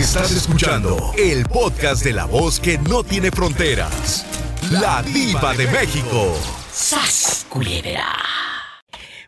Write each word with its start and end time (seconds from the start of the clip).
Estás 0.00 0.32
escuchando 0.32 1.12
el 1.18 1.44
podcast 1.44 2.02
de 2.02 2.14
la 2.14 2.24
voz 2.24 2.58
que 2.58 2.78
no 2.78 3.04
tiene 3.04 3.30
fronteras. 3.30 4.24
La 4.70 5.02
diva 5.02 5.52
de 5.52 5.66
México. 5.66 6.34
¡Sas, 6.72 7.44
culebra! 7.50 8.06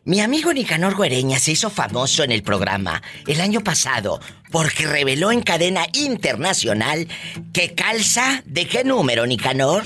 Mi 0.05 0.23
amigo 0.23 0.51
Nicanor 0.55 0.97
Guereña 0.97 1.39
se 1.39 1.53
hizo 1.53 1.69
famoso 1.69 2.25
en 2.25 2.33
el 2.33 2.43
programa 2.43 3.03
el 3.27 3.43
año 3.43 3.61
pasado 3.61 4.19
porque 4.51 4.87
reveló 4.87 5.31
en 5.31 5.43
cadena 5.43 5.83
internacional 5.93 7.07
que 7.53 7.75
calza 7.75 8.43
de 8.47 8.67
qué 8.67 8.83
número, 8.83 9.27
Nicanor? 9.27 9.85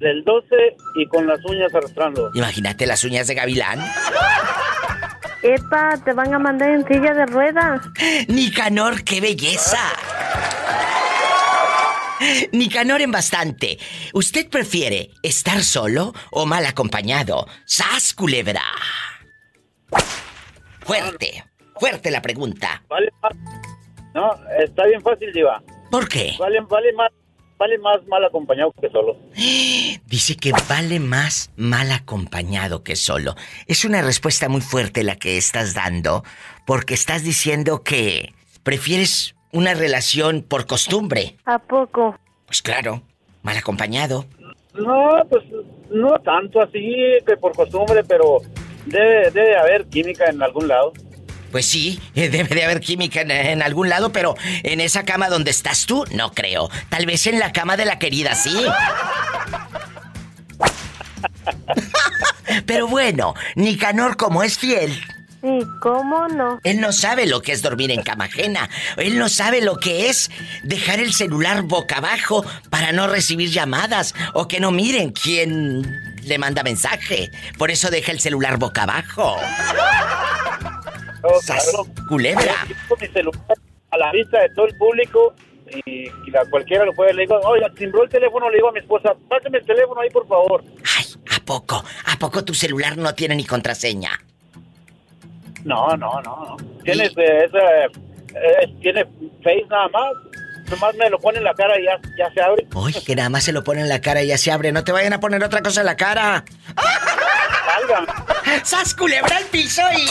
Del 0.00 0.22
12 0.22 0.54
y 0.96 1.08
con 1.08 1.26
las 1.26 1.42
uñas 1.46 1.74
arrastrando. 1.74 2.30
Imagínate 2.34 2.84
las 2.86 3.02
uñas 3.04 3.26
de 3.26 3.34
gavilán. 3.34 3.80
Epa, 5.42 5.96
te 6.04 6.12
van 6.12 6.34
a 6.34 6.38
mandar 6.38 6.70
en 6.70 6.86
silla 6.86 7.14
de 7.14 7.26
ruedas. 7.26 7.80
Nicanor, 8.28 9.02
qué 9.04 9.20
belleza. 9.20 9.78
Nicanor 12.52 13.00
en 13.00 13.10
bastante. 13.10 13.78
¿Usted 14.12 14.48
prefiere 14.50 15.10
estar 15.22 15.62
solo 15.62 16.12
o 16.30 16.44
mal 16.44 16.66
acompañado? 16.66 17.46
¡Sas, 17.64 18.12
culebra! 18.12 18.62
Fuerte, 20.80 21.44
fuerte 21.78 22.10
la 22.10 22.20
pregunta. 22.20 22.82
Vale. 22.88 23.10
No, 24.14 24.30
está 24.58 24.86
bien 24.86 25.00
fácil, 25.00 25.32
Diva. 25.32 25.62
¿Por 25.90 26.08
qué? 26.08 26.34
Vale, 26.38 26.60
vale 26.68 26.92
más. 26.92 27.10
Vale 27.60 27.76
más 27.76 27.98
mal 28.06 28.24
acompañado 28.24 28.72
que 28.80 28.88
solo. 28.88 29.18
Dice 30.06 30.34
que 30.34 30.50
vale 30.66 30.98
más 30.98 31.52
mal 31.56 31.92
acompañado 31.92 32.82
que 32.82 32.96
solo. 32.96 33.34
Es 33.66 33.84
una 33.84 34.00
respuesta 34.00 34.48
muy 34.48 34.62
fuerte 34.62 35.04
la 35.04 35.16
que 35.16 35.36
estás 35.36 35.74
dando, 35.74 36.24
porque 36.66 36.94
estás 36.94 37.22
diciendo 37.22 37.82
que 37.82 38.32
prefieres 38.62 39.34
una 39.52 39.74
relación 39.74 40.42
por 40.42 40.66
costumbre. 40.66 41.36
¿A 41.44 41.58
poco? 41.58 42.18
Pues 42.46 42.62
claro, 42.62 43.02
mal 43.42 43.58
acompañado. 43.58 44.24
No, 44.72 45.10
pues 45.28 45.44
no 45.90 46.18
tanto 46.20 46.62
así 46.62 46.96
que 47.26 47.36
por 47.36 47.54
costumbre, 47.54 48.02
pero 48.04 48.38
debe, 48.86 49.30
debe 49.32 49.58
haber 49.58 49.84
química 49.84 50.30
en 50.30 50.42
algún 50.42 50.66
lado. 50.66 50.94
Pues 51.50 51.66
sí, 51.66 52.00
eh, 52.14 52.28
debe 52.28 52.54
de 52.54 52.64
haber 52.64 52.80
química 52.80 53.22
en, 53.22 53.30
en 53.30 53.62
algún 53.62 53.88
lado, 53.88 54.12
pero 54.12 54.36
en 54.62 54.80
esa 54.80 55.04
cama 55.04 55.28
donde 55.28 55.50
estás 55.50 55.86
tú, 55.86 56.04
no 56.12 56.32
creo. 56.32 56.70
Tal 56.88 57.06
vez 57.06 57.26
en 57.26 57.38
la 57.38 57.52
cama 57.52 57.76
de 57.76 57.84
la 57.84 57.98
querida, 57.98 58.34
sí. 58.34 58.56
Pero 62.66 62.86
bueno, 62.88 63.34
Nicanor 63.54 64.16
como 64.16 64.42
es 64.42 64.58
fiel, 64.58 64.98
Sí, 65.42 65.60
¿cómo 65.80 66.28
no? 66.28 66.60
él 66.64 66.80
no 66.82 66.92
sabe 66.92 67.24
lo 67.26 67.40
que 67.40 67.52
es 67.52 67.62
dormir 67.62 67.90
en 67.90 68.02
cama 68.02 68.24
ajena. 68.26 68.68
Él 68.98 69.18
no 69.18 69.30
sabe 69.30 69.62
lo 69.62 69.78
que 69.78 70.10
es 70.10 70.30
dejar 70.64 71.00
el 71.00 71.14
celular 71.14 71.62
boca 71.62 71.96
abajo 71.96 72.44
para 72.68 72.92
no 72.92 73.06
recibir 73.06 73.48
llamadas 73.50 74.14
o 74.34 74.48
que 74.48 74.60
no 74.60 74.70
miren 74.70 75.12
quién 75.12 76.14
le 76.24 76.38
manda 76.38 76.62
mensaje. 76.62 77.30
Por 77.56 77.70
eso 77.70 77.88
deja 77.88 78.12
el 78.12 78.20
celular 78.20 78.58
boca 78.58 78.82
abajo. 78.82 79.38
No. 81.22 82.06
Culebra. 82.08 82.54
Yo 82.68 82.96
mi 83.00 83.06
celular 83.08 83.56
a 83.90 83.98
la 83.98 84.12
vista 84.12 84.40
de 84.40 84.48
todo 84.50 84.66
el 84.66 84.76
público 84.76 85.34
y, 85.86 86.04
y 86.08 86.30
la, 86.30 86.44
cualquiera 86.46 86.84
lo 86.84 86.92
puede. 86.92 87.14
Le 87.14 87.22
digo, 87.22 87.38
oye, 87.44 87.64
timbró 87.76 88.04
el 88.04 88.08
teléfono, 88.08 88.48
le 88.50 88.56
digo 88.56 88.68
a 88.68 88.72
mi 88.72 88.80
esposa, 88.80 89.14
pásame 89.28 89.58
el 89.58 89.66
teléfono 89.66 90.00
ahí, 90.00 90.10
por 90.10 90.26
favor. 90.26 90.64
Ay, 90.96 91.04
¿a 91.36 91.44
poco? 91.44 91.84
¿A 92.06 92.16
poco 92.18 92.44
tu 92.44 92.54
celular 92.54 92.96
no 92.96 93.14
tiene 93.14 93.34
ni 93.36 93.44
contraseña? 93.44 94.10
No, 95.64 95.96
no, 95.96 96.20
no. 96.22 96.22
no. 96.22 96.56
Tienes 96.84 97.10
eh, 97.16 97.44
esa, 97.44 97.84
eh, 97.84 98.74
tiene 98.80 99.04
Face 99.42 99.66
nada 99.68 99.88
más. 99.88 100.12
Nomás 100.70 100.94
me 100.94 101.10
lo 101.10 101.18
pone 101.18 101.38
en 101.38 101.44
la 101.44 101.54
cara 101.54 101.78
y 101.80 101.84
ya, 101.84 101.98
ya 102.16 102.32
se 102.32 102.40
abre. 102.40 102.66
Oye, 102.74 103.02
que 103.04 103.16
nada 103.16 103.28
más 103.28 103.44
se 103.44 103.52
lo 103.52 103.64
pone 103.64 103.80
en 103.80 103.88
la 103.88 104.00
cara 104.00 104.22
y 104.22 104.28
ya 104.28 104.38
se 104.38 104.52
abre. 104.52 104.70
No 104.72 104.84
te 104.84 104.92
vayan 104.92 105.12
a 105.12 105.20
poner 105.20 105.42
otra 105.42 105.62
cosa 105.62 105.80
en 105.80 105.86
la 105.86 105.96
cara. 105.96 106.44
Salga. 107.66 108.06
¡Sas 108.64 108.94
culebra 108.94 109.36
al 109.36 109.44
piso 109.46 109.82
y... 109.96 110.06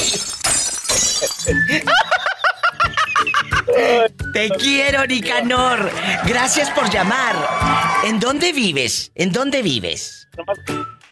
Te 4.34 4.50
quiero, 4.50 5.06
Nicanor. 5.06 5.92
Gracias 6.25 6.70
por 6.72 6.90
llamar. 6.90 7.36
¿En 8.03 8.20
dónde 8.20 8.52
vives? 8.52 9.12
¿En 9.16 9.31
dónde 9.31 9.62
vives? 9.62 10.28
Nomás, 10.38 10.58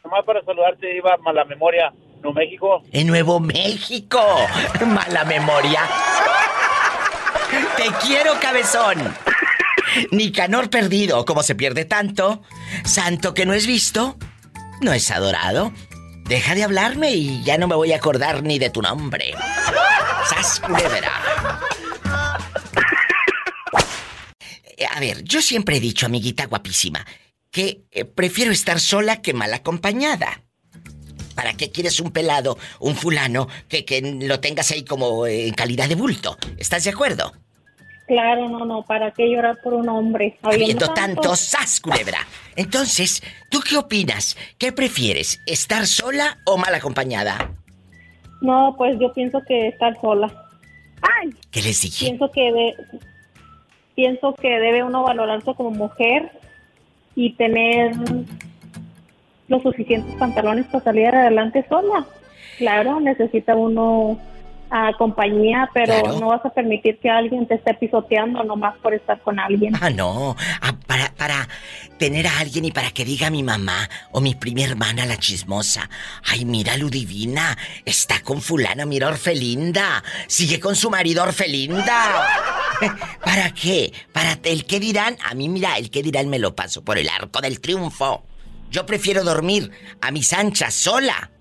nomás 0.04 0.26
para 0.26 0.42
saludarte, 0.44 0.96
iba 0.96 1.18
a 1.26 1.34
la 1.34 1.46
memoria, 1.46 1.92
Nuevo 2.22 2.34
México. 2.34 2.84
En 2.92 3.08
Nuevo 3.08 3.40
México. 3.40 4.22
Mala 4.86 5.24
memoria. 5.26 5.82
Te 7.78 7.86
quiero, 8.06 8.34
cabezón. 8.42 9.14
Nicanor 10.12 10.70
perdido, 10.70 11.26
como 11.26 11.44
se 11.44 11.56
pierde 11.56 11.86
tanto. 11.86 12.42
Santo 12.86 13.34
que 13.34 13.46
no 13.46 13.54
es 13.54 13.68
visto, 13.68 14.18
no 14.82 14.94
es 14.94 15.10
adorado. 15.12 15.72
Deja 16.26 16.56
de 16.56 16.64
hablarme 16.64 17.12
y 17.12 17.44
ya 17.44 17.58
no 17.58 17.68
me 17.68 17.76
voy 17.76 17.94
a 17.94 17.98
acordar 17.98 18.44
ni 18.44 18.60
de 18.60 18.70
tu 18.70 18.82
nombre. 18.82 19.34
Sas 20.30 20.60
culebra. 20.60 21.12
Eh, 24.78 24.86
A 24.90 25.00
ver, 25.00 25.24
yo 25.24 25.42
siempre 25.42 25.78
he 25.78 25.80
dicho, 25.80 26.06
amiguita 26.06 26.46
guapísima, 26.46 27.06
que 27.52 27.86
eh, 27.92 28.06
prefiero 28.06 28.52
estar 28.52 28.80
sola 28.80 29.22
que 29.22 29.34
mal 29.34 29.54
acompañada. 29.54 30.44
¿Para 31.36 31.54
qué 31.54 31.72
quieres 31.72 32.00
un 32.00 32.12
pelado, 32.12 32.58
un 32.80 32.96
fulano, 32.96 33.48
que, 33.70 33.86
que 33.86 34.02
lo 34.02 34.40
tengas 34.40 34.72
ahí 34.72 34.84
como 34.84 35.28
en 35.28 35.54
calidad 35.54 35.88
de 35.88 35.96
bulto? 35.96 36.36
¿Estás 36.58 36.84
de 36.84 36.90
acuerdo? 36.90 37.32
Claro, 38.08 38.48
no, 38.48 38.66
no, 38.66 38.84
¿para 38.84 39.12
qué 39.12 39.30
llorar 39.30 39.58
por 39.62 39.74
un 39.74 39.90
hombre? 39.90 40.38
Habiendo 40.42 40.88
tantos 40.94 41.40
sas, 41.40 41.82
culebra. 41.82 42.20
Entonces, 42.56 43.22
¿tú 43.50 43.60
qué 43.60 43.76
opinas? 43.76 44.38
¿Qué 44.58 44.72
prefieres? 44.72 45.42
¿Estar 45.46 45.86
sola 45.86 46.38
o 46.46 46.58
mal 46.58 46.74
acompañada? 46.74 47.52
No, 48.40 48.76
pues 48.78 48.98
yo 49.00 49.12
pienso 49.14 49.42
que 49.46 49.68
estar 49.68 50.00
sola. 50.00 50.34
Ay, 51.02 51.32
¿Qué 51.52 51.62
les 51.62 51.82
dije? 51.82 52.06
pienso 52.06 52.32
que 52.32 52.52
de, 52.52 52.76
pienso 53.96 54.34
que 54.36 54.48
debe 54.48 54.84
uno 54.84 55.04
valorarse 55.04 55.54
como 55.54 55.72
mujer 55.72 56.32
y 57.14 57.34
tener 57.34 57.92
los 59.50 59.64
suficientes 59.64 60.16
pantalones 60.16 60.66
para 60.68 60.84
salir 60.84 61.08
adelante 61.08 61.66
sola. 61.68 62.06
Claro, 62.58 63.02
necesita 63.02 63.56
uno 63.56 64.18
a 64.70 64.92
compañía, 64.98 65.70
pero 65.74 65.94
Claro. 66.02 66.20
no 66.20 66.28
vas 66.28 66.46
a 66.46 66.50
permitir 66.50 67.00
que 67.00 67.10
alguien 67.10 67.48
te 67.48 67.56
esté 67.56 67.74
pisoteando 67.76 68.44
nomás 68.44 68.76
por 68.80 68.94
estar 68.94 69.20
con 69.22 69.40
alguien. 69.40 69.74
Ah, 69.80 69.90
no. 69.90 70.36
Ah, 70.62 70.74
para, 70.86 71.14
para 71.16 71.48
tener 71.98 72.28
a 72.28 72.40
alguien 72.40 72.66
y 72.66 72.72
para 72.72 72.92
que 72.92 73.06
diga 73.06 73.30
mi 73.30 73.44
mamá 73.44 73.90
o 74.12 74.20
mi 74.22 74.36
prima 74.36 74.62
hermana, 74.64 75.06
la 75.06 75.18
chismosa. 75.18 75.90
Ay, 76.26 76.46
mira, 76.46 76.76
Ludivina. 76.78 77.58
Está 77.86 78.22
con 78.22 78.42
fulana, 78.42 78.86
mira, 78.86 79.08
Orfelinda. 79.08 80.04
Sigue 80.28 80.60
con 80.60 80.76
su 80.76 80.90
marido, 80.90 81.24
Orfelinda. 81.24 82.28
¿Para 83.24 83.52
qué? 83.54 83.94
Para 84.12 84.38
el 84.44 84.66
qué 84.66 84.80
dirán. 84.80 85.18
A 85.26 85.34
mí, 85.34 85.50
mira, 85.50 85.78
el 85.78 85.90
qué 85.90 86.04
dirán 86.04 86.28
me 86.30 86.40
lo 86.40 86.56
paso 86.56 86.84
por 86.84 86.98
el 86.98 87.10
arco 87.10 87.42
del 87.42 87.60
triunfo. 87.62 88.24
Yo 88.70 88.86
prefiero 88.86 89.24
dormir 89.24 89.72
a 90.02 90.12
mis 90.12 90.34
anchas 90.34 90.74
sola 90.74 91.32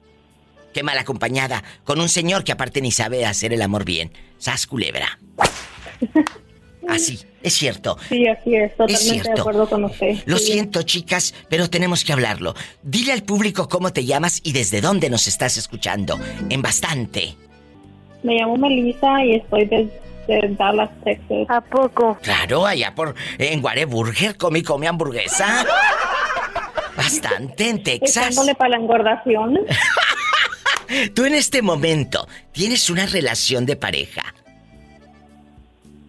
que 0.76 0.82
mal 0.82 0.98
acompañada 0.98 1.64
con 1.84 2.00
un 2.02 2.08
señor 2.10 2.44
que 2.44 2.52
aparte 2.52 2.82
ni 2.82 2.92
sabe 2.92 3.24
hacer 3.24 3.54
el 3.54 3.62
amor 3.62 3.86
bien. 3.86 4.12
Sas 4.36 4.66
culebra. 4.66 5.18
Así, 6.88 7.18
es 7.42 7.54
cierto. 7.54 7.96
Sí, 8.10 8.28
así 8.28 8.54
es, 8.54 8.70
Es 8.70 8.76
totalmente 8.76 9.14
de 9.14 9.22
cierto. 9.22 9.40
acuerdo 9.40 9.68
con 9.68 9.84
usted. 9.84 10.18
Lo 10.26 10.36
Sí. 10.38 10.52
siento, 10.52 10.82
chicas, 10.82 11.34
pero 11.48 11.68
tenemos 11.70 12.04
que 12.04 12.12
hablarlo. 12.12 12.54
Dile 12.82 13.12
al 13.12 13.22
público 13.24 13.68
cómo 13.68 13.92
te 13.92 14.04
llamas 14.04 14.40
y 14.44 14.52
desde 14.52 14.80
dónde 14.82 15.08
nos 15.10 15.26
estás 15.26 15.56
escuchando. 15.56 16.16
En 16.50 16.60
bastante. 16.62 17.34
Me 18.22 18.34
llamo 18.34 18.56
Melissa 18.58 19.24
y 19.24 19.36
estoy 19.36 19.64
desde 19.64 20.54
Dallas, 20.56 20.90
Texas. 21.02 21.46
¿A 21.48 21.60
poco? 21.62 22.18
Claro, 22.22 22.66
allá 22.66 22.94
por 22.94 23.14
en 23.38 23.64
Whataburger 23.64 24.36
comí 24.36 24.62
come 24.62 24.86
hamburguesa. 24.86 25.64
Bastante 26.96 27.68
en 27.70 27.82
Texas. 27.82 28.26
Echándole 28.28 28.54
para 28.54 28.70
la 28.70 28.76
engordación. 28.76 29.58
Tú 31.14 31.24
en 31.24 31.34
este 31.34 31.62
momento 31.62 32.26
tienes 32.52 32.90
una 32.90 33.06
relación 33.06 33.66
de 33.66 33.76
pareja, 33.76 34.22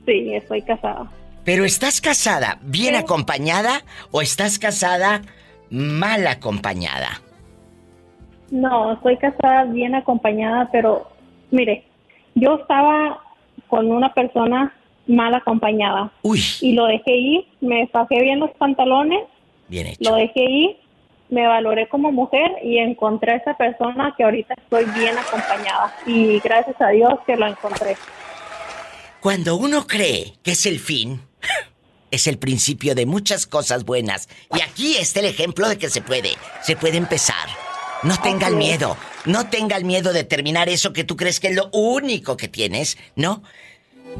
Sí, 0.06 0.34
estoy 0.34 0.62
casada. 0.62 1.12
pero 1.44 1.66
¿estás 1.66 2.00
casada 2.02 2.60
bien 2.62 2.94
Sí. 2.96 3.02
acompañada 3.02 3.84
o 4.12 4.22
estás 4.22 4.58
casada 4.60 5.22
mal 5.70 6.26
acompañada? 6.28 7.22
No, 8.50 8.94
estoy 8.94 9.18
casada 9.18 9.66
bien 9.66 9.96
acompañada, 9.96 10.70
pero 10.72 11.10
mire, 11.52 11.84
yo 12.36 12.56
estaba 12.62 13.20
con 13.68 13.92
una 13.92 14.14
persona 14.14 14.74
mal 15.08 15.34
acompañada 15.36 16.12
Uy, 16.22 16.42
y 16.62 16.72
lo 16.74 16.86
dejé 16.86 17.16
ir, 17.16 17.46
me 17.60 17.88
fajé 17.88 18.22
bien 18.22 18.40
los 18.40 18.52
pantalones, 18.52 19.24
bien 19.68 19.88
hecho. 19.88 20.10
lo 20.10 20.16
dejé 20.16 20.44
ir, 20.50 20.78
me 21.30 21.48
valoré 21.48 21.88
como 21.90 22.12
mujer 22.12 22.52
y 22.64 22.78
encontré 22.78 23.34
a 23.34 23.36
esa 23.38 23.58
persona 23.58 24.14
que 24.18 24.24
ahorita 24.24 24.56
estoy 24.56 24.86
bien 24.86 25.18
acompañada 25.18 25.96
y 26.06 26.40
gracias 26.40 26.80
a 26.80 26.90
Dios 26.90 27.14
que 27.26 27.36
lo 27.36 27.48
encontré. 27.48 27.98
Cuando 29.20 29.56
uno 29.56 29.88
cree 29.88 30.36
que 30.44 30.52
es 30.52 30.66
el 30.66 30.80
fin, 30.80 31.22
es 32.12 32.28
el 32.28 32.38
principio 32.38 32.96
de 32.96 33.06
muchas 33.06 33.46
cosas 33.46 33.84
buenas. 33.84 34.30
Y 34.56 34.62
aquí 34.62 34.96
está 34.98 35.20
el 35.20 35.26
ejemplo 35.26 35.68
de 35.68 35.78
que 35.78 35.90
se 35.90 36.02
puede, 36.02 36.32
se 36.62 36.76
puede 36.76 36.98
empezar. 36.98 37.48
No 38.04 38.20
tenga 38.22 38.48
el 38.48 38.56
miedo, 38.56 38.96
no 39.26 39.50
tenga 39.50 39.76
el 39.76 39.84
miedo 39.84 40.14
de 40.14 40.24
terminar 40.24 40.70
eso 40.70 40.94
que 40.94 41.04
tú 41.04 41.18
crees 41.18 41.40
que 41.40 41.48
es 41.48 41.56
lo 41.56 41.70
único 41.72 42.38
que 42.38 42.48
tienes, 42.48 42.98
¿no? 43.16 43.42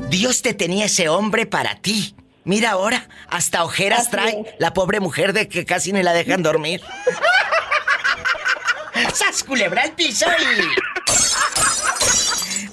Dios 0.10 0.42
te 0.42 0.54
tenía 0.54 0.86
ese 0.86 1.10
hombre 1.10 1.46
para 1.46 1.76
ti. 1.76 2.16
Mira 2.48 2.72
ahora, 2.72 3.08
hasta 3.28 3.66
ojeras 3.66 4.10
trae 4.10 4.56
la 4.58 4.74
pobre 4.74 5.02
mujer 5.02 5.34
de 5.34 5.50
que 5.50 5.66
casi 5.66 5.92
ni 5.92 6.02
la 6.02 6.14
dejan 6.14 6.44
dormir. 6.44 6.82
¡Sas 9.14 9.44
culebra 9.44 9.84
el 9.84 9.92
piso 9.92 10.26
y... 10.40 10.62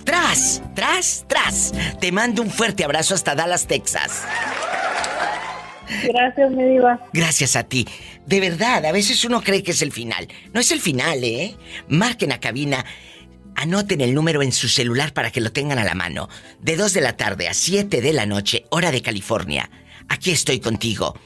¡Tras! 0.05 0.63
¡Tras! 0.77 1.25
¡Tras! 1.27 1.73
Te 2.01 2.13
mando 2.13 2.41
un 2.43 2.53
fuerte 2.53 2.85
abrazo 2.85 3.17
hasta 3.17 3.35
Dallas, 3.35 3.67
Texas. 3.67 4.23
Gracias, 6.05 6.51
mi 6.53 6.63
diva. 6.65 7.01
Gracias 7.13 7.57
a 7.57 7.65
ti. 7.65 7.85
De 8.27 8.39
verdad, 8.39 8.87
a 8.87 8.93
veces 8.93 9.25
uno 9.25 9.43
cree 9.43 9.65
que 9.65 9.73
es 9.73 9.83
el 9.83 9.91
final. 9.91 10.29
No 10.53 10.61
es 10.61 10.71
el 10.71 10.81
final, 10.81 11.25
¿eh? 11.25 11.57
Marquen 11.89 12.31
a 12.31 12.39
cabina. 12.39 12.85
Anoten 13.57 14.01
el 14.01 14.15
número 14.15 14.43
en 14.43 14.53
su 14.53 14.69
celular 14.69 15.13
para 15.13 15.31
que 15.31 15.41
lo 15.41 15.53
tengan 15.53 15.79
a 15.79 15.85
la 15.85 15.95
mano. 15.95 16.29
De 16.61 16.77
2 16.77 16.93
de 16.93 17.01
la 17.01 17.17
tarde 17.17 17.49
a 17.49 17.55
7 17.55 18.01
de 18.01 18.13
la 18.13 18.27
noche, 18.27 18.65
hora 18.71 18.91
de 18.91 19.03
California. 19.03 19.71
Aquí 20.09 20.31
estoy 20.31 20.61
contigo. 20.61 21.19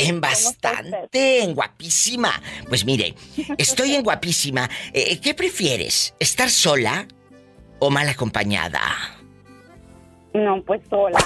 En 0.00 0.20
bastante, 0.20 1.42
en 1.42 1.54
guapísima. 1.54 2.40
Pues 2.68 2.84
mire, 2.84 3.14
estoy 3.58 3.94
en 3.94 4.02
guapísima. 4.02 4.68
Eh, 4.92 5.20
¿Qué 5.20 5.34
prefieres? 5.34 6.14
¿Estar 6.18 6.48
sola 6.48 7.06
o 7.78 7.90
mal 7.90 8.08
acompañada? 8.08 8.80
No, 10.32 10.62
pues 10.62 10.80
sola. 10.88 11.18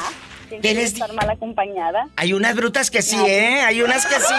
¿Qué 0.49 0.59
¿Quién 0.59 0.77
les 0.77 0.93
estar 0.93 1.13
mal 1.13 1.31
acompañada? 1.31 2.09
Hay 2.17 2.33
unas 2.33 2.55
brutas 2.55 2.91
que 2.91 3.03
sí, 3.03 3.17
¿eh? 3.17 3.61
Hay 3.61 3.81
unas 3.81 4.07
que 4.07 4.17
sí. 4.17 4.35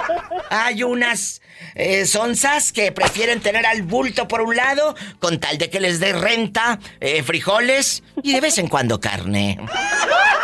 Hay 0.50 0.82
unas 0.82 1.40
eh, 1.74 2.06
sonzas 2.06 2.72
que 2.72 2.92
prefieren 2.92 3.40
tener 3.40 3.66
al 3.66 3.82
bulto 3.82 4.28
por 4.28 4.42
un 4.42 4.56
lado 4.56 4.94
con 5.18 5.40
tal 5.40 5.58
de 5.58 5.70
que 5.70 5.80
les 5.80 6.00
dé 6.00 6.12
renta, 6.12 6.78
eh, 7.00 7.22
frijoles 7.22 8.02
y 8.22 8.32
de 8.32 8.40
vez 8.40 8.58
en 8.58 8.68
cuando 8.68 9.00
carne. 9.00 9.58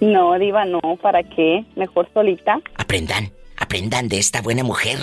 No, 0.00 0.38
diva, 0.38 0.64
no. 0.64 0.80
¿Para 1.00 1.22
qué? 1.22 1.64
Mejor 1.74 2.08
solita. 2.12 2.60
Aprendan, 2.76 3.32
aprendan 3.56 4.08
de 4.08 4.18
esta 4.18 4.42
buena 4.42 4.62
mujer, 4.62 4.98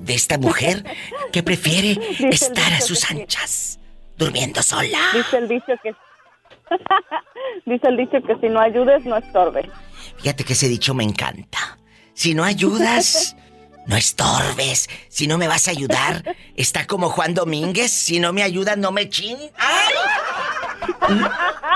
de 0.00 0.14
esta 0.14 0.38
mujer 0.38 0.84
que 1.32 1.42
prefiere 1.42 1.92
estar 2.30 2.72
a 2.72 2.80
sus 2.80 3.04
que 3.04 3.14
anchas, 3.14 3.78
durmiendo 4.16 4.62
sola. 4.62 4.98
Dice 5.14 5.38
el 5.38 5.48
dicho 5.48 5.72
que... 5.82 5.94
Dice 7.66 7.88
el 7.88 7.96
dicho 7.96 8.22
que 8.22 8.36
si 8.40 8.48
no 8.48 8.60
ayudes, 8.60 9.04
no 9.04 9.16
estorbes. 9.16 9.66
Fíjate 10.18 10.44
que 10.44 10.52
ese 10.52 10.68
dicho 10.68 10.94
me 10.94 11.02
encanta. 11.02 11.78
Si 12.12 12.34
no 12.34 12.44
ayudas, 12.44 13.34
no 13.86 13.96
estorbes. 13.96 14.88
Si 15.08 15.26
no 15.26 15.38
me 15.38 15.48
vas 15.48 15.66
a 15.66 15.72
ayudar, 15.72 16.36
está 16.54 16.86
como 16.86 17.08
Juan 17.08 17.34
Domínguez. 17.34 17.90
Si 17.90 18.20
no 18.20 18.32
me 18.32 18.42
ayudas, 18.42 18.76
no 18.76 18.92
me 18.92 19.08
chin. 19.08 19.38
¡Ay! 19.56 19.94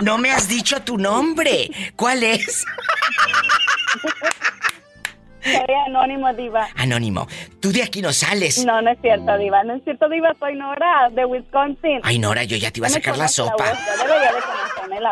No, 0.03 0.19
me 0.19 0.31
has 0.31 0.49
dicho 0.49 0.81
tu 0.83 0.99
nombre. 0.99 1.71
¿Cuál 1.97 2.23
es? 2.23 2.65
Soy 5.43 5.75
anónimo, 5.89 6.33
diva. 6.33 6.67
Anónimo. 6.77 7.29
Tú 7.61 7.71
de 7.71 7.83
aquí 7.83 8.01
no 8.01 8.15
sales. 8.15 8.65
No, 8.65 8.81
no 8.81 8.91
es 8.91 8.99
cierto, 9.03 9.37
diva. 9.37 9.63
No 9.63 9.75
es 9.75 9.85
cierto, 9.85 10.09
diva. 10.09 10.33
Soy 10.39 10.55
Nora, 10.57 11.11
de 11.13 11.27
Wisconsin. 11.27 12.01
Ay, 12.03 12.19
Nora, 12.19 12.45
yo 12.45 12.57
ya 12.57 12.71
te 12.71 12.79
iba 12.81 12.87
a 12.87 12.91
sacar 12.91 13.19
la 13.19 13.29
sopa. 13.29 13.73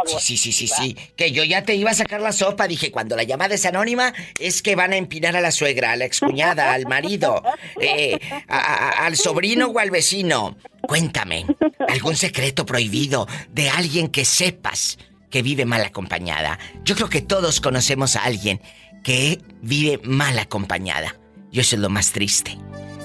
Sí, 0.06 0.19
sí, 0.19 0.37
sí, 0.38 0.52
sí, 0.52 0.69
sí. 0.69 0.96
Que 1.16 1.32
yo 1.32 1.44
ya 1.44 1.64
te 1.64 1.75
iba 1.75 1.90
a 1.90 1.94
sacar 1.94 2.22
la 2.22 2.32
sopa. 2.32 2.66
Dije, 2.66 2.90
cuando 2.90 3.14
la 3.14 3.25
llamada 3.25 3.55
es 3.55 3.66
anónima, 3.66 4.14
es 4.38 4.62
que 4.62 4.75
van 4.75 4.94
a 4.94 4.96
empinar 4.96 5.37
a 5.37 5.43
la 5.43 5.50
suegra, 5.50 5.93
a 5.93 5.96
la 5.96 6.06
excuñada, 6.06 6.72
al 6.72 6.87
marido, 6.87 7.43
eh, 7.78 8.19
a- 8.48 8.58
a- 8.58 9.06
al 9.06 9.16
sobrino 9.19 9.66
o 9.66 9.78
al 9.78 9.90
vecino. 9.90 10.56
Cuéntame, 10.82 11.46
¿algún 11.88 12.17
secreto 12.17 12.67
prohibido 12.67 13.26
de 13.50 13.70
alguien 13.70 14.08
que 14.08 14.25
sepas 14.25 14.99
que 15.31 15.43
vive 15.43 15.64
mal 15.64 15.82
acompañada? 15.82 16.58
Yo 16.84 16.94
creo 16.94 17.08
que 17.08 17.23
todos 17.23 17.61
conocemos 17.61 18.17
a 18.17 18.25
alguien 18.25 18.61
que 19.02 19.40
vive 19.61 20.00
mal 20.05 20.38
acompañada. 20.38 21.17
Y 21.50 21.61
eso 21.61 21.76
es 21.76 21.82
lo 21.82 21.90
más 21.90 22.12
triste. 22.12 22.58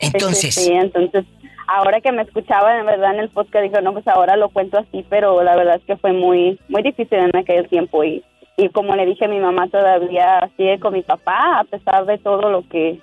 Entonces, 0.00 0.54
Sí, 0.54 0.64
sí, 0.64 0.72
entonces, 0.72 1.26
ahora 1.68 2.00
que 2.00 2.10
me 2.10 2.22
escuchaba, 2.22 2.78
en 2.78 2.86
verdad, 2.86 3.12
en 3.14 3.20
el 3.20 3.28
podcast, 3.28 3.64
dijo, 3.64 3.82
no, 3.82 3.92
pues 3.92 4.08
ahora 4.08 4.36
lo 4.36 4.48
cuento 4.48 4.78
así, 4.78 5.04
pero 5.10 5.42
la 5.42 5.56
verdad 5.56 5.76
es 5.76 5.84
que 5.84 5.96
fue 5.98 6.14
muy, 6.14 6.58
muy 6.68 6.82
difícil 6.82 7.18
en 7.18 7.36
aquel 7.36 7.68
tiempo 7.68 8.02
y, 8.02 8.24
y 8.56 8.70
como 8.70 8.96
le 8.96 9.04
dije, 9.04 9.28
mi 9.28 9.40
mamá 9.40 9.68
todavía 9.68 10.48
sigue 10.56 10.80
con 10.80 10.94
mi 10.94 11.02
papá, 11.02 11.60
a 11.60 11.64
pesar 11.64 12.06
de 12.06 12.16
todo 12.16 12.48
lo 12.50 12.66
que 12.68 12.98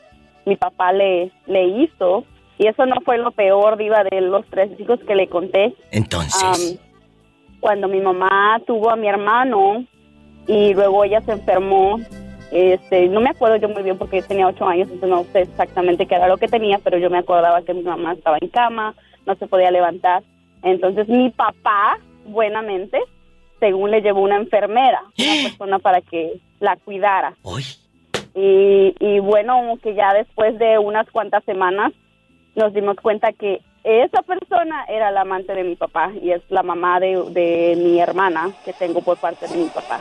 mi 0.47 0.55
papá 0.55 0.91
le, 0.91 1.31
le 1.45 1.65
hizo. 1.65 2.25
Y 2.57 2.65
eso 2.67 2.85
no 2.87 2.95
fue 3.05 3.19
lo 3.19 3.29
peor, 3.31 3.77
Diva, 3.77 4.03
de 4.03 4.21
los 4.21 4.43
tres 4.49 4.71
hijos 4.79 4.99
que 5.07 5.13
le 5.15 5.27
conté. 5.27 5.73
entonces. 5.91 6.79
Cuando 7.61 7.87
mi 7.87 8.01
mamá 8.01 8.59
tuvo 8.65 8.89
a 8.89 8.97
mi 8.97 9.07
hermano 9.07 9.85
y 10.47 10.73
luego 10.73 11.05
ella 11.05 11.21
se 11.21 11.31
enfermó, 11.31 11.99
este, 12.51 13.07
no 13.07 13.21
me 13.21 13.29
acuerdo 13.29 13.55
yo 13.55 13.69
muy 13.69 13.83
bien 13.83 13.97
porque 13.97 14.19
yo 14.19 14.27
tenía 14.27 14.47
ocho 14.47 14.67
años, 14.67 14.89
entonces 14.91 15.09
no 15.09 15.23
sé 15.31 15.41
exactamente 15.43 16.05
qué 16.05 16.15
era 16.15 16.27
lo 16.27 16.37
que 16.37 16.49
tenía, 16.49 16.79
pero 16.83 16.97
yo 16.97 17.09
me 17.09 17.19
acordaba 17.19 17.61
que 17.61 17.73
mi 17.73 17.83
mamá 17.83 18.13
estaba 18.13 18.37
en 18.41 18.49
cama, 18.49 18.95
no 19.25 19.35
se 19.35 19.47
podía 19.47 19.71
levantar. 19.71 20.23
Entonces 20.63 21.07
mi 21.07 21.29
papá, 21.29 21.99
buenamente, 22.25 22.99
según 23.59 23.91
le 23.91 24.01
llevó 24.01 24.21
una 24.21 24.37
enfermera, 24.37 25.01
una 25.17 25.49
persona 25.49 25.79
para 25.79 26.01
que 26.01 26.41
la 26.59 26.75
cuidara. 26.77 27.35
Y, 28.33 28.95
y 28.99 29.19
bueno, 29.19 29.77
que 29.83 29.93
ya 29.93 30.13
después 30.13 30.57
de 30.57 30.79
unas 30.79 31.09
cuantas 31.11 31.43
semanas 31.43 31.93
nos 32.55 32.73
dimos 32.73 32.97
cuenta 32.97 33.31
que 33.33 33.61
esa 33.83 34.21
persona 34.21 34.85
era 34.87 35.11
la 35.11 35.21
amante 35.21 35.53
de 35.53 35.63
mi 35.63 35.75
papá 35.75 36.11
y 36.21 36.31
es 36.31 36.41
la 36.49 36.63
mamá 36.63 36.99
de, 36.99 37.23
de 37.31 37.75
mi 37.77 37.99
hermana 37.99 38.51
que 38.63 38.73
tengo 38.73 39.01
por 39.01 39.17
parte 39.17 39.47
de 39.47 39.55
mi 39.55 39.69
papá. 39.69 39.99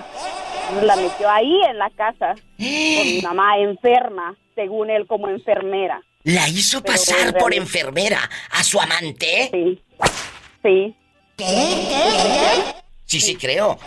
La 0.83 0.97
metió 0.97 1.29
ahí 1.29 1.61
en 1.69 1.79
la 1.79 1.91
casa 1.91 2.35
con 2.35 2.59
mi 2.59 3.21
mamá 3.25 3.59
enferma, 3.59 4.37
según 4.55 4.91
él 4.91 5.07
como 5.07 5.29
enfermera. 5.29 6.03
¿la 6.25 6.49
hizo 6.49 6.83
Pero 6.83 6.95
pasar 6.95 7.39
por 7.39 7.55
enfermera 7.55 8.21
a 8.51 8.63
su 8.63 8.81
amante? 8.81 9.49
Sí, 9.53 9.83
sí. 10.63 10.97
Sí, 13.07 13.21
sí, 13.21 13.37
creo. 13.37 13.79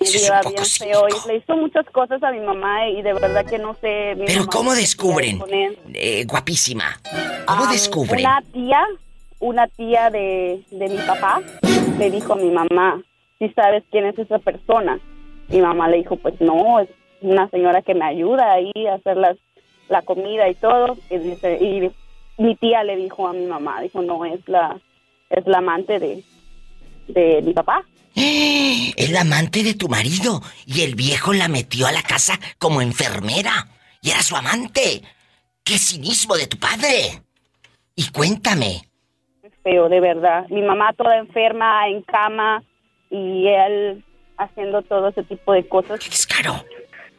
Me 0.00 0.06
Eso 0.06 0.16
es 0.16 0.26
iba 0.26 0.36
un 0.36 0.42
poco 0.42 0.54
bien 0.54 0.64
feo 0.64 1.00
cínico. 1.08 1.24
y 1.26 1.28
le 1.28 1.36
hizo 1.38 1.56
muchas 1.56 1.86
cosas 1.90 2.22
a 2.22 2.30
mi 2.30 2.40
mamá 2.40 2.88
y 2.88 3.02
de 3.02 3.12
verdad 3.14 3.44
que 3.46 3.58
no 3.58 3.74
sé. 3.80 4.14
mi 4.16 4.26
Pero 4.26 4.40
mamá 4.40 4.50
¿cómo 4.52 4.74
descubren? 4.74 5.40
Eh, 5.94 6.24
guapísima. 6.26 7.00
¿Cómo 7.46 7.64
Am, 7.64 7.72
descubren? 7.72 8.20
Una 8.20 8.42
tía, 8.52 8.86
una 9.40 9.66
tía 9.68 10.10
de, 10.10 10.62
de 10.70 10.88
mi 10.88 10.98
papá 10.98 11.40
le 11.98 12.10
dijo 12.10 12.32
a 12.34 12.36
mi 12.36 12.50
mamá, 12.50 13.02
si 13.38 13.48
sabes 13.50 13.82
quién 13.90 14.06
es 14.06 14.18
esa 14.18 14.38
persona. 14.38 15.00
Mi 15.48 15.60
mamá 15.60 15.88
le 15.88 15.96
dijo, 15.98 16.16
pues 16.16 16.40
no, 16.40 16.78
es 16.80 16.88
una 17.20 17.48
señora 17.50 17.82
que 17.82 17.94
me 17.94 18.04
ayuda 18.04 18.52
ahí 18.52 18.72
a 18.88 18.94
hacer 18.94 19.16
las, 19.16 19.36
la 19.88 20.02
comida 20.02 20.48
y 20.48 20.54
todo. 20.54 20.96
Y, 21.10 21.18
dice, 21.18 21.58
y 21.60 21.90
mi 22.40 22.54
tía 22.54 22.84
le 22.84 22.96
dijo 22.96 23.26
a 23.26 23.32
mi 23.32 23.46
mamá, 23.46 23.80
dijo, 23.80 24.00
no, 24.02 24.24
es 24.24 24.40
la, 24.46 24.78
es 25.30 25.44
la 25.46 25.58
amante 25.58 25.98
de, 25.98 26.22
de 27.08 27.42
mi 27.42 27.52
papá. 27.52 27.84
Es 28.96 29.10
la 29.10 29.20
amante 29.20 29.62
de 29.62 29.74
tu 29.74 29.88
marido 29.88 30.42
y 30.66 30.80
el 30.80 30.94
viejo 30.96 31.32
la 31.32 31.48
metió 31.48 31.86
a 31.86 31.92
la 31.92 32.02
casa 32.02 32.38
como 32.58 32.82
enfermera 32.82 33.68
y 34.02 34.10
era 34.10 34.22
su 34.22 34.34
amante. 34.36 35.02
¡Qué 35.62 35.78
cinismo 35.78 36.36
de 36.36 36.46
tu 36.46 36.58
padre! 36.58 37.22
Y 37.94 38.10
cuéntame, 38.10 38.88
Es 39.42 39.52
feo, 39.62 39.88
de 39.88 40.00
verdad. 40.00 40.46
Mi 40.50 40.62
mamá 40.62 40.92
toda 40.94 41.16
enferma, 41.18 41.88
en 41.88 42.02
cama, 42.02 42.62
y 43.10 43.46
él 43.48 44.04
haciendo 44.36 44.82
todo 44.82 45.08
ese 45.08 45.22
tipo 45.22 45.52
de 45.52 45.68
cosas. 45.68 46.00
qué 46.00 46.08
descaro. 46.08 46.64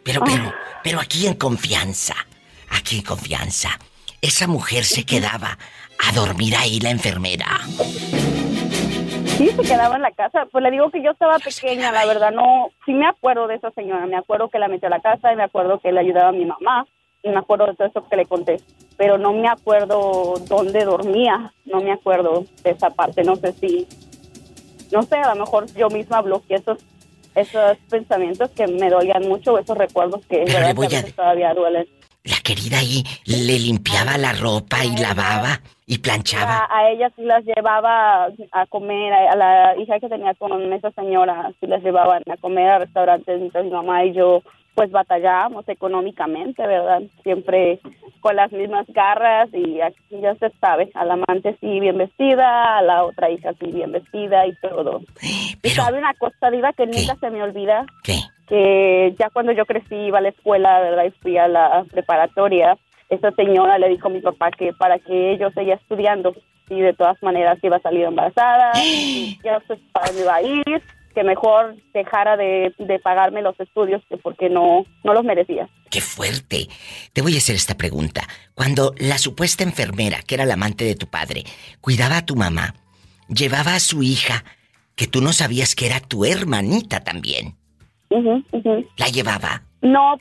Pero, 0.04 0.22
pero, 0.26 0.54
pero 0.84 1.00
aquí 1.00 1.28
en 1.28 1.36
confianza, 1.36 2.16
aquí 2.70 2.98
en 2.98 3.04
confianza, 3.04 3.70
esa 4.22 4.48
mujer 4.48 4.86
se 4.86 5.06
quedaba 5.06 5.58
a 6.08 6.12
dormir 6.14 6.56
ahí 6.56 6.80
la 6.80 6.90
enfermera. 6.90 7.60
Sí, 9.40 9.48
se 9.48 9.62
quedaba 9.62 9.96
en 9.96 10.02
la 10.02 10.12
casa. 10.12 10.48
Pues 10.52 10.62
le 10.62 10.70
digo 10.70 10.92
que 10.92 11.02
yo 11.02 11.12
estaba 11.12 11.40
pequeña, 11.40 11.94
la 11.94 12.06
verdad, 12.06 12.32
no. 12.32 12.72
Sí 12.86 12.92
me 12.92 13.08
acuerdo 13.08 13.48
de 13.48 13.56
esa 13.56 13.72
señora. 13.72 14.06
Me 14.06 14.18
acuerdo 14.18 14.50
que 14.50 14.60
la 14.60 14.68
metió 14.68 14.88
a 14.88 14.92
la 14.92 15.00
casa 15.00 15.32
y 15.32 15.38
me 15.38 15.44
acuerdo 15.44 15.80
que 15.80 15.94
le 15.94 16.02
ayudaba 16.02 16.28
a 16.28 16.34
mi 16.34 16.44
mamá. 16.44 16.86
Y 17.24 17.30
me 17.30 17.38
acuerdo 17.38 17.68
de 17.68 17.76
todo 17.76 17.88
eso 17.88 18.06
que 18.10 18.18
le 18.18 18.26
conté. 18.26 18.58
Pero 18.98 19.18
no 19.18 19.32
me 19.32 19.48
acuerdo 19.48 20.34
dónde 20.46 20.84
dormía. 20.84 21.54
No 21.64 21.80
me 21.80 21.94
acuerdo 21.94 22.44
de 22.64 22.72
esa 22.72 22.90
parte. 22.90 23.24
No 23.24 23.38
sé 23.38 23.54
si. 23.54 23.88
No 24.92 25.04
sé, 25.04 25.16
a 25.16 25.34
lo 25.34 25.40
mejor 25.40 25.74
yo 25.74 25.88
misma 25.88 26.20
bloqueé 26.20 26.58
esos, 26.58 26.80
esos 27.34 27.78
pensamientos 27.90 28.50
que 28.52 28.68
me 28.68 28.90
dolían 28.90 29.26
mucho, 29.26 29.58
esos 29.58 29.78
recuerdos 29.78 30.20
que, 30.26 30.44
Pero 30.48 30.54
verdad, 30.54 30.68
le 30.68 30.74
voy 30.74 30.94
a 30.94 31.16
todavía 31.16 31.54
duelen. 31.54 31.88
La 32.26 32.36
querida 32.44 32.80
ahí 32.80 33.06
le 33.26 33.58
limpiaba 33.58 34.18
la 34.18 34.34
ropa 34.34 34.84
y 34.84 34.98
lavaba 34.98 35.62
y 35.90 35.98
planchaba. 35.98 36.68
A, 36.70 36.78
a 36.78 36.90
ella 36.92 37.12
sí 37.16 37.24
las 37.24 37.44
llevaba 37.44 38.28
a 38.52 38.66
comer, 38.68 39.12
a, 39.12 39.32
a 39.32 39.36
la 39.36 39.76
hija 39.78 40.00
que 40.00 40.08
tenía 40.08 40.36
con 40.36 40.72
esa 40.72 40.92
señora, 40.92 41.52
sí 41.60 41.66
las 41.66 41.82
llevaban 41.82 42.22
a 42.32 42.38
comer 42.38 42.70
a 42.70 42.80
restaurantes, 42.80 43.40
mientras 43.40 43.66
mi 43.66 43.72
mamá 43.72 44.06
y 44.06 44.14
yo 44.14 44.44
pues 44.76 44.92
batallábamos 44.92 45.68
económicamente, 45.68 46.66
¿verdad? 46.66 47.02
Siempre 47.24 47.80
con 48.22 48.36
las 48.36 48.52
mismas 48.52 48.86
garras 48.90 49.50
y 49.52 49.82
aquí 49.82 50.22
ya 50.22 50.36
se 50.36 50.52
sabe, 50.62 50.92
a 50.94 51.06
la 51.06 51.16
amante 51.16 51.58
sí 51.60 51.80
bien 51.80 51.98
vestida, 51.98 52.78
a 52.78 52.82
la 52.84 53.04
otra 53.04 53.32
hija 53.32 53.52
sí 53.60 53.72
bien 53.72 53.92
vestida 53.92 54.46
y 54.46 54.56
todo. 54.62 55.02
Y 55.24 55.56
Pero, 55.60 55.76
sabe 55.76 55.98
una 55.98 56.14
cosa 56.14 56.52
viva 56.52 56.72
que 56.74 56.88
¿Qué? 56.88 56.92
nunca 57.00 57.16
se 57.20 57.32
me 57.32 57.42
olvida, 57.42 57.86
¿qué? 58.04 58.20
que 58.48 59.16
ya 59.20 59.30
cuando 59.32 59.52
yo 59.54 59.66
crecí 59.66 59.96
iba 59.96 60.20
a 60.20 60.22
la 60.22 60.30
escuela, 60.30 60.80
¿verdad? 60.82 61.06
Y 61.06 61.12
fui 61.12 61.38
a 61.38 61.48
la 61.48 61.84
preparatoria, 61.92 62.78
esa 63.10 63.32
señora 63.32 63.78
le 63.78 63.90
dijo 63.90 64.08
a 64.08 64.12
mi 64.12 64.22
papá 64.22 64.52
que 64.52 64.74
para 64.74 65.00
que 65.00 65.38
yo 65.40 65.50
seguía 65.52 65.76
estudiando, 65.76 66.34
y 66.70 66.82
de 66.82 66.94
todas 66.94 67.22
maneras 67.24 67.58
iba 67.64 67.78
a 67.78 67.82
salir 67.82 68.06
embarazada, 68.06 68.72
y 68.84 69.40
ya 69.44 69.54
no 69.54 69.66
sé 69.68 69.82
para 69.92 70.08
dónde 70.08 70.22
iba 70.22 70.36
a 70.36 70.42
ir, 70.42 70.84
que 71.14 71.24
mejor 71.24 71.76
dejara 71.94 72.38
de, 72.38 72.74
de 72.78 73.00
pagarme 73.00 73.42
los 73.42 73.60
estudios 73.60 74.02
que 74.08 74.18
porque 74.18 74.50
no, 74.50 74.86
no 75.04 75.14
los 75.14 75.24
merecía. 75.24 75.68
¡Qué 75.90 76.02
fuerte! 76.02 76.68
Te 77.14 77.22
voy 77.22 77.34
a 77.34 77.40
hacer 77.40 77.56
esta 77.56 77.76
pregunta. 77.76 78.22
Cuando 78.54 78.94
la 79.00 79.18
supuesta 79.18 79.64
enfermera, 79.64 80.20
que 80.26 80.36
era 80.36 80.46
la 80.46 80.54
amante 80.54 80.86
de 80.86 80.96
tu 80.96 81.08
padre, 81.08 81.44
cuidaba 81.82 82.18
a 82.18 82.26
tu 82.26 82.36
mamá, 82.36 82.76
llevaba 83.28 83.74
a 83.74 83.80
su 83.80 84.04
hija, 84.04 84.44
que 84.96 85.08
tú 85.08 85.22
no 85.22 85.34
sabías 85.34 85.76
que 85.76 85.88
era 85.88 86.00
tu 86.00 86.26
hermanita 86.26 87.00
también, 87.00 87.56
la 88.10 89.08
llevaba. 89.08 89.64
No, 89.82 90.18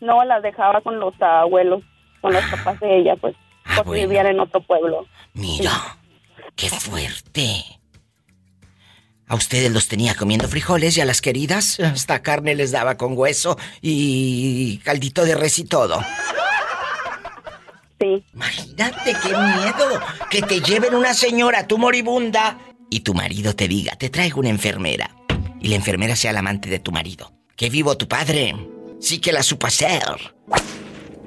no 0.00 0.24
las 0.24 0.42
dejaba 0.42 0.80
con 0.80 0.98
los 0.98 1.14
abuelos, 1.20 1.82
con 2.22 2.32
los 2.32 2.44
papás 2.46 2.80
de 2.80 3.00
ella, 3.00 3.16
pues, 3.20 3.34
Ah, 3.64 3.74
porque 3.76 3.90
bueno. 3.90 4.08
vivían 4.08 4.26
en 4.26 4.40
otro 4.40 4.60
pueblo. 4.62 5.06
Mira, 5.34 5.98
qué 6.56 6.68
fuerte. 6.70 7.64
A 9.28 9.34
ustedes 9.36 9.70
los 9.70 9.86
tenía 9.88 10.14
comiendo 10.14 10.48
frijoles 10.48 10.96
y 10.96 11.00
a 11.00 11.04
las 11.04 11.20
queridas 11.20 11.78
hasta 11.80 12.22
carne 12.22 12.54
les 12.54 12.72
daba 12.72 12.96
con 12.96 13.16
hueso 13.16 13.56
y 13.80 14.78
caldito 14.78 15.24
de 15.24 15.34
res 15.36 15.58
y 15.60 15.64
todo. 15.64 16.02
Sí. 18.00 18.24
Imagínate 18.34 19.14
qué 19.22 19.28
miedo 19.28 20.00
que 20.28 20.42
te 20.42 20.60
lleven 20.60 20.94
una 20.94 21.14
señora, 21.14 21.66
tú 21.68 21.78
moribunda, 21.78 22.58
y 22.90 23.00
tu 23.00 23.14
marido 23.14 23.54
te 23.54 23.68
diga, 23.68 23.94
te 23.96 24.10
traigo 24.10 24.40
una 24.40 24.48
enfermera. 24.50 25.10
Y 25.60 25.68
la 25.68 25.76
enfermera 25.76 26.16
sea 26.16 26.32
la 26.32 26.40
amante 26.40 26.68
de 26.68 26.80
tu 26.80 26.90
marido. 26.90 27.32
¡Qué 27.56 27.70
vivo 27.70 27.96
tu 27.96 28.08
padre! 28.08 28.54
Sí 29.00 29.20
que 29.20 29.32
la 29.32 29.42
supo 29.44 29.68
hacer. 29.68 30.02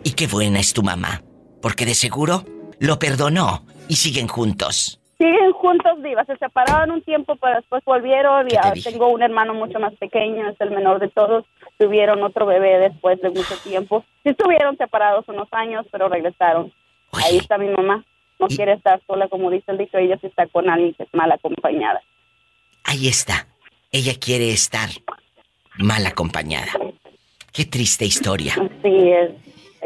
Y 0.06 0.12
qué 0.14 0.28
buena 0.28 0.60
es 0.60 0.72
tu 0.72 0.84
mamá. 0.84 1.24
Porque 1.64 1.84
de 1.86 1.96
seguro 1.96 2.46
lo 2.80 3.00
perdonó 3.00 3.66
y 3.90 3.96
siguen 3.96 4.28
juntos. 4.28 5.02
Siguen 5.18 5.52
juntos, 5.54 6.04
Diva. 6.04 6.24
Se 6.26 6.38
separaron 6.38 6.92
un 6.92 7.02
tiempo, 7.02 7.36
pero 7.38 7.56
después 7.56 7.84
volvieron. 7.86 8.48
¿Qué 8.48 8.56
Y 8.76 8.84
te 8.84 8.92
tengo 8.92 9.08
un 9.10 9.24
hermano 9.24 9.56
mucho 9.56 9.80
más 9.80 9.94
pequeño, 9.96 10.48
es 10.48 10.62
el 10.62 10.70
menor 10.70 11.00
de 11.00 11.08
todos. 11.08 11.44
Tuvieron 11.80 12.22
otro 12.24 12.46
bebé 12.46 12.78
después 12.78 13.20
de 13.22 13.30
mucho 13.30 13.58
tiempo. 13.64 14.06
Sí 14.22 14.30
estuvieron 14.30 14.78
separados 14.78 15.28
unos 15.28 15.48
años, 15.52 15.88
pero 15.92 16.08
regresaron. 16.08 16.72
Oye. 17.10 17.24
Ahí 17.26 17.38
está 17.38 17.58
mi 17.58 17.70
mamá. 17.70 18.06
No 18.40 18.46
¿Y? 18.48 18.56
quiere 18.56 18.74
estar 18.74 19.02
sola, 19.08 19.28
como 19.28 19.50
dice 19.50 19.72
el 19.72 19.80
dicho. 19.80 19.98
Ella 19.98 20.20
sí 20.22 20.28
está 20.28 20.46
con 20.46 20.70
alguien 20.70 20.94
que 20.94 21.04
es 21.04 21.10
mal 21.14 21.32
acompañada. 21.32 22.02
Ahí 22.84 23.08
está. 23.08 23.48
Ella 23.92 24.14
quiere 24.20 24.52
estar 24.52 24.90
mal 25.80 26.06
acompañada. 26.06 26.74
Qué 27.52 27.66
triste 27.66 28.06
historia. 28.06 28.54
Así 28.54 29.10
es. 29.10 29.32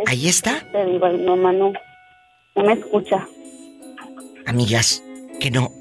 Es- 0.04 0.10
Ahí 0.10 0.28
está. 0.28 0.60
Te 0.72 0.86
digo, 0.86 1.08
mamá 1.28 1.52
no, 1.54 1.74
no 2.56 2.64
me 2.64 2.74
escucha. 2.74 3.28
Amigas, 4.46 5.04
que 5.40 5.52
no, 5.52 5.72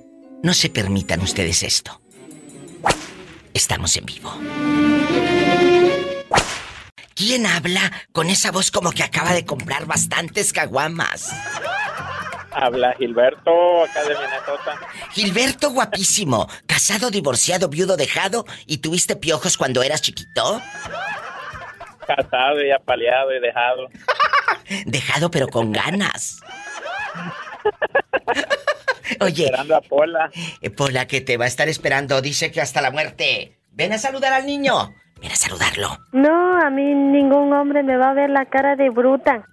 no 0.43 0.55
se 0.55 0.69
permitan 0.71 1.21
ustedes 1.21 1.63
esto. 1.63 2.01
Estamos 3.55 3.97
en 3.97 4.07
vivo. 4.07 4.33
¿Quién 7.15 7.47
habla 7.47 7.91
con 8.13 8.31
esa 8.31 8.53
voz 8.53 8.71
como 8.71 8.93
que 8.93 9.03
acaba 9.03 9.33
de 9.33 9.45
comprar 9.45 9.87
bastantes 9.87 10.53
caguamas? 10.53 11.31
Habla 12.53 12.95
Gilberto, 12.99 13.85
acá 13.85 14.03
de 14.05 14.15
Minnesota. 14.15 14.79
Gilberto 15.13 15.71
guapísimo, 15.71 16.49
casado, 16.67 17.11
divorciado, 17.11 17.69
viudo, 17.69 17.97
dejado 17.97 18.45
y 18.67 18.79
tuviste 18.79 19.17
piojos 19.17 19.57
cuando 19.57 19.83
eras 19.83 20.03
chiquito. 20.03 20.61
Casado 22.09 22.65
y 22.65 22.71
apaleado 22.73 23.33
y 23.37 23.41
dejado. 23.41 23.89
Dejado 24.87 25.31
pero 25.31 25.47
con 25.49 25.71
ganas. 25.73 26.41
Oye, 29.21 29.45
Esperando 29.45 29.77
a 29.77 29.81
Pola. 29.81 30.31
eh, 30.61 30.71
Pola 30.71 31.07
que 31.07 31.21
te 31.21 31.37
va 31.37 31.45
a 31.45 31.49
estar 31.49 31.69
esperando, 31.69 32.21
dice 32.21 32.51
que 32.51 32.61
hasta 32.61 32.81
la 32.83 32.91
muerte. 32.91 33.59
Ven 33.73 33.93
a 33.93 33.99
saludar 33.99 34.33
al 34.33 34.47
niño. 34.47 34.93
Ven 35.21 35.33
a 35.33 35.37
saludarlo. 35.37 35.99
No, 36.13 36.59
a 36.61 36.71
mí 36.71 36.83
ningún 36.95 37.53
hombre 37.53 37.83
me 37.83 37.97
va 37.97 38.11
a 38.11 38.15
ver 38.15 38.31
la 38.31 38.47
cara 38.47 38.77
de 38.77 38.91
bruta. 38.91 39.45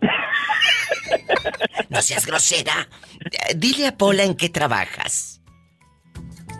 No 1.88 2.02
seas 2.02 2.26
grosera. 2.26 2.86
Eh, 3.24 3.54
Dile 3.56 3.86
a 3.86 3.96
Pola 3.96 4.22
en 4.22 4.36
qué 4.36 4.50
trabajas. 4.50 5.40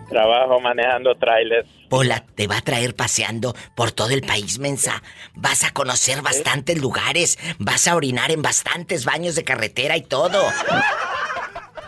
Trabajo 0.09 0.59
manejando 0.61 1.15
trailers. 1.17 1.69
Pola 1.89 2.25
te 2.35 2.47
va 2.47 2.59
a 2.59 2.63
traer 2.63 2.95
paseando 2.95 3.57
por 3.75 3.93
todo 3.93 4.11
el 4.11 4.23
país, 4.23 4.59
mensa. 4.59 5.03
Vas 5.35 5.65
a 5.65 5.73
conocer 5.73 6.23
bastantes 6.23 6.79
lugares. 6.79 7.39
Vas 7.59 7.89
a 7.89 7.97
orinar 7.97 8.31
en 8.31 8.43
bastantes 8.43 9.05
baños 9.05 9.35
de 9.35 9.45
carretera 9.45 9.97
y 9.97 10.03
todo. 10.03 10.43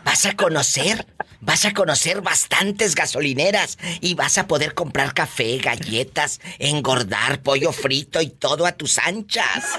Vas 0.04 0.26
a 0.26 0.34
conocer, 0.34 1.06
vas 1.40 1.66
a 1.66 1.74
conocer 1.74 2.22
bastantes 2.22 2.94
gasolineras 2.94 3.78
y 4.00 4.14
vas 4.14 4.38
a 4.38 4.46
poder 4.46 4.74
comprar 4.74 5.12
café, 5.14 5.58
galletas, 5.58 6.40
engordar, 6.58 7.42
pollo 7.42 7.70
frito 7.70 8.20
y 8.20 8.30
todo 8.30 8.66
a 8.66 8.72
tus 8.72 8.98
anchas. 8.98 9.78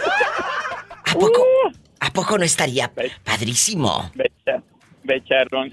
¿A 1.06 1.14
poco? 1.14 1.44
¿A 2.00 2.14
poco 2.14 2.38
no 2.38 2.46
estaría 2.46 2.92
padrísimo? 3.24 4.12
Becha, 4.16 4.64
becha 5.04 5.36
un 5.52 5.72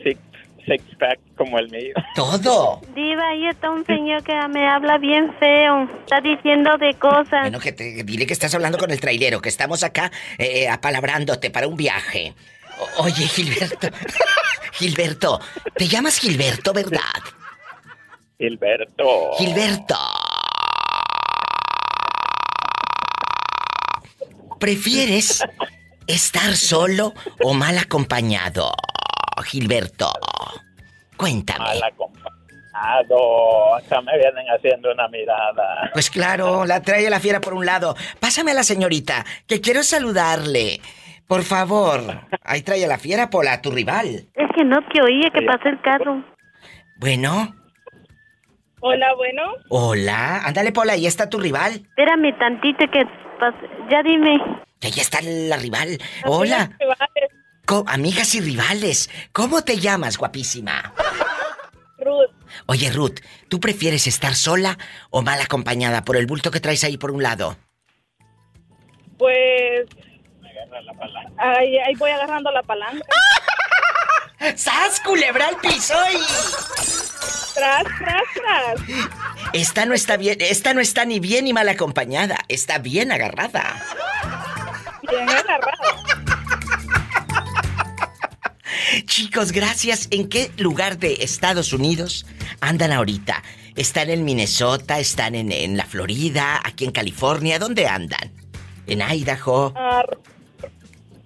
six, 0.68 0.84
pack 0.98 1.18
como 1.36 1.58
el 1.58 1.70
mío. 1.70 1.94
Todo. 2.14 2.80
Diva, 2.94 3.28
ahí 3.28 3.46
está 3.46 3.70
un 3.70 3.84
señor 3.86 4.22
que 4.22 4.34
me 4.48 4.68
habla 4.68 4.98
bien 4.98 5.32
feo. 5.40 5.88
Está 6.00 6.20
diciendo 6.20 6.76
de 6.78 6.94
cosas. 6.94 7.42
Bueno, 7.42 7.58
que 7.60 7.72
te 7.72 8.04
dile 8.04 8.26
que 8.26 8.32
estás 8.32 8.54
hablando 8.54 8.78
con 8.78 8.90
el 8.90 9.00
trailero, 9.00 9.40
que 9.40 9.48
estamos 9.48 9.82
acá 9.82 10.10
eh, 10.38 10.68
apalabrándote 10.68 11.50
para 11.50 11.66
un 11.66 11.76
viaje. 11.76 12.34
O- 12.98 13.04
oye, 13.04 13.26
Gilberto. 13.26 13.88
Gilberto, 14.72 15.40
te 15.74 15.88
llamas 15.88 16.18
Gilberto, 16.18 16.72
¿verdad? 16.72 17.00
Gilberto. 18.38 19.32
Gilberto. 19.38 19.96
¿Prefieres 24.60 25.42
estar 26.06 26.56
solo 26.56 27.14
o 27.42 27.54
mal 27.54 27.78
acompañado, 27.78 28.72
Gilberto? 29.42 30.12
Cuéntame. 31.16 31.64
Mal 31.64 31.82
acompañado. 31.82 33.74
Acá 33.74 34.00
me 34.02 34.16
vienen 34.18 34.46
haciendo 34.46 34.92
una 34.92 35.08
mirada. 35.08 35.90
Pues 35.92 36.10
claro, 36.10 36.64
la 36.64 36.82
trae 36.82 37.08
la 37.10 37.20
fiera 37.20 37.40
por 37.40 37.54
un 37.54 37.66
lado. 37.66 37.96
Pásame 38.20 38.52
a 38.52 38.54
la 38.54 38.62
señorita, 38.62 39.24
que 39.46 39.60
quiero 39.60 39.82
saludarle. 39.82 40.80
Por 41.26 41.42
favor. 41.42 42.00
Ahí 42.42 42.62
trae 42.62 42.84
a 42.84 42.88
la 42.88 42.98
fiera, 42.98 43.28
Pola, 43.28 43.54
a 43.54 43.62
tu 43.62 43.70
rival. 43.70 44.28
Es 44.34 44.48
que 44.56 44.64
no 44.64 44.78
te 44.92 45.02
oía 45.02 45.28
que 45.30 45.42
pasó 45.42 45.68
el 45.68 45.80
carro. 45.82 46.24
Bueno. 46.96 47.54
Hola, 48.80 49.14
bueno. 49.16 49.42
Hola. 49.68 50.42
Ándale, 50.44 50.72
Pola, 50.72 50.94
ahí 50.94 51.06
está 51.06 51.28
tu 51.28 51.38
rival. 51.38 51.72
Espérame 51.74 52.36
tantito 52.38 52.86
que 52.90 53.04
pase. 53.38 53.58
Ya 53.90 54.02
dime. 54.02 54.38
Que 54.80 54.86
ahí 54.86 55.00
está 55.00 55.18
la 55.20 55.56
rival. 55.56 55.98
Hola. 56.24 56.70
Amigas 57.86 58.34
y 58.34 58.40
rivales. 58.40 59.10
¿Cómo 59.32 59.62
te 59.62 59.78
llamas, 59.78 60.16
guapísima? 60.16 60.94
Ruth, 61.98 62.30
Oye, 62.66 62.90
Ruth, 62.90 63.20
¿tú 63.48 63.60
prefieres 63.60 64.06
estar 64.06 64.34
sola 64.34 64.78
o 65.10 65.22
mal 65.22 65.40
acompañada 65.40 66.04
por 66.04 66.16
el 66.16 66.26
bulto 66.26 66.50
que 66.50 66.60
traes 66.60 66.84
ahí 66.84 66.96
por 66.96 67.10
un 67.10 67.22
lado? 67.22 67.56
pues. 69.18 69.86
Ahí, 71.38 71.78
ahí 71.78 71.94
voy 71.96 72.10
agarrando 72.10 72.50
la 72.50 72.62
palanca. 72.62 73.06
¡Sas, 74.56 75.00
culebra 75.00 75.48
al 75.48 75.56
piso 75.56 75.94
y... 76.12 76.18
Tras, 77.54 77.84
tras, 77.98 78.22
tras. 78.34 78.80
Esta 79.52 79.84
no 79.86 79.94
está 79.94 80.16
bien, 80.16 80.38
esta 80.40 80.74
no 80.74 80.80
está 80.80 81.04
ni 81.04 81.18
bien 81.18 81.44
ni 81.44 81.52
mal 81.52 81.68
acompañada, 81.68 82.38
está 82.48 82.78
bien 82.78 83.10
agarrada. 83.10 83.82
Bien 85.10 85.28
agarrado. 85.28 85.97
Chicos, 89.18 89.50
gracias. 89.50 90.06
¿En 90.12 90.28
qué 90.28 90.52
lugar 90.58 90.96
de 91.00 91.24
Estados 91.24 91.72
Unidos 91.72 92.24
andan 92.60 92.92
ahorita? 92.92 93.42
¿Están 93.74 94.10
en 94.10 94.24
Minnesota? 94.24 95.00
¿Están 95.00 95.34
en, 95.34 95.50
en 95.50 95.76
la 95.76 95.86
Florida? 95.86 96.60
¿Aquí 96.62 96.84
en 96.84 96.92
California? 96.92 97.58
¿Dónde 97.58 97.88
andan? 97.88 98.30
¿En 98.86 99.02
Idaho? 99.02 99.72
Ah, 99.74 100.04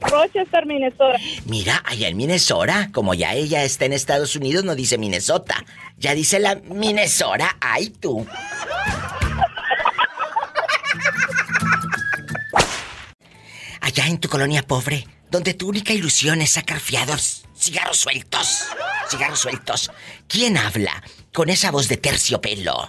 Rochester, 0.01 0.65
Minnesota. 0.65 1.19
Mira, 1.45 1.83
allá 1.85 2.09
en 2.09 2.17
Minnesota, 2.17 2.89
como 2.95 3.13
ya 3.13 3.35
ella 3.35 3.63
está 3.63 3.85
en 3.85 3.93
Estados 3.93 4.37
Unidos, 4.37 4.65
no 4.65 4.75
dice 4.75 4.97
Minnesota. 4.97 5.63
Ya 5.99 6.15
dice 6.15 6.41
la 6.41 6.55
Minnesota. 6.55 7.59
¡Ay, 7.61 7.91
tú! 7.91 8.27
Allá 13.83 14.07
en 14.07 14.17
tu 14.19 14.31
colonia 14.31 14.63
pobre, 14.63 15.07
donde 15.31 15.53
tu 15.53 15.69
única 15.69 15.93
ilusión 15.93 16.41
es 16.41 16.53
sacar 16.53 16.81
fiados, 16.81 17.45
cigarros 17.63 17.99
sueltos, 17.99 18.67
cigarros 19.09 19.39
sueltos. 19.39 19.91
¿Quién 20.27 20.57
habla 20.57 21.03
con 21.33 21.49
esa 21.49 21.71
voz 21.71 21.89
de 21.89 21.97
terciopelo? 21.97 22.89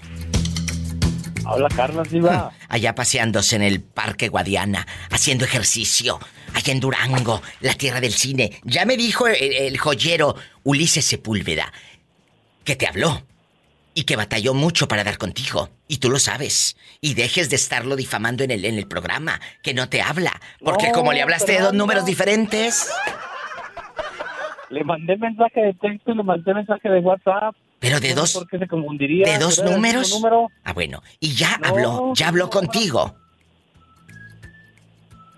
Habla 1.46 1.70
Carlos, 1.70 2.10
Diva. 2.10 2.52
Allá 2.70 2.96
paseándose 2.96 3.56
en 3.56 3.62
el 3.62 3.82
Parque 3.82 4.30
Guadiana, 4.30 4.88
haciendo 5.12 5.46
ejercicio, 5.46 6.20
allá 6.54 6.72
en 6.72 6.80
Durango, 6.80 7.42
la 7.60 7.74
tierra 7.76 8.02
del 8.02 8.14
cine. 8.14 8.60
Ya 8.64 8.86
me 8.86 8.98
dijo 8.98 9.28
el, 9.28 9.36
el 9.54 9.78
joyero 9.78 10.36
Ulises 10.64 11.06
Sepúlveda 11.06 11.72
que 12.64 12.76
te 12.76 12.88
habló 12.88 13.26
y 13.94 14.06
que 14.06 14.16
batalló 14.16 14.54
mucho 14.54 14.88
para 14.88 15.04
dar 15.04 15.18
contigo. 15.18 15.70
Y 15.88 15.98
tú 15.98 16.10
lo 16.10 16.18
sabes. 16.18 16.78
Y 17.02 17.14
dejes 17.14 17.50
de 17.50 17.58
estarlo 17.58 17.96
difamando 17.96 18.44
en 18.44 18.52
el, 18.52 18.66
en 18.66 18.78
el 18.78 18.88
programa, 18.88 19.40
que 19.62 19.74
no 19.74 19.90
te 19.90 20.02
habla. 20.02 20.42
Porque 20.64 20.88
No, 20.88 20.94
como 20.94 21.14
le 21.14 21.22
hablaste 21.22 21.52
de 21.52 21.60
dos 21.60 21.74
números 21.74 22.06
diferentes. 22.06 22.88
Le 24.74 24.84
mandé 24.84 25.16
mensaje 25.18 25.62
de 25.62 25.74
texto 25.76 26.12
y 26.12 26.16
le 26.16 26.24
mandé 26.24 26.54
mensaje 26.54 26.90
de 26.90 27.00
WhatsApp. 27.00 27.56
Pero 27.80 28.00
de 28.00 28.10
No 28.10 28.22
dos. 28.22 28.34
¿Por 28.34 28.48
qué 28.48 28.58
se 28.58 28.68
confundiría? 28.68 29.26
¿De 29.32 29.38
dos 29.38 29.64
números? 29.64 30.10
número. 30.12 30.48
Ah, 30.64 30.74
bueno. 30.74 31.04
Y 31.20 31.34
ya 31.36 31.58
No, 31.62 31.68
habló, 31.70 32.14
ya 32.16 32.30
habló 32.30 32.46
no. 32.46 32.50
contigo. 32.50 33.16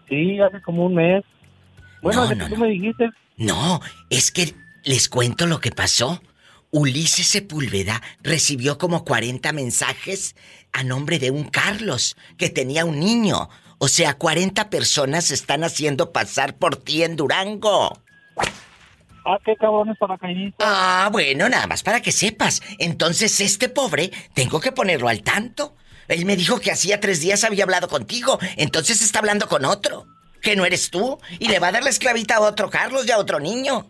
Sí, 0.07 0.39
hace 0.39 0.61
como 0.61 0.85
un 0.85 0.95
mes. 0.95 1.23
Bueno, 2.01 2.25
No, 2.29 2.35
no, 2.35 2.47
tú 2.49 2.57
me 2.57 2.67
dijiste. 2.67 3.09
No, 3.37 3.81
es 4.09 4.31
que 4.31 4.53
les 4.83 5.09
cuento 5.09 5.47
lo 5.47 5.59
que 5.59 5.71
pasó. 5.71 6.21
Ulises 6.71 7.27
Sepúlveda 7.27 8.01
recibió 8.21 8.77
como 8.77 9.03
40 9.03 9.51
mensajes 9.53 10.35
a 10.71 10.83
nombre 10.83 11.19
de 11.19 11.31
un 11.31 11.45
Carlos 11.45 12.15
que 12.37 12.49
tenía 12.49 12.85
un 12.85 12.99
niño. 12.99 13.49
O 13.79 13.87
sea, 13.87 14.13
40 14.17 14.69
personas 14.69 15.25
se 15.25 15.33
están 15.33 15.63
haciendo 15.63 16.13
pasar 16.13 16.55
por 16.57 16.77
ti 16.77 17.03
en 17.03 17.15
Durango. 17.15 18.01
Ah, 19.25 19.39
qué 19.43 19.55
cabrones 19.55 19.97
paracaidistas. 19.97 20.67
Ah, 20.69 21.09
bueno, 21.11 21.49
nada 21.49 21.65
más 21.65 21.81
para 21.81 22.01
que 22.01 22.11
sepas. 22.11 22.61
Entonces, 22.77 23.39
este 23.41 23.69
pobre, 23.69 24.11
tengo 24.33 24.59
que 24.59 24.71
ponerlo 24.71 25.09
al 25.09 25.23
tanto. 25.23 25.75
Él 26.07 26.25
me 26.25 26.35
dijo 26.35 26.59
que 26.59 26.71
hacía 26.71 26.99
tres 26.99 27.21
días 27.21 27.43
había 27.43 27.63
hablado 27.63 27.87
contigo. 27.87 28.37
Entonces 28.57 29.01
está 29.01 29.19
hablando 29.19 29.47
con 29.47 29.65
otro. 29.65 30.05
Que 30.41 30.55
no 30.55 30.65
eres 30.65 30.91
tú. 30.91 31.17
Y 31.39 31.47
le 31.47 31.57
va 31.57 31.69
a 31.69 31.71
dar 31.71 31.83
la 31.83 31.89
esclavita 31.89 32.35
a 32.35 32.41
otro 32.41 32.69
Carlos 32.69 33.07
y 33.07 33.11
a 33.11 33.17
otro 33.17 33.39
niño. 33.39 33.87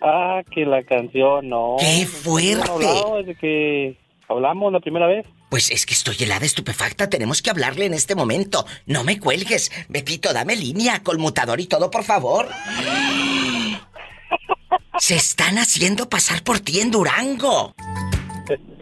Ah, 0.00 0.42
que 0.52 0.66
la 0.66 0.82
canción, 0.82 1.48
no. 1.48 1.76
¡Qué 1.78 2.04
fuerte! 2.04 2.68
hablado 2.68 3.18
desde 3.18 3.36
que 3.36 3.96
hablamos 4.28 4.72
la 4.72 4.80
primera 4.80 5.06
vez. 5.06 5.24
Pues 5.48 5.70
es 5.70 5.86
que 5.86 5.94
estoy 5.94 6.16
helada, 6.20 6.44
estupefacta. 6.44 7.08
Tenemos 7.08 7.40
que 7.40 7.50
hablarle 7.50 7.86
en 7.86 7.94
este 7.94 8.16
momento. 8.16 8.66
No 8.86 9.04
me 9.04 9.20
cuelgues. 9.20 9.70
Betito, 9.88 10.32
dame 10.32 10.56
línea, 10.56 11.04
conmutador 11.04 11.60
y 11.60 11.66
todo, 11.66 11.90
por 11.90 12.02
favor. 12.02 12.48
Se 14.98 15.16
están 15.16 15.58
haciendo 15.58 16.08
pasar 16.08 16.42
por 16.42 16.60
ti 16.60 16.80
en 16.80 16.90
Durango. 16.90 17.74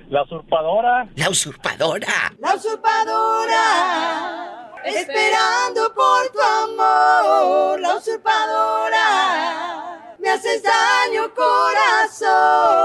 La 0.09 0.23
usurpadora. 0.23 1.09
La 1.17 1.29
usurpadora. 1.31 2.33
La 2.39 2.55
usurpadora, 2.55 3.63
esperando 4.85 5.93
por 5.95 6.31
tu 6.31 6.41
amor, 6.41 7.81
la 7.81 7.97
usurpadora, 7.97 8.97
me 10.21 10.31
haces 10.31 10.63
daño 10.63 11.35
corazón. 11.35 12.85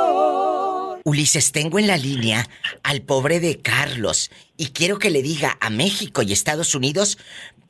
Ulises, 1.03 1.51
tengo 1.51 1.77
en 1.77 1.87
la 1.87 1.97
línea 1.97 2.47
al 2.83 3.01
pobre 3.01 3.39
de 3.39 3.61
Carlos 3.61 4.31
y 4.57 4.67
quiero 4.71 4.97
que 4.97 5.09
le 5.09 5.21
diga 5.21 5.57
a 5.59 5.69
México 5.69 6.21
y 6.21 6.33
Estados 6.33 6.73
Unidos 6.73 7.17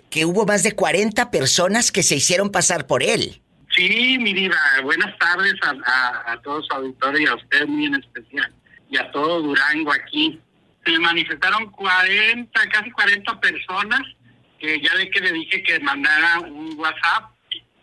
que 0.10 0.25
hubo 0.25 0.45
más 0.45 0.63
de 0.63 0.73
40 0.73 1.32
personas 1.32 1.91
que 1.91 2.04
se 2.04 2.15
hicieron 2.15 2.49
pasar 2.49 2.88
por 2.88 3.04
él. 3.04 3.41
Sí, 3.79 4.17
mi 4.19 4.33
diva, 4.33 4.57
buenas 4.83 5.17
tardes 5.19 5.53
a, 5.61 5.69
a, 5.69 6.33
a 6.33 6.41
todo 6.41 6.61
su 6.63 6.95
y 7.17 7.25
a 7.25 7.35
usted 7.35 7.65
muy 7.65 7.85
en 7.85 7.95
especial. 7.95 8.53
Y 8.89 8.97
a 8.97 9.09
todo 9.11 9.41
Durango 9.41 9.93
aquí. 9.93 10.37
Se 10.85 10.99
manifestaron 10.99 11.71
40, 11.71 12.69
casi 12.71 12.91
40 12.91 13.39
personas, 13.39 14.01
que 14.59 14.81
ya 14.81 14.93
de 14.97 15.09
que 15.09 15.21
le 15.21 15.31
dije 15.31 15.63
que 15.63 15.79
mandara 15.79 16.41
un 16.41 16.77
WhatsApp. 16.77 17.31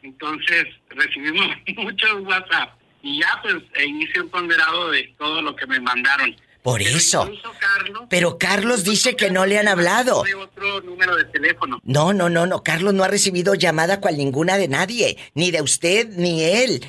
Entonces 0.03 0.67
recibimos 0.91 1.49
muchos 1.79 2.21
WhatsApp. 2.27 2.79
Y 3.03 3.21
ya 3.21 3.41
pues 3.41 3.57
e 3.77 3.87
hice 3.87 4.21
un 4.21 4.29
ponderado 4.29 4.91
de 4.91 5.15
todo 5.17 5.41
lo 5.41 5.57
que 5.57 5.67
me 5.67 5.81
mandaron. 5.81 6.37
Por 6.67 6.83
Pero 6.83 6.97
eso. 6.97 7.31
Carlos, 7.61 8.03
Pero 8.11 8.39
Carlos 8.39 8.83
dice 8.83 9.15
que 9.15 9.31
no 9.31 9.47
le 9.47 9.57
han 9.57 9.69
hablado. 9.69 10.25
de 10.25 10.35
otro 10.35 10.81
número 10.81 11.15
de 11.15 11.25
teléfono. 11.27 11.79
No, 11.85 12.13
no, 12.13 12.29
no, 12.29 12.45
no. 12.45 12.65
Carlos 12.65 12.93
no 12.93 13.05
ha 13.05 13.09
recibido 13.09 13.55
llamada 13.55 14.01
cual 14.01 14.17
ninguna 14.17 14.59
de 14.59 14.67
nadie. 14.67 15.17
Ni 15.35 15.53
de 15.53 15.63
usted, 15.63 16.09
ni 16.09 16.43
él. 16.43 16.85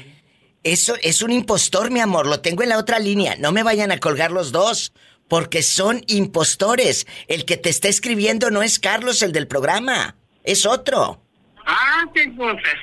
Eso 0.64 0.96
es 1.04 1.22
un 1.22 1.32
impostor, 1.32 1.92
mi 1.92 2.00
amor. 2.00 2.26
Lo 2.26 2.40
tengo 2.40 2.64
en 2.64 2.70
la 2.70 2.80
otra 2.80 2.98
línea. 2.98 3.36
No 3.38 3.52
me 3.52 3.62
vayan 3.62 3.92
a 3.92 4.00
colgar 4.00 4.32
los 4.32 4.52
dos. 4.52 4.94
Porque 5.28 5.62
son 5.62 6.04
impostores. 6.08 7.06
El 7.28 7.46
que 7.46 7.58
te 7.58 7.70
está 7.70 7.88
escribiendo 7.88 8.50
no 8.50 8.64
es 8.64 8.80
Carlos, 8.80 9.22
el 9.22 9.32
del 9.32 9.48
programa. 9.48 10.16
Es 10.44 10.66
otro. 10.66 11.22
Ah, 11.68 12.04
qué 12.16 12.36
cosas. 12.36 12.78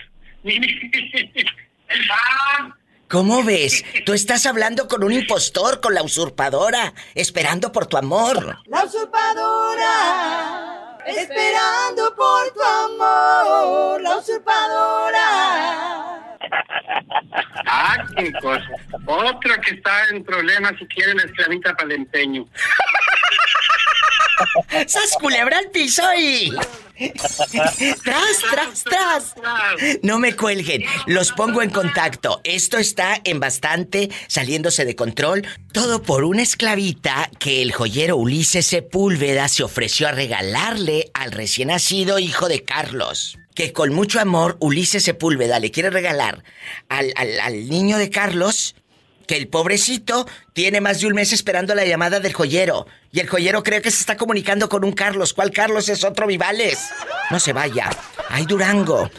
¿Cómo 3.09 3.43
ves? 3.45 3.85
Tú 4.05 4.13
estás 4.13 4.47
hablando 4.47 4.89
con 4.89 5.05
un 5.05 5.13
impostor, 5.13 5.81
con 5.81 5.95
la 5.95 6.03
usurpadora, 6.03 6.95
esperando 7.15 7.71
por 7.71 7.87
tu 7.87 7.97
amor. 7.97 8.59
La 8.67 8.85
usurpadora, 8.85 9.93
esperando 11.07 12.15
por 12.15 12.53
tu 12.53 12.63
amor, 12.63 14.01
la 14.01 14.17
usurpadora. 14.17 15.25
Ah, 17.67 18.05
qué 18.17 18.33
cosa. 18.41 18.69
Otro 19.07 19.61
que 19.61 19.75
está 19.75 20.09
en 20.09 20.25
problemas 20.25 20.73
si 20.79 20.87
quiere 20.87 21.15
la 21.15 21.23
esclavita 21.23 21.75
para 21.75 21.87
el 21.87 21.93
empeño. 21.93 22.47
¡Sas 24.87 25.17
culebra 25.21 25.59
al 25.59 25.71
piso 25.71 26.03
y... 26.17 26.53
tras, 28.05 28.39
tras, 28.51 28.85
tras. 28.85 29.35
No 30.03 30.19
me 30.19 30.37
cuelguen, 30.37 30.85
los 31.07 31.33
pongo 31.33 31.63
en 31.63 31.71
contacto. 31.71 32.41
Esto 32.45 32.79
está 32.79 33.21
en 33.25 33.41
bastante 33.41 34.11
saliéndose 34.29 34.85
de 34.85 34.95
control. 34.95 35.47
Todo 35.73 36.03
por 36.03 36.25
una 36.25 36.43
esclavita 36.43 37.31
que 37.39 37.63
el 37.63 37.73
joyero 37.73 38.17
Ulises 38.17 38.67
Sepúlveda 38.67 39.49
se 39.49 39.65
ofreció 39.65 40.09
a 40.09 40.13
regalarle 40.13 41.11
al 41.15 41.33
recién 41.33 41.69
nacido 41.69 42.19
hijo 42.19 42.49
de 42.49 42.65
Carlos. 42.65 43.39
Que 43.55 43.73
con 43.73 43.93
mucho 43.93 44.21
amor 44.21 44.57
Ulises 44.61 45.05
Sepúlveda 45.05 45.59
le 45.61 45.71
quiere 45.71 45.91
regalar 45.91 46.43
al, 46.89 47.13
al, 47.17 47.41
al 47.41 47.69
niño 47.69 47.99
de 47.99 48.11
Carlos 48.11 48.75
que 49.27 49.37
el 49.37 49.49
pobrecito 49.49 50.27
tiene 50.53 50.81
más 50.81 51.01
de 51.01 51.07
un 51.07 51.15
mes 51.15 51.33
esperando 51.33 51.75
la 51.75 51.85
llamada 51.85 52.21
del 52.21 52.33
joyero. 52.33 52.87
Y 53.13 53.21
el 53.21 53.29
joyero 53.29 53.63
cree 53.63 53.83
que 53.83 53.91
se 53.91 54.01
está 54.01 54.17
comunicando 54.17 54.69
con 54.69 54.85
un 54.85 54.93
Carlos. 54.93 55.33
¿Cuál 55.33 55.51
Carlos 55.51 55.89
es 55.89 56.05
otro 56.05 56.27
Vivales? 56.27 56.91
No 57.31 57.39
se 57.41 57.53
vaya. 57.53 57.91
Ay, 58.29 58.47
Durango. 58.47 59.11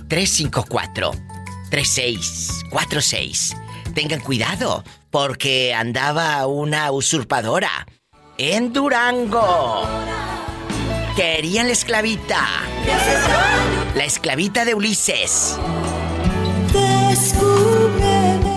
354 0.09 1.13
3646. 1.71 3.57
Tengan 3.95 4.19
cuidado, 4.21 4.83
porque 5.11 5.73
andaba 5.73 6.45
una 6.49 6.91
usurpadora 6.91 7.87
en 8.37 8.73
Durango. 8.73 9.87
Querían 11.15 11.69
la 11.69 11.73
esclavita. 11.73 12.45
La 13.95 14.05
esclavita 14.05 14.65
de 14.65 14.75
Ulises. 14.75 15.57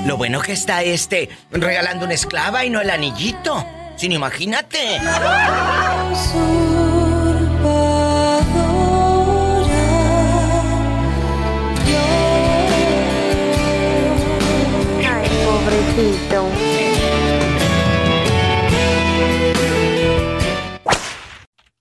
Lo 0.08 0.18
bueno 0.18 0.42
que 0.42 0.54
está 0.54 0.82
este 0.82 1.30
regalando 1.52 2.06
una 2.06 2.16
esclava 2.16 2.66
y 2.66 2.72
no 2.72 2.82
el 2.82 2.90
anillito. 2.90 3.64
Sin 3.98 4.14
imagínate. 4.14 5.00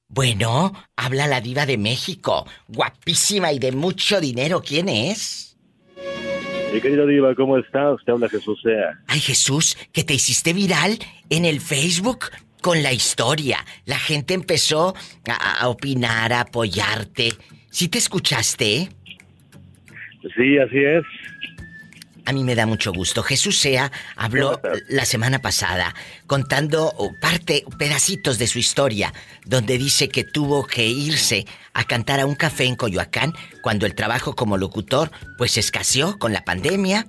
Bueno, 0.09 0.73
habla 0.97 1.27
la 1.27 1.41
diva 1.41 1.67
de 1.67 1.77
México. 1.77 2.47
Guapísima 2.69 3.53
y 3.53 3.59
de 3.59 3.73
mucho 3.73 4.19
dinero. 4.21 4.63
¿Quién 4.63 4.89
es? 4.89 5.59
Mi 6.73 6.81
querido 6.81 7.07
Diva, 7.07 7.35
¿cómo 7.35 7.59
está? 7.59 7.93
Usted 7.93 8.15
habla 8.15 8.29
Jesús 8.29 8.61
Sea. 8.63 8.99
Ay, 9.07 9.21
Jesús, 9.21 9.77
que 9.93 10.05
te 10.05 10.15
hiciste 10.15 10.53
viral 10.53 10.99
en 11.31 11.45
el 11.45 11.61
Facebook 11.61 12.27
con 12.63 12.83
la 12.83 12.93
historia. 12.93 13.59
La 13.85 13.99
gente 13.99 14.35
empezó 14.35 14.95
a, 15.29 15.61
a 15.61 15.69
opinar, 15.69 16.33
a 16.33 16.41
apoyarte. 16.41 17.35
¿Sí 17.71 17.89
te 17.89 17.99
escuchaste? 17.99 18.89
Sí, 20.35 20.59
así 20.59 20.79
es. 20.79 21.05
A 22.27 22.33
mí 22.33 22.43
me 22.45 22.55
da 22.57 22.67
mucho 22.67 22.93
gusto. 22.93 23.23
Jesús 23.23 23.59
Sea 23.59 23.91
habló 24.17 24.61
la 24.89 25.05
semana 25.05 25.41
pasada 25.41 25.95
contando 26.27 26.93
parte, 27.21 27.65
pedacitos 27.79 28.37
de 28.39 28.49
su 28.49 28.59
historia, 28.59 29.15
donde 29.45 29.79
dice 29.79 30.09
que 30.09 30.25
tuvo 30.25 30.67
que 30.67 30.87
irse 30.87 31.47
a 31.73 31.85
cantar 31.85 32.19
a 32.21 32.27
un 32.27 32.35
café 32.35 32.65
en 32.65 32.75
Coyoacán 32.77 33.33
cuando 33.63 33.87
el 33.87 33.95
trabajo 33.95 34.35
como 34.35 34.57
locutor 34.59 35.11
pues 35.39 35.57
escaseó 35.57 36.19
con 36.19 36.33
la 36.33 36.45
pandemia. 36.45 37.07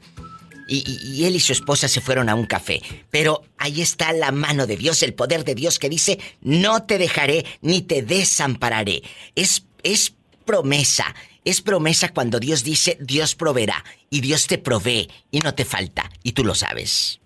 Y, 0.70 0.84
y- 0.86 1.14
y 1.22 1.26
él 1.26 1.36
y 1.36 1.40
su 1.40 1.54
esposa 1.54 1.88
se 1.88 2.02
fueron 2.02 2.28
a 2.30 2.36
un 2.36 2.46
café. 2.46 2.82
Pero 3.10 3.42
ahí 3.58 3.82
está 3.82 4.12
la 4.14 4.32
mano 4.32 4.68
de 4.68 4.76
Dios, 4.78 5.02
el 5.02 5.14
poder 5.14 5.46
de 5.46 5.56
Dios 5.56 5.80
que 5.80 5.88
dice, 5.90 6.20
no 6.42 6.84
te 6.84 6.98
dejaré 6.98 7.46
ni 7.62 7.82
te 7.82 8.02
desampararé. 8.02 9.02
Es, 9.36 9.64
es 9.84 10.14
promesa, 10.46 11.16
es 11.50 11.62
promesa 11.62 12.14
cuando 12.14 12.40
Dios 12.40 12.64
dice, 12.64 12.98
Dios 13.00 13.36
proveerá. 13.36 13.84
Y 14.10 14.22
Dios 14.22 14.48
te 14.48 14.58
provee 14.58 15.08
y 15.32 15.40
no 15.40 15.54
te 15.54 15.66
falta. 15.66 16.10
Y 16.24 16.34
tú 16.34 16.44
lo 16.44 16.56
sabes. 16.56 17.22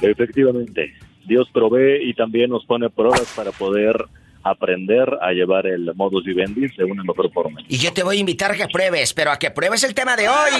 Efectivamente. 0.00 0.92
Dios 1.26 1.48
provee 1.52 2.02
y 2.02 2.14
también 2.14 2.50
nos 2.50 2.64
pone 2.66 2.90
pruebas 2.90 3.32
para 3.36 3.52
poder 3.52 3.94
aprender 4.42 5.08
a 5.20 5.30
llevar 5.30 5.68
el 5.68 5.94
modus 5.94 6.24
vivendi 6.24 6.66
de 6.76 6.84
una 6.84 7.04
mejor 7.04 7.32
forma. 7.32 7.60
Y 7.68 7.78
yo 7.78 7.92
te 7.92 8.02
voy 8.02 8.16
a 8.16 8.20
invitar 8.20 8.50
a 8.50 8.56
que 8.56 8.66
pruebes, 8.66 9.14
pero 9.14 9.30
a 9.30 9.38
que 9.38 9.52
pruebes 9.52 9.84
el 9.84 9.94
tema 9.94 10.16
de 10.16 10.28
hoy. 10.28 10.50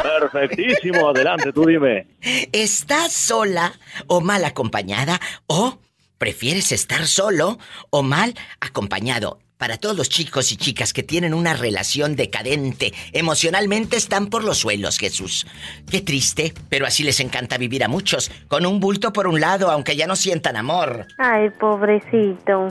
Perfectísimo, 0.00 1.08
adelante, 1.08 1.52
tú 1.52 1.66
dime. 1.66 2.06
¿Estás 2.52 3.12
sola 3.12 3.72
o 4.06 4.20
mal 4.20 4.44
acompañada? 4.44 5.20
¿O 5.48 5.80
prefieres 6.16 6.70
estar 6.70 7.06
solo 7.06 7.58
o 7.90 8.02
mal 8.02 8.34
acompañado? 8.60 9.40
Para 9.60 9.76
todos 9.76 9.94
los 9.94 10.08
chicos 10.08 10.52
y 10.52 10.56
chicas 10.56 10.94
que 10.94 11.02
tienen 11.02 11.34
una 11.34 11.52
relación 11.52 12.16
decadente, 12.16 12.92
emocionalmente 13.12 13.98
están 13.98 14.28
por 14.28 14.42
los 14.42 14.56
suelos, 14.56 14.96
Jesús. 14.96 15.46
Qué 15.90 16.00
triste, 16.00 16.54
pero 16.70 16.86
así 16.86 17.02
les 17.04 17.20
encanta 17.20 17.58
vivir 17.58 17.84
a 17.84 17.88
muchos, 17.88 18.30
con 18.48 18.64
un 18.64 18.80
bulto 18.80 19.12
por 19.12 19.26
un 19.26 19.38
lado, 19.38 19.70
aunque 19.70 19.96
ya 19.96 20.06
no 20.06 20.16
sientan 20.16 20.56
amor. 20.56 21.04
Ay, 21.18 21.50
pobrecito. 21.50 22.68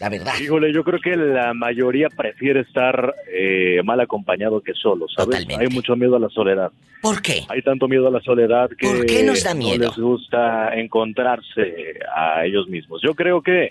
La 0.00 0.10
verdad. 0.10 0.34
Híjole, 0.38 0.70
yo 0.70 0.84
creo 0.84 1.00
que 1.00 1.16
la 1.16 1.54
mayoría 1.54 2.08
prefiere 2.10 2.60
estar 2.60 3.14
eh, 3.32 3.80
mal 3.82 3.98
acompañado 3.98 4.60
que 4.60 4.74
solo, 4.74 5.06
¿sabes? 5.08 5.46
Hay 5.58 5.68
mucho 5.68 5.96
miedo 5.96 6.16
a 6.16 6.20
la 6.20 6.28
soledad. 6.28 6.70
¿Por 7.00 7.22
qué? 7.22 7.44
Hay 7.48 7.62
tanto 7.62 7.88
miedo 7.88 8.06
a 8.06 8.10
la 8.10 8.20
soledad 8.20 8.68
que 8.78 8.86
¿Por 8.86 9.06
qué 9.06 9.24
nos 9.24 9.44
da 9.44 9.54
no 9.54 9.60
miedo? 9.60 9.88
les 9.88 9.96
gusta 9.96 10.74
encontrarse 10.78 11.98
a 12.14 12.44
ellos 12.44 12.68
mismos. 12.68 13.00
Yo 13.02 13.14
creo 13.14 13.40
que 13.40 13.70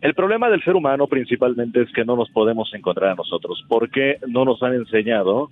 el 0.00 0.14
problema 0.14 0.48
del 0.50 0.62
ser 0.64 0.74
humano 0.76 1.06
principalmente 1.06 1.82
es 1.82 1.92
que 1.92 2.04
no 2.04 2.16
nos 2.16 2.30
podemos 2.30 2.72
encontrar 2.74 3.10
a 3.10 3.14
nosotros, 3.14 3.64
porque 3.68 4.18
no 4.26 4.44
nos 4.44 4.62
han 4.62 4.74
enseñado 4.74 5.50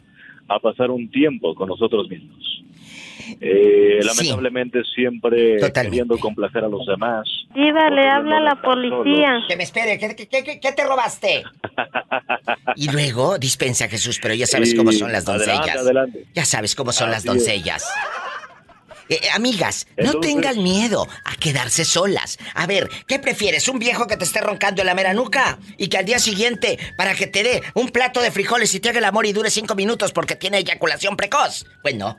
a 0.48 0.58
pasar 0.58 0.90
un 0.90 1.10
tiempo 1.10 1.54
con 1.54 1.68
nosotros 1.68 2.08
mismos. 2.08 2.38
Eh, 3.40 4.00
Sí. 4.02 4.06
lamentablemente 4.06 4.84
siempre 4.94 5.56
queriendo 5.72 6.18
complacer 6.18 6.62
a 6.64 6.68
los 6.68 6.84
demás. 6.86 7.26
Diva, 7.54 7.88
le 7.88 8.06
habla 8.08 8.36
a 8.36 8.40
la 8.40 8.60
policía. 8.60 9.38
Que 9.48 9.56
me 9.56 9.62
espere, 9.62 9.98
¿qué, 9.98 10.14
qué- 10.14 10.28
qué- 10.28 10.60
qué 10.60 10.72
te 10.72 10.84
robaste? 10.86 11.42
Y 12.76 12.90
luego, 12.90 13.38
dispensa 13.38 13.88
Jesús, 13.88 14.18
pero 14.20 14.34
ya 14.34 14.46
sabes 14.46 14.74
Y 14.74 14.76
cómo 14.76 14.92
son 14.92 15.10
las 15.12 15.24
doncellas. 15.24 15.58
adelante, 15.60 15.78
adelante. 15.80 16.24
Ya 16.34 16.44
sabes 16.44 16.74
cómo 16.74 16.92
son 16.92 17.10
las 17.10 17.18
Así 17.20 17.28
es. 17.28 17.34
doncellas. 17.34 17.84
Eh, 17.84 18.33
eh, 19.08 19.20
amigas, 19.34 19.86
no 19.96 20.20
tengan 20.20 20.62
miedo 20.62 21.06
a 21.24 21.36
quedarse 21.36 21.84
solas. 21.84 22.38
A 22.54 22.66
ver, 22.66 22.88
¿qué 23.06 23.18
prefieres? 23.18 23.68
¿Un 23.68 23.78
viejo 23.78 24.06
que 24.06 24.16
te 24.16 24.24
esté 24.24 24.40
roncando 24.40 24.82
en 24.82 24.86
la 24.86 24.94
mera 24.94 25.14
nuca? 25.14 25.58
Y 25.76 25.88
que 25.88 25.98
al 25.98 26.04
día 26.04 26.18
siguiente, 26.18 26.78
para 26.96 27.14
que 27.14 27.26
te 27.26 27.42
dé 27.42 27.62
un 27.74 27.88
plato 27.88 28.20
de 28.20 28.30
frijoles 28.30 28.74
y 28.74 28.80
te 28.80 28.88
haga 28.88 28.98
el 28.98 29.04
amor 29.04 29.26
y 29.26 29.32
dure 29.32 29.50
cinco 29.50 29.74
minutos 29.74 30.12
porque 30.12 30.36
tiene 30.36 30.58
eyaculación 30.58 31.16
precoz. 31.16 31.66
Pues 31.82 31.94
no. 31.94 32.18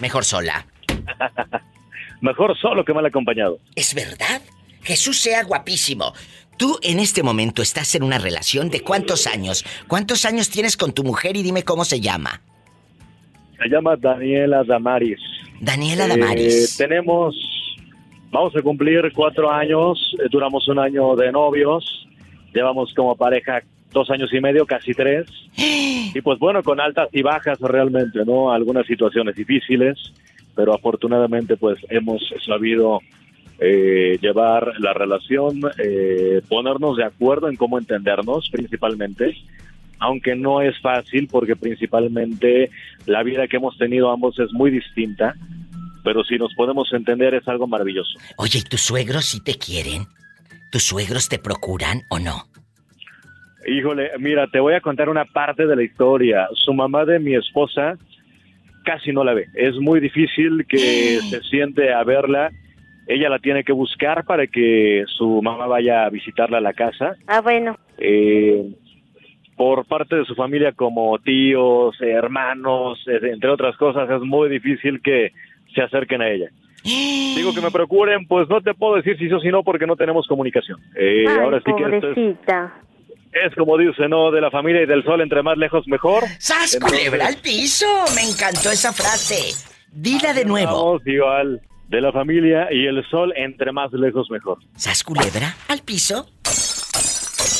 Mejor 0.00 0.24
sola. 0.24 0.66
Mejor 2.20 2.56
solo 2.58 2.84
que 2.84 2.92
mal 2.92 3.06
acompañado. 3.06 3.58
¿Es 3.74 3.94
verdad? 3.94 4.42
Jesús 4.82 5.18
sea 5.18 5.42
guapísimo. 5.44 6.14
Tú 6.56 6.78
en 6.82 7.00
este 7.00 7.22
momento 7.22 7.62
estás 7.62 7.94
en 7.94 8.02
una 8.02 8.18
relación 8.18 8.70
de 8.70 8.82
cuántos 8.82 9.26
años? 9.26 9.64
¿Cuántos 9.88 10.24
años 10.24 10.50
tienes 10.50 10.76
con 10.76 10.92
tu 10.92 11.02
mujer 11.02 11.36
y 11.36 11.42
dime 11.42 11.64
cómo 11.64 11.84
se 11.84 12.00
llama? 12.00 12.42
Se 13.62 13.68
llama 13.68 13.96
Daniela 13.96 14.64
Damaris. 14.64 15.18
Daniela 15.60 16.06
Eh, 16.06 16.08
Damaris. 16.08 16.76
tenemos, 16.76 17.36
vamos 18.30 18.54
a 18.56 18.62
cumplir 18.62 19.12
cuatro 19.14 19.50
años, 19.50 20.14
eh, 20.18 20.26
duramos 20.30 20.66
un 20.68 20.78
año 20.78 21.14
de 21.16 21.30
novios, 21.30 22.08
llevamos 22.54 22.92
como 22.94 23.14
pareja 23.16 23.62
dos 23.92 24.10
años 24.10 24.32
y 24.32 24.40
medio, 24.40 24.66
casi 24.66 24.92
tres. 24.94 25.26
Y 26.14 26.20
pues 26.20 26.38
bueno, 26.38 26.62
con 26.62 26.78
altas 26.78 27.08
y 27.12 27.22
bajas 27.22 27.58
realmente, 27.60 28.22
¿no? 28.26 28.52
Algunas 28.52 28.86
situaciones 28.86 29.34
difíciles, 29.34 29.96
pero 30.54 30.74
afortunadamente 30.74 31.56
pues 31.56 31.78
hemos 31.88 32.20
sabido 32.44 33.00
eh, 33.58 34.18
llevar 34.20 34.74
la 34.80 34.92
relación, 34.92 35.60
eh, 35.78 36.42
ponernos 36.50 36.98
de 36.98 37.04
acuerdo 37.04 37.48
en 37.48 37.56
cómo 37.56 37.78
entendernos 37.78 38.50
principalmente, 38.50 39.34
aunque 40.02 40.34
no 40.34 40.60
es 40.60 40.78
fácil 40.80 41.28
porque 41.30 41.54
principalmente 41.54 42.70
la 43.06 43.22
vida 43.22 43.46
que 43.46 43.56
hemos 43.56 43.78
tenido 43.78 44.10
ambos 44.10 44.38
es 44.38 44.52
muy 44.52 44.70
distinta. 44.70 45.34
pero 46.04 46.24
si 46.24 46.36
nos 46.36 46.52
podemos 46.54 46.92
entender 46.92 47.32
es 47.32 47.46
algo 47.46 47.68
maravilloso. 47.68 48.18
Oye, 48.36 48.58
¿y 48.58 48.62
tus 48.62 48.80
suegros 48.80 49.24
sí 49.26 49.38
te 49.40 49.54
quieren? 49.54 50.02
¿Tus 50.72 50.82
suegros 50.82 51.28
te 51.28 51.38
procuran 51.38 52.02
o 52.10 52.18
no? 52.18 52.42
Híjole, 53.68 54.10
mira, 54.18 54.48
te 54.48 54.58
voy 54.58 54.74
a 54.74 54.80
contar 54.80 55.08
una 55.08 55.24
parte 55.24 55.64
de 55.64 55.76
la 55.76 55.84
historia. 55.84 56.48
Su 56.54 56.74
mamá 56.74 57.04
de 57.04 57.20
mi 57.20 57.36
esposa 57.36 57.96
casi 58.84 59.12
no 59.12 59.22
la 59.22 59.34
ve. 59.34 59.46
Es 59.54 59.76
muy 59.76 60.00
difícil 60.00 60.66
que 60.68 61.20
se 61.30 61.40
siente 61.42 61.92
a 61.92 62.02
verla. 62.02 62.50
Ella 63.06 63.28
la 63.28 63.38
tiene 63.38 63.62
que 63.62 63.72
buscar 63.72 64.24
para 64.24 64.48
que 64.48 65.04
su 65.06 65.40
mamá 65.40 65.66
vaya 65.66 66.04
a 66.04 66.10
visitarla 66.10 66.58
a 66.58 66.60
la 66.60 66.72
casa. 66.72 67.14
Ah, 67.28 67.40
bueno. 67.40 67.76
Eh, 67.98 68.74
por 69.62 69.84
parte 69.84 70.16
de 70.16 70.24
su 70.24 70.34
familia 70.34 70.72
como 70.72 71.16
tíos, 71.20 71.94
hermanos, 72.00 72.98
eh, 73.06 73.30
entre 73.32 73.48
otras 73.48 73.76
cosas, 73.76 74.10
es 74.10 74.20
muy 74.20 74.48
difícil 74.48 75.00
que 75.00 75.30
se 75.72 75.82
acerquen 75.82 76.20
a 76.20 76.28
ella. 76.28 76.50
Digo 76.84 77.54
que 77.54 77.60
me 77.60 77.70
procuren, 77.70 78.26
pues 78.26 78.48
no 78.48 78.60
te 78.60 78.74
puedo 78.74 78.96
decir 78.96 79.16
si 79.18 79.28
sí 79.28 79.32
o 79.32 79.38
si 79.38 79.50
no 79.50 79.62
porque 79.62 79.86
no 79.86 79.94
tenemos 79.94 80.26
comunicación. 80.26 80.80
Eh, 80.96 81.26
Ay, 81.28 81.38
ahora 81.38 81.62
sí 81.64 81.70
que 81.76 81.96
esto 81.96 82.08
es, 83.30 83.54
como 83.54 83.78
dice, 83.78 84.08
¿no? 84.08 84.32
De 84.32 84.40
la 84.40 84.50
familia 84.50 84.82
y 84.82 84.86
del 84.86 85.04
sol, 85.04 85.20
entre 85.20 85.44
más 85.44 85.56
lejos 85.56 85.86
mejor. 85.86 86.24
¡Sas, 86.40 86.74
Entonces, 86.74 86.98
culebra 86.98 87.28
al 87.28 87.36
piso! 87.36 87.86
Me 88.16 88.22
encantó 88.22 88.68
esa 88.68 88.92
frase. 88.92 89.54
Dila 89.92 90.34
de 90.34 90.44
nuevo. 90.44 90.86
Vamos, 90.86 91.06
igual, 91.06 91.60
de 91.88 92.00
la 92.00 92.10
familia 92.10 92.66
y 92.72 92.84
el 92.86 93.08
sol, 93.08 93.32
entre 93.36 93.70
más 93.70 93.92
lejos 93.92 94.28
mejor. 94.28 94.58
¿Sas 94.74 95.04
culebra 95.04 95.54
al 95.68 95.82
piso? 95.82 96.26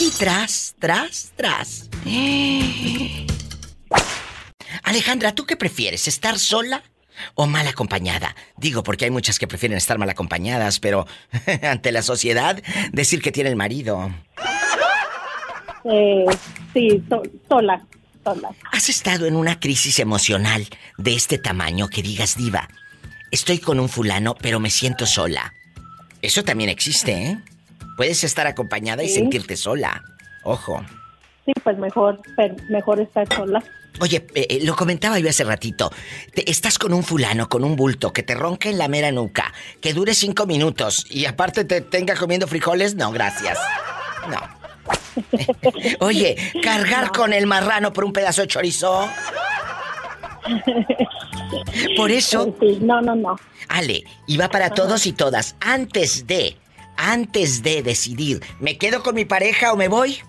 Y 0.02 0.10
tras, 0.18 0.74
tras, 0.80 1.32
tras. 1.36 1.88
Alejandra, 4.82 5.32
¿tú 5.32 5.46
qué 5.46 5.56
prefieres? 5.56 6.08
¿Estar 6.08 6.40
sola 6.40 6.82
o 7.36 7.46
mal 7.46 7.68
acompañada? 7.68 8.34
Digo, 8.56 8.82
porque 8.82 9.04
hay 9.04 9.12
muchas 9.12 9.38
que 9.38 9.46
prefieren 9.46 9.78
estar 9.78 9.98
mal 9.98 10.10
acompañadas, 10.10 10.80
pero 10.80 11.06
ante 11.62 11.92
la 11.92 12.02
sociedad, 12.02 12.60
decir 12.90 13.22
que 13.22 13.30
tiene 13.30 13.50
el 13.50 13.56
marido. 13.56 14.12
Eh, 15.84 16.24
sí, 16.72 17.00
so- 17.08 17.22
sola, 17.48 17.86
sola. 18.24 18.50
¿Has 18.72 18.88
estado 18.88 19.26
en 19.26 19.36
una 19.36 19.60
crisis 19.60 20.00
emocional 20.00 20.66
de 20.98 21.14
este 21.14 21.38
tamaño 21.38 21.86
que 21.88 22.02
digas, 22.02 22.36
diva, 22.36 22.68
estoy 23.30 23.60
con 23.60 23.78
un 23.78 23.88
fulano, 23.88 24.34
pero 24.34 24.58
me 24.58 24.70
siento 24.70 25.06
sola? 25.06 25.54
Eso 26.22 26.42
también 26.42 26.70
existe, 26.70 27.12
¿eh? 27.12 27.38
Puedes 27.96 28.24
estar 28.24 28.46
acompañada 28.46 29.02
y 29.02 29.09
sentirte 29.09 29.57
sola. 29.57 30.02
Ojo. 30.44 30.85
Sí, 31.44 31.52
pues 31.62 31.76
mejor, 31.78 32.20
mejor 32.68 33.00
estar 33.00 33.26
sola. 33.35 33.62
Oye, 34.00 34.26
eh, 34.35 34.46
eh, 34.48 34.61
lo 34.64 34.74
comentaba 34.74 35.18
yo 35.18 35.28
hace 35.28 35.44
ratito. 35.44 35.92
Te- 36.35 36.50
estás 36.50 36.78
con 36.78 36.94
un 36.94 37.02
fulano, 37.05 37.48
con 37.48 37.62
un 37.64 37.76
bulto, 37.76 38.12
que 38.12 38.22
te 38.22 38.35
ronca 38.35 38.68
en 38.70 38.78
la 38.78 38.88
mera 38.88 39.12
nuca, 39.12 39.52
que 39.81 39.92
dure 39.92 40.14
cinco 40.14 40.46
minutos 40.46 41.05
y 41.11 41.26
aparte 41.26 41.64
te 41.64 41.81
tenga 41.83 42.14
comiendo 42.16 42.46
frijoles, 42.46 42.94
no, 42.94 43.11
gracias. 43.12 43.59
No. 44.31 44.62
Oye, 46.00 46.37
cargar 46.62 47.11
con 47.12 47.33
el 47.35 47.46
marrano 47.46 47.92
por 47.92 48.05
un 48.05 48.12
pedazo 48.12 48.40
de 48.42 48.48
chorizo. 48.48 49.09
Por 51.96 52.11
eso, 52.11 52.57
Sí, 52.61 52.78
no, 52.81 53.00
no, 53.02 53.14
no. 53.14 53.37
Ale, 53.68 54.05
y 54.26 54.37
va 54.37 54.48
para 54.48 54.70
todos 54.70 55.07
y 55.07 55.12
todas. 55.12 55.55
Antes 55.61 56.26
de, 56.26 56.57
antes 57.02 57.62
de 57.62 57.82
decidir, 57.82 58.40
¿me 58.60 58.78
quedo 58.78 59.02
con 59.02 59.16
mi 59.16 59.24
pareja 59.24 59.72
o 59.72 59.76
me 59.76 59.88
voy? 59.88 60.20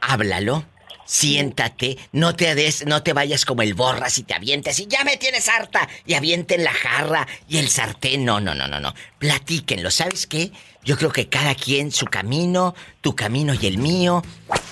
Háblalo. 0.00 0.64
Siéntate, 1.06 1.98
no 2.12 2.34
te 2.34 2.54
des, 2.54 2.86
no 2.86 3.02
te 3.02 3.12
vayas 3.12 3.44
como 3.44 3.60
el 3.60 3.74
borras 3.74 4.16
y 4.16 4.22
te 4.22 4.32
avientes 4.32 4.78
y 4.78 4.86
ya 4.86 5.04
me 5.04 5.18
tienes 5.18 5.50
harta 5.50 5.86
y 6.06 6.14
avienten 6.14 6.64
la 6.64 6.72
jarra 6.72 7.28
y 7.46 7.58
el 7.58 7.68
sartén. 7.68 8.24
No, 8.24 8.40
no, 8.40 8.54
no, 8.54 8.66
no, 8.66 8.80
no. 8.80 8.94
Platíquenlo, 9.18 9.90
¿sabes 9.90 10.26
qué? 10.26 10.50
Yo 10.82 10.96
creo 10.96 11.12
que 11.12 11.28
cada 11.28 11.54
quien 11.54 11.92
su 11.92 12.06
camino, 12.06 12.74
tu 13.02 13.14
camino 13.14 13.52
y 13.52 13.66
el 13.66 13.76
mío, 13.76 14.22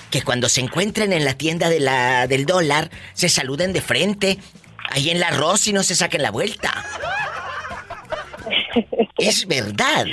que 0.09 0.23
cuando 0.23 0.49
se 0.49 0.61
encuentren 0.61 1.13
en 1.13 1.23
la 1.23 1.35
tienda 1.35 1.69
de 1.69 1.79
la, 1.79 2.25
del 2.25 2.47
dólar, 2.47 2.89
se 3.13 3.29
saluden 3.29 3.71
de 3.71 3.81
frente, 3.81 4.39
ahí 4.89 5.11
en 5.11 5.19
la 5.19 5.27
arroz 5.27 5.67
y 5.67 5.73
no 5.73 5.83
se 5.83 5.95
saquen 5.95 6.23
la 6.23 6.31
vuelta. 6.31 6.83
Es 9.17 9.45
verdad. 9.47 10.05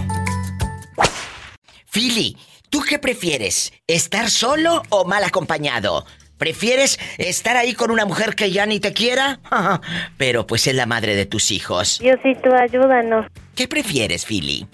Philly, 1.92 2.36
¿tú 2.68 2.82
qué 2.88 2.98
prefieres? 2.98 3.72
¿Estar 3.86 4.30
solo 4.30 4.82
o 4.90 5.04
mal 5.04 5.24
acompañado? 5.24 6.06
¿Prefieres 6.38 6.98
estar 7.18 7.56
ahí 7.58 7.74
con 7.74 7.90
una 7.90 8.06
mujer 8.06 8.34
que 8.34 8.50
ya 8.50 8.64
ni 8.64 8.80
te 8.80 8.94
quiera? 8.94 9.40
Pero 10.16 10.46
pues 10.46 10.66
es 10.66 10.74
la 10.74 10.86
madre 10.86 11.14
de 11.14 11.26
tus 11.26 11.50
hijos. 11.50 11.98
Diosito, 11.98 12.54
ayúdanos. 12.54 13.26
¿Qué 13.54 13.68
prefieres, 13.68 14.24
Philly? 14.24 14.66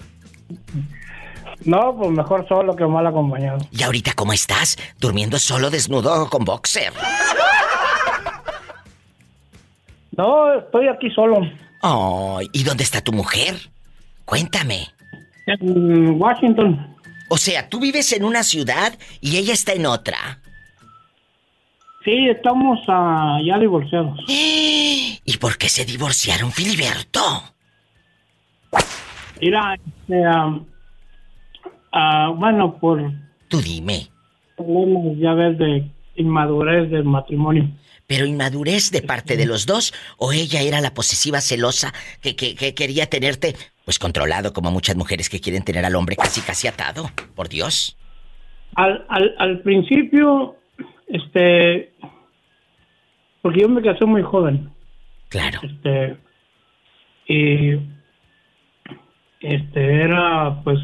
No, 1.65 1.95
pues 1.97 2.11
mejor 2.11 2.47
solo 2.47 2.75
que 2.75 2.85
mal 2.85 3.05
acompañado. 3.07 3.59
¿Y 3.71 3.83
ahorita 3.83 4.13
cómo 4.13 4.33
estás? 4.33 4.77
¿Durmiendo 4.99 5.39
solo, 5.39 5.69
desnudo 5.69 6.23
o 6.23 6.29
con 6.29 6.45
boxer? 6.45 6.93
No, 10.15 10.53
estoy 10.53 10.87
aquí 10.87 11.09
solo. 11.11 11.41
Ay, 11.81 12.49
¿y 12.53 12.63
dónde 12.63 12.83
está 12.83 13.01
tu 13.01 13.11
mujer? 13.11 13.55
Cuéntame. 14.25 14.87
En 15.45 16.19
Washington. 16.19 16.95
O 17.29 17.37
sea, 17.37 17.69
tú 17.69 17.79
vives 17.79 18.11
en 18.13 18.23
una 18.23 18.43
ciudad 18.43 18.97
y 19.21 19.37
ella 19.37 19.53
está 19.53 19.73
en 19.73 19.85
otra. 19.85 20.39
Sí, 22.03 22.29
estamos 22.29 22.79
ya 22.87 23.59
divorciados. 23.59 24.17
¿Y 24.27 25.37
por 25.39 25.57
qué 25.57 25.69
se 25.69 25.85
divorciaron, 25.85 26.51
Filiberto? 26.51 27.21
Mira, 29.41 29.75
ah, 30.25 30.59
ah, 31.91 32.33
bueno, 32.35 32.77
por 32.79 33.01
Tú 33.47 33.61
dime. 33.61 34.07
problemas, 34.55 35.17
ya 35.19 35.33
ves, 35.33 35.57
de 35.57 35.89
inmadurez 36.15 36.89
del 36.89 37.03
matrimonio. 37.03 37.69
¿Pero 38.07 38.25
inmadurez 38.25 38.89
de 38.91 39.01
parte 39.01 39.35
de 39.35 39.45
los 39.45 39.65
dos 39.65 39.93
o 40.17 40.31
ella 40.31 40.61
era 40.61 40.79
la 40.81 40.93
posesiva 40.93 41.41
celosa 41.41 41.93
que, 42.21 42.35
que- 42.35 42.55
que 42.55 42.73
quería 42.73 43.05
tenerte, 43.07 43.53
pues 43.85 43.99
controlado 43.99 44.53
como 44.53 44.71
muchas 44.71 44.95
mujeres 44.95 45.29
que 45.29 45.41
quieren 45.41 45.63
tener 45.63 45.83
al 45.85 45.95
hombre 45.95 46.15
casi 46.15 46.39
casi 46.41 46.67
atado? 46.67 47.09
Por 47.35 47.49
Dios. 47.49 47.97
Al, 48.75 49.05
al, 49.09 49.35
al 49.39 49.59
principio, 49.61 50.55
este, 51.07 51.93
porque 53.41 53.61
yo 53.61 53.69
me 53.69 53.81
casé 53.81 54.05
muy 54.05 54.21
joven. 54.23 54.69
Claro. 55.29 55.59
Este, 55.63 56.17
y, 57.27 57.73
este, 59.41 60.01
era, 60.03 60.61
pues, 60.63 60.79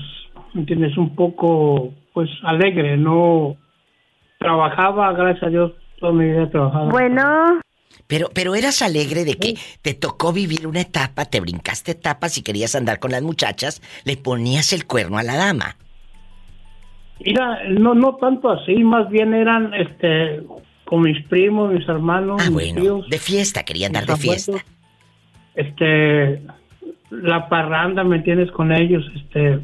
¿me 0.53 0.61
entiendes? 0.61 0.97
Un 0.97 1.15
poco, 1.15 1.93
pues, 2.13 2.29
alegre, 2.43 2.97
no, 2.97 3.55
trabajaba, 4.39 5.13
gracias 5.13 5.43
a 5.43 5.49
Dios, 5.49 5.71
toda 5.99 6.13
mi 6.13 6.25
vida 6.25 6.43
he 6.43 6.47
trabajado. 6.47 6.89
Bueno. 6.89 7.59
Pero, 8.07 8.27
pero 8.33 8.53
eras 8.55 8.81
alegre 8.81 9.23
de 9.23 9.35
que 9.35 9.55
te 9.81 9.93
tocó 9.93 10.33
vivir 10.33 10.67
una 10.67 10.81
etapa, 10.81 11.25
te 11.25 11.39
brincaste 11.39 11.91
etapas 11.91 12.37
y 12.37 12.43
querías 12.43 12.75
andar 12.75 12.99
con 12.99 13.11
las 13.11 13.21
muchachas, 13.21 13.81
le 14.03 14.17
ponías 14.17 14.73
el 14.73 14.85
cuerno 14.85 15.17
a 15.17 15.23
la 15.23 15.35
dama. 15.37 15.77
Mira, 17.25 17.59
no, 17.69 17.93
no 17.93 18.15
tanto 18.15 18.49
así, 18.49 18.83
más 18.83 19.09
bien 19.09 19.33
eran 19.33 19.73
este 19.73 20.43
con 20.85 21.01
mis 21.01 21.25
primos, 21.27 21.73
mis 21.73 21.87
hermanos, 21.87 22.41
Ah, 22.41 22.49
mis 22.49 22.73
bueno. 22.73 22.81
tíos, 22.81 23.09
De 23.09 23.17
fiesta, 23.17 23.63
quería 23.63 23.87
andar 23.87 24.05
de 24.05 24.17
fiesta. 24.17 24.57
Este, 25.55 26.41
la 27.09 27.47
parranda, 27.47 28.03
¿me 28.03 28.17
entiendes? 28.17 28.51
Con 28.51 28.71
ellos, 28.73 29.03
este, 29.15 29.59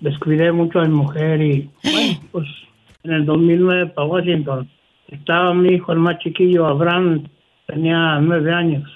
descuidé 0.00 0.52
mucho 0.52 0.80
a 0.80 0.84
mi 0.84 0.94
mujer 0.94 1.40
y, 1.40 1.70
bueno, 1.82 2.20
pues 2.32 2.48
en 3.02 3.12
el 3.12 3.24
2009 3.24 3.86
para 3.88 4.06
Washington 4.06 4.68
estaba 5.08 5.54
mi 5.54 5.74
hijo, 5.74 5.92
el 5.92 5.98
más 5.98 6.18
chiquillo, 6.18 6.66
Abraham, 6.66 7.24
tenía 7.66 8.18
nueve 8.20 8.52
años 8.52 8.88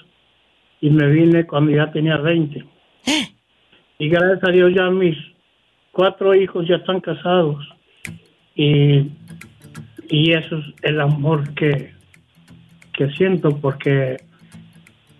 y 0.81 0.89
me 0.89 1.07
vine 1.07 1.45
cuando 1.45 1.71
ya 1.71 1.91
tenía 1.91 2.17
20. 2.17 2.65
Y 3.97 4.09
gracias 4.09 4.43
a 4.43 4.51
Dios 4.51 4.73
ya 4.75 4.89
mis 4.89 5.15
cuatro 5.93 6.35
hijos 6.35 6.67
ya 6.67 6.75
están 6.75 6.99
casados 6.99 7.65
y, 8.53 9.09
y 10.09 10.31
eso 10.33 10.57
es 10.57 10.65
el 10.81 10.99
amor 10.99 11.53
que, 11.53 11.93
que 12.91 13.09
siento 13.11 13.55
porque 13.61 14.17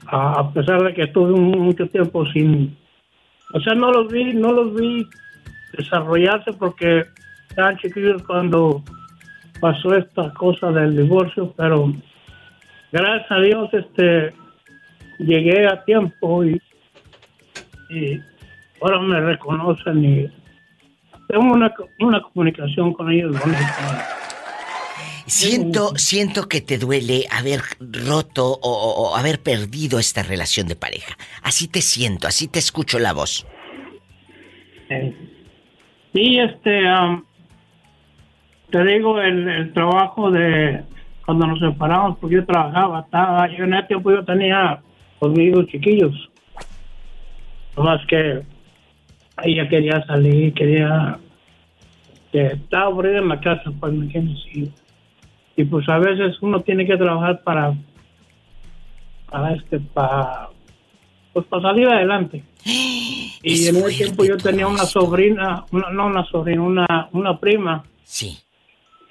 a, 0.08 0.41
a 0.41 0.52
pesar 0.52 0.84
de 0.84 0.93
que 0.93 1.04
estuve 1.04 1.39
mucho 1.39 1.88
tiempo 1.88 2.26
sin, 2.34 2.76
o 3.54 3.62
sea, 3.62 3.76
no 3.76 3.93
los 3.93 4.12
vi, 4.12 4.34
no 4.34 4.52
los 4.52 4.76
vi 4.76 5.08
desarrollarse 5.77 6.53
porque 6.53 7.05
estaban 7.49 7.77
chiquillos 7.77 8.21
cuando 8.23 8.83
pasó 9.59 9.95
esta 9.95 10.31
cosa 10.33 10.71
del 10.71 10.95
divorcio, 10.97 11.53
pero 11.57 11.93
gracias 12.91 13.31
a 13.31 13.39
Dios 13.39 13.69
este 13.73 14.33
llegué 15.19 15.67
a 15.67 15.83
tiempo 15.85 16.43
y, 16.43 16.61
y 17.89 18.21
ahora 18.81 18.99
me 18.99 19.19
reconocen 19.21 20.03
y 20.03 20.27
tengo 21.29 21.53
una, 21.53 21.73
una 21.99 22.21
comunicación 22.21 22.93
con 22.93 23.11
ellos 23.11 23.31
bonita. 23.39 24.07
Siento, 25.27 25.95
siento 25.95 26.47
que 26.47 26.61
te 26.61 26.77
duele 26.77 27.25
haber 27.31 27.61
roto 27.79 28.45
o, 28.45 28.59
o- 28.61 29.09
o 29.09 29.15
haber 29.15 29.39
perdido 29.41 29.97
esta 29.97 30.21
relación 30.21 30.67
de 30.67 30.75
pareja. 30.75 31.17
Así 31.41 31.67
te 31.67 31.81
siento, 31.81 32.27
así 32.27 32.47
te 32.47 32.59
escucho 32.59 32.99
la 32.99 33.11
voz. 33.13 33.47
Eh, 34.89 35.15
Sí, 36.15 36.39
este, 36.39 36.82
te 38.69 38.84
digo, 38.86 39.19
el, 39.19 39.73
trabajo 39.73 40.32
de 40.32 40.82
cuando 41.25 41.45
nos 41.45 41.60
separamos, 41.60 42.17
porque 42.19 42.36
yo 42.36 42.45
trabajaba, 42.45 43.01
estaba, 43.01 43.47
yo 43.49 43.65
en 43.65 43.73
ese 43.73 43.88
tiempo 43.88 44.12
yo 44.12 44.23
tenía 44.23 44.80
conmigo 45.19 45.63
chiquillos. 45.63 46.32
Más 47.75 47.99
que 48.08 48.43
ella 49.43 49.67
quería 49.67 50.06
salir, 50.06 50.54
quería, 50.54 51.19
que 52.32 52.45
estaba 52.45 52.86
aburrida 52.86 53.17
en 53.17 53.28
la 53.28 53.41
casa, 53.41 53.69
pues 53.78 53.91
me. 53.91 54.06
Y, 54.06 54.71
y 55.58 55.65
pues 55.65 55.89
a 55.89 55.97
veces 55.97 56.41
uno 56.41 56.62
tiene 56.62 56.86
que 56.86 56.95
trabajar 56.95 57.43
para, 57.43 57.73
para 59.30 59.54
este, 59.54 59.82
para, 59.82 60.47
pues 61.34 61.45
para 61.47 61.63
salir 61.63 61.89
adelante. 61.89 62.41
Y 62.67 63.67
en 63.67 63.75
ese 63.75 63.97
tiempo 63.97 64.25
yo 64.25 64.38
tenía 64.38 64.67
una 64.67 64.86
sobrina, 64.86 65.65
una, 65.71 65.91
no 65.91 66.08
una 66.08 66.25
sobrina, 66.25 66.63
una, 66.63 67.10
una 67.12 67.39
prima. 67.39 67.84
Sí. 68.04 68.39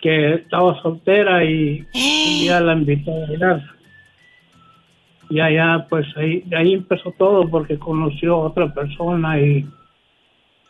Que 0.03 0.35
estaba 0.35 0.81
soltera 0.83 1.45
y 1.45 1.87
un 1.95 2.41
día 2.41 2.61
la 2.61 2.73
invité 2.73 3.11
a 3.11 3.27
bailar. 3.29 3.63
Y 5.31 5.41
allá, 5.41 5.87
pues 5.89 6.07
ahí, 6.17 6.45
ahí 6.57 6.75
empezó 6.75 7.13
todo 7.17 7.49
porque 7.49 7.79
conoció 7.79 8.35
a 8.35 8.47
otra 8.49 8.75
persona 8.75 9.41
y, 9.41 9.65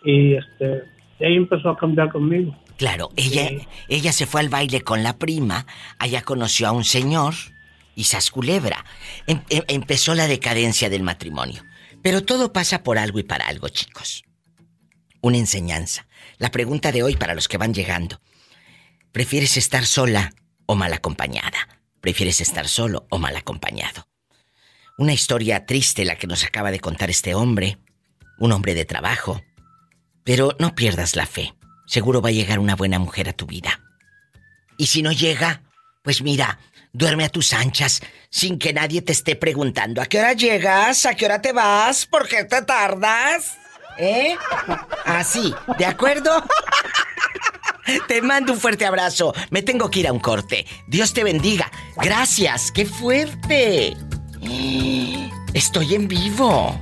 y 0.04 0.34
este, 0.34 0.82
ahí 1.20 1.36
empezó 1.36 1.70
a 1.70 1.76
cambiar 1.76 2.12
conmigo. 2.12 2.54
Claro, 2.76 3.08
ella, 3.16 3.50
ella 3.88 4.12
se 4.12 4.26
fue 4.26 4.40
al 4.42 4.48
baile 4.48 4.82
con 4.82 5.02
la 5.02 5.16
prima, 5.16 5.64
allá 5.98 6.22
conoció 6.22 6.68
a 6.68 6.72
un 6.72 6.84
señor 6.84 7.34
y 7.96 8.04
sas 8.04 8.30
culebra. 8.30 8.84
Em- 9.26 9.42
em- 9.48 9.64
empezó 9.68 10.14
la 10.14 10.26
decadencia 10.26 10.90
del 10.90 11.02
matrimonio. 11.02 11.62
Pero 12.04 12.22
todo 12.22 12.52
pasa 12.52 12.82
por 12.82 12.98
algo 12.98 13.18
y 13.18 13.22
para 13.22 13.48
algo, 13.48 13.70
chicos. 13.70 14.24
Una 15.22 15.38
enseñanza. 15.38 16.06
La 16.36 16.50
pregunta 16.50 16.92
de 16.92 17.02
hoy 17.02 17.16
para 17.16 17.34
los 17.34 17.48
que 17.48 17.56
van 17.56 17.72
llegando. 17.72 18.20
¿Prefieres 19.10 19.56
estar 19.56 19.86
sola 19.86 20.34
o 20.66 20.74
mal 20.74 20.92
acompañada? 20.92 21.80
¿Prefieres 22.02 22.42
estar 22.42 22.68
solo 22.68 23.06
o 23.08 23.18
mal 23.18 23.34
acompañado? 23.36 24.06
Una 24.98 25.14
historia 25.14 25.64
triste 25.64 26.04
la 26.04 26.16
que 26.16 26.26
nos 26.26 26.44
acaba 26.44 26.70
de 26.70 26.78
contar 26.78 27.08
este 27.08 27.34
hombre, 27.34 27.78
un 28.38 28.52
hombre 28.52 28.74
de 28.74 28.84
trabajo. 28.84 29.42
Pero 30.24 30.54
no 30.58 30.74
pierdas 30.74 31.16
la 31.16 31.24
fe. 31.24 31.54
Seguro 31.86 32.20
va 32.20 32.28
a 32.28 32.32
llegar 32.32 32.58
una 32.58 32.76
buena 32.76 32.98
mujer 32.98 33.30
a 33.30 33.32
tu 33.32 33.46
vida. 33.46 33.80
Y 34.76 34.88
si 34.88 35.00
no 35.00 35.10
llega, 35.10 35.62
pues 36.02 36.20
mira, 36.20 36.58
duerme 36.94 37.24
a 37.24 37.28
tus 37.28 37.52
anchas 37.52 38.00
sin 38.30 38.58
que 38.58 38.72
nadie 38.72 39.02
te 39.02 39.12
esté 39.12 39.36
preguntando 39.36 40.00
a 40.00 40.06
qué 40.06 40.20
hora 40.20 40.32
llegas, 40.32 41.04
a 41.04 41.14
qué 41.14 41.26
hora 41.26 41.42
te 41.42 41.52
vas, 41.52 42.06
por 42.06 42.26
qué 42.26 42.44
te 42.44 42.62
tardas. 42.62 43.58
¿Eh? 43.98 44.34
Así, 45.04 45.54
¿de 45.78 45.86
acuerdo? 45.86 46.42
Te 48.08 48.22
mando 48.22 48.54
un 48.54 48.58
fuerte 48.58 48.86
abrazo. 48.86 49.34
Me 49.50 49.60
tengo 49.60 49.90
que 49.90 50.00
ir 50.00 50.08
a 50.08 50.12
un 50.12 50.18
corte. 50.18 50.66
Dios 50.86 51.12
te 51.12 51.22
bendiga. 51.22 51.70
Gracias. 51.98 52.72
¡Qué 52.72 52.86
fuerte! 52.86 53.94
Estoy 55.52 55.94
en 55.94 56.08
vivo. 56.08 56.80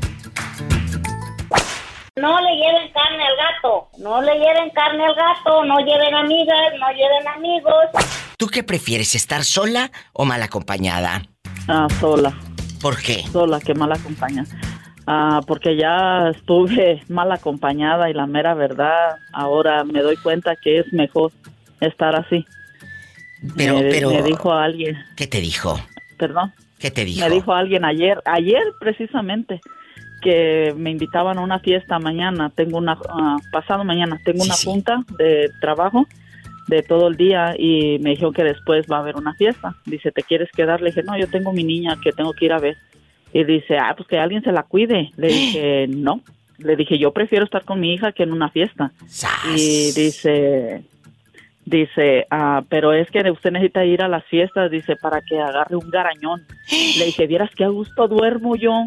No 2.16 2.38
le 2.42 2.56
lleven 2.56 2.92
carne 2.92 3.24
al 3.24 3.36
gato, 3.36 3.88
no 3.98 4.20
le 4.20 4.34
lleven 4.34 4.68
carne 4.74 5.02
al 5.02 5.14
gato, 5.14 5.64
no 5.64 5.78
lleven 5.78 6.14
amigas, 6.14 6.72
no 6.78 6.90
lleven 6.90 7.26
amigos. 7.26 7.72
¿Tú 8.36 8.48
qué 8.48 8.62
prefieres, 8.62 9.14
estar 9.14 9.44
sola 9.44 9.90
o 10.12 10.26
mal 10.26 10.42
acompañada? 10.42 11.22
Ah, 11.68 11.86
sola. 12.00 12.34
¿Por 12.82 13.00
qué? 13.00 13.22
Sola, 13.32 13.60
que 13.60 13.72
mal 13.72 13.92
acompañada. 13.92 14.46
Ah, 15.06 15.40
porque 15.46 15.74
ya 15.74 16.28
estuve 16.36 17.02
mal 17.08 17.32
acompañada 17.32 18.10
y 18.10 18.12
la 18.12 18.26
mera 18.26 18.52
verdad, 18.52 19.16
ahora 19.32 19.82
me 19.84 20.02
doy 20.02 20.18
cuenta 20.18 20.54
que 20.56 20.80
es 20.80 20.92
mejor 20.92 21.32
estar 21.80 22.14
así. 22.14 22.44
Pero, 23.56 23.76
me, 23.78 23.84
pero... 23.84 24.10
me 24.10 24.22
dijo 24.22 24.52
alguien, 24.52 24.98
¿Qué 25.16 25.26
te 25.26 25.40
dijo? 25.40 25.80
perdón, 26.18 26.52
¿Qué 26.78 26.90
te 26.90 27.06
dijo? 27.06 27.26
me 27.26 27.34
dijo 27.34 27.54
alguien 27.54 27.86
ayer, 27.86 28.20
ayer 28.26 28.62
precisamente, 28.78 29.62
que 30.22 30.72
me 30.76 30.90
invitaban 30.90 31.38
a 31.38 31.42
una 31.42 31.58
fiesta 31.58 31.98
mañana, 31.98 32.50
tengo 32.54 32.78
una, 32.78 32.98
ah, 33.08 33.36
pasado 33.50 33.84
mañana, 33.84 34.18
tengo 34.24 34.42
una 34.42 34.54
junta 34.54 35.04
de 35.18 35.50
trabajo 35.60 36.06
de 36.68 36.82
todo 36.82 37.08
el 37.08 37.16
día 37.16 37.54
y 37.58 37.98
me 37.98 38.10
dijeron 38.10 38.32
que 38.32 38.44
después 38.44 38.86
va 38.90 38.96
a 38.96 39.00
haber 39.00 39.16
una 39.16 39.34
fiesta. 39.34 39.74
Dice, 39.84 40.12
¿te 40.12 40.22
quieres 40.22 40.50
quedar? 40.52 40.80
Le 40.80 40.90
dije, 40.90 41.02
no, 41.02 41.18
yo 41.18 41.28
tengo 41.28 41.52
mi 41.52 41.64
niña 41.64 41.98
que 42.02 42.12
tengo 42.12 42.32
que 42.32 42.46
ir 42.46 42.52
a 42.52 42.58
ver. 42.58 42.76
Y 43.32 43.44
dice, 43.44 43.78
ah, 43.78 43.94
pues 43.96 44.08
que 44.08 44.18
alguien 44.18 44.42
se 44.42 44.52
la 44.52 44.62
cuide. 44.62 45.10
Le 45.16 45.26
dije, 45.28 45.86
no. 45.88 46.20
Le 46.58 46.76
dije, 46.76 46.98
yo 46.98 47.12
prefiero 47.12 47.44
estar 47.44 47.64
con 47.64 47.80
mi 47.80 47.92
hija 47.92 48.12
que 48.12 48.22
en 48.22 48.32
una 48.32 48.50
fiesta. 48.50 48.92
Y 49.56 49.92
dice, 49.92 50.84
dice, 51.64 52.26
ah, 52.30 52.62
pero 52.68 52.92
es 52.92 53.10
que 53.10 53.28
usted 53.30 53.50
necesita 53.50 53.84
ir 53.84 54.02
a 54.02 54.08
las 54.08 54.24
fiestas, 54.26 54.70
dice, 54.70 54.96
para 54.96 55.20
que 55.22 55.40
agarre 55.40 55.76
un 55.76 55.90
garañón. 55.90 56.46
Le 56.98 57.06
dije, 57.06 57.26
vieras 57.26 57.50
qué 57.56 57.64
a 57.64 57.68
gusto 57.68 58.08
duermo 58.08 58.56
yo. 58.56 58.84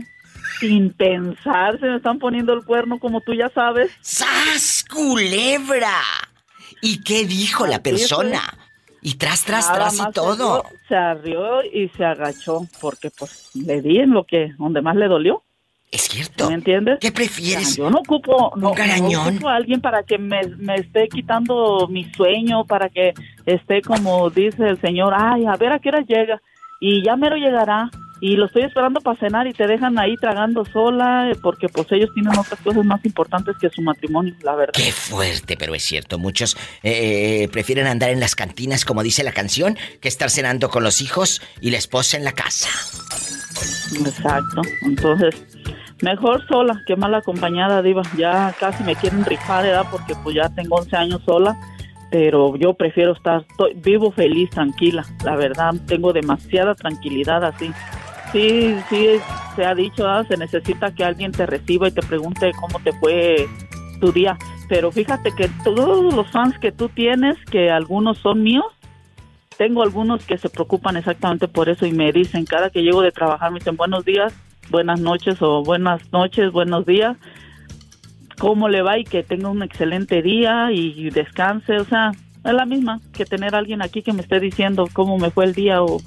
Sin 0.59 0.91
pensar, 0.93 1.79
se 1.79 1.85
me 1.85 1.97
están 1.97 2.19
poniendo 2.19 2.53
el 2.53 2.63
cuerno 2.63 2.99
como 2.99 3.21
tú 3.21 3.33
ya 3.33 3.49
sabes. 3.49 3.91
¡Sas, 4.01 4.85
culebra! 4.89 6.01
¿Y 6.81 7.01
qué 7.03 7.25
dijo 7.25 7.67
la 7.67 7.81
persona? 7.81 8.41
Y 9.01 9.15
tras, 9.15 9.43
tras, 9.45 9.67
Nada 9.67 9.75
tras 9.75 9.99
y 9.99 10.11
todo. 10.13 10.63
Se 10.87 10.95
arrió, 10.95 11.63
y 11.63 11.89
se 11.89 12.03
agachó 12.03 12.67
porque 12.81 13.11
pues 13.11 13.51
le 13.53 13.81
di 13.81 13.99
en 13.99 14.11
lo 14.11 14.23
que, 14.23 14.53
donde 14.57 14.81
más 14.81 14.95
le 14.95 15.07
dolió. 15.07 15.43
Es 15.91 16.01
cierto. 16.03 16.49
¿Me 16.49 16.55
entiendes? 16.55 16.97
¿Qué 16.99 17.11
prefieres? 17.11 17.77
yo 17.77 17.89
no 17.89 17.99
ocupo, 17.99 18.51
no, 18.55 18.69
no 18.69 18.73
garañón? 18.73 19.27
ocupo 19.29 19.49
a 19.49 19.55
alguien 19.55 19.79
para 19.79 20.03
que 20.03 20.17
me, 20.17 20.41
me 20.57 20.75
esté 20.75 21.07
quitando 21.07 21.87
mi 21.87 22.05
sueño, 22.13 22.65
para 22.65 22.89
que 22.89 23.13
esté 23.45 23.81
como 23.81 24.29
dice 24.29 24.67
el 24.67 24.81
señor, 24.81 25.13
ay, 25.15 25.45
a 25.45 25.55
ver 25.55 25.71
a 25.71 25.79
qué 25.79 25.89
hora 25.89 26.01
llega. 26.01 26.41
Y 26.81 27.03
ya 27.03 27.15
mero 27.15 27.35
llegará. 27.35 27.89
Y 28.21 28.37
lo 28.37 28.45
estoy 28.45 28.63
esperando 28.63 29.01
para 29.01 29.19
cenar 29.19 29.45
y 29.45 29.53
te 29.53 29.67
dejan 29.67 29.99
ahí 29.99 30.15
tragando 30.15 30.63
sola 30.65 31.29
eh, 31.29 31.35
porque 31.41 31.67
pues 31.67 31.85
ellos 31.91 32.09
tienen 32.13 32.31
otras 32.37 32.59
cosas 32.61 32.85
más 32.85 33.03
importantes 33.05 33.55
que 33.59 33.69
su 33.69 33.81
matrimonio, 33.81 34.33
la 34.41 34.55
verdad. 34.55 34.73
Qué 34.73 34.91
fuerte, 34.91 35.57
pero 35.57 35.75
es 35.75 35.83
cierto. 35.83 36.17
Muchos 36.17 36.57
eh, 36.81 37.49
prefieren 37.51 37.87
andar 37.87 38.09
en 38.11 38.19
las 38.21 38.35
cantinas, 38.35 38.85
como 38.85 39.03
dice 39.03 39.23
la 39.23 39.33
canción, 39.33 39.77
que 40.01 40.07
estar 40.07 40.29
cenando 40.29 40.69
con 40.69 40.83
los 40.83 41.01
hijos 41.01 41.41
y 41.59 41.71
la 41.71 41.77
esposa 41.77 42.15
en 42.17 42.23
la 42.23 42.31
casa. 42.31 42.69
Exacto. 43.99 44.61
Entonces, 44.83 45.35
mejor 46.01 46.45
sola 46.47 46.81
que 46.87 46.95
mal 46.95 47.13
acompañada, 47.15 47.81
Diva. 47.81 48.01
Ya 48.17 48.55
casi 48.59 48.83
me 48.83 48.95
quieren 48.95 49.25
rifar, 49.25 49.63
¿verdad? 49.65 49.85
Porque 49.91 50.13
pues 50.23 50.35
ya 50.35 50.49
tengo 50.49 50.77
11 50.77 50.95
años 50.95 51.21
sola. 51.25 51.55
Pero 52.11 52.55
yo 52.55 52.73
prefiero 52.75 53.13
estar, 53.13 53.45
estoy- 53.49 53.73
vivo 53.75 54.11
feliz, 54.11 54.49
tranquila. 54.51 55.05
La 55.23 55.35
verdad, 55.35 55.73
tengo 55.85 56.13
demasiada 56.13 56.73
tranquilidad 56.75 57.43
así. 57.43 57.71
Sí, 58.35 58.75
sí, 58.89 59.07
se 59.55 59.63
ha 59.63 59.73
dicho, 59.73 60.03
¿verdad? 60.03 60.27
se 60.27 60.35
necesita 60.35 60.93
que 60.93 61.05
alguien 61.05 61.31
te 61.31 61.45
reciba 61.45 61.87
y 61.87 61.91
te 61.91 62.01
pregunte 62.01 62.51
cómo 62.59 62.81
te 62.81 62.91
fue 62.91 63.47
tu 64.01 64.11
día. 64.11 64.37
pero 64.67 64.91
fíjate 64.91 65.31
que 65.31 65.47
todos 65.63 66.13
los 66.13 66.29
fans 66.31 66.59
que 66.59 66.73
tú 66.73 66.89
tienes, 66.89 67.37
que 67.49 67.71
algunos 67.71 68.17
son 68.17 68.43
míos, 68.43 68.65
tengo 69.57 69.83
algunos 69.83 70.25
que 70.25 70.37
se 70.37 70.49
preocupan 70.49 70.97
exactamente 70.97 71.47
por 71.47 71.69
eso 71.69 71.85
y 71.85 71.93
me 71.93 72.11
dicen, 72.11 72.43
cada 72.43 72.69
que 72.69 72.81
llego 72.81 73.01
de 73.01 73.13
trabajar, 73.13 73.53
me 73.53 73.59
dicen 73.59 73.77
buenos 73.77 74.03
días, 74.03 74.33
buenas 74.69 74.99
noches 74.99 75.41
o 75.41 75.63
buenas 75.63 76.11
noches, 76.11 76.51
buenos 76.51 76.85
días, 76.85 77.15
cómo 78.37 78.67
le 78.67 78.81
va 78.81 78.99
y 78.99 79.05
que 79.05 79.23
tenga 79.23 79.47
un 79.47 79.63
excelente 79.63 80.21
día 80.21 80.73
y 80.73 81.09
descanse, 81.09 81.77
o 81.77 81.85
sea, 81.85 82.11
es 82.43 82.53
la 82.53 82.65
misma 82.65 82.99
que 83.13 83.23
tener 83.23 83.55
a 83.55 83.59
alguien 83.59 83.81
aquí 83.81 84.01
que 84.01 84.11
me 84.11 84.23
esté 84.23 84.41
diciendo 84.41 84.89
cómo 84.91 85.17
me 85.17 85.31
fue 85.31 85.45
el 85.45 85.53
día 85.53 85.81
o, 85.81 86.01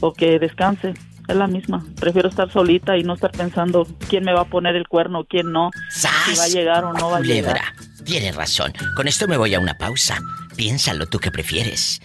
o 0.00 0.12
que 0.12 0.38
descanse. 0.38 0.92
Es 1.28 1.36
la 1.36 1.46
misma. 1.46 1.84
Prefiero 2.00 2.28
estar 2.28 2.50
solita 2.50 2.96
y 2.96 3.04
no 3.04 3.14
estar 3.14 3.30
pensando 3.30 3.86
quién 4.08 4.24
me 4.24 4.32
va 4.32 4.42
a 4.42 4.44
poner 4.44 4.76
el 4.76 4.88
cuerno, 4.88 5.24
quién 5.24 5.52
no. 5.52 5.70
Si 5.90 6.06
va 6.36 6.44
a 6.44 6.48
llegar 6.48 6.84
o 6.84 6.92
no 6.92 7.10
va 7.10 7.18
a 7.18 7.20
llegar. 7.20 7.54
Culebra, 7.54 7.74
tienes 8.04 8.34
razón. 8.34 8.72
Con 8.96 9.08
esto 9.08 9.28
me 9.28 9.36
voy 9.36 9.54
a 9.54 9.60
una 9.60 9.78
pausa. 9.78 10.18
Piénsalo 10.56 11.06
tú 11.06 11.18
que 11.18 11.30
prefieres. 11.30 12.00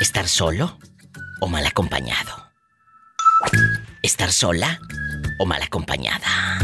¿Estar 0.00 0.28
solo 0.28 0.78
o 1.40 1.48
mal 1.48 1.66
acompañado? 1.66 2.50
¿Estar 4.02 4.30
sola 4.30 4.78
o 5.38 5.46
mal 5.46 5.62
acompañada? 5.62 6.58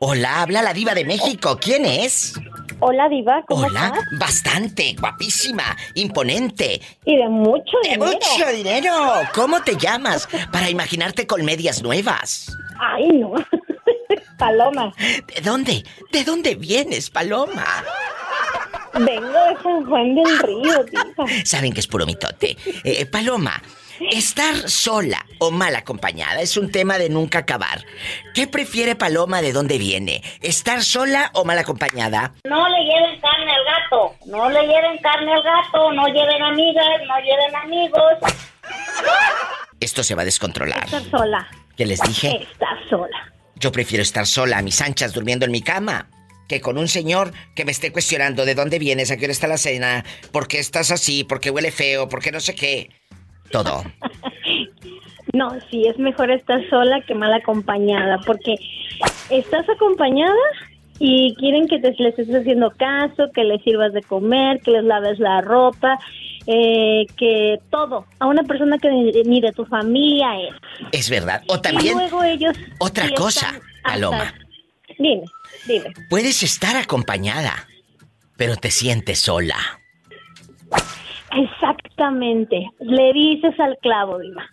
Hola, 0.00 0.42
habla 0.42 0.62
la 0.62 0.74
diva 0.74 0.94
de 0.94 1.04
México. 1.04 1.58
¿Quién 1.60 1.86
es? 1.86 2.34
Hola, 2.80 3.08
Diva, 3.08 3.42
¿cómo 3.48 3.66
Hola, 3.66 3.86
estás? 3.86 4.04
bastante, 4.18 4.94
guapísima, 4.98 5.76
imponente. 5.94 6.80
Y 7.04 7.16
de 7.16 7.28
mucho 7.28 7.76
De 7.82 7.90
dinero. 7.90 8.06
mucho 8.12 8.48
dinero. 8.52 8.92
¿Cómo 9.34 9.62
te 9.62 9.76
llamas? 9.76 10.28
Para 10.52 10.68
imaginarte 10.68 11.26
con 11.26 11.44
medias 11.44 11.82
nuevas. 11.82 12.54
Ay, 12.78 13.08
no. 13.08 13.32
Paloma. 14.38 14.92
¿De 14.98 15.40
dónde? 15.42 15.84
¿De 16.12 16.24
dónde 16.24 16.56
vienes, 16.56 17.08
Paloma? 17.10 17.64
Vengo 18.94 19.26
de 19.28 19.56
San 19.62 19.84
Juan 19.86 20.14
del 20.14 20.38
Río, 20.40 20.84
Diva. 20.84 21.44
Saben 21.44 21.72
que 21.72 21.80
es 21.80 21.86
puro 21.86 22.04
mitote. 22.06 22.56
Eh, 22.84 23.06
Paloma, 23.06 23.60
estar 24.10 24.68
sola 24.68 25.24
o 25.38 25.50
mal 25.50 25.74
acompañada 25.76 26.40
es 26.40 26.56
un 26.56 26.70
tema 26.70 26.98
de 26.98 27.08
nunca 27.08 27.40
acabar. 27.40 27.84
¿Qué 28.34 28.46
prefiere 28.46 28.94
Paloma 28.94 29.42
de 29.42 29.52
dónde 29.52 29.78
viene? 29.78 30.22
¿Estar 30.40 30.82
sola 30.82 31.30
o 31.34 31.44
mal 31.44 31.58
acompañada? 31.58 32.34
No 32.44 32.68
le 32.68 32.84
lleven 32.84 33.20
carne 33.20 33.52
al 33.52 33.64
gato. 33.64 34.14
No 34.26 34.50
le 34.50 34.60
lleven 34.66 34.98
carne 34.98 35.32
al 35.32 35.42
gato. 35.42 35.92
No 35.92 36.06
lleven 36.06 36.42
amigas. 36.42 37.00
No 37.06 37.18
lleven 37.18 37.56
amigos. 37.56 38.12
Esto 39.80 40.02
se 40.02 40.14
va 40.14 40.22
a 40.22 40.24
descontrolar. 40.24 40.84
Estar 40.84 41.02
sola. 41.10 41.48
¿Qué 41.76 41.86
les 41.86 42.00
dije? 42.00 42.42
Estar 42.42 42.88
sola. 42.88 43.32
Yo 43.56 43.72
prefiero 43.72 44.02
estar 44.02 44.26
sola 44.26 44.58
a 44.58 44.62
mis 44.62 44.80
anchas 44.80 45.12
durmiendo 45.12 45.44
en 45.44 45.52
mi 45.52 45.62
cama 45.62 46.08
que 46.48 46.60
con 46.60 46.78
un 46.78 46.88
señor 46.88 47.32
que 47.54 47.64
me 47.64 47.72
esté 47.72 47.92
cuestionando 47.92 48.44
de 48.44 48.54
dónde 48.54 48.78
vienes, 48.78 49.10
a 49.10 49.16
qué 49.16 49.24
hora 49.24 49.32
está 49.32 49.46
la 49.46 49.58
cena, 49.58 50.04
por 50.32 50.48
qué 50.48 50.58
estás 50.58 50.90
así, 50.90 51.24
por 51.24 51.40
qué 51.40 51.50
huele 51.50 51.70
feo, 51.70 52.08
por 52.08 52.20
qué 52.20 52.32
no 52.32 52.40
sé 52.40 52.54
qué. 52.54 52.90
Todo. 53.62 53.84
No, 55.32 55.50
sí, 55.70 55.86
es 55.86 55.98
mejor 55.98 56.30
estar 56.30 56.60
sola 56.68 57.00
que 57.02 57.14
mal 57.14 57.32
acompañada, 57.32 58.18
porque 58.26 58.56
estás 59.30 59.68
acompañada 59.68 60.34
y 60.98 61.34
quieren 61.36 61.66
que 61.68 61.78
te, 61.78 61.90
les 61.98 62.18
estés 62.18 62.34
haciendo 62.34 62.70
caso, 62.72 63.30
que 63.34 63.44
les 63.44 63.62
sirvas 63.62 63.92
de 63.92 64.02
comer, 64.02 64.60
que 64.60 64.72
les 64.72 64.84
laves 64.84 65.18
la 65.18 65.40
ropa, 65.40 65.98
eh, 66.46 67.06
que 67.16 67.58
todo. 67.70 68.06
A 68.18 68.26
una 68.26 68.42
persona 68.42 68.76
que 68.78 68.90
ni, 68.90 69.10
ni 69.22 69.40
de 69.40 69.52
tu 69.52 69.64
familia 69.66 70.28
es. 70.40 70.54
Es 70.92 71.10
verdad. 71.10 71.42
O 71.48 71.56
Y 71.56 71.60
también, 71.62 71.94
luego 71.96 72.22
ellos... 72.22 72.56
otra 72.78 73.06
sí 73.08 73.14
cosa, 73.14 73.46
hasta- 73.48 73.60
Paloma. 73.84 74.34
Dime, 74.98 75.22
dime. 75.66 75.92
Puedes 76.10 76.42
estar 76.44 76.76
acompañada, 76.76 77.52
pero 78.36 78.56
te 78.56 78.70
sientes 78.70 79.20
sola. 79.20 79.56
Exactamente. 81.36 82.70
Le 82.80 83.12
dices 83.12 83.58
al 83.58 83.76
clavo, 83.78 84.18
Diva. 84.18 84.44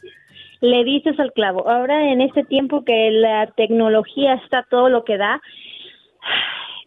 Le 0.61 0.83
dices 0.83 1.19
al 1.19 1.31
clavo. 1.33 1.69
Ahora 1.69 2.11
en 2.11 2.21
este 2.21 2.43
tiempo 2.43 2.83
que 2.83 3.11
la 3.11 3.47
tecnología 3.47 4.35
está 4.35 4.65
todo 4.69 4.89
lo 4.89 5.03
que 5.03 5.17
da, 5.17 5.41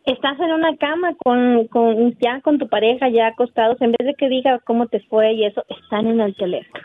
estás 0.05 0.39
en 0.39 0.53
una 0.53 0.77
cama 0.77 1.15
con, 1.17 1.67
con 1.69 2.17
ya 2.19 2.41
con 2.41 2.59
tu 2.59 2.69
pareja 2.69 3.09
ya 3.09 3.29
acostados, 3.29 3.81
en 3.81 3.93
vez 3.93 4.07
de 4.07 4.15
que 4.15 4.29
diga 4.29 4.61
cómo 4.61 4.87
te 4.87 5.01
fue 5.01 5.33
y 5.33 5.45
eso, 5.45 5.65
están 5.69 6.07
en 6.07 6.21
el 6.21 6.35
teléfono. 6.35 6.85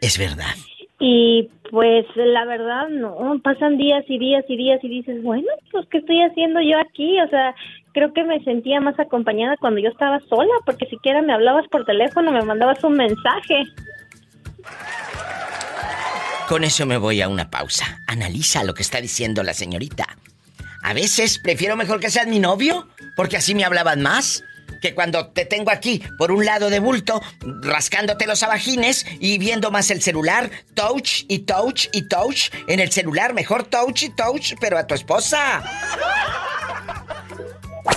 Es 0.00 0.18
verdad. 0.18 0.54
Y 1.00 1.48
pues 1.70 2.06
la 2.14 2.44
verdad 2.44 2.88
no, 2.88 3.40
pasan 3.42 3.76
días 3.76 4.04
y 4.08 4.18
días 4.18 4.44
y 4.48 4.56
días 4.56 4.82
y 4.82 4.88
dices, 4.88 5.22
bueno, 5.22 5.48
pues 5.72 5.86
¿qué 5.88 5.98
estoy 5.98 6.22
haciendo 6.22 6.60
yo 6.60 6.78
aquí? 6.78 7.20
O 7.20 7.28
sea, 7.28 7.54
creo 7.94 8.12
que 8.12 8.24
me 8.24 8.42
sentía 8.42 8.80
más 8.80 8.98
acompañada 8.98 9.56
cuando 9.56 9.80
yo 9.80 9.88
estaba 9.88 10.20
sola, 10.28 10.52
porque 10.66 10.86
siquiera 10.86 11.22
me 11.22 11.32
hablabas 11.32 11.66
por 11.68 11.86
teléfono, 11.86 12.32
me 12.32 12.42
mandabas 12.42 12.82
un 12.84 12.94
mensaje. 12.94 13.64
Con 16.48 16.64
eso 16.64 16.84
me 16.84 16.98
voy 16.98 17.22
a 17.22 17.28
una 17.28 17.48
pausa. 17.48 18.00
Analiza 18.06 18.64
lo 18.64 18.74
que 18.74 18.82
está 18.82 19.00
diciendo 19.00 19.42
la 19.42 19.54
señorita. 19.54 20.06
A 20.82 20.92
veces 20.92 21.38
prefiero 21.38 21.76
mejor 21.76 22.00
que 22.00 22.10
seas 22.10 22.26
mi 22.26 22.40
novio, 22.40 22.88
porque 23.16 23.38
así 23.38 23.54
me 23.54 23.64
hablaban 23.64 24.02
más. 24.02 24.44
Que 24.82 24.94
cuando 24.94 25.28
te 25.28 25.46
tengo 25.46 25.70
aquí, 25.70 26.02
por 26.18 26.30
un 26.30 26.44
lado 26.44 26.68
de 26.68 26.80
bulto, 26.80 27.22
rascándote 27.62 28.26
los 28.26 28.42
abajines 28.42 29.06
y 29.18 29.38
viendo 29.38 29.70
más 29.70 29.90
el 29.90 30.02
celular, 30.02 30.50
touch 30.74 31.24
y 31.28 31.40
touch 31.40 31.86
y 31.92 32.06
touch. 32.08 32.50
En 32.66 32.80
el 32.80 32.90
celular, 32.90 33.32
mejor 33.32 33.64
touch 33.64 34.02
y 34.02 34.10
touch, 34.10 34.54
pero 34.60 34.76
a 34.76 34.86
tu 34.86 34.94
esposa. 34.94 35.62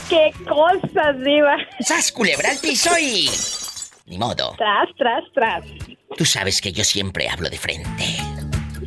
¡Qué 0.10 0.32
cosas, 0.48 1.20
Diva! 1.24 1.56
¡Sas, 1.80 2.12
culebra 2.12 2.52
al 2.52 2.58
piso 2.58 2.90
y... 3.00 3.30
Ni 4.06 4.18
modo. 4.18 4.56
Tras, 4.58 4.88
tras, 4.98 5.24
tras. 5.34 5.66
Tú 6.18 6.26
sabes 6.26 6.62
que 6.62 6.72
yo 6.72 6.84
siempre 6.84 7.28
hablo 7.28 7.50
de 7.50 7.58
frente. 7.58 8.06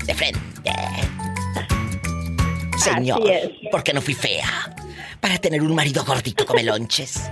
De 0.06 0.14
frente. 0.14 0.40
Señor, 2.78 3.30
es. 3.30 3.50
porque 3.70 3.92
no 3.92 4.00
fui 4.00 4.14
fea. 4.14 4.74
Para 5.20 5.36
tener 5.36 5.60
un 5.60 5.74
marido 5.74 6.04
gordito 6.04 6.46
come 6.46 6.62
lonches. 6.62 7.30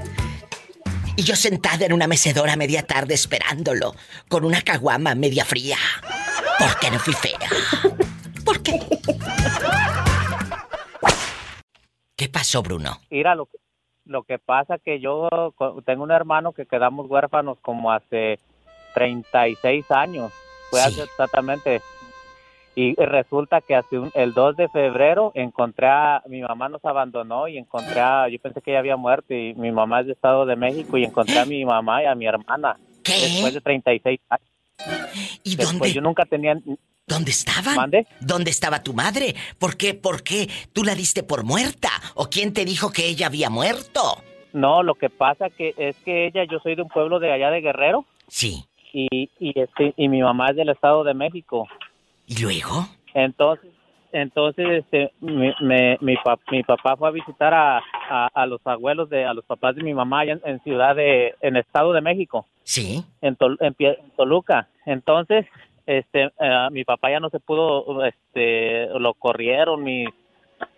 Y 1.17 1.23
yo 1.23 1.35
sentada 1.35 1.87
en 1.87 1.95
una 1.95 2.07
mecedora 2.07 2.55
media 2.57 2.83
tarde 2.83 3.15
esperándolo, 3.15 3.97
con 4.29 4.45
una 4.45 4.61
caguama 4.61 5.15
media 5.15 5.45
fría. 5.45 5.79
¿Por 6.59 6.79
qué 6.79 6.91
no 6.91 6.99
fui 6.99 7.15
fea? 7.15 7.39
¿Por 8.45 8.63
qué? 8.63 8.79
¿Qué 12.19 12.29
pasó, 12.29 12.63
Bruno? 12.63 12.99
Mira, 13.11 13.35
lo, 13.37 13.47
que- 13.47 13.59
lo 14.05 14.25
que 14.25 14.39
pasa 14.39 14.77
que 14.79 14.99
yo 15.01 15.29
tengo 15.87 16.03
un 16.03 16.11
hermano 16.11 16.53
que 16.53 16.67
quedamos 16.67 17.09
huérfanos 17.09 17.59
como 17.63 17.93
hace 17.93 18.39
36 18.95 19.91
años. 19.91 20.33
Fue 20.71 20.81
hace 20.83 21.03
exactamente. 21.05 21.81
Y 22.75 22.95
resulta 22.97 23.61
que 23.61 23.75
hace 23.77 23.99
un- 24.01 24.11
el 24.15 24.35
2 24.35 24.57
de 24.57 24.69
febrero 24.69 25.31
encontré 25.35 25.87
a... 25.89 26.23
Mi 26.27 26.41
mamá 26.43 26.69
nos 26.69 26.85
abandonó 26.85 27.47
y 27.49 27.57
encontré 27.59 28.01
a... 28.01 28.29
Yo 28.29 28.39
pensé 28.41 28.61
que 28.63 28.71
ella 28.73 28.81
había 28.81 28.97
muerto 28.97 29.33
y 29.35 29.55
mi 29.55 29.71
mamá 29.73 30.01
es 30.01 30.07
de 30.07 30.13
Estado 30.13 30.45
de 30.45 30.57
México 30.57 30.97
y 30.99 31.05
encontré 31.05 31.39
a 31.39 31.45
mi 31.45 31.65
mamá 31.65 32.03
y 32.03 32.07
a 32.07 32.15
mi 32.17 32.27
hermana. 32.27 32.77
Después 33.05 33.55
de 33.55 33.61
36 33.61 34.21
años. 34.29 34.49
¿Y 35.45 35.57
Después 35.57 35.73
dónde? 35.79 35.93
yo 35.93 36.01
nunca 36.01 36.25
tenía... 36.25 36.57
¿Dónde 37.09 37.31
estaban? 37.31 37.75
¿Mande? 37.77 38.07
¿Dónde 38.21 38.51
estaba 38.51 38.83
tu 38.83 38.93
madre? 38.93 39.35
¿Por 39.59 39.77
qué? 39.77 39.95
¿Por 39.95 40.23
qué? 40.23 40.49
¿Tú 40.73 40.85
la 40.85 40.95
diste 40.95 41.23
por 41.23 41.43
muerta? 41.45 41.89
¿O 42.15 42.27
quién 42.27 42.53
te 42.53 42.65
dijo 42.65 42.93
que 42.93 43.07
ella 43.09 43.27
había 43.27 43.49
muerto? 43.51 44.01
No, 44.53 44.83
lo 44.83 44.95
que 44.95 45.09
pasa 45.11 45.51
que 45.51 45.75
es 45.77 45.97
que 46.05 46.27
ella, 46.27 46.45
yo 46.45 46.59
soy 46.61 46.75
de 46.75 46.83
un 46.83 46.89
pueblo 46.89 47.19
de 47.19 47.33
allá 47.33 47.51
de 47.51 47.61
Guerrero. 47.61 48.05
Sí. 48.29 48.65
Y, 48.93 49.31
y, 49.39 49.59
este, 49.61 49.95
y 49.97 50.09
mi 50.09 50.21
mamá 50.23 50.49
es 50.51 50.57
del 50.57 50.69
Estado 50.71 51.03
de 51.05 51.15
México. 51.15 51.67
¿Y 52.27 52.43
luego? 52.43 52.89
Entonces, 53.15 53.71
entonces 54.13 54.67
este, 54.71 55.13
mi, 55.21 55.53
me- 55.61 55.99
mi, 56.01 56.15
pap- 56.17 56.41
mi 56.51 56.63
papá 56.63 56.97
fue 56.97 57.09
a 57.09 57.13
visitar 57.13 57.53
a, 57.53 57.79
a, 58.11 58.29
a 58.33 58.47
los 58.47 58.61
abuelos 58.67 59.11
de, 59.11 59.25
a 59.25 59.35
los 59.35 59.45
papás 59.45 59.77
de 59.77 59.83
mi 59.83 59.93
mamá 59.93 60.21
allá 60.21 60.33
en, 60.33 60.41
en 60.45 60.61
Ciudad 60.63 60.97
de, 60.97 61.35
en 61.43 61.57
Estado 61.57 61.93
de 61.93 62.01
México. 62.01 62.47
Sí. 62.65 63.05
En, 63.21 63.37
Tol- 63.37 63.59
en 63.61 63.75
en 63.79 64.11
Toluca. 64.17 64.69
Entonces, 64.87 65.45
este, 65.89 66.25
eh, 66.39 66.69
mi 66.71 66.85
papá 66.85 67.11
ya 67.11 67.19
no 67.19 67.31
se 67.31 67.41
pudo, 67.41 68.05
este, 68.05 68.89
lo 68.99 69.15
corrieron 69.15 69.83
mis, 69.83 70.11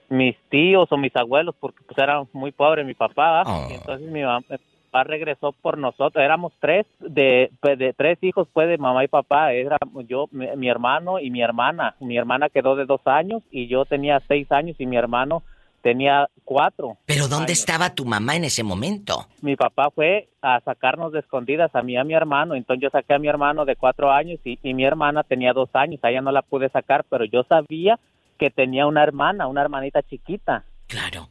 mis 0.08 0.36
tíos 0.50 0.90
o 0.92 0.96
mis 0.96 1.14
abuelos 1.16 1.56
porque 1.58 1.80
pues 1.84 1.98
era 1.98 2.22
muy 2.32 2.52
pobre 2.52 2.84
mi 2.84 2.94
papá. 2.94 3.42
Y 3.68 3.74
entonces 3.74 4.08
mi 4.08 4.22
mamá, 4.22 4.44
mi 4.48 4.56
papá 4.84 5.02
regresó 5.02 5.50
por 5.50 5.78
nosotros. 5.78 6.24
Éramos 6.24 6.52
tres 6.60 6.86
de, 7.00 7.50
pues, 7.60 7.76
de 7.76 7.92
tres 7.92 8.18
hijos 8.22 8.46
pues 8.52 8.68
de 8.68 8.78
mamá 8.78 9.02
y 9.02 9.08
papá. 9.08 9.52
Era 9.52 9.78
yo, 10.06 10.28
mi, 10.30 10.46
mi 10.56 10.68
hermano 10.68 11.18
y 11.18 11.32
mi 11.32 11.42
hermana. 11.42 11.96
Mi 11.98 12.16
hermana 12.16 12.48
quedó 12.48 12.76
de 12.76 12.84
dos 12.84 13.00
años 13.06 13.42
y 13.50 13.66
yo 13.66 13.86
tenía 13.86 14.22
seis 14.28 14.50
años 14.52 14.76
y 14.78 14.86
mi 14.86 14.96
hermano 14.96 15.42
tenía 15.82 16.28
cuatro. 16.44 16.96
¿Pero 17.06 17.28
dónde 17.28 17.52
estaba 17.52 17.94
tu 17.94 18.04
mamá 18.04 18.36
en 18.36 18.44
ese 18.44 18.62
momento? 18.62 19.26
Mi 19.42 19.56
papá 19.56 19.90
fue 19.94 20.28
a 20.42 20.60
sacarnos 20.60 21.12
de 21.12 21.20
escondidas 21.20 21.74
a 21.74 21.82
mí 21.82 21.92
y 21.92 21.96
a 21.96 22.04
mi 22.04 22.14
hermano. 22.14 22.54
Entonces 22.54 22.82
yo 22.82 22.90
saqué 22.90 23.14
a 23.14 23.18
mi 23.18 23.28
hermano 23.28 23.64
de 23.64 23.76
cuatro 23.76 24.10
años 24.10 24.40
y, 24.44 24.58
y 24.62 24.74
mi 24.74 24.84
hermana 24.84 25.22
tenía 25.22 25.52
dos 25.52 25.70
años. 25.74 26.00
A 26.02 26.10
ella 26.10 26.20
no 26.20 26.32
la 26.32 26.42
pude 26.42 26.68
sacar, 26.70 27.04
pero 27.08 27.24
yo 27.24 27.42
sabía 27.44 27.98
que 28.38 28.50
tenía 28.50 28.86
una 28.86 29.02
hermana, 29.02 29.46
una 29.46 29.62
hermanita 29.62 30.02
chiquita. 30.02 30.64
Claro. 30.86 31.28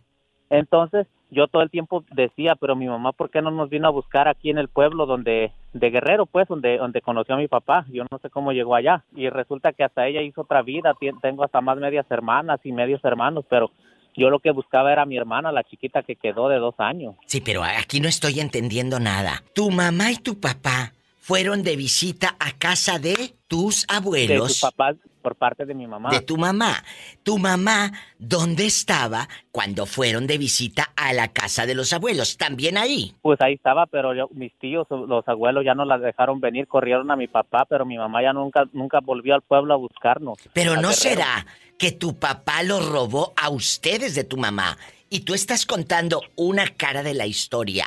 Entonces, 0.49 1.07
yo 1.31 1.47
todo 1.47 1.61
el 1.61 1.69
tiempo 1.69 2.03
decía, 2.11 2.55
pero 2.55 2.75
mi 2.75 2.87
mamá, 2.87 3.11
¿por 3.11 3.29
qué 3.29 3.41
no 3.41 3.51
nos 3.51 3.69
vino 3.69 3.87
a 3.87 3.91
buscar 3.91 4.27
aquí 4.27 4.49
en 4.49 4.57
el 4.57 4.67
pueblo 4.67 5.05
donde, 5.05 5.51
de 5.73 5.89
Guerrero, 5.91 6.25
pues, 6.25 6.47
donde, 6.47 6.77
donde 6.77 7.01
conoció 7.01 7.35
a 7.35 7.37
mi 7.37 7.47
papá? 7.47 7.85
Yo 7.89 8.03
no 8.09 8.17
sé 8.17 8.29
cómo 8.29 8.51
llegó 8.51 8.75
allá. 8.75 9.03
Y 9.15 9.29
resulta 9.29 9.73
que 9.73 9.83
hasta 9.83 10.07
ella 10.07 10.21
hizo 10.21 10.41
otra 10.41 10.63
vida, 10.63 10.95
tengo 11.21 11.43
hasta 11.43 11.61
más 11.61 11.77
medias 11.77 12.09
hermanas 12.09 12.59
y 12.63 12.71
medios 12.71 13.03
hermanos, 13.03 13.45
pero 13.47 13.71
yo 14.19 14.29
lo 14.29 14.39
que 14.39 14.51
buscaba 14.51 14.91
era 14.91 15.03
a 15.03 15.05
mi 15.05 15.17
hermana, 15.17 15.51
la 15.51 15.63
chiquita 15.63 16.03
que 16.03 16.15
quedó 16.15 16.49
de 16.49 16.57
dos 16.57 16.75
años. 16.77 17.15
Sí, 17.25 17.41
pero 17.41 17.63
aquí 17.63 17.99
no 18.01 18.07
estoy 18.07 18.39
entendiendo 18.39 18.99
nada. 18.99 19.43
Tu 19.53 19.71
mamá 19.71 20.11
y 20.11 20.17
tu 20.17 20.39
papá 20.39 20.93
fueron 21.21 21.63
de 21.63 21.75
visita 21.75 22.35
a 22.39 22.51
casa 22.51 22.99
de 22.99 23.33
tus 23.47 23.87
De 23.87 23.95
abuelos. 23.95 24.51
sus 24.51 24.61
papás 24.61 24.95
por 25.29 25.35
parte 25.35 25.65
de 25.65 25.75
mi 25.75 25.85
mamá. 25.85 26.09
De 26.09 26.21
tu 26.21 26.37
mamá. 26.37 26.83
Tu 27.21 27.37
mamá, 27.37 27.91
¿dónde 28.17 28.65
estaba 28.65 29.29
cuando 29.51 29.85
fueron 29.85 30.25
de 30.25 30.39
visita 30.39 30.91
a 30.95 31.13
la 31.13 31.27
casa 31.27 31.67
de 31.67 31.75
los 31.75 31.93
abuelos? 31.93 32.35
¿También 32.37 32.77
ahí? 32.79 33.13
Pues 33.21 33.39
ahí 33.41 33.53
estaba, 33.53 33.85
pero 33.85 34.15
yo- 34.15 34.29
mis 34.33 34.51
tíos, 34.57 34.87
los 34.89 35.27
abuelos 35.27 35.63
ya 35.63 35.75
no 35.75 35.85
la 35.85 35.99
dejaron 35.99 36.39
venir, 36.39 36.67
corrieron 36.67 37.11
a 37.11 37.15
mi 37.15 37.27
papá, 37.27 37.65
pero 37.69 37.85
mi 37.85 37.95
mamá 37.97 38.23
ya 38.23 38.33
nunca 38.33 38.63
nunca 38.73 39.01
volvió 39.01 39.35
al 39.35 39.43
pueblo 39.43 39.75
a 39.75 39.77
buscarnos. 39.77 40.39
Pero 40.53 40.71
no 40.77 40.89
Guerrero. 40.89 40.93
será 40.93 41.45
que 41.77 41.91
tu 41.91 42.17
papá 42.17 42.63
lo 42.63 42.79
robó 42.79 43.33
a 43.37 43.49
ustedes 43.49 44.15
de 44.15 44.23
tu 44.23 44.37
mamá 44.37 44.77
y 45.11 45.19
tú 45.19 45.35
estás 45.35 45.67
contando 45.67 46.23
una 46.35 46.67
cara 46.69 47.03
de 47.03 47.13
la 47.13 47.27
historia. 47.27 47.85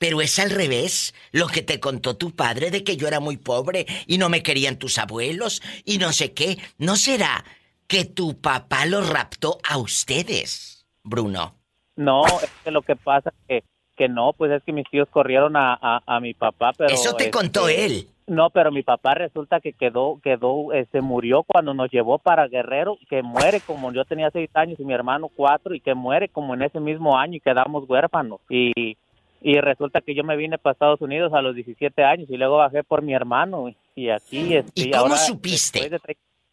Pero 0.00 0.22
es 0.22 0.38
al 0.38 0.48
revés 0.48 1.14
lo 1.30 1.46
que 1.46 1.60
te 1.60 1.78
contó 1.78 2.16
tu 2.16 2.34
padre 2.34 2.70
de 2.70 2.82
que 2.82 2.96
yo 2.96 3.06
era 3.06 3.20
muy 3.20 3.36
pobre 3.36 3.84
y 4.06 4.16
no 4.16 4.30
me 4.30 4.42
querían 4.42 4.78
tus 4.78 4.96
abuelos 4.96 5.60
y 5.84 5.98
no 5.98 6.10
sé 6.12 6.32
qué. 6.32 6.56
¿No 6.78 6.96
será 6.96 7.44
que 7.86 8.06
tu 8.06 8.40
papá 8.40 8.86
lo 8.86 9.02
raptó 9.02 9.58
a 9.62 9.76
ustedes, 9.76 10.86
Bruno? 11.02 11.54
No, 11.96 12.24
es 12.24 12.50
que 12.64 12.70
lo 12.70 12.80
que 12.80 12.96
pasa 12.96 13.30
es 13.46 13.62
que, 13.62 13.68
que 13.94 14.08
no, 14.08 14.32
pues 14.32 14.50
es 14.52 14.62
que 14.62 14.72
mis 14.72 14.88
tíos 14.88 15.06
corrieron 15.10 15.54
a, 15.54 15.74
a, 15.74 16.02
a 16.06 16.18
mi 16.18 16.32
papá, 16.32 16.72
pero... 16.78 16.88
Eso 16.88 17.12
te 17.14 17.24
este, 17.24 17.30
contó 17.30 17.68
él. 17.68 18.08
No, 18.26 18.48
pero 18.48 18.72
mi 18.72 18.82
papá 18.82 19.12
resulta 19.12 19.60
que 19.60 19.74
quedó, 19.74 20.18
quedó, 20.22 20.72
eh, 20.72 20.86
se 20.92 21.02
murió 21.02 21.42
cuando 21.42 21.74
nos 21.74 21.90
llevó 21.90 22.18
para 22.18 22.48
Guerrero, 22.48 22.96
que 23.10 23.22
muere 23.22 23.60
como 23.60 23.92
yo 23.92 24.06
tenía 24.06 24.30
seis 24.30 24.48
años 24.54 24.80
y 24.80 24.84
mi 24.84 24.94
hermano 24.94 25.28
cuatro, 25.28 25.74
y 25.74 25.80
que 25.80 25.94
muere 25.94 26.30
como 26.30 26.54
en 26.54 26.62
ese 26.62 26.80
mismo 26.80 27.18
año 27.18 27.34
y 27.34 27.40
quedamos 27.40 27.84
huérfanos. 27.86 28.40
Y, 28.48 28.96
y 29.40 29.58
resulta 29.60 30.00
que 30.00 30.14
yo 30.14 30.22
me 30.24 30.36
vine 30.36 30.58
para 30.58 30.72
Estados 30.72 31.00
Unidos 31.00 31.32
a 31.32 31.42
los 31.42 31.54
17 31.54 32.02
años 32.04 32.28
y 32.28 32.36
luego 32.36 32.58
bajé 32.58 32.84
por 32.84 33.02
mi 33.02 33.14
hermano. 33.14 33.74
Y 33.94 34.10
aquí... 34.10 34.54
Este, 34.54 34.72
¿Y 34.74 34.90
cómo 34.90 35.04
ahora, 35.04 35.16
supiste? 35.16 35.88
de 35.88 35.98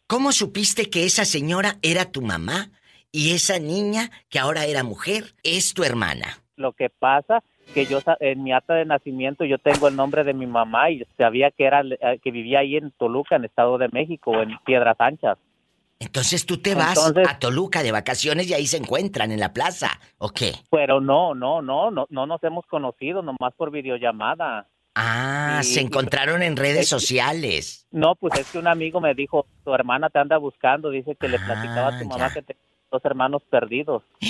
¿Cómo 0.06 0.32
supiste 0.32 0.88
que 0.88 1.04
esa 1.04 1.24
señora 1.24 1.76
era 1.82 2.10
tu 2.10 2.22
mamá 2.22 2.70
y 3.12 3.34
esa 3.34 3.58
niña 3.58 4.10
que 4.30 4.38
ahora 4.38 4.64
era 4.64 4.82
mujer 4.82 5.34
es 5.42 5.74
tu 5.74 5.84
hermana? 5.84 6.38
Lo 6.56 6.72
que 6.72 6.88
pasa 6.88 7.42
que 7.74 7.84
yo 7.84 8.00
en 8.20 8.42
mi 8.42 8.52
acta 8.52 8.74
de 8.74 8.86
nacimiento 8.86 9.44
yo 9.44 9.58
tengo 9.58 9.88
el 9.88 9.96
nombre 9.96 10.24
de 10.24 10.32
mi 10.32 10.46
mamá 10.46 10.90
y 10.90 11.04
sabía 11.18 11.50
que 11.50 11.64
era 11.64 11.82
eh, 11.82 12.18
que 12.22 12.30
vivía 12.30 12.60
ahí 12.60 12.76
en 12.76 12.90
Toluca, 12.92 13.36
en 13.36 13.44
Estado 13.44 13.76
de 13.76 13.88
México, 13.92 14.40
en 14.40 14.58
Piedras 14.64 14.96
Anchas. 14.98 15.36
Entonces 16.00 16.46
tú 16.46 16.58
te 16.58 16.74
vas 16.74 16.96
Entonces- 16.96 17.28
a 17.28 17.38
Toluca 17.38 17.82
de 17.82 17.90
vacaciones 17.92 18.48
y 18.48 18.54
ahí 18.54 18.66
se 18.66 18.76
encuentran 18.76 19.32
en 19.32 19.40
la 19.40 19.52
plaza, 19.52 20.00
¿o 20.18 20.28
qué? 20.30 20.52
Pero 20.70 21.00
no, 21.00 21.34
no, 21.34 21.60
no, 21.60 21.90
no, 21.90 22.06
no 22.08 22.26
nos 22.26 22.42
hemos 22.44 22.64
conocido 22.66 23.20
nomás 23.22 23.52
por 23.56 23.70
videollamada. 23.72 24.66
Ah, 24.94 25.60
Y- 25.62 25.64
se 25.64 25.80
encontraron 25.80 26.42
en 26.42 26.56
redes 26.56 26.88
sociales. 26.88 27.86
No, 27.90 28.14
pues 28.14 28.38
es 28.38 28.50
que 28.50 28.58
un 28.58 28.68
amigo 28.68 29.00
me 29.00 29.14
dijo, 29.14 29.46
tu 29.64 29.74
hermana 29.74 30.08
te 30.08 30.18
anda 30.18 30.38
buscando, 30.38 30.90
dice 30.90 31.16
que 31.16 31.28
le 31.28 31.38
platicaba 31.38 31.88
a 31.88 31.98
tu 31.98 32.04
mamá 32.06 32.32
que 32.32 32.42
tenía 32.42 32.62
dos 32.90 33.04
hermanos 33.04 33.42
perdidos. 33.50 34.02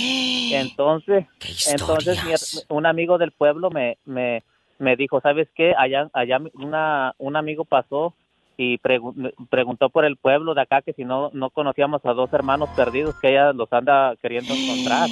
Entonces, 0.50 1.26
entonces 1.70 2.18
mi 2.24 2.32
un 2.74 2.86
amigo 2.86 3.18
del 3.18 3.32
pueblo 3.32 3.70
me, 3.70 3.98
me, 4.06 4.42
me 4.78 4.96
dijo, 4.96 5.20
¿sabes 5.20 5.48
qué? 5.54 5.74
Allá, 5.76 6.08
allá 6.14 6.38
una, 6.54 7.14
un 7.18 7.36
amigo 7.36 7.66
pasó 7.66 8.14
y 8.58 8.76
pregu- 8.78 9.14
me 9.14 9.32
preguntó 9.48 9.88
por 9.88 10.04
el 10.04 10.16
pueblo 10.16 10.52
de 10.52 10.62
acá 10.62 10.82
que 10.82 10.92
si 10.92 11.04
no, 11.04 11.30
no 11.32 11.48
conocíamos 11.50 12.04
a 12.04 12.12
dos 12.12 12.30
hermanos 12.32 12.68
perdidos 12.76 13.14
que 13.20 13.30
ella 13.30 13.52
los 13.52 13.72
anda 13.72 14.14
queriendo 14.20 14.52
encontrar. 14.52 15.08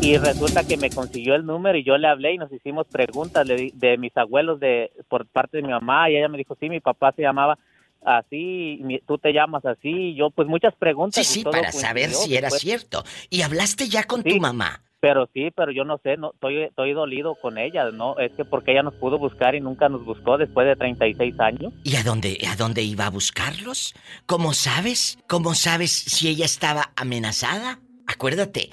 Y 0.00 0.16
resulta 0.18 0.64
que 0.64 0.76
me 0.76 0.90
consiguió 0.90 1.34
el 1.36 1.46
número 1.46 1.78
y 1.78 1.84
yo 1.84 1.96
le 1.96 2.08
hablé 2.08 2.34
y 2.34 2.38
nos 2.38 2.52
hicimos 2.52 2.86
preguntas 2.88 3.46
di- 3.46 3.72
de, 3.74 3.96
mis 3.98 4.16
abuelos 4.16 4.58
de 4.60 4.90
por 5.08 5.26
parte 5.26 5.56
de 5.58 5.62
mi 5.62 5.70
mamá 5.70 6.10
y 6.10 6.16
ella 6.16 6.28
me 6.28 6.38
dijo, 6.38 6.56
sí, 6.60 6.68
mi 6.68 6.80
papá 6.80 7.12
se 7.12 7.22
llamaba 7.22 7.56
así, 8.04 8.78
mi- 8.82 8.98
tú 9.00 9.18
te 9.18 9.32
llamas 9.32 9.64
así, 9.64 9.88
y 9.90 10.14
yo 10.14 10.30
pues 10.30 10.46
muchas 10.48 10.74
preguntas. 10.74 11.24
Sí, 11.26 11.30
y 11.30 11.34
sí, 11.38 11.42
todo 11.42 11.52
para 11.52 11.72
saber 11.72 12.10
si 12.10 12.36
era 12.36 12.48
pues. 12.48 12.60
cierto. 12.62 13.02
¿Y 13.30 13.42
hablaste 13.42 13.88
ya 13.88 14.04
con 14.04 14.22
tu 14.22 14.36
mamá? 14.38 14.82
Pero 15.00 15.28
sí, 15.32 15.50
pero 15.54 15.70
yo 15.70 15.84
no 15.84 15.98
sé, 16.02 16.16
no 16.16 16.32
estoy, 16.32 16.62
estoy 16.62 16.92
dolido 16.92 17.36
con 17.40 17.56
ella, 17.56 17.90
¿no? 17.92 18.18
Es 18.18 18.32
que 18.32 18.44
porque 18.44 18.72
ella 18.72 18.82
nos 18.82 18.94
pudo 18.94 19.18
buscar 19.18 19.54
y 19.54 19.60
nunca 19.60 19.88
nos 19.88 20.04
buscó 20.04 20.38
después 20.38 20.66
de 20.66 20.74
36 20.74 21.38
años. 21.38 21.72
¿Y 21.84 21.96
a 21.96 22.02
dónde, 22.02 22.38
a 22.48 22.56
dónde 22.56 22.82
iba 22.82 23.06
a 23.06 23.10
buscarlos? 23.10 23.94
¿Cómo 24.26 24.54
sabes? 24.54 25.18
¿Cómo 25.28 25.54
sabes 25.54 25.92
si 25.92 26.28
ella 26.28 26.44
estaba 26.44 26.92
amenazada? 26.96 27.78
Acuérdate, 28.08 28.70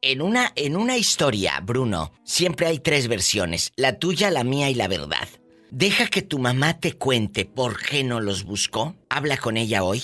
en 0.00 0.22
una, 0.22 0.52
en 0.56 0.76
una 0.76 0.96
historia, 0.96 1.60
Bruno, 1.60 2.12
siempre 2.22 2.66
hay 2.66 2.78
tres 2.78 3.08
versiones, 3.08 3.72
la 3.76 3.98
tuya, 3.98 4.30
la 4.30 4.44
mía 4.44 4.70
y 4.70 4.74
la 4.74 4.88
verdad. 4.88 5.28
Deja 5.70 6.06
que 6.06 6.22
tu 6.22 6.38
mamá 6.38 6.80
te 6.80 6.94
cuente 6.94 7.44
por 7.44 7.82
qué 7.82 8.04
no 8.04 8.20
los 8.20 8.44
buscó. 8.44 8.94
Habla 9.10 9.36
con 9.36 9.58
ella 9.58 9.82
hoy 9.82 10.02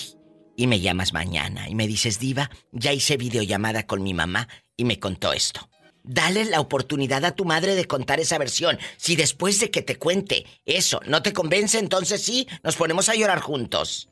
y 0.55 0.67
me 0.67 0.79
llamas 0.79 1.11
mañana 1.11 1.67
y 1.69 1.73
me 1.73 1.87
dices, 1.87 2.19
Diva, 2.19 2.51
ya 2.71 2.93
hice 2.93 3.17
videollamada 3.17 3.87
con 3.87 4.03
mi 4.03 4.13
mamá 4.13 4.47
y 4.77 4.85
me 4.85 4.99
contó 4.99 5.33
esto. 5.33 5.61
Dale 6.03 6.45
la 6.45 6.59
oportunidad 6.59 7.25
a 7.25 7.35
tu 7.35 7.45
madre 7.45 7.73
de 7.73 7.85
contar 7.85 8.19
esa 8.19 8.37
versión. 8.37 8.77
Si 8.97 9.15
después 9.15 9.59
de 9.59 9.71
que 9.71 9.81
te 9.81 9.97
cuente 9.97 10.45
eso 10.65 10.99
no 11.07 11.21
te 11.23 11.33
convence, 11.33 11.79
entonces 11.79 12.23
sí, 12.23 12.47
nos 12.63 12.75
ponemos 12.75 13.09
a 13.09 13.15
llorar 13.15 13.39
juntos. 13.39 14.09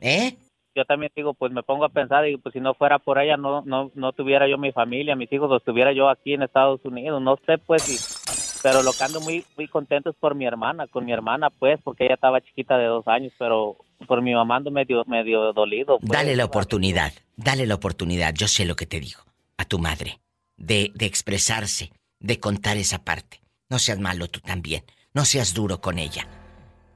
¿Eh? 0.00 0.36
Yo 0.76 0.84
también 0.84 1.12
digo, 1.14 1.34
pues 1.34 1.52
me 1.52 1.62
pongo 1.62 1.84
a 1.84 1.88
pensar, 1.88 2.28
y 2.28 2.36
pues 2.36 2.52
si 2.52 2.60
no 2.60 2.74
fuera 2.74 2.98
por 2.98 3.18
ella, 3.20 3.36
no, 3.36 3.62
no, 3.62 3.92
no 3.94 4.12
tuviera 4.12 4.48
yo 4.48 4.58
mi 4.58 4.72
familia, 4.72 5.14
mis 5.14 5.32
hijos 5.32 5.48
los 5.48 5.62
tuviera 5.62 5.92
yo 5.92 6.08
aquí 6.08 6.34
en 6.34 6.42
Estados 6.42 6.80
Unidos, 6.84 7.22
no 7.22 7.38
sé 7.46 7.58
pues 7.58 7.82
si... 7.82 8.24
Pero 8.62 8.82
lo 8.82 8.92
que 8.92 9.04
ando 9.04 9.20
muy, 9.20 9.44
muy 9.58 9.68
contento 9.68 10.08
es 10.10 10.16
por 10.16 10.34
mi 10.34 10.46
hermana, 10.46 10.86
con 10.86 11.04
mi 11.04 11.12
hermana 11.12 11.50
pues, 11.50 11.78
porque 11.84 12.06
ella 12.06 12.14
estaba 12.14 12.40
chiquita 12.40 12.78
de 12.78 12.86
dos 12.86 13.06
años, 13.06 13.32
pero 13.38 13.76
por 14.08 14.22
mi 14.22 14.34
mamá 14.34 14.56
ando 14.56 14.70
medio, 14.70 15.04
medio 15.06 15.52
dolido. 15.52 15.98
pues. 15.98 16.10
Dale 16.10 16.34
la 16.34 16.46
oportunidad, 16.46 17.12
dale 17.36 17.66
la 17.66 17.74
oportunidad, 17.74 18.32
yo 18.34 18.48
sé 18.48 18.64
lo 18.64 18.74
que 18.74 18.86
te 18.86 19.00
digo, 19.00 19.20
a 19.56 19.64
tu 19.64 19.78
madre, 19.78 20.20
de, 20.56 20.92
de 20.94 21.06
expresarse, 21.06 21.92
de 22.20 22.40
contar 22.40 22.76
esa 22.76 23.04
parte. 23.04 23.42
No 23.68 23.78
seas 23.78 23.98
malo 23.98 24.28
tú 24.28 24.40
también, 24.40 24.84
no 25.12 25.24
seas 25.24 25.54
duro 25.54 25.80
con 25.80 25.98
ella. 25.98 26.28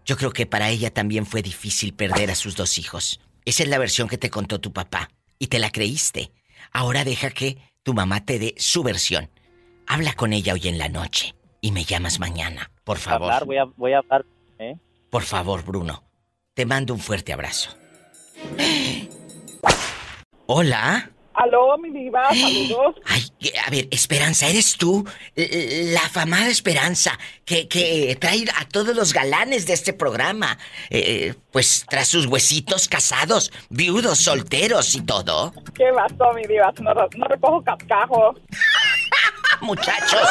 Yo 0.04 0.16
creo 0.16 0.32
que 0.32 0.46
para 0.46 0.70
ella 0.70 0.92
también 0.92 1.26
fue 1.26 1.42
difícil 1.42 1.94
perder 1.94 2.30
a 2.30 2.34
sus 2.34 2.56
dos 2.56 2.78
hijos. 2.78 3.20
Esa 3.44 3.62
es 3.62 3.68
la 3.68 3.78
versión 3.78 4.08
que 4.08 4.18
te 4.18 4.30
contó 4.30 4.60
tu 4.60 4.72
papá 4.72 5.10
y 5.38 5.48
te 5.48 5.58
la 5.58 5.70
creíste. 5.70 6.32
Ahora 6.72 7.04
deja 7.04 7.30
que 7.30 7.58
tu 7.82 7.94
mamá 7.94 8.24
te 8.24 8.38
dé 8.38 8.54
su 8.56 8.82
versión. 8.82 9.30
Habla 9.86 10.14
con 10.14 10.32
ella 10.32 10.54
hoy 10.54 10.68
en 10.68 10.78
la 10.78 10.88
noche 10.88 11.34
y 11.60 11.72
me 11.72 11.84
llamas 11.84 12.20
mañana, 12.20 12.70
por 12.84 12.98
favor. 12.98 13.30
Hablar, 13.30 13.44
voy 13.44 13.56
a, 13.58 13.64
voy 13.64 13.92
a 13.92 13.98
hablar, 13.98 14.24
¿eh? 14.58 14.76
Por 15.10 15.22
favor, 15.22 15.64
Bruno. 15.64 16.04
Te 16.54 16.66
mando 16.66 16.92
un 16.94 17.00
fuerte 17.00 17.32
abrazo. 17.32 17.76
Hola. 20.46 21.10
Aló, 21.40 21.78
mi 21.78 21.90
diva, 21.90 22.28
saludos. 22.34 22.96
Ay, 23.06 23.22
que- 23.38 23.52
a 23.58 23.70
ver, 23.70 23.86
Esperanza, 23.92 24.48
¿eres 24.48 24.76
tú? 24.76 25.06
La 25.36 26.00
afamada 26.00 26.48
Esperanza, 26.48 27.16
que, 27.44 27.68
que 27.68 28.16
trae 28.20 28.44
a 28.56 28.64
todos 28.66 28.96
los 28.96 29.12
galanes 29.12 29.66
de 29.66 29.74
este 29.74 29.92
programa. 29.92 30.58
eh, 30.90 31.34
pues 31.52 31.84
tras 31.88 32.08
sus 32.08 32.26
huesitos 32.26 32.88
casados, 32.88 33.52
viudos, 33.70 34.18
solteros 34.18 34.94
y 34.94 35.00
todo. 35.02 35.52
¿Qué 35.74 35.84
pasó, 35.94 36.32
mi 36.34 36.42
diva? 36.46 36.72
No, 36.80 36.92
no 36.94 37.26
recojo 37.28 37.62
cascajo. 37.62 38.34
Muchachos. 39.60 40.28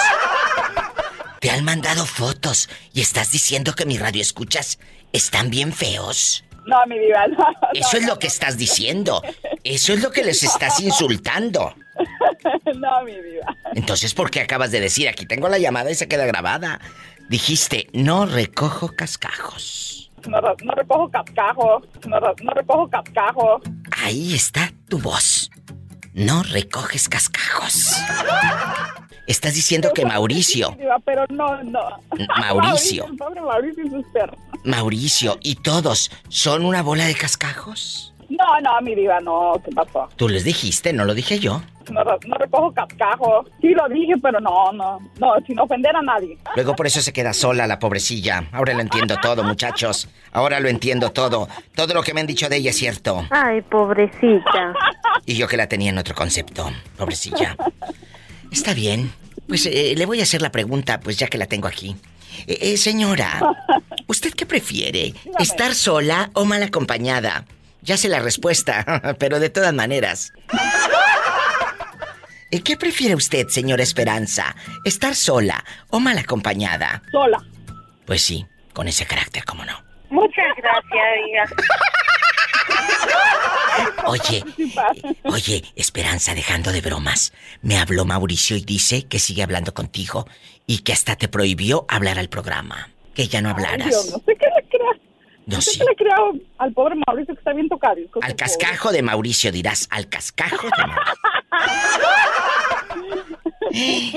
Te 1.39 1.51
han 1.51 1.64
mandado 1.64 2.05
fotos 2.05 2.70
y 2.93 3.01
estás 3.01 3.32
diciendo 3.32 3.74
que 3.76 3.86
mis 3.86 3.99
radioescuchas 3.99 4.80
están 5.14 5.49
bien 5.49 5.72
feos. 5.74 6.43
No, 6.68 6.86
mi 6.86 6.99
diva, 6.99 7.28
no. 7.28 7.38
Eso 7.74 7.97
es 7.97 8.05
lo 8.05 8.20
que 8.20 8.28
estás 8.28 8.57
diciendo. 8.57 9.22
Eso 9.63 9.93
es 9.93 10.03
lo 10.03 10.11
que 10.11 10.24
les 10.24 10.43
estás 10.43 10.80
insultando. 10.82 11.74
No, 12.76 13.03
mi 13.03 13.13
diva. 13.13 13.55
Entonces, 13.74 14.13
¿por 14.13 14.30
qué 14.30 14.41
acabas 14.41 14.72
de 14.72 14.82
decir? 14.82 15.07
Aquí 15.07 15.26
tengo 15.26 15.49
la 15.49 15.57
llamada 15.57 15.89
y 15.89 15.95
se 15.95 16.07
queda 16.07 16.26
grabada. 16.26 16.80
Dijiste, 17.30 17.88
no 17.93 18.26
recojo 18.26 18.89
cascajos. 18.95 20.11
No, 20.28 20.41
no 20.41 20.74
recojo 20.76 21.09
cascajo. 21.09 21.82
No, 22.07 22.20
no 22.20 22.51
recojo 22.53 22.89
cascajo. 22.89 23.61
Ahí 24.03 24.34
está 24.36 24.72
tu 24.89 24.99
voz. 24.99 25.49
No 26.13 26.43
recoges 26.43 27.07
cascajos. 27.07 27.95
Estás 29.28 29.53
diciendo 29.55 29.91
que 29.93 30.05
Mauricio, 30.05 30.75
pero 31.05 31.25
no, 31.30 31.61
no. 31.63 31.82
Mauricio. 32.39 33.05
el 33.05 33.17
pobre 33.17 33.41
Mauricio 33.41 33.86
y 33.86 33.89
sus 33.89 34.05
perros. 34.07 34.38
Mauricio 34.63 35.38
y 35.43 35.55
todos 35.55 36.09
son 36.30 36.65
una 36.65 36.82
bola 36.82 37.05
de 37.05 37.13
cascajos. 37.15 38.13
No, 38.30 38.59
no, 38.61 38.82
mi 38.82 38.93
diva, 38.95 39.19
no. 39.21 39.53
¿Qué 39.63 39.71
pasó? 39.73 40.09
Tú 40.17 40.28
les 40.28 40.43
dijiste, 40.43 40.91
no 40.91 41.05
lo 41.05 41.13
dije 41.13 41.39
yo. 41.39 41.61
no, 41.89 42.03
no 42.03 42.36
recojo 42.38 42.73
cascajo. 42.73 43.45
Sí 43.61 43.69
lo 43.69 43.88
dije, 43.88 44.13
pero 44.21 44.41
no, 44.41 44.71
no, 44.73 44.99
no, 45.19 45.34
sin 45.45 45.57
ofender 45.59 45.95
a 45.95 46.01
nadie. 46.01 46.38
Luego 46.55 46.75
por 46.75 46.88
eso 46.88 47.01
se 47.01 47.13
queda 47.13 47.32
sola 47.34 47.67
la 47.67 47.80
pobrecilla. 47.80 48.43
Ahora 48.51 48.73
lo 48.73 48.82
entiendo 48.82 49.15
todo, 49.21 49.43
muchachos. 49.43 50.09
Ahora 50.34 50.59
lo 50.59 50.67
entiendo 50.67 51.11
todo. 51.11 51.47
Todo 51.73 51.93
lo 51.93 52.03
que 52.03 52.13
me 52.13 52.19
han 52.21 52.28
dicho 52.28 52.49
de 52.49 52.57
ella 52.57 52.71
es 52.71 52.78
cierto. 52.78 53.25
Ay, 53.30 53.61
pobrecita. 53.61 54.73
Y 55.25 55.36
yo 55.36 55.47
que 55.47 55.55
la 55.55 55.67
tenía 55.67 55.91
en 55.91 55.97
otro 55.97 56.13
concepto. 56.13 56.69
Pobrecilla. 56.97 57.55
Está 58.52 58.74
bien. 58.74 59.12
Pues 59.48 59.66
eh, 59.66 59.93
le 59.95 60.06
voy 60.06 60.20
a 60.20 60.24
hacer 60.24 60.41
la 60.41 60.52
pregunta, 60.52 61.00
pues 61.00 61.18
ya 61.18 61.28
que 61.28 61.38
la 61.38 61.48
tengo 61.48 61.68
aquí. 61.68 61.95
Eh, 62.48 62.58
eh, 62.62 62.78
señora, 62.78 63.39
¿usted 64.08 64.34
qué 64.34 64.45
prefiere? 64.45 65.14
¿Estar 65.39 65.74
sola 65.74 66.30
o 66.34 66.45
mal 66.45 66.62
acompañada? 66.64 67.45
Ya 67.82 67.98
sé 67.98 68.10
la 68.10 68.20
respuesta, 68.20 69.16
pero 69.20 69.39
de 69.39 69.50
todas 69.50 69.74
maneras. 69.74 70.34
¿Qué 72.64 72.78
prefiere 72.78 73.16
usted, 73.16 73.48
señora 73.50 73.84
Esperanza? 73.84 74.56
¿Estar 74.86 75.16
sola 75.16 75.64
o 75.89 76.00
mal 76.00 76.18
acompañada? 76.18 77.02
Sola. 77.12 77.43
Pues 78.06 78.22
sí, 78.22 78.45
con 78.74 78.88
ese 78.88 79.06
carácter, 79.06 79.43
¿cómo 79.43 79.66
no? 79.66 79.87
Muchas 80.10 80.47
gracias. 80.58 81.51
Oye, 84.05 84.43
oye, 85.26 85.64
Esperanza, 85.76 86.34
dejando 86.34 86.72
de 86.72 86.82
bromas. 86.82 87.34
Me 87.62 87.78
habló 87.78 88.05
Mauricio 88.05 88.55
y 88.58 88.62
dice 88.62 89.03
que 89.08 89.20
sigue 89.20 89.43
hablando 89.43 89.74
contigo 89.74 90.26
y 90.66 90.80
que 90.80 90.93
hasta 90.93 91.16
te 91.16 91.28
prohibió 91.28 91.86
hablar 91.89 92.18
al 92.20 92.30
programa. 92.30 92.89
Que 93.14 93.28
ya 93.28 93.41
no 93.41 93.49
Ay, 93.49 93.55
Dios, 93.58 93.68
hablaras. 93.68 94.12
no 94.12 94.18
sé 94.20 94.38
qué 94.39 94.47
le 94.55 94.68
crea. 94.70 94.91
No 95.45 95.55
No 95.58 95.62
sé 95.62 95.78
qué 95.80 95.86
le 95.86 95.95
crea 95.95 96.16
al 96.58 96.74
pobre 96.74 96.95
Mauricio 97.05 97.34
que 97.36 97.39
está 97.39 97.53
bien 97.53 97.70
tocado. 97.70 97.95
Al 98.22 98.36
cascajo 98.36 98.91
de 98.91 99.01
Mauricio 99.01 99.51
dirás, 99.51 99.88
al 99.91 100.08
cascajo 100.10 100.68
de 100.68 100.88
Mauricio. 100.88 101.14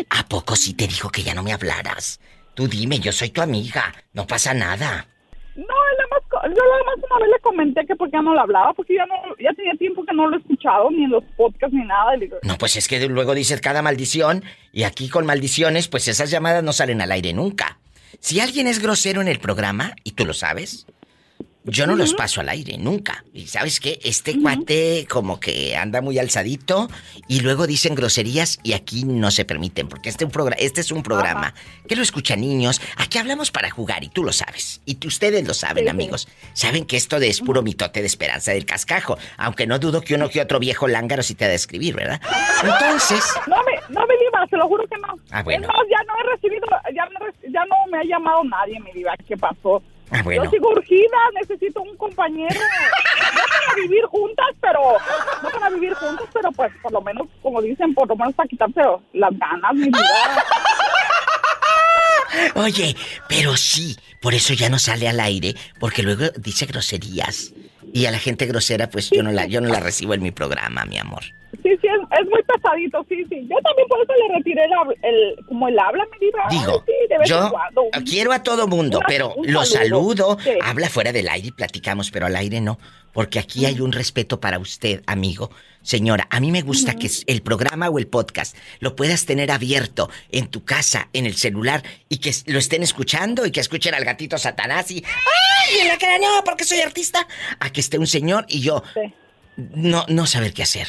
¿A 0.11 0.27
poco 0.29 0.57
sí 0.57 0.75
te 0.75 0.87
dijo 0.87 1.11
que 1.11 1.23
ya 1.23 1.35
no 1.35 1.43
me 1.43 1.53
hablaras? 1.53 2.21
Tú 2.55 2.67
dime, 2.69 2.99
yo 3.01 3.13
soy 3.13 3.31
tu 3.31 3.43
amiga. 3.43 3.93
No 4.13 4.27
pasa 4.27 4.55
nada. 4.55 5.07
No, 5.61 5.67
nada 5.67 6.09
más, 6.11 6.23
yo 6.45 6.63
nada 6.65 6.85
más 6.87 7.05
una 7.11 7.19
vez 7.21 7.29
le 7.35 7.41
comenté 7.41 7.87
que 7.87 7.95
por 7.95 8.11
qué 8.11 8.17
no 8.23 8.35
le 8.35 8.41
hablaba, 8.41 8.73
porque 8.73 8.95
ya 8.95 9.05
no, 9.07 9.15
ya 9.39 9.53
tenía 9.53 9.75
tiempo 9.75 10.05
que 10.05 10.15
no 10.15 10.29
lo 10.29 10.37
he 10.37 10.41
escuchado, 10.41 10.91
ni 10.91 11.05
en 11.05 11.11
los 11.11 11.25
podcasts, 11.37 11.75
ni 11.75 11.85
nada. 11.85 12.13
No, 12.43 12.57
pues 12.57 12.77
es 12.77 12.89
que 12.89 13.07
luego 13.09 13.35
dices 13.35 13.61
cada 13.61 13.83
maldición 13.83 14.43
y 14.73 14.85
aquí 14.85 15.11
con 15.11 15.27
maldiciones, 15.27 15.89
pues 15.89 16.09
esas 16.09 16.31
llamadas 16.31 16.65
no 16.65 16.73
salen 16.73 17.03
al 17.03 17.13
aire 17.13 17.33
nunca. 17.35 17.79
Si 18.21 18.41
alguien 18.41 18.67
es 18.67 18.81
grosero 18.81 19.21
en 19.21 19.29
el 19.29 19.39
programa, 19.39 19.95
y 20.03 20.13
tú 20.13 20.25
lo 20.25 20.33
sabes, 20.33 20.87
yo 21.71 21.87
no 21.87 21.97
los 21.97 22.15
paso 22.15 22.41
al 22.41 22.49
aire, 22.49 22.77
nunca. 22.79 23.25
Y 23.33 23.47
sabes 23.47 23.81
qué, 23.81 23.99
este 24.05 24.41
cuate 24.41 25.07
como 25.09 25.41
que 25.41 25.77
anda 25.77 26.01
muy 26.01 26.19
alzadito 26.19 26.89
y 27.29 27.41
luego 27.41 27.67
dicen 27.67 27.95
groserías 27.95 28.59
y 28.63 28.73
aquí 28.75 29.05
no 29.05 29.31
se 29.31 29.45
permiten, 29.45 29.89
porque 29.89 30.09
este, 30.09 30.25
un 30.25 30.33
este 30.59 30.81
es 30.81 30.93
un 30.93 31.03
programa 31.03 31.55
que 31.89 31.97
lo 31.97 32.03
escuchan 32.03 32.41
niños. 32.41 32.81
Aquí 32.97 33.19
hablamos 33.19 33.51
para 33.51 33.71
jugar 33.71 34.05
y 34.05 34.09
tú 34.09 34.25
lo 34.25 34.33
sabes. 34.33 34.81
Y 34.85 34.99
ustedes 35.07 35.47
lo 35.47 35.55
saben, 35.55 35.85
Sí, 35.85 35.85
sí. 35.85 35.91
amigos. 35.91 36.29
Saben 36.53 36.85
que 36.85 36.97
esto 36.97 37.19
de 37.21 37.29
es 37.29 37.41
puro 37.41 37.63
mitote 37.63 38.01
de 38.01 38.07
esperanza 38.07 38.53
del 38.53 38.67
cascajo, 38.67 39.17
aunque 39.37 39.67
no 39.67 39.79
dudo 39.79 40.01
que 40.01 40.15
uno 40.15 40.29
que 40.29 40.41
otro 40.41 40.59
viejo 40.59 40.89
lángaro 40.89 41.23
sí 41.23 41.35
te 41.35 41.45
ha 41.45 41.49
de 41.49 41.55
escribir, 41.55 41.95
¿verdad? 41.95 42.21
Entonces, 42.63 43.23
No 43.47 43.57
me, 43.65 43.73
no 43.95 44.07
me 44.07 44.15
diva, 44.19 44.47
se 44.49 44.57
lo 44.57 44.67
juro 44.69 44.85
que 44.87 44.97
no. 44.99 45.15
Ah, 45.31 45.43
bueno. 45.43 45.63
Es 45.63 45.69
más, 45.69 45.77
ya 45.91 46.03
no 46.05 46.13
he 46.19 46.35
recibido, 46.35 46.67
ya 46.95 47.05
no, 47.07 47.53
ya 47.53 47.65
no 47.67 47.77
me 47.91 47.99
ha 47.99 48.05
llamado 48.05 48.43
nadie, 48.45 48.81
mi 48.81 48.93
diva, 48.93 49.15
¿qué 49.27 49.37
pasó? 49.37 49.83
Ah, 50.11 50.23
bueno. 50.23 50.45
Yo 50.45 50.51
sigo 50.51 50.71
urgida, 50.71 51.19
necesito 51.41 51.83
un 51.83 51.97
compañero. 51.97 52.55
No 52.55 53.43
para 53.49 53.75
vivir 53.83 54.05
juntas, 54.07 54.47
pero, 54.61 54.81
no 55.43 55.51
para 55.51 55.71
vivir 55.71 55.95
juntas, 55.95 56.27
pero 56.33 56.53
pues 56.53 56.73
por 56.83 56.93
lo 56.93 57.01
menos, 57.01 57.29
como 57.43 57.63
dicen, 57.63 57.95
por 57.95 58.09
lo 58.09 58.17
menos 58.17 58.35
para 58.35 58.49
quitarse 58.49 58.81
las 59.13 59.39
ganas, 59.39 59.75
mi 59.75 59.87
vida. 59.87 60.45
Oye, 62.55 62.97
pero 63.29 63.57
sí, 63.57 63.97
por 64.21 64.35
eso 64.35 64.55
ya 64.55 64.69
no 64.69 64.79
sale 64.79 65.09
al 65.09 65.21
aire, 65.21 65.55
porque 65.79 66.03
luego 66.03 66.27
dice 66.37 66.67
groserías. 66.67 67.53
Y 67.93 68.07
a 68.07 68.11
la 68.11 68.19
gente 68.19 68.47
grosera, 68.47 68.89
pues 68.89 69.11
yo 69.11 69.23
no 69.23 69.33
la, 69.33 69.47
yo 69.47 69.61
no 69.61 69.69
la 69.69 69.81
recibo 69.81 70.15
en 70.15 70.23
mi 70.23 70.31
programa, 70.31 70.85
mi 70.85 70.99
amor. 70.99 71.25
Sí, 71.63 71.69
sí, 71.81 71.87
es, 71.89 72.21
es 72.21 72.29
muy 72.29 72.43
pesadito, 72.45 73.05
sí, 73.09 73.17
sí. 73.29 73.47
Yo 73.51 73.57
también 73.63 73.87
por 73.89 74.01
eso 74.03 74.13
le 74.29 74.35
retiré 74.37 74.63
el, 74.65 74.71
el- 75.03 75.47
como 75.47 75.69
el 75.69 75.79
habla, 75.79 76.07
mi 76.13 76.27
diva. 76.27 76.45
Digo, 76.51 76.83
sí, 76.87 76.93
de 77.09 77.19
vez 77.19 77.31
en 77.31 77.37
yo 77.37 77.51
cuando. 77.51 77.83
quiero 78.07 78.33
a 78.33 78.43
todo 78.43 78.67
mundo, 78.67 78.99
Una- 78.99 79.07
pero 79.07 79.35
lo 79.43 79.65
saludo. 79.65 80.15
saludo, 80.15 80.39
Sí. 80.43 80.51
habla 80.63 80.89
fuera 80.89 81.13
del 81.13 81.29
aire 81.29 81.49
y 81.49 81.53
platicamos, 81.53 82.11
pero 82.11 82.27
al 82.27 82.37
aire 82.37 82.61
no, 82.61 82.79
porque 83.13 83.39
aquí 83.39 83.67
hay 83.67 83.81
un 83.81 83.93
respeto 83.93 84.41
para 84.41 84.59
usted, 84.59 85.03
amigo. 85.07 85.51
Señora, 85.83 86.27
a 86.31 86.41
mí 86.41 86.51
me 86.53 86.61
gusta 86.63 86.95
que 86.95 87.11
el 87.27 87.43
programa 87.43 87.89
o 87.89 87.99
el 87.99 88.07
podcast 88.07 88.57
lo 88.81 88.95
puedas 88.97 89.25
tener 89.27 89.51
abierto 89.51 90.11
en 90.31 90.49
tu 90.49 90.63
casa, 90.65 91.09
en 91.15 91.27
el 91.27 91.35
celular, 91.37 91.83
y 92.09 92.19
que 92.19 92.33
lo 92.47 92.59
estén 92.59 92.83
escuchando 92.83 93.45
y 93.47 93.51
que 93.51 93.61
escuchen 93.61 93.95
al 93.95 94.05
gatito 94.05 94.37
Satanás 94.39 94.91
y 94.91 95.03
¡Ay! 95.05 95.81
En 95.81 95.89
la 95.89 95.99
cara 95.99 96.19
no, 96.19 96.45
porque 96.45 96.65
soy 96.65 96.81
artista. 96.81 97.27
A 97.61 97.71
que 97.71 97.81
esté 97.81 97.99
un 97.99 98.07
señor 98.07 98.45
y 98.49 98.61
yo 98.61 98.83
no, 99.57 100.05
no 100.09 100.27
saber 100.27 100.53
qué 100.53 100.63
hacer. 100.63 100.87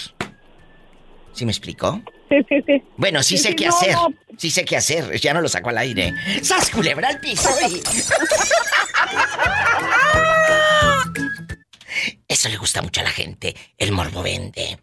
¿Sí 1.33 1.45
me 1.45 1.51
explico? 1.51 2.01
Sí, 2.29 2.37
sí, 2.49 2.61
sí. 2.65 2.83
Bueno, 2.97 3.21
sí, 3.23 3.37
Sí, 3.37 3.43
sé 3.43 3.49
sí, 3.49 3.55
qué 3.55 3.67
no, 3.67 3.75
hacer. 3.75 3.93
no. 3.93 4.07
Sí 4.37 4.49
sé 4.49 4.65
qué 4.65 4.77
hacer. 4.77 5.19
Ya 5.19 5.33
no 5.33 5.41
lo 5.41 5.47
saco 5.49 5.69
al 5.69 5.77
aire. 5.77 6.13
¡Sas 6.41 6.69
culebra 6.71 7.09
al 7.09 7.19
piso! 7.19 7.49
y- 7.69 7.81
Eso 12.27 12.49
le 12.49 12.57
gusta 12.57 12.81
mucho 12.81 13.01
a 13.01 13.03
la 13.03 13.09
gente. 13.09 13.53
El 13.77 13.91
morbo 13.91 14.23
vende. 14.23 14.77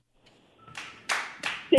Sí, 1.71 1.77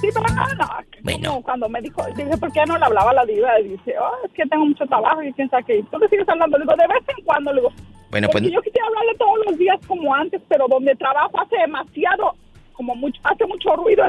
sí, 0.00 0.08
pero 0.12 0.26
no, 0.34 0.46
no. 0.54 0.68
Bueno. 1.02 1.30
Como 1.30 1.42
cuando 1.42 1.68
me 1.68 1.80
dijo, 1.80 2.02
dije, 2.16 2.36
¿por 2.38 2.50
qué 2.52 2.64
no 2.66 2.78
le 2.78 2.84
hablaba 2.84 3.10
a 3.10 3.14
la 3.14 3.24
diva? 3.26 3.60
Y 3.60 3.68
dice, 3.68 3.94
oh, 4.00 4.26
es 4.26 4.32
que 4.32 4.44
tengo 4.46 4.66
mucho 4.66 4.84
trabajo 4.86 5.22
y 5.22 5.32
quién 5.34 5.48
sabe 5.50 5.64
qué. 5.64 5.84
¿Tú 5.90 5.98
le 5.98 6.08
sigues 6.08 6.28
hablando? 6.28 6.58
Le 6.58 6.64
digo, 6.64 6.74
de 6.76 6.86
vez 6.88 7.04
en 7.16 7.24
cuando, 7.24 7.52
le 7.52 7.60
digo. 7.60 7.72
Bueno, 8.10 8.28
pues 8.30 8.44
yo 8.44 8.60
quisiera 8.62 8.86
hablarle 8.86 9.14
todos 9.18 9.38
los 9.46 9.58
días 9.58 9.76
como 9.86 10.14
antes, 10.14 10.40
pero 10.48 10.66
donde 10.68 10.94
trabajo 10.96 11.38
hace 11.40 11.56
demasiado, 11.56 12.34
como 12.76 12.94
mucho, 12.94 13.20
hace 13.24 13.44
mucho 13.46 13.74
ruido. 13.76 14.04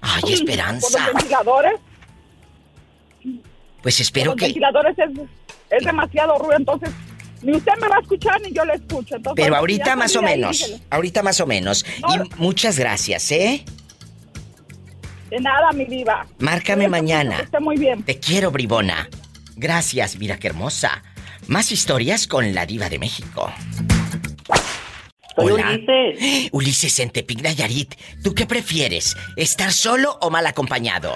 Ay, 0.00 0.32
Esperanza. 0.32 0.98
los 0.98 1.14
ventiladores. 1.14 1.74
Pues 3.82 4.00
espero 4.00 4.32
los 4.32 4.36
que. 4.36 4.46
ventiladores 4.46 4.96
es, 4.98 5.10
es 5.70 5.84
demasiado 5.84 6.38
ruido, 6.38 6.56
entonces 6.56 6.90
ni 7.42 7.52
usted 7.56 7.72
me 7.80 7.88
va 7.88 7.96
a 7.96 8.00
escuchar 8.00 8.40
ni 8.42 8.52
yo 8.52 8.64
le 8.64 8.74
escucho. 8.74 9.16
Entonces, 9.16 9.42
Pero 9.42 9.56
ahorita 9.56 9.96
más 9.96 10.14
o 10.16 10.20
ahí, 10.20 10.26
menos. 10.26 10.80
Ahorita 10.90 11.22
más 11.22 11.40
o 11.40 11.46
menos. 11.46 11.84
Y 11.98 12.40
muchas 12.40 12.78
gracias, 12.78 13.30
¿eh? 13.32 13.64
De 15.30 15.38
nada, 15.40 15.70
mi 15.72 15.84
diva. 15.84 16.26
Márcame 16.38 16.88
mañana. 16.88 17.36
que 17.36 17.42
esté 17.44 17.60
muy 17.60 17.76
bien. 17.76 18.02
Te 18.02 18.18
quiero, 18.18 18.50
bribona. 18.50 19.08
Gracias, 19.56 20.16
mira 20.18 20.38
qué 20.38 20.48
hermosa. 20.48 21.02
Más 21.46 21.72
historias 21.72 22.26
con 22.26 22.54
la 22.54 22.66
diva 22.66 22.88
de 22.88 22.98
México. 22.98 23.50
Soy 25.40 25.52
Hola. 25.52 25.70
Ulises. 25.70 26.48
Ulises 26.52 26.98
en 26.98 27.10
Tepic 27.10 27.42
Nayarit. 27.42 27.94
¿Tú 28.22 28.34
qué 28.34 28.46
prefieres? 28.46 29.16
¿Estar 29.36 29.72
solo 29.72 30.18
o 30.20 30.30
mal 30.30 30.46
acompañado? 30.46 31.14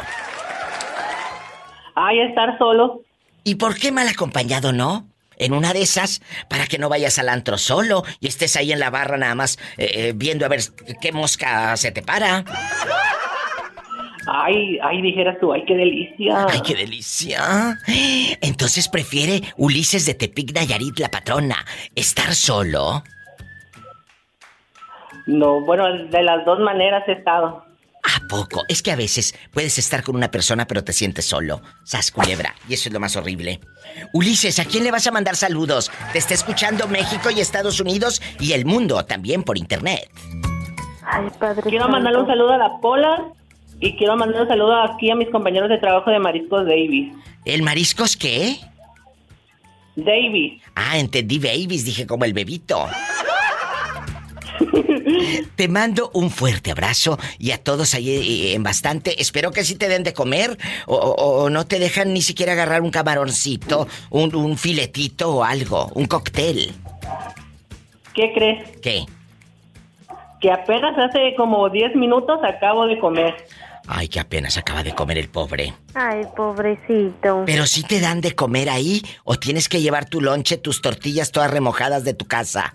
Ay, 1.94 2.20
estar 2.20 2.56
solo. 2.58 3.02
¿Y 3.44 3.56
por 3.56 3.76
qué 3.76 3.92
mal 3.92 4.08
acompañado 4.08 4.72
no? 4.72 5.06
En 5.36 5.52
una 5.52 5.72
de 5.72 5.82
esas, 5.82 6.22
para 6.48 6.66
que 6.66 6.78
no 6.78 6.88
vayas 6.88 7.18
al 7.18 7.28
antro 7.28 7.58
solo 7.58 8.04
y 8.20 8.28
estés 8.28 8.56
ahí 8.56 8.72
en 8.72 8.78
la 8.78 8.90
barra 8.90 9.16
nada 9.16 9.34
más 9.34 9.58
eh, 9.76 9.90
eh, 9.94 10.12
viendo 10.14 10.46
a 10.46 10.48
ver 10.48 10.60
qué 11.00 11.10
mosca 11.10 11.76
se 11.76 11.90
te 11.90 12.02
para. 12.02 12.44
Ay, 14.26 14.78
ay, 14.82 15.02
dijeras 15.02 15.36
tú, 15.40 15.52
ay, 15.52 15.64
qué 15.66 15.74
delicia. 15.74 16.46
¡Ay, 16.48 16.60
qué 16.64 16.74
delicia! 16.74 17.78
Entonces 18.40 18.88
prefiere 18.88 19.42
Ulises 19.56 20.06
de 20.06 20.14
Tepic 20.14 20.54
Nayarit, 20.54 20.98
la 20.98 21.10
patrona, 21.10 21.64
estar 21.94 22.34
solo. 22.34 23.02
No, 25.26 25.60
bueno, 25.60 25.84
de 26.10 26.22
las 26.22 26.44
dos 26.44 26.58
maneras 26.60 27.02
he 27.08 27.12
estado. 27.12 27.64
¿A 28.04 28.28
poco? 28.28 28.64
Es 28.68 28.82
que 28.82 28.92
a 28.92 28.96
veces 28.96 29.34
puedes 29.52 29.78
estar 29.78 30.02
con 30.02 30.14
una 30.14 30.30
persona 30.30 30.66
pero 30.66 30.84
te 30.84 30.92
sientes 30.92 31.24
solo. 31.24 31.62
Sas 31.84 32.10
culebra. 32.10 32.54
Y 32.68 32.74
eso 32.74 32.88
es 32.88 32.92
lo 32.92 33.00
más 33.00 33.16
horrible. 33.16 33.60
Ulises, 34.12 34.58
¿a 34.58 34.66
quién 34.66 34.84
le 34.84 34.90
vas 34.90 35.06
a 35.06 35.10
mandar 35.10 35.36
saludos? 35.36 35.90
Te 36.12 36.18
está 36.18 36.34
escuchando 36.34 36.86
México 36.86 37.30
y 37.30 37.40
Estados 37.40 37.80
Unidos 37.80 38.20
y 38.38 38.52
el 38.52 38.66
mundo 38.66 39.02
también 39.06 39.42
por 39.42 39.56
internet. 39.56 40.10
Ay, 41.02 41.28
padre. 41.38 41.62
Quiero 41.62 41.88
mandarle 41.88 42.20
un 42.20 42.26
saludo 42.26 42.52
a 42.52 42.58
la 42.58 42.78
Pola 42.80 43.24
y 43.80 43.96
quiero 43.96 44.16
mandar 44.16 44.42
un 44.42 44.48
saludo 44.48 44.82
aquí 44.82 45.10
a 45.10 45.14
mis 45.14 45.30
compañeros 45.30 45.70
de 45.70 45.78
trabajo 45.78 46.10
de 46.10 46.18
Mariscos 46.18 46.66
Davis. 46.66 47.12
¿El 47.46 47.62
mariscos 47.62 48.16
qué? 48.16 48.58
Davis. 49.96 50.62
Ah, 50.74 50.98
entendí 50.98 51.38
babies, 51.38 51.84
dije 51.84 52.06
como 52.06 52.24
el 52.24 52.32
bebito. 52.32 52.86
Te 55.56 55.68
mando 55.68 56.10
un 56.14 56.30
fuerte 56.30 56.70
abrazo 56.70 57.18
y 57.38 57.50
a 57.52 57.58
todos 57.58 57.94
ahí 57.94 58.10
eh, 58.10 58.54
en 58.54 58.62
bastante. 58.62 59.20
Espero 59.20 59.50
que 59.52 59.64
sí 59.64 59.74
te 59.76 59.88
den 59.88 60.02
de 60.02 60.12
comer 60.12 60.56
o, 60.86 60.96
o- 60.96 61.44
o 61.44 61.50
no 61.50 61.66
te 61.66 61.78
dejan 61.78 62.12
ni 62.12 62.22
siquiera 62.22 62.52
agarrar 62.52 62.82
un 62.82 62.90
camaroncito, 62.90 63.86
un, 64.10 64.34
un 64.34 64.56
filetito 64.58 65.30
o 65.36 65.44
algo, 65.44 65.90
un 65.94 66.06
cóctel. 66.06 66.72
¿Qué 68.14 68.32
crees? 68.34 68.78
¿Qué? 68.80 69.06
Que 70.40 70.50
apenas 70.52 70.96
hace 70.98 71.34
como 71.36 71.68
10 71.70 71.96
minutos 71.96 72.38
acabo 72.44 72.86
de 72.86 72.98
comer. 72.98 73.34
Ay, 73.86 74.08
que 74.08 74.18
apenas 74.20 74.56
acaba 74.56 74.82
de 74.82 74.94
comer 74.94 75.18
el 75.18 75.28
pobre. 75.28 75.74
Ay, 75.94 76.22
pobrecito. 76.36 77.42
Pero 77.44 77.66
si 77.66 77.82
te 77.82 78.00
dan 78.00 78.20
de 78.22 78.34
comer 78.34 78.70
ahí 78.70 79.02
o 79.24 79.36
tienes 79.36 79.68
que 79.68 79.82
llevar 79.82 80.06
tu 80.08 80.20
lonche, 80.22 80.56
tus 80.56 80.80
tortillas 80.80 81.32
todas 81.32 81.50
remojadas 81.50 82.02
de 82.04 82.14
tu 82.14 82.24
casa. 82.26 82.74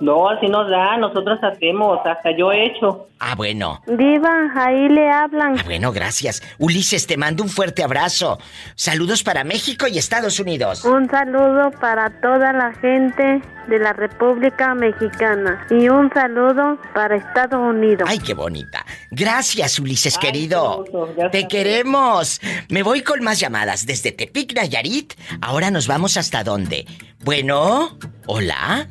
No, 0.00 0.28
así 0.28 0.46
nos 0.46 0.68
da, 0.70 0.96
nosotros 0.96 1.38
hacemos, 1.42 1.98
hasta 2.04 2.36
yo 2.36 2.52
he 2.52 2.66
hecho. 2.66 3.08
Ah, 3.18 3.34
bueno. 3.34 3.80
Diva, 3.86 4.50
ahí 4.54 4.88
le 4.88 5.10
hablan. 5.10 5.58
Ah, 5.58 5.62
bueno, 5.64 5.90
gracias. 5.92 6.42
Ulises, 6.58 7.06
te 7.06 7.16
mando 7.16 7.42
un 7.42 7.48
fuerte 7.48 7.82
abrazo. 7.82 8.38
Saludos 8.74 9.22
para 9.22 9.42
México 9.42 9.86
y 9.88 9.98
Estados 9.98 10.38
Unidos. 10.38 10.84
Un 10.84 11.08
saludo 11.08 11.70
para 11.80 12.10
toda 12.20 12.52
la 12.52 12.72
gente 12.74 13.40
de 13.68 13.78
la 13.78 13.92
República 13.92 14.74
Mexicana 14.74 15.66
y 15.70 15.88
un 15.88 16.12
saludo 16.12 16.78
para 16.94 17.16
Estados 17.16 17.58
Unidos. 17.60 18.08
Ay, 18.08 18.18
qué 18.18 18.34
bonita. 18.34 18.84
Gracias, 19.10 19.78
Ulises 19.78 20.18
querido. 20.18 20.84
Te 21.32 21.48
queremos. 21.48 22.40
Me 22.68 22.82
voy 22.82 23.02
con 23.02 23.22
más 23.22 23.40
llamadas 23.40 23.86
desde 23.86 24.12
Tepic, 24.12 24.54
Nayarit. 24.54 25.14
Ahora 25.40 25.70
nos 25.70 25.86
vamos 25.88 26.16
hasta 26.16 26.44
dónde. 26.44 26.86
Bueno, 27.24 27.98
hola. 28.26 28.88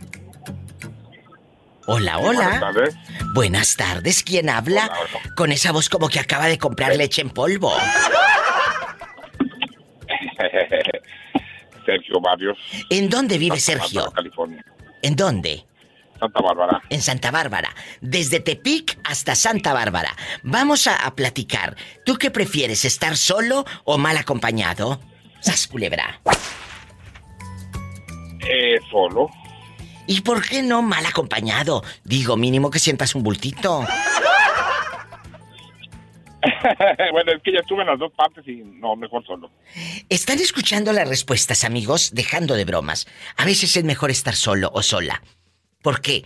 Hola, 1.88 2.18
hola. 2.18 2.40
Buenas 2.40 2.60
tardes. 2.60 2.96
Buenas 3.34 3.76
tardes, 3.76 4.24
¿quién 4.24 4.50
habla? 4.50 4.92
Con 5.36 5.52
esa 5.52 5.72
voz 5.72 5.88
como 5.90 6.10
que 6.10 6.20
acaba 6.20 6.48
de 6.48 6.58
comprar 6.58 6.96
leche 6.96 7.22
en 7.22 7.30
polvo. 7.30 7.72
Sergio 11.86 12.20
Barrios. 12.20 12.58
¿En 12.90 13.10
dónde 13.10 13.38
vive 13.38 13.60
Santa 13.60 13.84
Sergio? 13.84 14.02
Bárbara, 14.02 14.16
California. 14.16 14.66
¿En 15.04 15.16
dónde? 15.16 15.66
Santa 16.20 16.42
Bárbara. 16.42 16.82
En 16.90 17.02
Santa 17.02 17.30
Bárbara. 17.30 17.76
Desde 18.02 18.40
Tepic 18.40 18.98
hasta 19.04 19.36
Santa 19.36 19.72
Bárbara. 19.74 20.16
Vamos 20.42 20.88
a, 20.88 20.96
a 21.06 21.14
platicar. 21.14 21.76
¿Tú 22.04 22.16
qué 22.16 22.32
prefieres, 22.32 22.86
estar 22.86 23.16
solo 23.18 23.66
o 23.84 24.00
mal 24.00 24.18
acompañado? 24.18 25.00
Sas 25.42 25.68
culebra. 25.68 26.20
Eh, 28.48 28.80
solo. 28.90 29.30
¿Y 30.08 30.22
por 30.22 30.48
qué 30.48 30.62
no 30.62 30.82
mal 30.82 31.06
acompañado? 31.06 31.84
Digo, 32.04 32.38
mínimo 32.38 32.70
que 32.70 32.80
sientas 32.80 33.16
un 33.16 33.24
bultito. 33.24 33.86
bueno, 37.12 37.32
es 37.32 37.42
que 37.42 37.54
ya 37.54 37.60
estuve 37.60 37.82
en 37.82 37.88
las 37.88 38.00
dos 38.00 38.12
partes 38.14 38.48
y 38.48 38.58
no, 38.58 38.96
mejor 38.96 39.26
solo. 39.26 39.52
¿Están 40.10 40.40
escuchando 40.40 40.94
las 40.94 41.08
respuestas, 41.08 41.64
amigos? 41.64 42.12
Dejando 42.14 42.56
de 42.56 42.66
bromas. 42.66 43.08
A 43.38 43.46
veces 43.46 43.76
es 43.76 43.84
mejor 43.84 44.12
estar 44.12 44.36
solo 44.36 44.70
o 44.74 44.84
sola. 44.84 45.24
Porque 45.82 46.24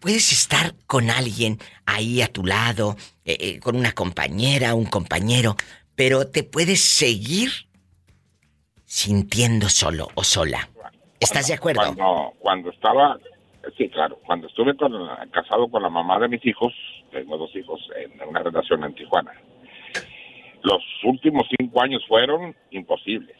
puedes 0.00 0.32
estar 0.32 0.74
con 0.86 1.10
alguien 1.10 1.58
ahí 1.86 2.22
a 2.22 2.28
tu 2.28 2.44
lado, 2.44 2.96
eh, 3.24 3.36
eh, 3.40 3.60
con 3.60 3.76
una 3.76 3.92
compañera, 3.92 4.74
un 4.74 4.86
compañero, 4.86 5.56
pero 5.94 6.26
te 6.26 6.42
puedes 6.42 6.80
seguir 6.80 7.50
sintiendo 8.84 9.68
solo 9.68 10.08
o 10.14 10.24
sola. 10.24 10.68
¿Estás 11.22 11.46
de 11.48 11.54
acuerdo? 11.54 11.80
Cuando, 11.82 12.32
cuando 12.38 12.70
estaba, 12.70 13.18
sí, 13.76 13.88
claro, 13.88 14.18
cuando 14.26 14.46
estuve 14.48 14.74
con, 14.76 14.92
casado 15.30 15.68
con 15.68 15.82
la 15.82 15.88
mamá 15.88 16.18
de 16.18 16.28
mis 16.28 16.44
hijos, 16.46 16.72
tengo 17.10 17.36
dos 17.38 17.54
hijos 17.54 17.80
en 17.96 18.28
una 18.28 18.40
relación 18.42 18.82
en 18.84 18.94
Tijuana. 18.94 19.32
Los 20.62 20.82
últimos 21.04 21.46
cinco 21.58 21.82
años 21.82 22.02
fueron 22.06 22.54
imposibles. 22.70 23.36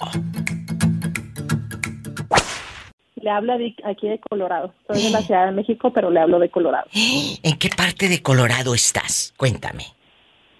Le 3.15 3.31
hablo 3.31 3.57
de 3.57 3.73
aquí 3.83 4.07
de 4.07 4.19
Colorado. 4.29 4.73
Soy 4.87 5.01
de 5.01 5.09
la 5.09 5.21
Ciudad 5.21 5.47
de 5.47 5.53
México, 5.53 5.91
pero 5.91 6.11
le 6.11 6.19
hablo 6.19 6.37
de 6.39 6.49
Colorado. 6.49 6.87
¿En 6.93 7.57
qué 7.57 7.69
parte 7.69 8.07
de 8.07 8.21
Colorado 8.21 8.75
estás? 8.75 9.33
Cuéntame. 9.35 9.87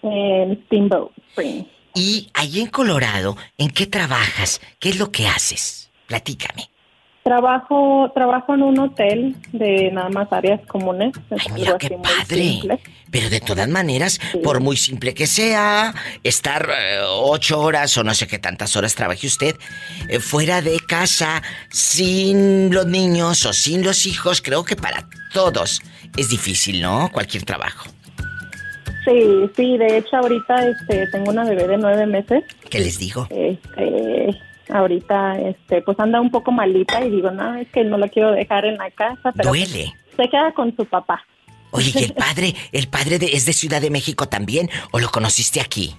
En 0.02 0.66
Steamboat 0.66 1.12
Springs. 1.30 1.68
Y 1.94 2.30
ahí 2.34 2.62
en 2.62 2.68
Colorado, 2.68 3.38
¿en 3.58 3.70
qué 3.70 3.88
trabajas? 3.88 4.62
¿Qué 4.80 4.90
es 4.90 5.00
lo 5.00 5.12
que 5.12 5.28
haces? 5.28 5.92
Platícame. 6.08 6.70
Trabajo, 7.28 8.10
trabajo 8.16 8.54
en 8.54 8.64
un 8.64 8.80
hotel 8.80 9.36
de 9.52 9.92
nada 9.92 10.08
más 10.08 10.32
áreas 10.32 10.62
comunes. 10.66 11.14
Es 11.30 11.52
mira 11.52 11.78
qué 11.78 11.90
padre. 11.90 12.80
Pero 13.12 13.30
de 13.30 13.42
todas 13.42 13.68
maneras, 13.68 14.22
por 14.42 14.62
muy 14.62 14.78
simple 14.78 15.14
que 15.14 15.28
sea, 15.28 15.94
estar 16.24 16.70
eh, 16.70 17.02
ocho 17.06 17.60
horas 17.60 17.98
o 17.98 18.06
no 18.06 18.14
sé 18.14 18.28
qué 18.28 18.40
tantas 18.40 18.78
horas 18.78 18.96
trabaje 18.96 19.28
usted 19.28 19.58
eh, 20.08 20.22
fuera 20.22 20.62
de 20.62 20.80
casa, 20.80 21.44
sin 21.70 22.74
los 22.74 22.86
niños 22.86 23.46
o 23.46 23.52
sin 23.52 23.84
los 23.84 24.06
hijos, 24.06 24.42
creo 24.42 24.64
que 24.64 24.78
para 24.78 25.10
todos 25.34 25.82
es 26.16 26.30
difícil, 26.30 26.82
¿no? 26.82 27.10
Cualquier 27.12 27.44
trabajo. 27.44 27.90
Sí, 29.04 29.50
sí, 29.54 29.78
de 29.78 29.98
hecho 29.98 30.16
ahorita 30.16 30.66
este, 30.66 31.08
tengo 31.08 31.32
una 31.32 31.44
bebé 31.44 31.68
de 31.68 31.78
nueve 31.78 32.06
meses. 32.06 32.46
¿Qué 32.70 32.80
les 32.80 32.98
digo? 33.00 33.28
Este, 33.30 34.34
ahorita 34.70 35.39
este, 35.39 35.82
pues 35.82 35.99
anda 35.99 36.22
un 36.22 36.32
poco 36.32 36.51
malita 36.51 37.03
y 37.03 37.09
digo, 37.09 37.32
no, 37.32 37.55
es 37.55 37.68
que 37.70 37.84
no 37.84 37.97
la 37.97 38.07
quiero 38.07 38.32
dejar 38.32 38.65
en 38.65 38.78
la 38.78 38.89
casa, 38.91 39.32
pero 39.36 39.49
Duele. 39.49 39.93
se 40.15 40.30
queda 40.30 40.51
con 40.53 40.76
su 40.76 40.86
papá. 40.86 41.24
Oye, 41.72 41.91
¿y 41.93 42.03
el 42.03 42.13
padre, 42.15 42.55
el 42.72 42.88
padre 42.88 43.20
de, 43.20 43.28
es 43.28 43.45
de 43.45 43.53
Ciudad 43.53 43.82
de 43.82 43.89
México 43.89 44.28
también 44.28 44.70
o 44.91 44.99
lo 44.99 45.09
conociste 45.09 45.61
aquí? 45.61 45.95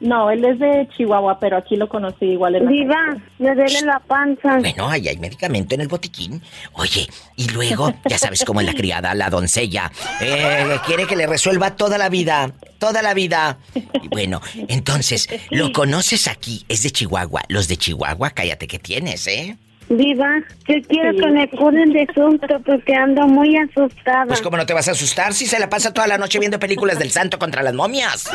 No, 0.00 0.30
él 0.30 0.44
es 0.44 0.58
de 0.58 0.88
Chihuahua, 0.96 1.38
pero 1.38 1.56
aquí 1.56 1.76
lo 1.76 1.88
conocí 1.88 2.26
igual 2.26 2.56
en 2.56 2.64
la 2.64 2.70
Diva, 2.70 3.16
me 3.38 3.54
duele 3.54 3.80
la 3.82 4.00
panza. 4.00 4.58
Bueno, 4.58 4.88
ahí 4.88 5.08
hay 5.08 5.16
medicamento 5.16 5.74
en 5.74 5.80
el 5.80 5.88
botiquín. 5.88 6.42
Oye, 6.72 7.06
y 7.36 7.48
luego, 7.48 7.94
ya 8.04 8.18
sabes 8.18 8.44
cómo 8.44 8.60
es 8.60 8.66
la 8.66 8.74
criada, 8.74 9.14
la 9.14 9.30
doncella. 9.30 9.90
Eh, 10.20 10.78
quiere 10.86 11.06
que 11.06 11.16
le 11.16 11.26
resuelva 11.26 11.76
toda 11.76 11.96
la 11.96 12.08
vida. 12.08 12.52
Toda 12.78 13.00
la 13.02 13.14
vida. 13.14 13.58
Y 14.02 14.08
bueno, 14.08 14.42
entonces, 14.68 15.28
lo 15.50 15.72
conoces 15.72 16.28
aquí, 16.28 16.64
es 16.68 16.82
de 16.82 16.90
Chihuahua. 16.90 17.42
Los 17.48 17.68
de 17.68 17.76
Chihuahua, 17.76 18.30
cállate 18.30 18.66
que 18.66 18.78
tienes, 18.78 19.26
¿eh? 19.26 19.56
Diva, 19.88 20.40
yo 20.66 20.76
quiero 20.88 21.12
que 21.12 21.26
me 21.30 21.48
curen 21.50 21.92
de 21.92 22.06
susto 22.14 22.60
porque 22.64 22.94
ando 22.94 23.26
muy 23.26 23.56
asustada. 23.56 24.26
Pues 24.26 24.40
cómo 24.40 24.56
no 24.56 24.64
te 24.66 24.72
vas 24.72 24.88
a 24.88 24.92
asustar 24.92 25.34
si 25.34 25.46
se 25.46 25.58
la 25.58 25.68
pasa 25.68 25.92
toda 25.92 26.06
la 26.06 26.16
noche 26.16 26.38
viendo 26.38 26.58
películas 26.58 26.98
del 26.98 27.10
santo 27.10 27.38
contra 27.38 27.62
las 27.62 27.74
momias. 27.74 28.30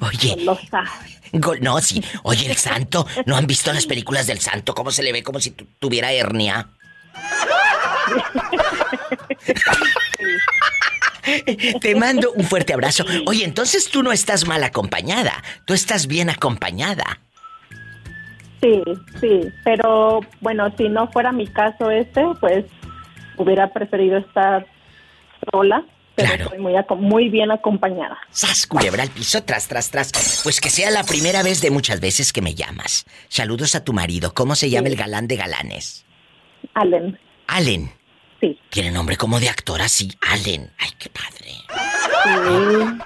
Oye. 0.00 0.36
Go- 1.32 1.56
no, 1.60 1.80
sí. 1.80 2.02
Oye, 2.22 2.50
el 2.50 2.56
santo. 2.56 3.06
¿No 3.26 3.36
han 3.36 3.46
visto 3.46 3.72
las 3.72 3.86
películas 3.86 4.26
del 4.26 4.40
santo? 4.40 4.74
¿Cómo 4.74 4.90
se 4.90 5.02
le 5.02 5.12
ve 5.12 5.22
como 5.22 5.40
si 5.40 5.50
tu- 5.50 5.66
tuviera 5.78 6.12
hernia? 6.12 6.68
Te 11.80 11.94
mando 11.96 12.32
un 12.32 12.44
fuerte 12.44 12.72
abrazo. 12.72 13.04
Oye, 13.26 13.44
entonces 13.44 13.88
tú 13.90 14.02
no 14.02 14.12
estás 14.12 14.46
mal 14.46 14.62
acompañada, 14.62 15.42
tú 15.64 15.74
estás 15.74 16.06
bien 16.06 16.30
acompañada. 16.30 17.18
Sí, 18.62 18.82
sí, 19.20 19.40
pero 19.64 20.20
bueno, 20.40 20.72
si 20.78 20.88
no 20.88 21.08
fuera 21.10 21.32
mi 21.32 21.46
caso 21.46 21.90
este, 21.90 22.24
pues 22.40 22.64
hubiera 23.36 23.72
preferido 23.72 24.16
estar 24.18 24.66
sola, 25.52 25.84
pero 26.16 26.44
estoy 26.44 26.58
muy, 26.98 27.28
bien 27.28 27.50
acompañada. 27.50 28.16
¡Sas, 28.30 28.66
culebra 28.66 29.02
al 29.02 29.10
piso, 29.10 29.42
tras, 29.42 29.68
tras, 29.68 29.90
tras! 29.90 30.40
Pues 30.42 30.60
que 30.60 30.70
sea 30.70 30.90
la 30.90 31.04
primera 31.04 31.42
vez 31.42 31.60
de 31.60 31.70
muchas 31.70 32.00
veces 32.00 32.32
que 32.32 32.40
me 32.40 32.54
llamas. 32.54 33.04
Saludos 33.28 33.74
a 33.74 33.84
tu 33.84 33.92
marido. 33.92 34.32
¿Cómo 34.32 34.54
se 34.54 34.70
llama 34.70 34.88
el 34.88 34.96
galán 34.96 35.28
de 35.28 35.36
galanes? 35.36 36.06
Allen. 36.74 37.18
Allen. 37.46 37.92
Sí. 38.40 38.58
Tiene 38.70 38.90
nombre 38.90 39.16
como 39.16 39.40
de 39.40 39.48
actor 39.48 39.82
así. 39.82 40.10
Allen. 40.20 40.70
Ay, 40.78 40.90
qué 40.98 41.10
padre. 41.10 41.46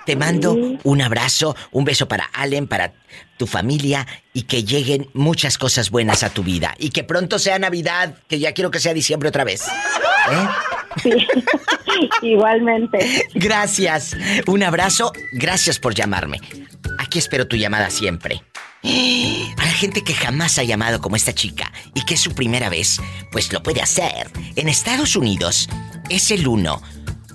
Te 0.06 0.16
mando 0.16 0.56
un 0.82 1.02
abrazo, 1.02 1.56
un 1.72 1.84
beso 1.84 2.08
para 2.08 2.24
Allen, 2.32 2.66
para 2.66 2.92
tu 3.36 3.46
familia 3.46 4.06
y 4.32 4.42
que 4.42 4.64
lleguen 4.64 5.08
muchas 5.14 5.58
cosas 5.58 5.90
buenas 5.90 6.22
a 6.22 6.30
tu 6.30 6.42
vida. 6.42 6.74
Y 6.78 6.90
que 6.90 7.04
pronto 7.04 7.38
sea 7.38 7.58
Navidad, 7.58 8.14
que 8.28 8.38
ya 8.38 8.52
quiero 8.52 8.70
que 8.70 8.80
sea 8.80 8.94
diciembre 8.94 9.28
otra 9.28 9.44
vez. 9.44 9.66
¿Eh? 9.66 10.48
Igualmente. 12.22 13.28
Gracias. 13.34 14.16
Un 14.46 14.62
abrazo. 14.62 15.12
Gracias 15.32 15.78
por 15.78 15.94
llamarme. 15.94 16.40
Aquí 16.98 17.18
espero 17.18 17.46
tu 17.46 17.56
llamada 17.56 17.90
siempre. 17.90 18.42
A 18.82 19.64
la 19.64 19.72
gente 19.72 20.02
que 20.02 20.14
jamás 20.14 20.58
ha 20.58 20.64
llamado 20.64 21.00
como 21.00 21.16
esta 21.16 21.34
chica 21.34 21.70
y 21.94 22.04
que 22.04 22.14
es 22.14 22.20
su 22.20 22.34
primera 22.34 22.70
vez, 22.70 23.00
pues 23.30 23.52
lo 23.52 23.62
puede 23.62 23.82
hacer. 23.82 24.30
En 24.56 24.68
Estados 24.68 25.16
Unidos 25.16 25.68
es 26.08 26.30
el 26.30 26.46
1 26.46 26.80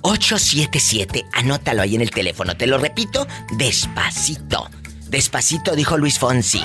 877, 0.02 1.24
anótalo 1.32 1.82
ahí 1.82 1.96
en 1.96 2.00
el 2.00 2.10
teléfono. 2.10 2.56
Te 2.56 2.66
lo 2.66 2.78
repito, 2.78 3.26
despacito. 3.56 4.68
Despacito 5.08 5.74
dijo 5.74 5.96
Luis 5.98 6.18
Fonsi. 6.18 6.62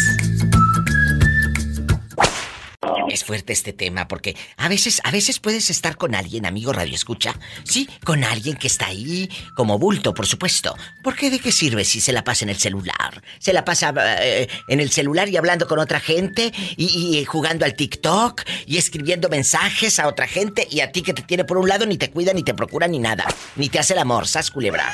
Es 3.10 3.24
fuerte 3.24 3.54
este 3.54 3.74
tema 3.74 4.08
porque 4.08 4.36
a 4.58 4.68
veces, 4.68 5.02
a 5.04 5.12
veces 5.12 5.40
puedes 5.40 5.70
estar 5.70 5.98
con 5.98 6.16
alguien, 6.16 6.46
amigo 6.46 6.74
Radio 6.74 6.96
Escucha, 6.96 7.36
sí, 7.64 7.88
con 8.04 8.24
alguien 8.24 8.56
que 8.56 8.68
está 8.68 8.88
ahí 8.88 9.30
como 9.56 9.78
bulto, 9.78 10.14
por 10.14 10.26
supuesto. 10.26 10.76
¿Por 11.04 11.16
qué 11.16 11.30
de 11.30 11.40
qué 11.40 11.52
sirve 11.52 11.86
si 11.86 12.02
se 12.02 12.14
la 12.14 12.24
pasa 12.24 12.46
en 12.46 12.50
el 12.50 12.58
celular? 12.58 13.22
Se 13.40 13.54
la 13.54 13.66
pasa 13.66 13.94
eh, 14.22 14.48
en 14.68 14.80
el 14.80 14.90
celular 14.90 15.30
y 15.30 15.38
hablando 15.38 15.68
con 15.68 15.80
otra 15.80 16.00
gente 16.00 16.52
y, 16.78 17.18
y 17.18 17.26
jugando 17.26 17.66
al 17.66 17.76
TikTok 17.76 18.42
y 18.66 18.78
escribiendo 18.78 19.30
mensajes 19.30 20.00
a 20.00 20.08
otra 20.08 20.28
gente 20.28 20.68
y 20.70 20.80
a 20.80 20.92
ti 20.92 21.02
que 21.02 21.14
te 21.14 21.22
tiene 21.22 21.44
por 21.44 21.58
un 21.58 21.68
lado 21.68 21.86
ni 21.86 21.98
te 21.98 22.10
cuida 22.10 22.34
ni 22.34 22.44
te 22.44 22.54
procura 22.54 22.88
ni 22.88 23.00
nada, 23.00 23.26
ni 23.56 23.70
te 23.70 23.80
hace 23.80 23.94
el 23.94 24.00
amor, 24.00 24.28
sas 24.28 24.50
culebra. 24.52 24.94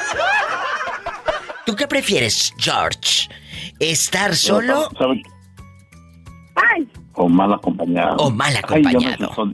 ¿Tú 1.66 1.76
qué 1.76 1.88
prefieres, 1.88 2.54
George? 2.58 3.30
¿Estar 3.80 4.36
solo? 4.36 4.90
¿Sabe? 4.98 5.22
O 7.20 7.28
mal 7.28 7.52
acompañado. 7.54 8.16
O 8.18 8.32
mal 8.32 8.56
acompañado. 8.56 9.54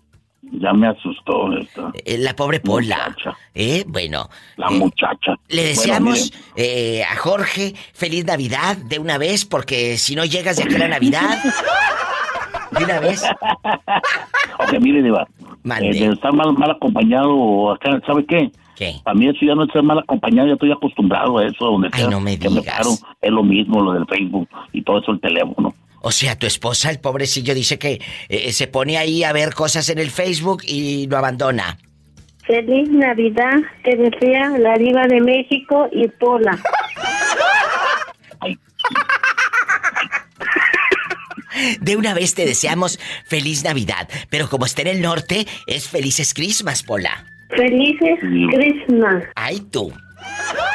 ya 0.52 0.72
me 0.72 0.88
asustó 0.88 1.52
esta. 1.58 1.92
Eh, 2.06 2.20
La 2.20 2.36
pobre 2.36 2.60
Pola. 2.60 3.16
¿Eh? 3.56 3.84
Bueno. 3.88 4.30
La 4.58 4.68
eh, 4.68 4.76
muchacha. 4.78 5.32
Le 5.48 5.56
Bueno, 5.56 5.70
deseamos 5.70 6.32
eh, 6.56 7.04
a 7.04 7.16
Jorge 7.16 7.74
feliz 7.94 8.24
Navidad 8.24 8.78
de 8.78 9.00
una 9.00 9.18
vez, 9.18 9.46
porque 9.46 9.98
si 9.98 10.16
no 10.16 10.26
llegas 10.26 10.58
de 10.58 10.64
aquí 10.64 10.76
a 10.76 10.80
la 10.80 10.88
Navidad. 10.88 11.40
De 12.78 12.84
una 12.84 13.00
vez. 13.00 13.24
Ok, 14.58 14.80
mire, 14.80 15.04
Diva. 15.04 15.28
Mande. 15.66 15.90
eh, 15.90 16.08
de 16.08 16.14
estar 16.14 16.32
mal, 16.32 16.54
mal 16.54 16.72
acompañado, 16.72 17.36
o 17.36 17.78
¿sabe 18.06 18.26
qué? 18.26 18.52
¿Qué? 18.76 18.96
Para 19.04 19.16
mí 19.16 19.28
eso 19.28 19.40
ya 19.42 19.56
no 19.56 19.64
es 19.64 19.72
ser 19.72 19.84
mal 19.84 19.98
acompañado, 20.00 20.48
ya 20.48 20.54
estoy 20.54 20.72
acostumbrado 20.72 21.40
a 21.40 21.46
eso, 21.46 21.66
donde 21.66 21.90
sea 21.92 22.08
no 22.08 22.22
me 22.22 22.38
que 22.38 22.50
me 22.50 22.60
digas. 22.60 22.78
paro, 22.78 22.92
es 23.22 23.32
lo 23.32 23.44
mismo, 23.44 23.82
lo 23.82 23.94
del 23.94 24.06
Facebook 24.06 24.48
y 24.74 24.82
todo 24.84 25.00
eso, 25.00 25.12
el 25.12 25.20
teléfono. 25.20 25.74
O 26.02 26.12
sea, 26.12 26.38
tu 26.38 26.46
esposa, 26.46 26.92
el 26.92 27.00
pobrecillo, 27.00 27.56
dice 27.56 27.80
que 27.80 28.00
eh, 28.30 28.52
se 28.52 28.68
pone 28.68 28.98
ahí 28.98 29.24
a 29.24 29.34
ver 29.34 29.56
cosas 29.56 29.90
en 29.90 29.98
el 29.98 30.12
Facebook 30.12 30.62
y 30.68 31.08
lo 31.08 31.18
abandona. 31.18 31.78
Feliz 32.46 32.88
Navidad, 32.92 33.56
te 33.84 33.96
desea 33.96 34.56
la 34.60 34.76
diva 34.78 35.08
de 35.08 35.20
México 35.20 35.90
y 35.92 36.08
Pola. 36.10 36.60
De 41.82 41.96
una 41.96 42.14
vez 42.14 42.36
te 42.36 42.46
deseamos 42.46 43.00
feliz 43.26 43.64
Navidad, 43.64 44.10
pero 44.30 44.50
como 44.50 44.66
está 44.66 44.82
en 44.84 44.88
el 44.88 45.02
norte, 45.02 45.46
es 45.68 45.88
felices 45.90 46.34
Christmas, 46.34 46.84
Pola. 46.84 47.26
Felices 47.50 48.20
Christmas. 48.20 49.24
Ay, 49.36 49.60
tú. 49.72 49.92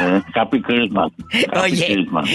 Eh, 0.01 0.23
Happy 0.35 0.63
Christmas. 0.63 1.13
Happy 1.53 1.59
Oye. 1.59 1.87
Christmas. 1.87 2.31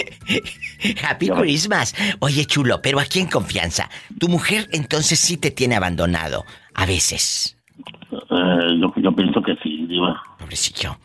Happy 1.04 1.30
Christmas. 1.30 1.96
Oye, 2.20 2.46
chulo, 2.46 2.82
pero 2.82 3.00
aquí 3.00 3.20
en 3.20 3.28
confianza. 3.28 3.90
Tu 4.20 4.28
mujer 4.28 4.68
entonces 4.72 5.20
sí 5.20 5.38
te 5.38 5.52
tiene 5.52 5.76
abandonado. 5.76 6.44
A 6.74 6.86
veces. 6.86 7.58
Eh, 8.12 8.80
yo, 8.80 8.94
yo 8.98 9.12
pienso 9.14 9.42
que 9.42 9.56
sí, 9.64 9.86
Diva. 9.88 10.22
Pobrecillo. 10.40 10.98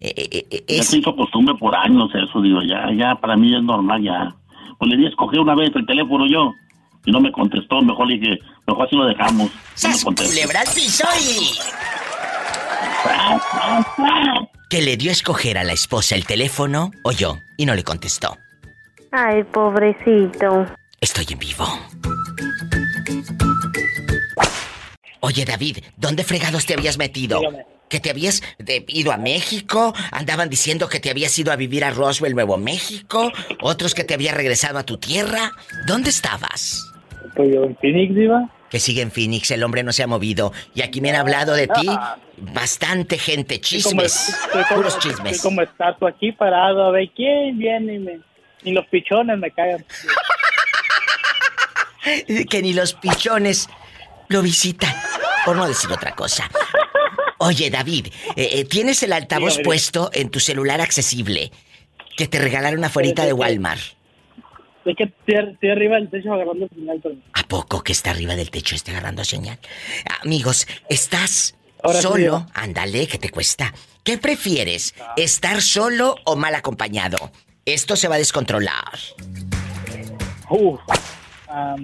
Ya 0.00 0.82
se 0.82 0.98
hizo 0.98 1.14
costumbre 1.14 1.54
por 1.54 1.76
años 1.76 2.10
eso, 2.14 2.40
digo, 2.40 2.60
ya, 2.62 2.90
ya, 2.92 3.14
para 3.14 3.36
mí 3.36 3.54
es 3.54 3.62
normal, 3.62 4.02
ya. 4.02 4.34
Pues 4.78 4.90
le 4.90 4.96
di 4.96 5.06
a 5.06 5.08
escoger 5.08 5.38
una 5.38 5.54
vez 5.54 5.70
el 5.76 5.86
teléfono 5.86 6.26
yo, 6.26 6.52
y 7.04 7.10
no 7.10 7.20
me 7.20 7.32
contestó, 7.32 7.80
mejor 7.82 8.06
le 8.08 8.18
dije, 8.18 8.38
mejor 8.66 8.86
así 8.86 8.96
lo 8.96 9.06
dejamos. 9.06 9.50
No 9.82 9.88
me 9.90 10.02
contestó. 10.02 10.30
Culebra 10.30 10.62
piso. 10.74 11.04
Que 14.70 14.82
le 14.82 14.96
dio 14.96 15.10
a 15.10 15.12
escoger 15.12 15.58
a 15.58 15.64
la 15.64 15.72
esposa 15.72 16.14
el 16.14 16.24
teléfono 16.24 16.90
o 17.02 17.12
yo, 17.12 17.38
y 17.56 17.66
no 17.66 17.74
le 17.74 17.82
contestó. 17.84 18.38
Ay, 19.10 19.42
pobrecito. 19.44 20.66
Estoy 21.00 21.26
en 21.30 21.38
vivo. 21.38 21.66
Oye, 25.20 25.44
David, 25.44 25.78
¿dónde 25.96 26.24
fregados 26.24 26.66
te 26.66 26.74
habías 26.74 26.98
metido? 26.98 27.38
Dígame. 27.40 27.66
¿Que 27.88 28.00
te 28.00 28.08
habías 28.10 28.42
de- 28.58 28.84
ido 28.88 29.12
a 29.12 29.18
México? 29.18 29.92
Andaban 30.10 30.48
diciendo 30.48 30.88
que 30.88 30.98
te 30.98 31.10
habías 31.10 31.38
ido 31.38 31.52
a 31.52 31.56
vivir 31.56 31.84
a 31.84 31.90
Roswell, 31.90 32.34
Nuevo 32.34 32.56
México. 32.56 33.30
Otros 33.60 33.94
que 33.94 34.02
te 34.02 34.14
habías 34.14 34.34
regresado 34.34 34.78
a 34.78 34.82
tu 34.84 34.96
tierra. 34.96 35.52
¿Dónde 35.86 36.08
estabas? 36.08 36.82
Pues 37.34 37.54
yo 37.54 37.64
en 37.64 37.76
Phoenix, 37.76 38.14
Diva. 38.14 38.48
Que 38.70 38.78
sigue 38.80 39.02
en 39.02 39.10
Phoenix, 39.10 39.50
el 39.50 39.62
hombre 39.64 39.82
no 39.82 39.92
se 39.92 40.02
ha 40.02 40.06
movido. 40.06 40.52
Y 40.74 40.80
aquí 40.82 41.00
me 41.00 41.10
han 41.10 41.16
hablado 41.16 41.52
de 41.54 41.66
ti. 41.68 41.86
Bastante 42.38 43.18
gente, 43.18 43.56
Estoy 43.56 43.82
como- 43.82 44.02
chismes. 44.02 44.28
estoy 44.28 44.62
como- 44.64 44.76
Puros 44.76 44.94
Estoy 44.96 45.10
chismes. 45.12 45.42
como 45.42 45.62
estatua 45.62 46.10
aquí 46.10 46.32
parado 46.32 46.84
a 46.84 46.90
ver 46.90 47.10
quién 47.14 47.58
viene 47.58 47.94
y 47.94 47.98
me... 47.98 48.20
Ni 48.64 48.72
los 48.72 48.86
pichones 48.86 49.38
me 49.38 49.50
cagan. 49.50 49.84
Que 52.50 52.62
ni 52.62 52.72
los 52.72 52.94
pichones 52.94 53.68
lo 54.28 54.42
visitan. 54.42 54.92
Por 55.44 55.56
no 55.56 55.68
decir 55.68 55.90
otra 55.92 56.14
cosa. 56.14 56.50
Oye, 57.38 57.70
David, 57.70 58.06
eh, 58.36 58.50
eh, 58.54 58.64
tienes 58.64 59.02
el 59.02 59.12
altavoz 59.12 59.58
puesto 59.62 60.10
en 60.12 60.30
tu 60.30 60.40
celular 60.40 60.80
accesible 60.80 61.52
que 62.16 62.26
te 62.26 62.38
regalaron 62.38 62.84
afuera 62.84 63.24
de 63.24 63.32
Walmart. 63.32 63.80
Es 64.84 64.96
que 64.96 65.04
estoy, 65.04 65.70
arriba 65.70 65.96
del 65.96 66.10
techo 66.10 66.32
agarrando 66.32 66.68
señal, 66.68 66.98
pero... 67.02 67.14
¿A 67.34 67.42
poco 67.44 67.82
que 67.82 67.92
está 67.92 68.10
arriba 68.10 68.34
del 68.34 68.50
techo 68.50 68.74
esté 68.74 68.90
agarrando 68.90 69.24
señal? 69.24 69.58
Amigos, 70.22 70.66
¿estás 70.88 71.54
Ahora 71.82 72.00
solo? 72.00 72.46
Ándale, 72.54 73.06
¿qué 73.06 73.18
te 73.18 73.30
cuesta? 73.30 73.72
¿Qué 74.02 74.18
prefieres? 74.18 74.94
¿Estar 75.16 75.62
solo 75.62 76.16
o 76.24 76.34
mal 76.36 76.54
acompañado? 76.54 77.30
Esto 77.64 77.94
se 77.94 78.08
va 78.08 78.16
a 78.16 78.18
descontrolar. 78.18 78.98
Uf, 80.50 80.80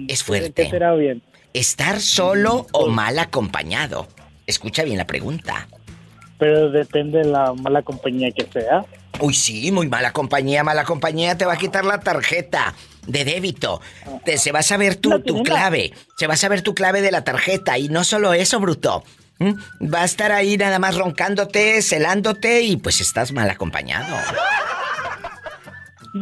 Es 0.07 0.23
¿qué 0.23 0.25
fuerte. 0.25 0.69
será 0.69 0.93
bien? 0.95 1.21
¿Estar 1.53 2.01
solo 2.01 2.67
o 2.73 2.87
mal 2.89 3.17
acompañado? 3.17 4.07
Escucha 4.45 4.83
bien 4.83 4.97
la 4.97 5.07
pregunta. 5.07 5.67
Pero 6.37 6.69
depende 6.69 7.19
de 7.19 7.25
la 7.25 7.53
mala 7.53 7.81
compañía 7.81 8.29
que 8.31 8.45
sea. 8.51 8.85
Uy, 9.19 9.33
sí, 9.33 9.71
muy 9.71 9.87
mala 9.87 10.11
compañía, 10.11 10.63
mala 10.63 10.85
compañía 10.85 11.37
te 11.37 11.45
va 11.45 11.53
a 11.53 11.57
quitar 11.57 11.83
la 11.83 11.99
tarjeta 11.99 12.73
de 13.07 13.25
débito. 13.25 13.81
Te, 14.25 14.37
se 14.37 14.51
va 14.51 14.59
a 14.59 14.63
saber 14.63 14.95
tu, 14.95 15.19
tu 15.21 15.43
clave. 15.43 15.93
Se 16.17 16.27
va 16.27 16.33
a 16.33 16.37
saber 16.37 16.61
tu 16.61 16.73
clave 16.73 17.01
de 17.01 17.11
la 17.11 17.23
tarjeta. 17.23 17.77
Y 17.77 17.89
no 17.89 18.03
solo 18.03 18.33
eso, 18.33 18.59
bruto. 18.59 19.03
¿Mm? 19.39 19.53
Va 19.93 20.01
a 20.01 20.05
estar 20.05 20.31
ahí 20.31 20.57
nada 20.57 20.79
más 20.79 20.97
roncándote, 20.97 21.81
celándote 21.81 22.61
y 22.61 22.77
pues 22.77 22.99
estás 23.01 23.31
mal 23.31 23.49
acompañado. 23.49 24.15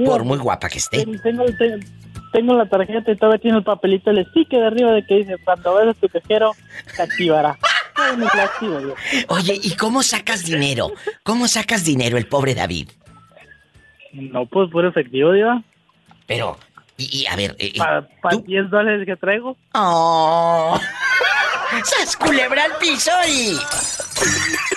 Por 0.05 0.23
muy 0.23 0.37
guapa 0.37 0.69
que 0.69 0.77
esté. 0.77 1.05
Tengo, 1.05 1.45
tengo, 1.45 1.85
tengo 2.31 2.53
la 2.53 2.67
tarjeta 2.67 3.11
y 3.11 3.17
todavía 3.17 3.41
tiene 3.41 3.57
el 3.57 3.63
papelito, 3.63 4.11
el 4.11 4.25
sticker 4.27 4.59
de 4.59 4.67
arriba 4.67 4.91
de 4.91 5.05
que 5.05 5.15
dice, 5.15 5.35
cuando 5.43 5.75
veas 5.75 5.97
tu 5.97 6.07
cajero, 6.09 6.51
te 6.95 7.01
activará. 7.01 7.57
Oye, 9.29 9.59
¿y 9.61 9.75
cómo 9.75 10.03
sacas 10.03 10.45
dinero? 10.45 10.91
¿Cómo 11.23 11.47
sacas 11.47 11.83
dinero 11.83 12.17
el 12.17 12.27
pobre 12.27 12.53
David? 12.53 12.89
No, 14.13 14.45
pues 14.45 14.69
puro 14.69 14.89
efectivo, 14.89 15.31
Diva. 15.31 15.63
Pero, 16.27 16.57
y, 16.97 17.21
y, 17.21 17.27
a 17.27 17.35
ver... 17.35 17.55
eh, 17.59 17.73
eh, 17.75 17.79
Para 18.21 18.37
10 18.37 18.69
dólares 18.69 19.05
que 19.05 19.15
traigo. 19.15 19.55
¡Oh! 19.73 20.79
¡Sas 21.83 22.15
culebra 22.17 22.63
al 22.63 22.77
piso 22.77 23.11
y... 23.27 23.55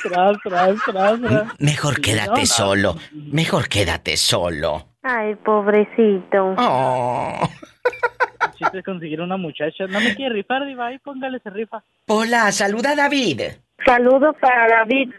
Tras, 0.03 0.37
tras, 0.43 0.77
tras, 0.85 1.21
tras. 1.21 1.61
Mejor 1.61 2.01
quédate 2.01 2.41
no. 2.41 2.47
solo. 2.47 2.97
Mejor 3.13 3.69
quédate 3.69 4.17
solo. 4.17 4.89
Ay, 5.03 5.35
pobrecito. 5.37 6.55
Oh. 6.59 7.41
Chiste 8.59 8.83
conseguir 8.83 9.21
una 9.21 9.37
muchacha. 9.37 9.87
No 9.89 10.01
me 10.01 10.15
quiere 10.15 10.35
rifar, 10.35 10.67
Diva. 10.67 10.89
Ahí 10.89 10.99
póngale 10.99 11.39
ese 11.39 11.51
rifa. 11.51 11.83
Hola, 12.09 12.53
saluda 12.53 12.91
a 12.91 12.97
David. 12.97 13.43
Saludos 13.85 14.37
para 14.41 14.69
David. 14.69 15.11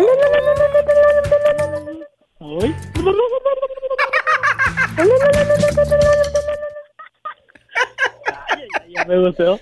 Ya 8.88 9.04
me 9.04 9.18
gustó. 9.20 9.60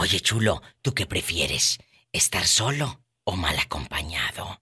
Oye, 0.00 0.18
chulo, 0.20 0.62
¿tú 0.80 0.94
qué 0.94 1.04
prefieres? 1.04 1.78
¿Estar 2.10 2.44
solo 2.44 3.00
o 3.24 3.36
mal 3.36 3.54
acompañado? 3.58 4.56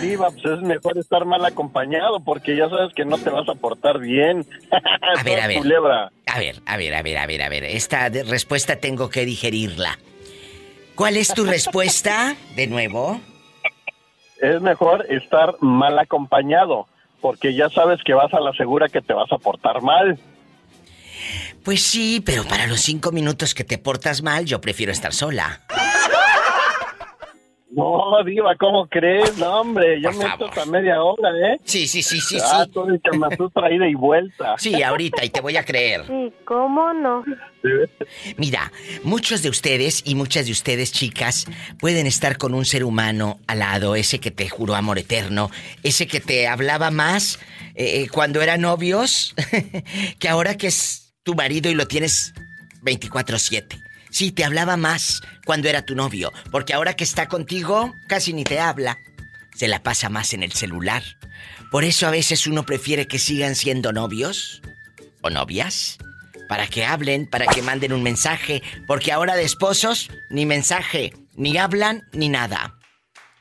Diva, 0.00 0.30
pues 0.30 0.46
es 0.46 0.62
mejor 0.62 0.96
estar 0.96 1.26
mal 1.26 1.44
acompañado 1.44 2.20
porque 2.20 2.56
ya 2.56 2.70
sabes 2.70 2.94
que 2.94 3.04
no 3.04 3.18
te 3.18 3.28
vas 3.28 3.46
a 3.50 3.54
portar 3.54 3.98
bien. 3.98 4.46
A 5.14 5.22
ver, 5.24 5.40
a 5.42 5.46
ver. 5.46 5.58
Culebra. 5.58 6.10
A 6.24 6.38
ver, 6.38 6.62
a 6.64 6.78
ver, 6.78 6.94
a 6.94 7.02
ver, 7.02 7.18
a 7.18 7.26
ver, 7.26 7.42
a 7.42 7.48
ver. 7.50 7.64
Esta 7.64 8.08
respuesta 8.08 8.76
tengo 8.76 9.10
que 9.10 9.26
digerirla. 9.26 9.98
¿Cuál 10.94 11.18
es 11.18 11.28
tu 11.34 11.44
respuesta? 11.44 12.34
De 12.56 12.66
nuevo. 12.66 13.20
Es 14.40 14.62
mejor 14.62 15.04
estar 15.10 15.54
mal 15.60 15.98
acompañado 15.98 16.86
porque 17.20 17.54
ya 17.54 17.68
sabes 17.68 18.02
que 18.04 18.14
vas 18.14 18.32
a 18.32 18.40
la 18.40 18.54
segura 18.54 18.88
que 18.88 19.02
te 19.02 19.12
vas 19.12 19.30
a 19.30 19.36
portar 19.36 19.82
mal. 19.82 20.18
Pues 21.64 21.82
sí, 21.82 22.22
pero 22.24 22.44
para 22.44 22.66
los 22.66 22.80
cinco 22.80 23.12
minutos 23.12 23.54
que 23.54 23.64
te 23.64 23.78
portas 23.78 24.22
mal, 24.22 24.44
yo 24.44 24.60
prefiero 24.60 24.92
estar 24.92 25.12
sola. 25.12 25.62
No, 27.70 28.24
Diva, 28.24 28.56
¿cómo 28.56 28.88
crees? 28.88 29.36
No, 29.36 29.60
hombre, 29.60 30.00
yo 30.00 30.10
me 30.12 30.24
esto 30.24 30.46
hasta 30.46 30.64
media 30.64 31.00
hora, 31.02 31.28
¿eh? 31.52 31.60
Sí, 31.64 31.86
sí, 31.86 32.02
sí, 32.02 32.18
sí, 32.20 32.38
Ah, 32.42 32.64
sí. 32.64 32.72
todo 32.72 32.88
el 32.88 33.74
ida 33.74 33.86
y 33.86 33.94
vuelta. 33.94 34.54
Sí, 34.58 34.82
ahorita, 34.82 35.24
y 35.24 35.28
te 35.28 35.40
voy 35.40 35.56
a 35.56 35.64
creer. 35.64 36.04
Sí, 36.06 36.32
¿cómo 36.44 36.92
no? 36.94 37.22
Mira, 38.36 38.72
muchos 39.04 39.42
de 39.42 39.50
ustedes 39.50 40.02
y 40.06 40.14
muchas 40.14 40.46
de 40.46 40.52
ustedes, 40.52 40.92
chicas, 40.92 41.46
pueden 41.78 42.06
estar 42.06 42.38
con 42.38 42.54
un 42.54 42.64
ser 42.64 42.82
humano 42.84 43.38
al 43.46 43.58
lado, 43.60 43.94
ese 43.94 44.18
que 44.18 44.30
te 44.30 44.48
juró 44.48 44.74
amor 44.74 44.98
eterno, 44.98 45.50
ese 45.82 46.06
que 46.08 46.20
te 46.20 46.48
hablaba 46.48 46.90
más 46.90 47.38
eh, 47.74 48.02
eh, 48.02 48.08
cuando 48.10 48.40
eran 48.40 48.62
novios, 48.62 49.34
que 50.18 50.28
ahora 50.28 50.56
que 50.56 50.68
es 50.68 51.07
tu 51.28 51.34
marido 51.34 51.70
y 51.70 51.74
lo 51.74 51.86
tienes 51.86 52.32
24/7. 52.80 53.78
Sí, 54.08 54.32
te 54.32 54.46
hablaba 54.46 54.78
más 54.78 55.20
cuando 55.44 55.68
era 55.68 55.84
tu 55.84 55.94
novio, 55.94 56.32
porque 56.50 56.72
ahora 56.72 56.96
que 56.96 57.04
está 57.04 57.28
contigo, 57.28 57.92
casi 58.06 58.32
ni 58.32 58.44
te 58.44 58.60
habla. 58.60 58.96
Se 59.54 59.68
la 59.68 59.82
pasa 59.82 60.08
más 60.08 60.32
en 60.32 60.42
el 60.42 60.52
celular. 60.52 61.02
Por 61.70 61.84
eso 61.84 62.06
a 62.06 62.10
veces 62.10 62.46
uno 62.46 62.64
prefiere 62.64 63.06
que 63.06 63.18
sigan 63.18 63.56
siendo 63.56 63.92
novios 63.92 64.62
o 65.20 65.28
novias 65.28 65.98
para 66.48 66.66
que 66.66 66.86
hablen, 66.86 67.26
para 67.26 67.46
que 67.46 67.60
manden 67.60 67.92
un 67.92 68.02
mensaje, 68.02 68.62
porque 68.86 69.12
ahora 69.12 69.36
de 69.36 69.44
esposos 69.44 70.08
ni 70.30 70.46
mensaje, 70.46 71.12
ni 71.36 71.58
hablan 71.58 72.04
ni 72.14 72.30
nada. 72.30 72.78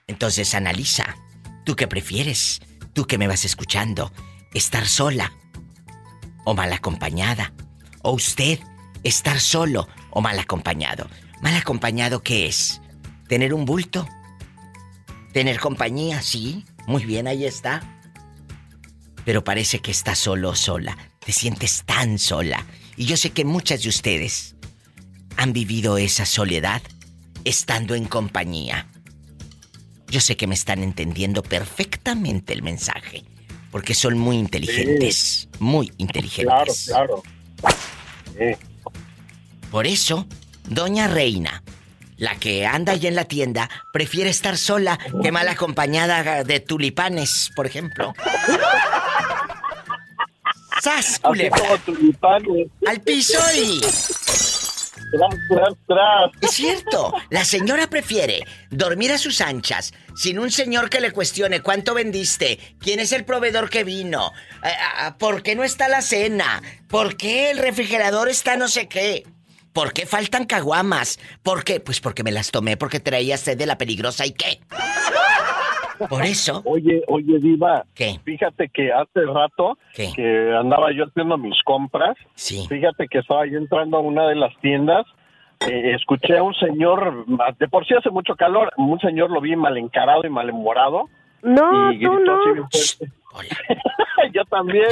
Entonces 0.07 0.53
analiza, 0.55 1.15
¿tú 1.65 1.77
qué 1.77 1.87
prefieres? 1.87 2.59
Tú 2.91 3.07
que 3.07 3.17
me 3.17 3.29
vas 3.29 3.45
escuchando, 3.45 4.11
estar 4.53 4.89
sola 4.89 5.31
o 6.43 6.53
mal 6.53 6.73
acompañada, 6.73 7.53
o 8.07 8.11
usted 8.13 8.59
estar 9.03 9.39
solo 9.41 9.87
o 10.11 10.21
mal 10.21 10.39
acompañado. 10.39 11.09
Mal 11.41 11.55
acompañado 11.55 12.23
qué 12.23 12.47
es? 12.47 12.81
Tener 13.27 13.53
un 13.53 13.65
bulto, 13.65 14.07
tener 15.33 15.59
compañía, 15.59 16.21
sí, 16.21 16.63
muy 16.87 17.03
bien, 17.05 17.27
ahí 17.27 17.45
está. 17.45 17.83
Pero 19.25 19.43
parece 19.43 19.79
que 19.79 19.91
estás 19.91 20.19
solo 20.19 20.51
o 20.51 20.55
sola. 20.55 20.97
Te 21.19 21.33
sientes 21.33 21.83
tan 21.85 22.17
sola. 22.17 22.65
Y 22.95 23.03
yo 23.05 23.17
sé 23.17 23.31
que 23.31 23.43
muchas 23.43 23.83
de 23.83 23.89
ustedes 23.89 24.55
han 25.35 25.51
vivido 25.51 25.97
esa 25.97 26.25
soledad 26.25 26.81
estando 27.43 27.93
en 27.93 28.05
compañía. 28.05 28.87
Yo 30.07 30.21
sé 30.21 30.37
que 30.37 30.47
me 30.47 30.55
están 30.55 30.81
entendiendo 30.81 31.43
perfectamente 31.43 32.53
el 32.53 32.63
mensaje. 32.63 33.25
Porque 33.69 33.93
son 33.93 34.17
muy 34.17 34.37
inteligentes. 34.37 35.49
Muy 35.59 35.87
Claro, 35.87 35.97
inteligentes. 35.99 36.85
claro. 36.87 37.21
Sí. 37.25 37.36
Por 39.71 39.87
eso, 39.87 40.27
Doña 40.69 41.07
Reina, 41.07 41.63
la 42.17 42.35
que 42.35 42.65
anda 42.65 42.93
allá 42.93 43.09
en 43.09 43.15
la 43.15 43.25
tienda, 43.25 43.69
prefiere 43.93 44.29
estar 44.29 44.57
sola 44.57 44.97
que 45.21 45.31
mal 45.31 45.47
acompañada 45.47 46.43
de 46.43 46.59
tulipanes, 46.59 47.51
por 47.55 47.65
ejemplo. 47.65 48.13
¡Sas, 50.81 51.19
culebra! 51.19 51.61
¡Al 52.87 53.01
piso 53.01 53.39
y... 53.55 53.81
Es 56.41 56.51
cierto, 56.51 57.13
la 57.29 57.45
señora 57.45 57.87
prefiere 57.87 58.43
dormir 58.69 59.11
a 59.11 59.17
sus 59.17 59.41
anchas, 59.41 59.93
sin 60.15 60.39
un 60.39 60.51
señor 60.51 60.89
que 60.89 60.99
le 60.99 61.11
cuestione 61.11 61.61
cuánto 61.61 61.93
vendiste, 61.93 62.59
quién 62.79 62.99
es 62.99 63.11
el 63.11 63.23
proveedor 63.23 63.69
que 63.69 63.83
vino, 63.83 64.31
eh, 64.63 64.69
ah, 64.97 65.15
por 65.17 65.43
qué 65.43 65.55
no 65.55 65.63
está 65.63 65.87
la 65.87 66.01
cena, 66.01 66.61
por 66.89 67.15
qué 67.15 67.51
el 67.51 67.57
refrigerador 67.57 68.27
está 68.27 68.57
no 68.57 68.67
sé 68.67 68.87
qué, 68.87 69.23
por 69.71 69.93
qué 69.93 70.05
faltan 70.05 70.45
caguamas, 70.45 71.19
por 71.43 71.63
qué, 71.63 71.79
pues 71.79 72.01
porque 72.01 72.23
me 72.23 72.31
las 72.31 72.51
tomé 72.51 72.77
porque 72.77 72.99
traía 72.99 73.37
sed 73.37 73.57
de 73.57 73.65
la 73.65 73.77
peligrosa 73.77 74.25
y 74.25 74.31
qué. 74.31 74.59
Por 76.09 76.23
eso. 76.23 76.61
Oye, 76.65 77.01
oye, 77.07 77.39
Diva. 77.39 77.83
¿Qué? 77.95 78.19
Fíjate 78.23 78.69
que 78.69 78.91
hace 78.91 79.21
rato 79.25 79.77
¿Qué? 79.93 80.09
que 80.15 80.53
andaba 80.55 80.91
yo 80.91 81.05
haciendo 81.05 81.37
mis 81.37 81.61
compras. 81.63 82.15
Sí. 82.35 82.65
Fíjate 82.67 83.07
que 83.07 83.19
estaba 83.19 83.45
yo 83.45 83.57
entrando 83.57 83.97
a 83.97 84.01
una 84.01 84.27
de 84.27 84.35
las 84.35 84.55
tiendas. 84.61 85.05
eh, 85.67 85.95
escuché 85.95 86.37
a 86.37 86.43
un 86.43 86.53
señor, 86.53 87.25
de 87.57 87.67
por 87.67 87.85
sí 87.87 87.95
hace 87.95 88.11
mucho 88.11 88.35
calor, 88.35 88.71
un 88.77 88.99
señor 88.99 89.31
lo 89.31 89.41
vi 89.41 89.55
mal 89.55 89.75
encarado 89.77 90.21
y 90.25 90.29
mal 90.29 90.47
enmorado. 90.49 91.05
No, 91.41 91.91
y 91.91 91.99
tú 91.99 92.11
gritó 92.11 92.33
así 92.35 92.51
bien 92.53 92.67
fuerte. 93.31 93.57
yo 94.33 94.45
también. 94.45 94.87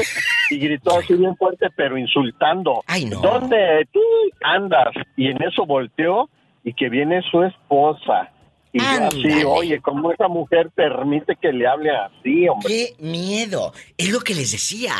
Y 0.50 0.58
gritó 0.60 0.98
así 0.98 1.14
bien 1.16 1.36
fuerte, 1.36 1.68
pero 1.76 1.98
insultando. 1.98 2.82
Ay, 2.88 3.06
no. 3.06 3.20
¿Dónde 3.20 3.88
tú 3.92 4.00
andas? 4.44 4.90
Y 5.18 5.28
en 5.28 5.42
eso 5.44 5.66
volteó 5.66 6.30
y 6.64 6.74
que 6.74 6.90
viene 6.90 7.22
su 7.30 7.44
esposa. 7.44 8.32
Y 8.76 8.82
así, 8.82 9.44
oye, 9.46 9.82
¿cómo 9.82 10.12
esa 10.12 10.28
mujer 10.28 10.70
permite 10.76 11.36
que 11.42 11.52
le 11.52 11.66
hable 11.68 11.90
así, 11.92 12.48
hombre? 12.50 12.68
¡Qué 12.68 12.96
miedo! 13.00 13.74
Es 13.98 14.10
lo 14.10 14.20
que 14.22 14.36
les 14.36 14.52
decía. 14.52 14.96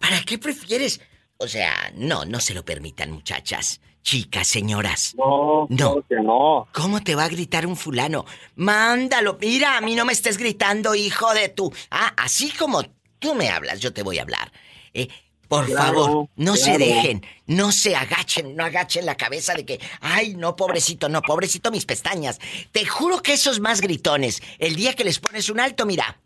¿Para 0.00 0.22
qué 0.22 0.38
prefieres? 0.38 1.00
O 1.36 1.46
sea, 1.46 1.72
no, 1.94 2.24
no 2.24 2.40
se 2.40 2.54
lo 2.54 2.64
permitan, 2.64 3.10
muchachas. 3.12 3.80
Chicas, 4.02 4.48
señoras. 4.48 5.14
No, 5.18 5.66
No. 5.68 5.76
claro 5.76 6.04
que 6.08 6.14
no. 6.16 6.68
¿Cómo 6.72 7.02
te 7.02 7.14
va 7.14 7.24
a 7.24 7.28
gritar 7.28 7.66
un 7.66 7.76
fulano? 7.76 8.24
Mándalo. 8.56 9.36
Mira, 9.40 9.76
a 9.76 9.80
mí 9.80 9.94
no 9.94 10.04
me 10.04 10.12
estés 10.14 10.38
gritando, 10.38 10.94
hijo 10.94 11.32
de 11.34 11.48
tú. 11.50 11.70
Ah, 11.90 12.14
así 12.16 12.50
como 12.50 12.82
tú 13.18 13.34
me 13.34 13.50
hablas, 13.50 13.80
yo 13.80 13.92
te 13.92 14.02
voy 14.02 14.18
a 14.18 14.22
hablar. 14.22 14.50
Eh, 14.94 15.08
Por 15.48 15.64
Claro, 15.66 16.04
favor, 16.04 16.28
no 16.36 16.56
se 16.56 16.76
dejen, 16.76 17.24
no 17.46 17.72
se 17.72 17.96
agachen, 17.96 18.54
no 18.54 18.64
agachen 18.64 19.06
la 19.06 19.16
cabeza 19.16 19.54
de 19.54 19.64
que, 19.64 19.80
ay, 20.00 20.34
no, 20.34 20.54
pobrecito, 20.56 21.08
no, 21.08 21.22
pobrecito 21.22 21.70
mis 21.70 21.86
pestañas. 21.86 22.38
Te 22.70 22.84
juro 22.84 23.22
que 23.22 23.32
esos 23.32 23.58
más 23.58 23.80
gritones, 23.80 24.42
el 24.58 24.76
día 24.76 24.92
que 24.94 25.04
les 25.04 25.18
pones 25.18 25.48
un 25.48 25.58
alto, 25.58 25.86
mira, 25.86 26.20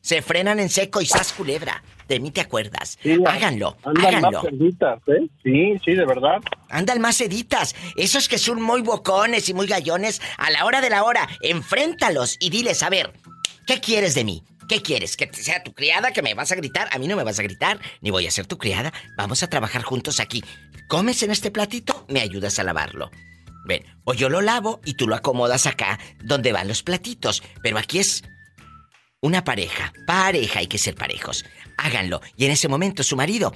se 0.00 0.20
frenan 0.22 0.58
en 0.60 0.68
seco 0.68 1.00
y 1.00 1.06
sas 1.06 1.32
culebra. 1.32 1.82
De 2.08 2.20
mí 2.20 2.30
te 2.30 2.40
acuerdas. 2.42 2.98
háganlo, 3.26 3.76
Andan 3.84 4.06
háganlo. 4.16 4.30
más 4.32 4.42
perditas, 4.42 4.98
¿eh? 5.06 5.26
Sí, 5.42 5.74
sí, 5.82 5.92
de 5.94 6.04
verdad. 6.04 6.40
Andan 6.68 7.00
más 7.00 7.16
seditas. 7.16 7.74
Esos 7.96 8.28
que 8.28 8.36
son 8.38 8.60
muy 8.60 8.82
bocones 8.82 9.48
y 9.48 9.54
muy 9.54 9.66
gallones, 9.66 10.20
a 10.36 10.50
la 10.50 10.66
hora 10.66 10.80
de 10.82 10.90
la 10.90 11.04
hora, 11.04 11.26
enfréntalos 11.40 12.36
y 12.40 12.50
diles, 12.50 12.82
a 12.82 12.90
ver, 12.90 13.12
¿qué 13.66 13.80
quieres 13.80 14.14
de 14.14 14.24
mí? 14.24 14.42
¿Qué 14.68 14.82
quieres? 14.82 15.16
¿Que 15.16 15.30
sea 15.32 15.62
tu 15.62 15.74
criada? 15.74 16.12
¿Que 16.12 16.22
me 16.22 16.34
vas 16.34 16.52
a 16.52 16.54
gritar? 16.54 16.88
A 16.92 16.98
mí 16.98 17.06
no 17.06 17.16
me 17.16 17.24
vas 17.24 17.38
a 17.38 17.42
gritar, 17.42 17.80
ni 18.00 18.10
voy 18.10 18.26
a 18.26 18.30
ser 18.30 18.46
tu 18.46 18.58
criada. 18.58 18.92
Vamos 19.16 19.42
a 19.42 19.48
trabajar 19.48 19.82
juntos 19.82 20.20
aquí. 20.20 20.42
¿Comes 20.88 21.22
en 21.22 21.30
este 21.30 21.50
platito? 21.50 22.06
Me 22.08 22.20
ayudas 22.20 22.58
a 22.58 22.64
lavarlo. 22.64 23.10
Ven, 23.66 23.84
o 24.04 24.14
yo 24.14 24.28
lo 24.28 24.40
lavo 24.42 24.80
y 24.84 24.94
tú 24.94 25.08
lo 25.08 25.14
acomodas 25.14 25.66
acá 25.66 25.98
donde 26.22 26.52
van 26.52 26.68
los 26.68 26.82
platitos. 26.82 27.42
Pero 27.62 27.78
aquí 27.78 27.98
es 27.98 28.22
una 29.20 29.44
pareja. 29.44 29.92
Pareja, 30.06 30.60
hay 30.60 30.66
que 30.66 30.78
ser 30.78 30.94
parejos. 30.94 31.44
Háganlo. 31.78 32.20
Y 32.36 32.44
en 32.44 32.52
ese 32.52 32.68
momento 32.68 33.02
su 33.02 33.16
marido 33.16 33.52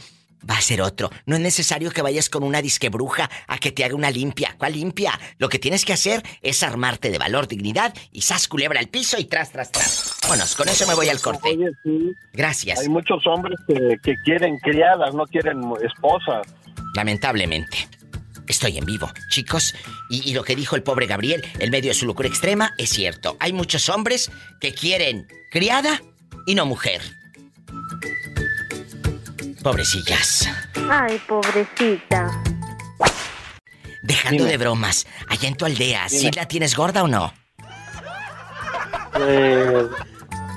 va 0.48 0.56
a 0.56 0.60
ser 0.60 0.82
otro. 0.82 1.10
No 1.26 1.36
es 1.36 1.40
necesario 1.40 1.90
que 1.90 2.02
vayas 2.02 2.28
con 2.28 2.42
una 2.42 2.62
disque 2.62 2.88
bruja 2.88 3.30
a 3.46 3.58
que 3.58 3.72
te 3.72 3.84
haga 3.84 3.94
una 3.94 4.10
limpia. 4.10 4.54
¿Cuál 4.58 4.74
limpia? 4.74 5.18
Lo 5.38 5.48
que 5.48 5.58
tienes 5.58 5.84
que 5.84 5.92
hacer 5.92 6.22
es 6.42 6.62
armarte 6.62 7.10
de 7.10 7.18
valor, 7.18 7.48
dignidad 7.48 7.94
y 8.12 8.22
sas 8.22 8.48
culebra 8.48 8.80
al 8.80 8.88
piso 8.88 9.18
y 9.18 9.24
tras, 9.24 9.50
tras, 9.52 9.72
tras. 9.72 10.16
Vámonos, 10.22 10.54
con 10.54 10.68
eso 10.68 10.86
me 10.86 10.94
voy 10.94 11.08
al 11.08 11.20
corte. 11.20 11.50
Oye, 11.50 11.70
sí. 11.82 12.12
Gracias. 12.32 12.80
Hay 12.80 12.88
muchos 12.88 13.26
hombres 13.26 13.58
que, 13.66 13.96
que 14.02 14.14
quieren 14.24 14.58
criadas, 14.58 15.14
no 15.14 15.26
quieren 15.26 15.60
esposas. 15.82 16.46
Lamentablemente. 16.94 17.88
Estoy 18.46 18.78
en 18.78 18.86
vivo, 18.86 19.10
chicos. 19.28 19.74
Y, 20.08 20.30
y 20.30 20.32
lo 20.32 20.42
que 20.42 20.56
dijo 20.56 20.74
el 20.74 20.82
pobre 20.82 21.06
Gabriel, 21.06 21.44
el 21.58 21.70
medio 21.70 21.90
de 21.90 21.94
su 21.94 22.06
locura 22.06 22.28
extrema, 22.28 22.72
es 22.78 22.88
cierto. 22.88 23.36
Hay 23.40 23.52
muchos 23.52 23.90
hombres 23.90 24.30
que 24.58 24.72
quieren 24.72 25.28
criada 25.50 26.00
y 26.46 26.54
no 26.54 26.64
mujer. 26.64 27.02
Pobrecillas. 29.62 30.48
Ay, 30.90 31.20
pobrecita. 31.26 32.30
Dejando 34.02 34.44
de 34.44 34.56
bromas, 34.56 35.06
allá 35.28 35.48
en 35.48 35.56
tu 35.56 35.64
aldea, 35.64 36.08
¿sí 36.08 36.18
Dime. 36.18 36.30
la 36.36 36.46
tienes 36.46 36.76
gorda 36.76 37.02
o 37.02 37.08
no? 37.08 37.32
Pues, 39.12 39.86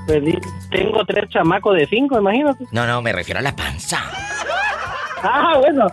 pues, 0.06 0.24
tengo 0.70 1.04
tres 1.06 1.30
chamacos 1.30 1.76
de 1.76 1.88
cinco, 1.88 2.20
imagínate. 2.20 2.66
No, 2.72 2.86
no, 2.86 3.02
me 3.02 3.12
refiero 3.12 3.40
a 3.40 3.44
la 3.44 3.56
panza. 3.56 4.04
Ah, 5.24 5.58
bueno. 5.60 5.88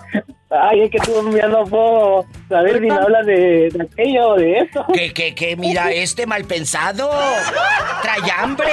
Ay, 0.51 0.81
es 0.85 0.91
que 0.91 0.99
tú 1.01 1.13
ya 1.37 1.47
no 1.47 1.65
puedo 1.67 2.25
saber 2.49 2.77
si 2.81 2.87
me 2.87 2.95
hablas 2.95 3.27
de, 3.27 3.69
de 3.71 3.83
aquello 3.83 4.29
o 4.31 4.37
de 4.37 4.59
esto. 4.61 4.87
Que, 4.95 5.13
que, 5.13 5.35
que, 5.35 5.57
mira, 5.57 5.93
este 5.93 6.27
mal 6.27 6.45
pensado. 6.47 7.11
Trae 8.01 8.31
hambre. 8.39 8.73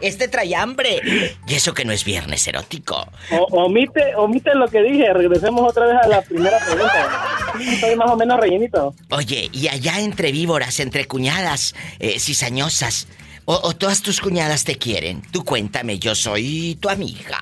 Este 0.00 0.26
trae 0.26 0.54
hambre. 0.56 1.00
Y 1.46 1.54
eso 1.54 1.74
que 1.74 1.84
no 1.84 1.92
es 1.92 2.04
viernes 2.04 2.44
erótico. 2.48 3.06
O- 3.30 3.62
omite, 3.64 4.16
omite 4.16 4.52
lo 4.56 4.66
que 4.66 4.82
dije. 4.82 5.12
Regresemos 5.12 5.62
otra 5.70 5.86
vez 5.86 5.96
a 6.02 6.08
la 6.08 6.22
primera 6.22 6.58
pregunta. 6.58 7.08
Estoy 7.72 7.94
más 7.94 8.10
o 8.10 8.16
menos 8.16 8.40
rellenito. 8.40 8.92
Oye, 9.10 9.48
y 9.52 9.68
allá 9.68 10.00
entre 10.00 10.32
víboras, 10.32 10.80
entre 10.80 11.04
cuñadas, 11.06 11.74
eh, 12.00 12.18
cizañosas, 12.18 13.06
o, 13.44 13.54
o 13.62 13.74
todas 13.74 14.02
tus 14.02 14.20
cuñadas 14.20 14.64
te 14.64 14.76
quieren, 14.76 15.22
tú 15.30 15.44
cuéntame, 15.44 15.98
yo 16.00 16.14
soy 16.16 16.76
tu 16.80 16.88
amiga. 16.88 17.38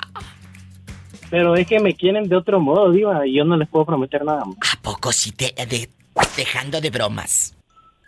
Pero 1.30 1.54
es 1.56 1.66
que 1.66 1.78
me 1.80 1.94
quieren 1.94 2.28
de 2.28 2.36
otro 2.36 2.58
modo, 2.60 2.90
Diva, 2.90 3.26
y 3.26 3.34
yo 3.36 3.44
no 3.44 3.56
les 3.56 3.68
puedo 3.68 3.86
prometer 3.86 4.24
nada 4.24 4.44
más. 4.44 4.56
¿A 4.76 4.82
poco 4.82 5.12
sí 5.12 5.32
te... 5.32 5.52
de- 5.66 5.88
dejando 6.36 6.80
de 6.80 6.90
bromas? 6.90 7.56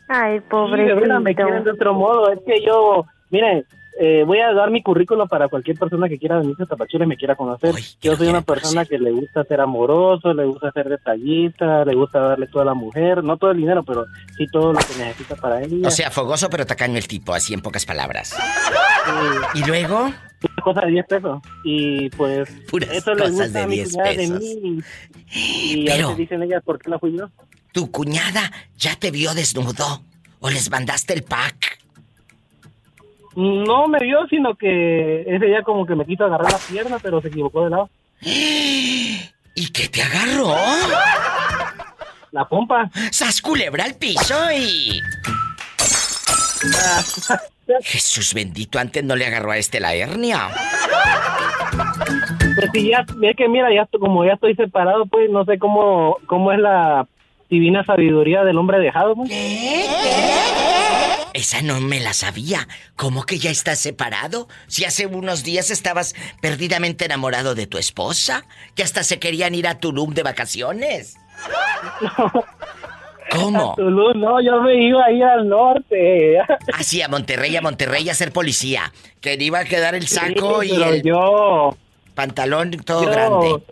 Ay, 0.08 0.40
Sí, 0.50 0.82
de 0.82 0.94
verdad, 0.94 1.20
me 1.20 1.34
quieren 1.34 1.64
de 1.64 1.70
otro 1.70 1.94
modo. 1.94 2.30
Es 2.32 2.40
que 2.44 2.62
yo, 2.64 3.06
miren, 3.30 3.64
eh, 4.00 4.24
voy 4.26 4.38
a 4.40 4.52
dar 4.52 4.70
mi 4.70 4.82
currículo 4.82 5.26
para 5.26 5.48
cualquier 5.48 5.78
persona 5.78 6.08
que 6.08 6.18
quiera 6.18 6.38
venirse 6.38 6.62
a 6.62 6.66
Tapachula 6.66 7.04
y 7.04 7.08
me 7.08 7.16
quiera 7.16 7.36
conocer. 7.36 7.74
yo 8.00 8.16
soy 8.16 8.28
una 8.28 8.42
persona 8.42 8.84
que 8.84 8.98
le 8.98 9.10
gusta 9.12 9.44
ser 9.44 9.60
amoroso, 9.60 10.32
le 10.34 10.44
gusta 10.46 10.70
ser 10.72 10.88
detallista, 10.88 11.84
le 11.84 11.94
gusta 11.94 12.20
darle 12.20 12.46
todo 12.46 12.62
a 12.62 12.66
la 12.66 12.74
mujer, 12.74 13.22
no 13.22 13.36
todo 13.36 13.50
el 13.50 13.58
dinero, 13.58 13.82
pero 13.82 14.06
sí 14.36 14.46
todo 14.50 14.72
lo 14.72 14.78
que 14.78 14.94
necesita 14.98 15.36
para 15.36 15.62
ella. 15.62 15.88
O 15.88 15.90
sea, 15.90 16.10
fogoso 16.10 16.48
pero 16.50 16.64
tacaño 16.66 16.96
el 16.98 17.06
tipo, 17.08 17.34
así 17.34 17.54
en 17.54 17.60
pocas 17.60 17.84
palabras. 17.86 18.34
¿Y 19.54 19.64
luego? 19.64 20.04
Una 20.06 20.62
cosa 20.64 20.80
de 20.82 20.90
10 20.92 21.06
pesos. 21.06 21.40
Y 21.64 22.08
pues, 22.10 22.48
Puras 22.70 22.90
eso 22.90 23.14
le 23.14 23.20
cosas 23.22 23.32
gusta 23.34 23.58
de 23.58 23.64
a 23.64 23.66
mi 23.66 23.74
10 23.76 23.92
cuñada 23.92 24.12
de 24.12 24.28
mí. 24.28 24.80
Y 25.34 25.88
a 25.88 25.92
Pero- 25.94 26.08
veces 26.08 26.18
dicen 26.18 26.42
ellas, 26.42 26.62
¿por 26.64 26.78
qué 26.78 26.90
la 26.90 26.98
fui 26.98 27.16
yo? 27.16 27.28
¿Tu 27.72 27.90
cuñada 27.90 28.52
ya 28.76 28.96
te 28.96 29.10
vio 29.10 29.34
desnudo? 29.34 30.02
¿O 30.40 30.50
les 30.50 30.70
mandaste 30.70 31.14
el 31.14 31.22
pack? 31.22 31.78
No 33.34 33.88
me 33.88 33.98
vio, 34.00 34.26
sino 34.28 34.54
que 34.54 35.22
ese 35.22 35.46
día 35.46 35.62
como 35.62 35.86
que 35.86 35.94
me 35.94 36.04
quiso 36.04 36.24
agarrar 36.24 36.52
la 36.52 36.58
pierna, 36.58 36.98
pero 37.02 37.20
se 37.20 37.28
equivocó 37.28 37.64
de 37.64 37.70
lado. 37.70 37.88
¿Y 38.20 39.68
qué 39.72 39.88
te 39.88 40.02
agarró? 40.02 40.54
La 42.30 42.48
pompa. 42.48 42.90
¡Sas 43.10 43.40
culebra 43.40 43.84
al 43.84 43.94
piso 43.94 44.34
y... 44.52 45.00
Jesús 47.82 48.34
bendito, 48.34 48.78
antes 48.78 49.02
no 49.04 49.16
le 49.16 49.26
agarró 49.26 49.52
a 49.52 49.56
este 49.56 49.80
la 49.80 49.94
hernia. 49.94 50.48
Pues 52.56 52.70
sí, 52.72 52.90
ya, 52.90 53.04
es 53.22 53.36
que 53.36 53.48
mira, 53.48 53.72
ya 53.72 53.86
como 53.98 54.24
ya 54.24 54.34
estoy 54.34 54.54
separado, 54.54 55.06
pues 55.06 55.30
no 55.30 55.44
sé 55.44 55.58
cómo, 55.58 56.18
cómo 56.26 56.52
es 56.52 56.58
la 56.58 57.06
divina 57.48 57.84
sabiduría 57.84 58.44
del 58.44 58.58
hombre 58.58 58.78
dejado. 58.78 59.14
pues. 59.14 59.30
Esa 61.34 61.62
no 61.62 61.80
me 61.80 62.00
la 62.00 62.12
sabía. 62.12 62.68
¿Cómo 62.96 63.24
que 63.24 63.38
ya 63.38 63.50
estás 63.50 63.78
separado? 63.78 64.48
Si 64.66 64.84
hace 64.84 65.06
unos 65.06 65.44
días 65.44 65.70
estabas 65.70 66.14
perdidamente 66.40 67.06
enamorado 67.06 67.54
de 67.54 67.66
tu 67.66 67.78
esposa, 67.78 68.44
que 68.74 68.82
hasta 68.82 69.02
se 69.02 69.18
querían 69.18 69.54
ir 69.54 69.66
a 69.66 69.78
Tulum 69.78 70.12
de 70.12 70.22
vacaciones. 70.22 71.16
¿Cómo? 73.30 73.72
A 73.72 73.74
Tulum, 73.76 74.20
no, 74.20 74.42
yo 74.42 74.60
me 74.60 74.74
iba 74.74 75.06
a 75.06 75.10
ir 75.10 75.24
al 75.24 75.48
norte. 75.48 76.38
Así 76.74 77.00
a 77.00 77.08
Monterrey, 77.08 77.56
a 77.56 77.62
Monterrey 77.62 78.08
a 78.10 78.14
ser 78.14 78.30
policía. 78.30 78.92
Que 79.22 79.38
le 79.38 79.44
iba 79.44 79.60
a 79.60 79.64
quedar 79.64 79.94
el 79.94 80.08
saco 80.08 80.62
Sí, 80.62 80.72
y 80.72 80.82
el 80.82 81.02
yo, 81.02 81.74
pantalón 82.14 82.72
todo 82.84 83.04
yo 83.04 83.10
grande. 83.10 83.62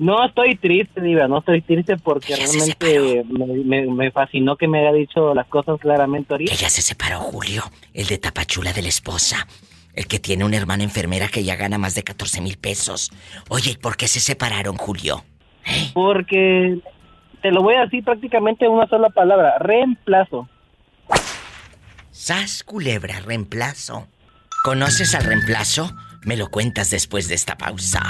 No 0.00 0.24
estoy 0.24 0.56
triste, 0.56 1.00
Diva, 1.02 1.28
no 1.28 1.40
estoy 1.40 1.60
triste 1.60 1.96
porque 1.98 2.34
realmente 2.34 3.22
me, 3.28 3.46
me- 3.64 3.86
me 3.92 4.10
fascinó 4.10 4.56
que 4.56 4.66
me 4.66 4.80
haya 4.80 4.92
dicho 4.94 5.34
las 5.34 5.46
cosas 5.46 5.78
claramente 5.78 6.32
ahorita. 6.32 6.54
Ya 6.54 6.70
se 6.70 6.80
separó 6.80 7.18
Julio, 7.20 7.64
el 7.92 8.06
de 8.06 8.16
Tapachula 8.16 8.72
de 8.72 8.80
la 8.80 8.88
esposa. 8.88 9.46
El 9.92 10.06
que 10.06 10.18
tiene 10.18 10.44
una 10.46 10.56
hermana 10.56 10.84
enfermera 10.84 11.28
que 11.28 11.44
ya 11.44 11.56
gana 11.56 11.76
más 11.76 11.94
de 11.94 12.02
14 12.02 12.40
mil 12.40 12.56
pesos. 12.56 13.10
Oye, 13.50 13.72
¿y 13.72 13.76
por 13.76 13.98
qué 13.98 14.08
se 14.08 14.20
separaron, 14.20 14.76
Julio? 14.76 15.22
Porque 15.92 16.78
te 17.42 17.50
lo 17.50 17.62
voy 17.62 17.74
a 17.74 17.80
decir 17.82 18.02
prácticamente 18.02 18.64
en 18.64 18.70
una 18.72 18.86
sola 18.88 19.10
palabra, 19.10 19.58
reemplazo. 19.58 20.48
Sas 22.10 22.62
culebra, 22.64 23.20
reemplazo. 23.20 24.06
¿Conoces 24.64 25.14
al 25.14 25.24
reemplazo? 25.24 25.90
Me 26.22 26.36
lo 26.36 26.50
cuentas 26.50 26.90
después 26.90 27.28
de 27.28 27.34
esta 27.34 27.56
pausa. 27.56 28.02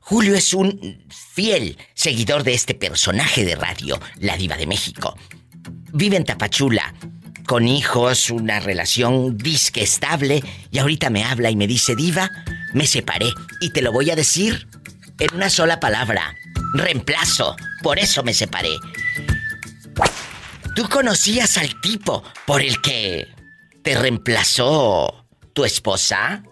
Julio 0.00 0.34
es 0.34 0.54
un 0.54 1.04
fiel 1.08 1.78
seguidor 1.94 2.44
de 2.44 2.54
este 2.54 2.74
personaje 2.74 3.44
de 3.44 3.56
radio, 3.56 4.00
la 4.20 4.36
diva 4.36 4.56
de 4.56 4.66
México. 4.66 5.16
Vive 5.92 6.16
en 6.16 6.24
Tapachula, 6.24 6.94
con 7.46 7.66
hijos, 7.66 8.30
una 8.30 8.60
relación 8.60 9.36
disque 9.36 9.82
estable, 9.82 10.42
y 10.70 10.78
ahorita 10.78 11.10
me 11.10 11.24
habla 11.24 11.50
y 11.50 11.56
me 11.56 11.66
dice, 11.66 11.96
diva, 11.96 12.30
me 12.72 12.86
separé, 12.86 13.30
y 13.60 13.70
te 13.70 13.82
lo 13.82 13.90
voy 13.90 14.10
a 14.10 14.16
decir 14.16 14.68
en 15.18 15.34
una 15.34 15.48
sola 15.48 15.80
palabra, 15.80 16.36
reemplazo, 16.74 17.56
por 17.82 17.98
eso 17.98 18.22
me 18.22 18.34
separé. 18.34 18.76
¿Tú 20.74 20.88
conocías 20.88 21.56
al 21.56 21.80
tipo 21.80 22.22
por 22.44 22.60
el 22.60 22.80
que 22.82 23.35
te 23.86 23.94
reemplazó 23.94 25.14
tu 25.52 25.64
esposa? 25.64 26.42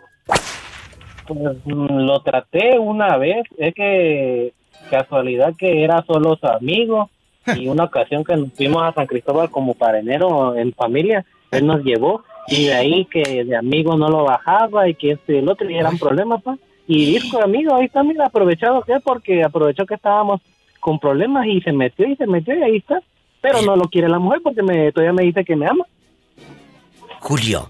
Pues, 1.27 1.57
mm, 1.65 2.07
lo 2.07 2.21
traté 2.21 2.79
una 2.79 3.17
vez, 3.17 3.45
es 3.59 3.75
que 3.75 4.53
casualidad 4.89 5.53
que 5.59 5.83
era 5.83 6.05
solo 6.07 6.37
su 6.37 6.47
amigo 6.47 7.11
y 7.57 7.67
una 7.67 7.85
ocasión 7.85 8.23
que 8.23 8.37
nos 8.37 8.53
fuimos 8.53 8.85
a 8.85 8.93
San 8.93 9.09
Cristóbal 9.09 9.51
como 9.51 9.75
para 9.75 9.99
enero 9.99 10.55
en 10.55 10.73
familia, 10.75 11.25
él 11.51 11.67
nos 11.67 11.83
llevó 11.83 12.23
y 12.47 12.67
de 12.67 12.75
ahí 12.75 13.05
que 13.07 13.43
de 13.43 13.57
amigo 13.57 13.97
no 13.97 14.09
lo 14.09 14.23
bajaba 14.23 14.89
y 14.89 14.95
que 14.95 15.11
este 15.11 15.41
el 15.41 15.49
otro 15.49 15.69
y 15.69 15.75
eran 15.75 15.99
problemas, 15.99 16.41
pa. 16.41 16.57
Y 16.87 17.05
dijo 17.07 17.43
amigo, 17.43 17.75
ahí 17.75 17.87
está, 17.87 18.05
mira, 18.05 18.27
aprovechado 18.27 18.83
que 18.83 19.01
porque 19.01 19.43
aprovechó 19.43 19.87
que 19.87 19.95
estábamos 19.95 20.41
con 20.79 21.01
problemas 21.01 21.49
y 21.49 21.61
se 21.63 21.73
metió 21.73 22.07
y 22.07 22.15
se 22.15 22.29
metió 22.29 22.57
y 22.57 22.63
ahí 22.63 22.77
está. 22.77 23.03
Pero 23.41 23.61
no 23.63 23.75
lo 23.75 23.89
quiere 23.89 24.09
la 24.09 24.21
mujer 24.21 24.41
porque 24.41 24.63
me, 24.63 24.93
todavía 24.93 25.13
me 25.13 25.25
dice 25.25 25.45
que 25.45 25.57
me 25.57 25.67
ama. 25.67 25.85
Julio, 27.25 27.69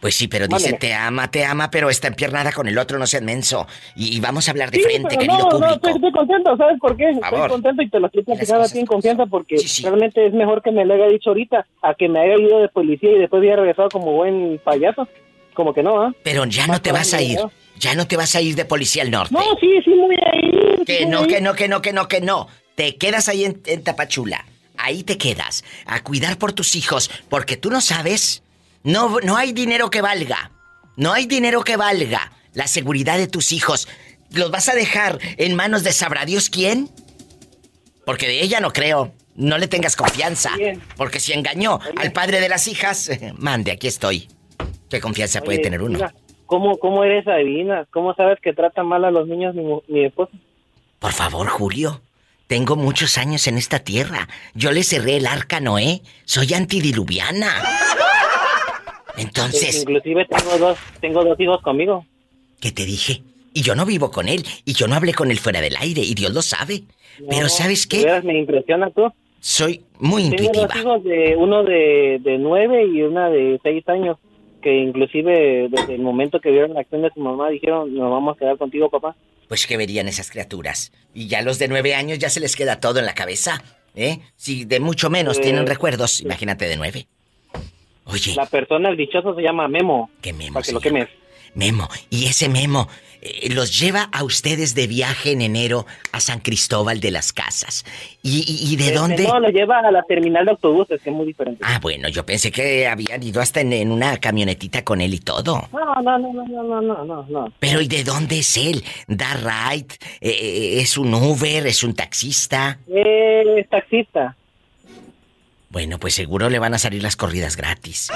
Pues 0.00 0.14
sí, 0.16 0.26
pero 0.28 0.46
dice 0.46 0.72
Mándeme. 0.72 0.78
te 0.78 0.94
ama, 0.94 1.30
te 1.30 1.44
ama, 1.44 1.70
pero 1.70 1.88
está 1.90 2.08
empiernada 2.08 2.52
con 2.52 2.66
el 2.68 2.76
otro, 2.78 2.98
no 2.98 3.06
seas 3.06 3.22
menso. 3.22 3.66
Y, 3.96 4.16
y 4.16 4.20
vamos 4.20 4.46
a 4.48 4.50
hablar 4.52 4.70
de 4.70 4.78
Sí, 4.78 4.84
frente, 4.84 5.08
pero 5.08 5.20
querido 5.20 5.38
no, 5.38 5.48
público. 5.48 5.66
no, 5.66 5.74
estoy, 5.74 5.92
estoy 5.94 6.12
contento, 6.12 6.56
¿sabes 6.56 6.78
por 6.80 6.96
qué? 6.96 7.14
favor. 7.20 7.38
Estoy 7.40 7.48
contento 7.50 7.82
y 7.82 7.90
te 7.90 8.00
lo 8.00 8.06
estoy 8.06 8.22
platicando 8.24 8.64
a 8.64 8.68
ti 8.68 8.78
en 8.80 8.86
confianza 8.86 9.26
porque 9.26 9.56
realmente 9.82 10.26
es 10.26 10.32
mejor 10.34 10.62
que 10.62 10.70
me 10.72 10.84
lo 10.84 10.94
haya 10.94 11.06
dicho 11.06 11.30
ahorita 11.30 11.66
a 11.82 11.94
que 11.94 12.08
me 12.08 12.20
haya 12.20 12.36
ido 12.40 12.60
de 12.60 12.68
policía 12.68 13.10
y 13.12 13.18
después 13.18 13.42
haya 13.42 13.56
regresado 13.56 13.88
como 13.88 14.12
buen 14.12 14.60
payaso. 14.64 15.08
Como 15.54 15.72
que 15.74 15.82
no, 15.82 16.00
¿ah? 16.02 16.12
Pero 16.22 16.44
ya 16.46 16.66
no 16.68 16.80
te 16.80 16.92
vas 16.92 17.12
a 17.14 17.22
ir. 17.22 17.38
Ya 17.78 17.94
no 17.94 18.06
te 18.06 18.16
vas 18.16 18.34
a 18.36 18.40
ir 18.40 18.54
de 18.56 18.64
policía 18.64 19.02
al 19.02 19.10
norte. 19.10 19.32
No, 19.34 19.40
sí, 19.60 19.68
sí, 19.84 19.90
muy 19.90 20.16
ahí. 20.32 20.84
Que 20.84 21.06
no, 21.06 21.26
que 21.26 21.40
no, 21.40 21.54
que 21.54 21.66
no, 21.68 21.80
que 21.82 21.92
no, 21.92 22.06
que 22.08 22.20
no. 22.20 22.46
Te 22.76 22.96
quedas 22.96 23.28
ahí 23.28 23.44
en, 23.44 23.60
en 23.66 23.82
Tapachula. 23.84 24.44
Ahí 24.76 25.02
te 25.02 25.18
quedas. 25.18 25.64
A 25.86 26.02
cuidar 26.04 26.38
por 26.38 26.52
tus 26.52 26.76
hijos. 26.76 27.10
Porque 27.28 27.56
tú 27.56 27.70
no 27.70 27.80
sabes. 27.80 28.42
No, 28.88 29.20
no 29.20 29.36
hay 29.36 29.52
dinero 29.52 29.90
que 29.90 30.00
valga. 30.00 30.50
No 30.96 31.12
hay 31.12 31.26
dinero 31.26 31.62
que 31.62 31.76
valga 31.76 32.32
la 32.54 32.66
seguridad 32.66 33.18
de 33.18 33.26
tus 33.26 33.52
hijos. 33.52 33.86
¿Los 34.30 34.50
vas 34.50 34.70
a 34.70 34.74
dejar 34.74 35.18
en 35.36 35.54
manos 35.54 35.84
de 35.84 35.92
sabrá 35.92 36.24
Dios 36.24 36.48
quién? 36.48 36.88
Porque 38.06 38.26
de 38.26 38.40
ella 38.40 38.60
no 38.60 38.72
creo. 38.72 39.12
No 39.34 39.58
le 39.58 39.68
tengas 39.68 39.94
confianza. 39.94 40.52
Porque 40.96 41.20
si 41.20 41.34
engañó 41.34 41.80
al 41.98 42.12
padre 42.12 42.40
de 42.40 42.48
las 42.48 42.66
hijas, 42.66 43.10
mande, 43.36 43.72
aquí 43.72 43.88
estoy. 43.88 44.26
¿Qué 44.88 45.02
confianza 45.02 45.42
puede 45.42 45.58
tener 45.58 45.82
uno? 45.82 45.98
mira, 45.98 46.14
¿Cómo, 46.46 46.78
¿Cómo 46.78 47.04
eres 47.04 47.28
adivina? 47.28 47.86
¿Cómo 47.90 48.14
sabes 48.14 48.38
que 48.40 48.54
trata 48.54 48.84
mal 48.84 49.04
a 49.04 49.10
los 49.10 49.28
niños 49.28 49.54
mi, 49.54 50.06
esposa? 50.06 50.32
Por 50.98 51.12
favor, 51.12 51.46
Julio. 51.48 52.00
Tengo 52.46 52.74
muchos 52.74 53.18
años 53.18 53.46
en 53.48 53.58
esta 53.58 53.80
tierra. 53.80 54.28
Yo 54.54 54.72
le 54.72 54.82
cerré 54.82 55.18
el 55.18 55.26
arca 55.26 55.60
Noé. 55.60 56.00
Soy 56.24 56.54
antidiluviana. 56.54 57.52
Entonces, 59.18 59.82
Inclusive 59.82 60.26
tengo 60.26 60.58
dos, 60.58 60.78
tengo 61.00 61.24
dos 61.24 61.38
hijos 61.40 61.60
conmigo. 61.62 62.04
¿qué 62.60 62.72
te 62.72 62.84
dije? 62.84 63.22
Y 63.54 63.62
yo 63.62 63.74
no 63.74 63.86
vivo 63.86 64.10
con 64.10 64.28
él. 64.28 64.44
Y 64.64 64.72
yo 64.74 64.88
no 64.88 64.94
hablé 64.96 65.14
con 65.14 65.30
él 65.30 65.38
fuera 65.38 65.60
del 65.60 65.76
aire. 65.76 66.02
Y 66.02 66.14
Dios 66.14 66.32
lo 66.32 66.42
sabe. 66.42 66.82
Pero 67.28 67.42
No, 67.42 67.48
¿sabes 67.48 67.88
de 67.88 67.98
qué? 67.98 68.04
veras 68.04 68.24
me 68.24 68.38
impresiona 68.38 68.90
tú. 68.90 69.10
Soy 69.40 69.84
muy 69.98 70.22
Tengo 70.30 70.44
intuitiva. 70.44 70.66
dos 70.66 70.76
hijos, 70.76 71.04
de, 71.04 71.36
uno 71.36 71.62
de, 71.64 72.18
de 72.22 72.38
nueve 72.38 72.84
y 72.86 73.02
una 73.02 73.30
de 73.30 73.58
seis 73.62 73.88
años, 73.88 74.16
que 74.62 74.74
inclusive 74.76 75.68
desde 75.70 75.94
el 75.94 76.00
momento 76.02 76.40
que 76.40 76.50
vieron 76.50 76.74
la 76.74 76.80
acción 76.80 77.02
de 77.02 77.10
su 77.14 77.20
mamá 77.20 77.48
dijeron, 77.50 77.94
nos 77.94 78.10
vamos 78.10 78.34
a 78.36 78.38
quedar 78.38 78.58
contigo, 78.58 78.90
papá. 78.90 79.14
Pues 79.46 79.66
que 79.66 79.76
verían 79.76 80.08
esas 80.08 80.30
criaturas. 80.30 80.92
Y 81.14 81.28
ya 81.28 81.42
los 81.42 81.58
de 81.60 81.68
nueve 81.68 81.94
años 81.94 82.18
ya 82.18 82.28
se 82.30 82.40
les 82.40 82.54
queda 82.56 82.80
todo 82.80 82.98
en 82.98 83.06
la 83.06 83.14
cabeza. 83.14 83.62
¿Eh? 83.94 84.18
Si 84.36 84.64
de 84.64 84.78
mucho 84.80 85.10
menos 85.10 85.38
Eh, 85.38 85.42
tienen 85.42 85.66
recuerdos, 85.66 86.20
imagínate 86.20 86.68
de 86.68 86.76
nueve. 86.76 87.06
Oye. 88.08 88.34
La 88.34 88.46
persona, 88.46 88.88
el 88.88 88.96
dichoso, 88.96 89.34
se 89.34 89.42
llama 89.42 89.68
Memo. 89.68 90.10
¿Qué 90.20 90.32
Memo? 90.32 90.54
Para 90.54 90.64
que 90.64 90.72
lo 90.72 90.80
quemes. 90.80 91.08
Memo. 91.54 91.88
Y 92.10 92.26
ese 92.26 92.48
Memo 92.48 92.88
eh, 93.20 93.52
los 93.52 93.78
lleva 93.78 94.08
a 94.12 94.22
ustedes 94.22 94.74
de 94.74 94.86
viaje 94.86 95.32
en 95.32 95.42
enero 95.42 95.86
a 96.12 96.20
San 96.20 96.40
Cristóbal 96.40 97.00
de 97.00 97.10
las 97.10 97.32
Casas. 97.32 97.84
¿Y, 98.22 98.44
y, 98.46 98.72
y 98.72 98.76
de 98.76 98.84
este, 98.84 98.94
dónde? 98.96 99.22
No, 99.24 99.40
los 99.40 99.52
lleva 99.52 99.80
a 99.80 99.90
la 99.90 100.02
terminal 100.04 100.44
de 100.44 100.52
autobuses, 100.52 101.00
que 101.02 101.10
es 101.10 101.16
muy 101.16 101.26
diferente. 101.26 101.62
Ah, 101.66 101.78
bueno, 101.82 102.08
yo 102.08 102.24
pensé 102.24 102.52
que 102.52 102.86
habían 102.86 103.22
ido 103.22 103.40
hasta 103.40 103.60
en, 103.60 103.72
en 103.72 103.90
una 103.90 104.16
camionetita 104.18 104.84
con 104.84 105.00
él 105.00 105.14
y 105.14 105.18
todo. 105.18 105.68
No, 105.72 106.02
no, 106.02 106.18
no, 106.18 106.32
no, 106.32 106.62
no, 106.62 106.80
no, 106.80 107.04
no, 107.04 107.26
no. 107.28 107.52
Pero 107.58 107.80
¿y 107.80 107.88
de 107.88 108.04
dónde 108.04 108.38
es 108.38 108.56
él? 108.56 108.84
¿Da 109.06 109.34
ride? 109.34 109.94
Eh, 110.20 110.30
eh 110.30 110.80
¿Es 110.80 110.96
un 110.96 111.12
Uber? 111.12 111.66
¿Es 111.66 111.82
un 111.82 111.94
taxista? 111.94 112.78
Eh, 112.88 113.42
es 113.58 113.68
taxista. 113.68 114.36
Bueno, 115.70 115.98
pues 115.98 116.14
seguro 116.14 116.48
le 116.48 116.58
van 116.58 116.74
a 116.74 116.78
salir 116.78 117.02
las 117.02 117.16
corridas 117.16 117.56
gratis. 117.56 118.10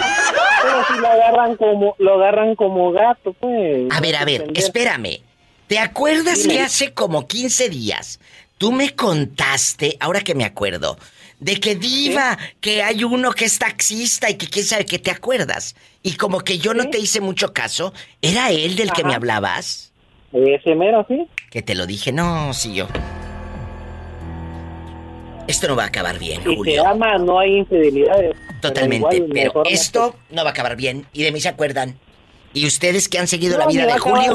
Pero 0.62 0.84
si 0.86 1.00
lo 1.00 1.06
agarran 1.08 1.56
como, 1.56 1.94
lo 1.98 2.14
agarran 2.14 2.54
como 2.54 2.92
gato, 2.92 3.32
pues. 3.34 3.88
A 3.90 4.00
ver, 4.00 4.16
a 4.16 4.24
ver, 4.24 4.46
espérame. 4.54 5.20
¿Te 5.66 5.78
acuerdas 5.78 6.42
Dime. 6.42 6.54
que 6.54 6.60
hace 6.60 6.92
como 6.92 7.26
15 7.26 7.68
días 7.68 8.20
tú 8.58 8.70
me 8.70 8.94
contaste, 8.94 9.96
ahora 9.98 10.20
que 10.20 10.36
me 10.36 10.44
acuerdo, 10.44 10.96
de 11.40 11.58
que 11.58 11.74
diva, 11.74 12.38
que 12.60 12.82
hay 12.82 13.02
uno 13.02 13.32
que 13.32 13.44
es 13.44 13.58
taxista 13.58 14.30
y 14.30 14.36
que 14.36 14.46
quién 14.46 14.64
sabe 14.64 14.86
que 14.86 15.00
te 15.00 15.10
acuerdas? 15.10 15.74
Y 16.04 16.14
como 16.14 16.40
que 16.40 16.58
yo 16.58 16.72
no 16.72 16.88
te 16.88 17.00
hice 17.00 17.20
mucho 17.20 17.52
caso, 17.52 17.92
¿era 18.20 18.50
él 18.50 18.76
del 18.76 18.92
que 18.92 19.02
me 19.02 19.14
hablabas? 19.14 19.92
Ese 20.32 20.76
mero, 20.76 21.04
sí. 21.08 21.26
Que 21.50 21.62
te 21.62 21.74
lo 21.74 21.86
dije, 21.86 22.12
no, 22.12 22.54
sí 22.54 22.74
yo. 22.74 22.86
Esto 25.48 25.68
no 25.68 25.76
va 25.76 25.84
a 25.84 25.86
acabar 25.86 26.18
bien, 26.18 26.42
Si 26.44 26.54
Julio. 26.56 26.86
ama, 26.86 27.18
no 27.18 27.38
hay 27.38 27.58
infidelidades. 27.58 28.36
Totalmente, 28.60 29.16
igual, 29.16 29.30
pero 29.32 29.44
mejor 29.48 29.66
no 29.66 29.70
esto 29.70 30.16
no 30.30 30.42
va 30.44 30.50
a 30.50 30.52
acabar 30.52 30.76
bien 30.76 31.06
y 31.12 31.22
de 31.24 31.32
mí 31.32 31.40
se 31.40 31.48
acuerdan. 31.48 31.98
Y 32.54 32.66
ustedes 32.66 33.08
que 33.08 33.18
han 33.18 33.26
seguido 33.26 33.58
la 33.58 33.64
No, 33.64 33.70
vida 33.70 33.82
me 33.82 33.86
va 33.88 33.94
de 33.94 33.98
Julio 34.00 34.32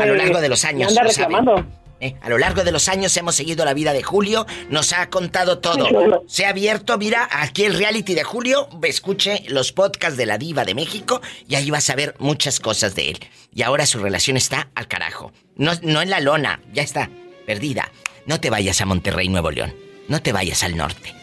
a 0.00 0.06
lo 0.06 0.14
largo 0.14 0.40
de 0.40 0.48
los 0.48 0.64
años, 0.64 0.90
anda 0.90 1.02
lo 1.02 1.08
reclamando. 1.08 1.66
Eh, 2.00 2.14
A 2.20 2.28
lo 2.28 2.38
largo 2.38 2.64
de 2.64 2.72
los 2.72 2.88
años 2.88 3.16
hemos 3.16 3.34
seguido 3.34 3.64
la 3.64 3.72
vida 3.72 3.92
de 3.92 4.02
Julio, 4.02 4.46
nos 4.68 4.92
ha 4.92 5.08
contado 5.10 5.58
todo. 5.58 5.88
Se 6.26 6.44
ha 6.44 6.50
abierto, 6.50 6.98
mira, 6.98 7.28
aquí 7.30 7.64
el 7.64 7.74
reality 7.74 8.14
de 8.14 8.24
Julio, 8.24 8.68
escuche 8.82 9.42
los 9.48 9.72
podcasts 9.72 10.16
de 10.18 10.26
la 10.26 10.36
diva 10.36 10.64
de 10.64 10.74
México 10.74 11.20
y 11.48 11.54
ahí 11.54 11.70
vas 11.70 11.88
a 11.90 11.94
ver 11.94 12.14
muchas 12.18 12.60
cosas 12.60 12.94
de 12.94 13.10
él. 13.10 13.18
Y 13.54 13.62
ahora 13.62 13.86
su 13.86 13.98
relación 14.00 14.36
está 14.36 14.68
al 14.74 14.86
carajo. 14.88 15.32
No, 15.56 15.72
no 15.82 16.02
en 16.02 16.10
la 16.10 16.20
lona, 16.20 16.60
ya 16.72 16.82
está, 16.82 17.08
perdida. 17.46 17.90
No 18.26 18.38
te 18.40 18.50
vayas 18.50 18.80
a 18.80 18.86
Monterrey, 18.86 19.28
Nuevo 19.28 19.50
León. 19.50 19.74
No 20.08 20.20
te 20.22 20.32
vayas 20.32 20.62
al 20.62 20.76
norte. 20.76 21.14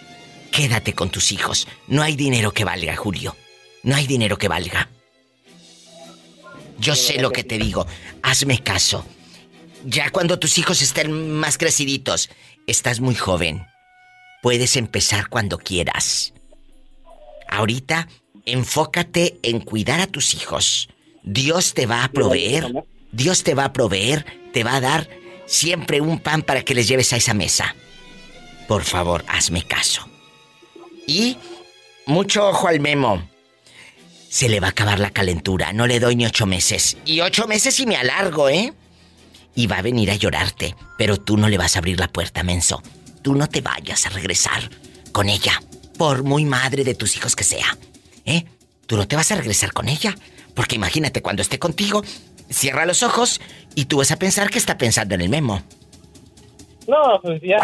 Quédate 0.52 0.94
con 0.94 1.10
tus 1.10 1.32
hijos. 1.32 1.68
No 1.88 2.02
hay 2.02 2.16
dinero 2.16 2.52
que 2.52 2.66
valga, 2.66 2.96
Julio. 2.96 3.36
No 3.84 3.96
hay 3.96 4.08
dinero 4.08 4.38
que 4.38 4.48
valga. 4.48 4.90
Yo 6.78 6.96
sé 6.96 7.22
lo 7.22 7.32
que 7.32 7.44
te 7.44 7.58
digo. 7.58 7.86
Hazme 8.24 8.60
caso. 8.60 9.06
Ya 9.86 10.10
cuando 10.10 10.40
tus 10.40 10.58
hijos 10.58 10.82
estén 10.82 11.32
más 11.32 11.58
creciditos, 11.58 12.30
estás 12.68 13.00
muy 13.00 13.16
joven. 13.16 13.66
Puedes 14.42 14.76
empezar 14.76 15.30
cuando 15.30 15.58
quieras. 15.58 16.34
Ahorita, 17.48 18.08
enfócate 18.46 19.40
en 19.44 19.60
cuidar 19.60 20.02
a 20.02 20.08
tus 20.08 20.34
hijos. 20.34 20.90
Dios 21.24 21.74
te 21.74 21.86
va 21.86 22.04
a 22.04 22.12
proveer. 22.12 22.72
Dios 23.12 23.44
te 23.44 23.54
va 23.54 23.66
a 23.66 23.74
proveer. 23.74 24.26
Te 24.54 24.64
va 24.64 24.76
a 24.76 24.82
dar 24.82 25.08
siempre 25.46 26.02
un 26.02 26.20
pan 26.20 26.42
para 26.42 26.64
que 26.64 26.74
les 26.74 26.88
lleves 26.88 27.14
a 27.14 27.18
esa 27.18 27.34
mesa. 27.34 27.76
Por 28.72 28.86
favor, 28.86 29.26
hazme 29.28 29.64
caso. 29.64 30.08
Y 31.06 31.36
mucho 32.06 32.48
ojo 32.48 32.70
al 32.70 32.80
memo. 32.80 33.22
Se 34.30 34.48
le 34.48 34.62
va 34.62 34.68
a 34.68 34.70
acabar 34.70 34.98
la 34.98 35.10
calentura. 35.10 35.74
No 35.74 35.88
le 35.88 36.00
doy 36.00 36.16
ni 36.16 36.26
ocho 36.26 36.46
meses. 36.46 36.96
Y 37.04 37.20
ocho 37.20 37.48
meses 37.48 37.78
y 37.82 37.86
me 37.86 37.98
alargo, 37.98 38.48
¿eh? 38.48 38.74
Y 39.56 39.68
va 39.68 39.80
a 39.80 39.82
venir 39.82 40.10
a 40.10 40.16
llorarte. 40.16 40.78
Pero 40.98 41.18
tú 41.18 41.36
no 41.36 41.50
le 41.50 41.58
vas 41.58 41.76
a 41.76 41.80
abrir 41.80 42.00
la 42.00 42.08
puerta, 42.08 42.44
menso. 42.44 42.82
Tú 43.22 43.36
no 43.36 43.50
te 43.50 43.60
vayas 43.60 44.06
a 44.06 44.10
regresar 44.10 44.70
con 45.12 45.28
ella. 45.28 45.62
Por 45.98 46.24
muy 46.24 46.46
madre 46.46 46.86
de 46.86 46.96
tus 46.96 47.18
hijos 47.18 47.36
que 47.36 47.44
sea. 47.44 47.78
¿Eh? 48.24 48.46
Tú 48.88 48.96
no 48.96 49.06
te 49.06 49.18
vas 49.18 49.34
a 49.34 49.36
regresar 49.36 49.74
con 49.74 49.90
ella. 49.90 50.16
Porque 50.56 50.78
imagínate 50.78 51.22
cuando 51.22 51.42
esté 51.42 51.60
contigo, 51.60 52.06
cierra 52.50 52.86
los 52.86 53.04
ojos 53.04 53.42
y 53.76 53.84
tú 53.84 53.98
vas 53.98 54.12
a 54.12 54.16
pensar 54.16 54.50
que 54.50 54.60
está 54.60 54.78
pensando 54.78 55.14
en 55.14 55.20
el 55.20 55.30
memo. 55.30 55.62
No, 56.88 57.20
pues 57.22 57.42
ya, 57.42 57.60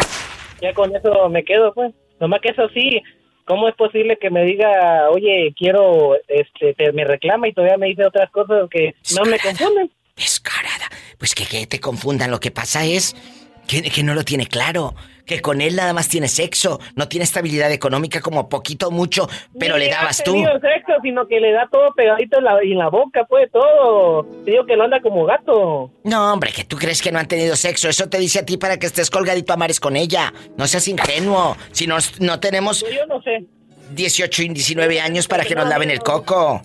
ya 0.60 0.72
con 0.74 0.94
eso 0.94 1.28
me 1.28 1.44
quedo, 1.44 1.72
pues. 1.74 1.92
Nomás 2.20 2.40
que 2.40 2.48
eso 2.50 2.68
sí, 2.74 3.00
¿cómo 3.44 3.68
es 3.68 3.74
posible 3.76 4.18
que 4.20 4.30
me 4.30 4.44
diga, 4.44 5.08
oye, 5.10 5.52
quiero, 5.56 6.16
este, 6.28 6.74
te- 6.74 6.92
me 6.92 7.04
reclama 7.04 7.48
y 7.48 7.52
todavía 7.52 7.76
me 7.78 7.86
dice 7.88 8.04
otras 8.06 8.30
cosas 8.30 8.68
que 8.70 8.94
no 9.16 9.24
me 9.24 9.38
confunden? 9.38 9.90
Descarada. 10.16 10.88
Pues 11.18 11.34
que, 11.34 11.44
que 11.46 11.66
te 11.66 11.78
confundan. 11.80 12.30
Lo 12.30 12.40
que 12.40 12.50
pasa 12.50 12.84
es 12.84 13.14
que, 13.68 13.82
que 13.82 14.02
no 14.02 14.14
lo 14.14 14.24
tiene 14.24 14.46
claro. 14.46 14.94
Que 15.24 15.42
con 15.42 15.60
él 15.60 15.76
nada 15.76 15.92
más 15.92 16.08
tiene 16.08 16.26
sexo. 16.26 16.80
No 16.96 17.06
tiene 17.06 17.24
estabilidad 17.24 17.70
económica 17.70 18.22
como 18.22 18.48
poquito 18.48 18.88
o 18.88 18.90
mucho. 18.90 19.28
Pero 19.60 19.76
Ni 19.76 19.84
le 19.84 19.90
dabas 19.90 20.22
tú. 20.24 20.32
tenido 20.32 20.52
sexo, 20.58 20.92
sino 21.02 21.28
que 21.28 21.38
le 21.38 21.52
da 21.52 21.68
todo 21.70 21.92
pegadito 21.94 22.38
en 22.38 22.44
la, 22.44 22.58
en 22.62 22.78
la 22.78 22.88
boca, 22.88 23.26
pues, 23.28 23.50
todo. 23.52 24.24
Te 24.46 24.52
digo 24.52 24.64
que 24.64 24.74
lo 24.74 24.84
anda 24.84 25.02
como 25.02 25.26
gato. 25.26 25.90
No, 26.04 26.32
hombre, 26.32 26.50
que 26.52 26.64
tú 26.64 26.78
crees 26.78 27.02
que 27.02 27.12
no 27.12 27.18
han 27.18 27.28
tenido 27.28 27.56
sexo. 27.56 27.90
Eso 27.90 28.08
te 28.08 28.18
dice 28.18 28.38
a 28.38 28.46
ti 28.46 28.56
para 28.56 28.78
que 28.78 28.86
estés 28.86 29.10
colgadito 29.10 29.52
a 29.52 29.58
mares 29.58 29.80
con 29.80 29.96
ella. 29.96 30.32
No 30.56 30.66
seas 30.66 30.88
ingenuo. 30.88 31.58
Si 31.72 31.86
no, 31.86 31.98
no 32.20 32.40
tenemos 32.40 32.80
Yo 32.90 33.04
no 33.06 33.20
sé. 33.20 33.44
18 33.90 34.42
y 34.44 34.48
19 34.48 35.00
años 35.00 35.28
para 35.28 35.44
que 35.44 35.54
nos 35.54 35.68
laven 35.68 35.90
el 35.90 35.98
coco. 36.00 36.62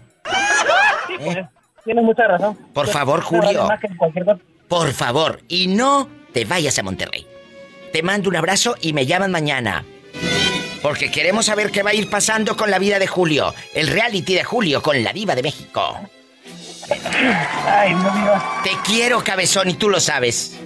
Sí, 1.07 1.13
pues, 1.21 1.37
tienes 1.83 2.03
mucha 2.05 2.27
razón. 2.27 2.57
Por 2.73 2.87
favor, 2.87 3.19
Julio. 3.21 3.67
Por 4.69 4.91
favor. 4.93 5.41
Y 5.49 5.67
no 5.67 6.07
te 6.33 6.45
vayas 6.45 6.77
a 6.79 6.83
Monterrey. 6.83 7.25
Te 7.91 8.03
mando 8.03 8.29
un 8.29 8.35
abrazo 8.35 8.75
y 8.81 8.93
me 8.93 9.05
llaman 9.05 9.31
mañana. 9.31 9.85
Porque 10.81 11.11
queremos 11.11 11.45
saber 11.45 11.71
qué 11.71 11.83
va 11.83 11.91
a 11.91 11.93
ir 11.93 12.09
pasando 12.09 12.57
con 12.57 12.69
la 12.69 12.79
vida 12.79 12.99
de 12.99 13.07
Julio. 13.07 13.53
El 13.73 13.87
reality 13.87 14.33
de 14.33 14.43
Julio 14.43 14.81
con 14.81 15.01
la 15.03 15.13
diva 15.13 15.35
de 15.35 15.43
México. 15.43 15.99
Ay, 17.65 17.93
no 17.93 18.11
digas. 18.15 18.43
Te 18.63 18.71
quiero, 18.83 19.23
cabezón, 19.23 19.69
y 19.69 19.75
tú 19.75 19.89
lo 19.89 19.99
sabes. 20.01 20.59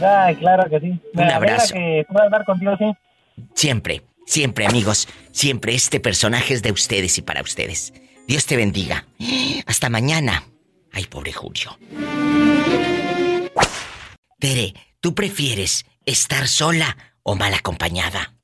Ay, 0.00 0.36
claro 0.36 0.70
que 0.70 0.78
sí. 0.80 1.00
Me 1.14 1.24
Un 1.24 1.30
abrazo. 1.30 1.74
que 1.74 2.06
pueda 2.08 2.26
hablar 2.26 2.44
contigo, 2.44 2.76
sí. 2.78 2.84
Siempre, 3.54 4.02
siempre, 4.26 4.66
amigos. 4.66 5.08
Siempre 5.32 5.74
este 5.74 5.98
personaje 5.98 6.54
es 6.54 6.62
de 6.62 6.70
ustedes 6.72 7.18
y 7.18 7.22
para 7.22 7.42
ustedes. 7.42 7.92
Dios 8.28 8.46
te 8.46 8.56
bendiga. 8.56 9.06
Hasta 9.66 9.90
mañana. 9.90 10.44
Ay, 10.92 11.06
pobre 11.06 11.32
Julio. 11.32 11.76
Tere, 14.40 14.74
¿tú 15.00 15.14
prefieres 15.14 15.84
estar 16.06 16.48
sola 16.48 16.96
o 17.22 17.34
mal 17.36 17.52
acompañada? 17.52 18.34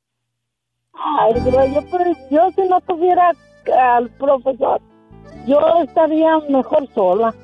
Ay, 0.93 1.33
pero 1.43 1.67
yo, 1.67 1.91
pero 1.91 2.05
yo 2.31 2.51
si 2.55 2.69
no 2.69 2.81
tuviera 2.83 3.33
al 3.95 4.11
profesor, 4.11 4.81
yo 5.47 5.59
estaría 5.83 6.39
mejor 6.51 6.87
sola. 6.95 7.35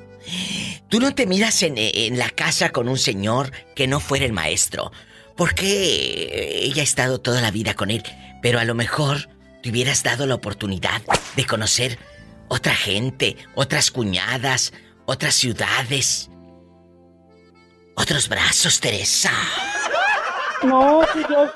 Tú 0.87 0.99
no 0.99 1.15
te 1.15 1.25
miras 1.25 1.63
en, 1.63 1.73
en 1.77 2.19
la 2.19 2.29
casa 2.29 2.69
con 2.69 2.87
un 2.87 2.99
señor 2.99 3.51
que 3.75 3.87
no 3.87 3.99
fuera 3.99 4.25
el 4.25 4.33
maestro. 4.33 4.91
Porque 5.35 6.61
ella 6.61 6.81
ha 6.81 6.83
estado 6.83 7.19
toda 7.19 7.41
la 7.41 7.49
vida 7.49 7.73
con 7.73 7.89
él, 7.89 8.03
pero 8.43 8.59
a 8.59 8.65
lo 8.65 8.75
mejor 8.75 9.29
te 9.63 9.71
hubieras 9.71 10.03
dado 10.03 10.27
la 10.27 10.35
oportunidad 10.35 11.01
de 11.35 11.45
conocer 11.45 11.97
otra 12.49 12.75
gente, 12.75 13.35
otras 13.55 13.89
cuñadas, 13.89 14.73
otras 15.05 15.33
ciudades, 15.33 16.29
otros 17.95 18.29
brazos, 18.29 18.79
Teresa. 18.79 19.31
No, 20.63 21.01
yo, 21.29 21.51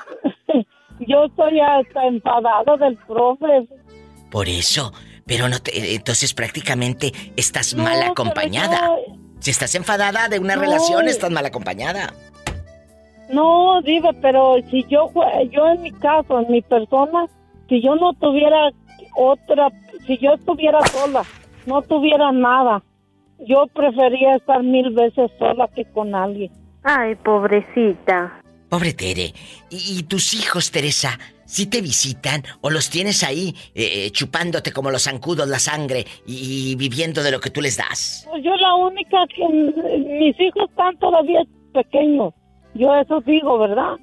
yo 1.00 1.24
estoy 1.24 1.60
hasta 1.60 2.06
enfadado 2.06 2.76
del 2.76 2.96
profe. 2.98 3.68
Por 4.30 4.48
eso, 4.48 4.92
pero 5.26 5.48
no 5.48 5.58
te, 5.60 5.94
entonces 5.94 6.34
prácticamente 6.34 7.12
estás 7.36 7.74
No, 7.74 7.84
mal 7.84 8.02
acompañada. 8.02 8.80
yo- 9.06 9.14
Si 9.40 9.50
estás 9.52 9.74
enfadada 9.76 10.28
de 10.28 10.38
una 10.40 10.56
No. 10.56 10.62
relación, 10.62 11.08
estás 11.08 11.30
mal 11.30 11.46
acompañada. 11.46 12.12
No, 13.30 13.80
Diva, 13.82 14.10
pero 14.20 14.56
si 14.70 14.84
yo, 14.88 15.10
yo 15.50 15.66
en 15.68 15.82
mi 15.82 15.92
caso, 15.92 16.40
en 16.40 16.50
mi 16.50 16.60
persona, 16.62 17.26
si 17.68 17.80
yo 17.82 17.94
no 17.94 18.14
tuviera 18.14 18.70
otra, 19.14 19.68
si 20.06 20.16
yo 20.18 20.32
estuviera 20.32 20.80
sola, 20.88 21.22
no 21.66 21.82
tuviera 21.82 22.32
nada, 22.32 22.82
yo 23.46 23.66
prefería 23.74 24.36
estar 24.36 24.62
mil 24.62 24.90
veces 24.90 25.30
sola 25.38 25.68
que 25.74 25.84
con 25.86 26.14
alguien. 26.14 26.50
Ay, 26.82 27.14
pobrecita. 27.16 28.40
Pobre 28.68 28.92
Tere. 28.92 29.32
¿Y, 29.70 29.98
y 29.98 30.02
tus 30.02 30.34
hijos, 30.34 30.70
Teresa, 30.70 31.18
si 31.44 31.66
te 31.66 31.80
visitan 31.80 32.42
o 32.60 32.70
los 32.70 32.90
tienes 32.90 33.24
ahí 33.24 33.54
eh, 33.74 34.06
eh, 34.06 34.10
chupándote 34.10 34.72
como 34.72 34.90
los 34.90 35.04
zancudos 35.04 35.48
la 35.48 35.58
sangre 35.58 36.04
y, 36.26 36.72
y 36.72 36.76
viviendo 36.76 37.22
de 37.22 37.30
lo 37.30 37.40
que 37.40 37.50
tú 37.50 37.62
les 37.62 37.78
das? 37.78 38.26
Pues 38.30 38.44
yo 38.44 38.54
la 38.56 38.74
única 38.74 39.18
que 39.34 39.48
mis 39.48 40.38
hijos 40.38 40.68
están 40.68 40.98
todavía 40.98 41.40
pequeños, 41.72 42.34
yo 42.74 42.94
eso 42.94 43.20
digo, 43.22 43.58
¿verdad? 43.58 43.96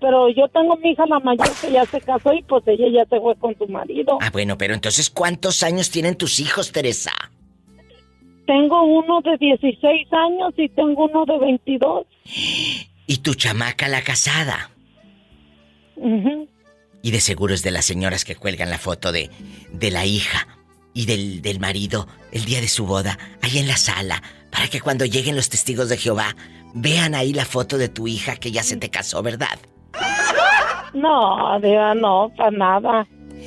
Pero 0.00 0.28
yo 0.28 0.48
tengo 0.48 0.76
mi 0.76 0.90
hija 0.90 1.06
la 1.06 1.18
mayor 1.20 1.50
que 1.60 1.72
ya 1.72 1.84
se 1.86 2.00
casó 2.00 2.32
y 2.32 2.42
pues 2.42 2.62
ella 2.66 2.86
ya 2.92 3.04
se 3.08 3.20
fue 3.20 3.34
con 3.36 3.56
su 3.56 3.66
marido. 3.66 4.18
Ah, 4.20 4.30
bueno, 4.32 4.56
pero 4.58 4.74
entonces, 4.74 5.10
¿cuántos 5.10 5.62
años 5.62 5.90
tienen 5.90 6.16
tus 6.16 6.38
hijos, 6.40 6.70
Teresa? 6.72 7.12
Tengo 8.48 8.82
uno 8.82 9.20
de 9.20 9.36
16 9.36 10.08
años 10.10 10.54
y 10.56 10.70
tengo 10.70 11.04
uno 11.04 11.26
de 11.26 11.38
22. 11.38 12.06
Y 13.06 13.18
tu 13.18 13.34
chamaca, 13.34 13.88
la 13.88 14.00
casada. 14.00 14.70
Ujú. 15.96 16.48
Y 17.02 17.10
de 17.10 17.20
seguro 17.20 17.52
es 17.52 17.62
de 17.62 17.72
las 17.72 17.84
señoras 17.84 18.24
que 18.24 18.36
cuelgan 18.36 18.70
la 18.70 18.78
foto 18.78 19.12
de, 19.12 19.28
de 19.70 19.90
la 19.90 20.06
hija 20.06 20.48
y 20.94 21.04
del, 21.04 21.42
del 21.42 21.60
marido 21.60 22.08
el 22.32 22.46
día 22.46 22.62
de 22.62 22.68
su 22.68 22.86
boda, 22.86 23.18
ahí 23.42 23.58
en 23.58 23.68
la 23.68 23.76
sala, 23.76 24.22
para 24.50 24.68
que 24.68 24.80
cuando 24.80 25.04
lleguen 25.04 25.36
los 25.36 25.50
testigos 25.50 25.90
de 25.90 25.98
Jehová, 25.98 26.34
vean 26.72 27.14
ahí 27.14 27.34
la 27.34 27.44
foto 27.44 27.76
de 27.76 27.90
tu 27.90 28.08
hija 28.08 28.36
que 28.36 28.50
ya 28.50 28.62
se 28.62 28.78
te 28.78 28.88
casó, 28.88 29.22
¿verdad? 29.22 29.58
No, 30.94 31.60
Diva, 31.60 31.94
no, 31.94 32.32
para 32.34 32.50
nada. 32.50 33.06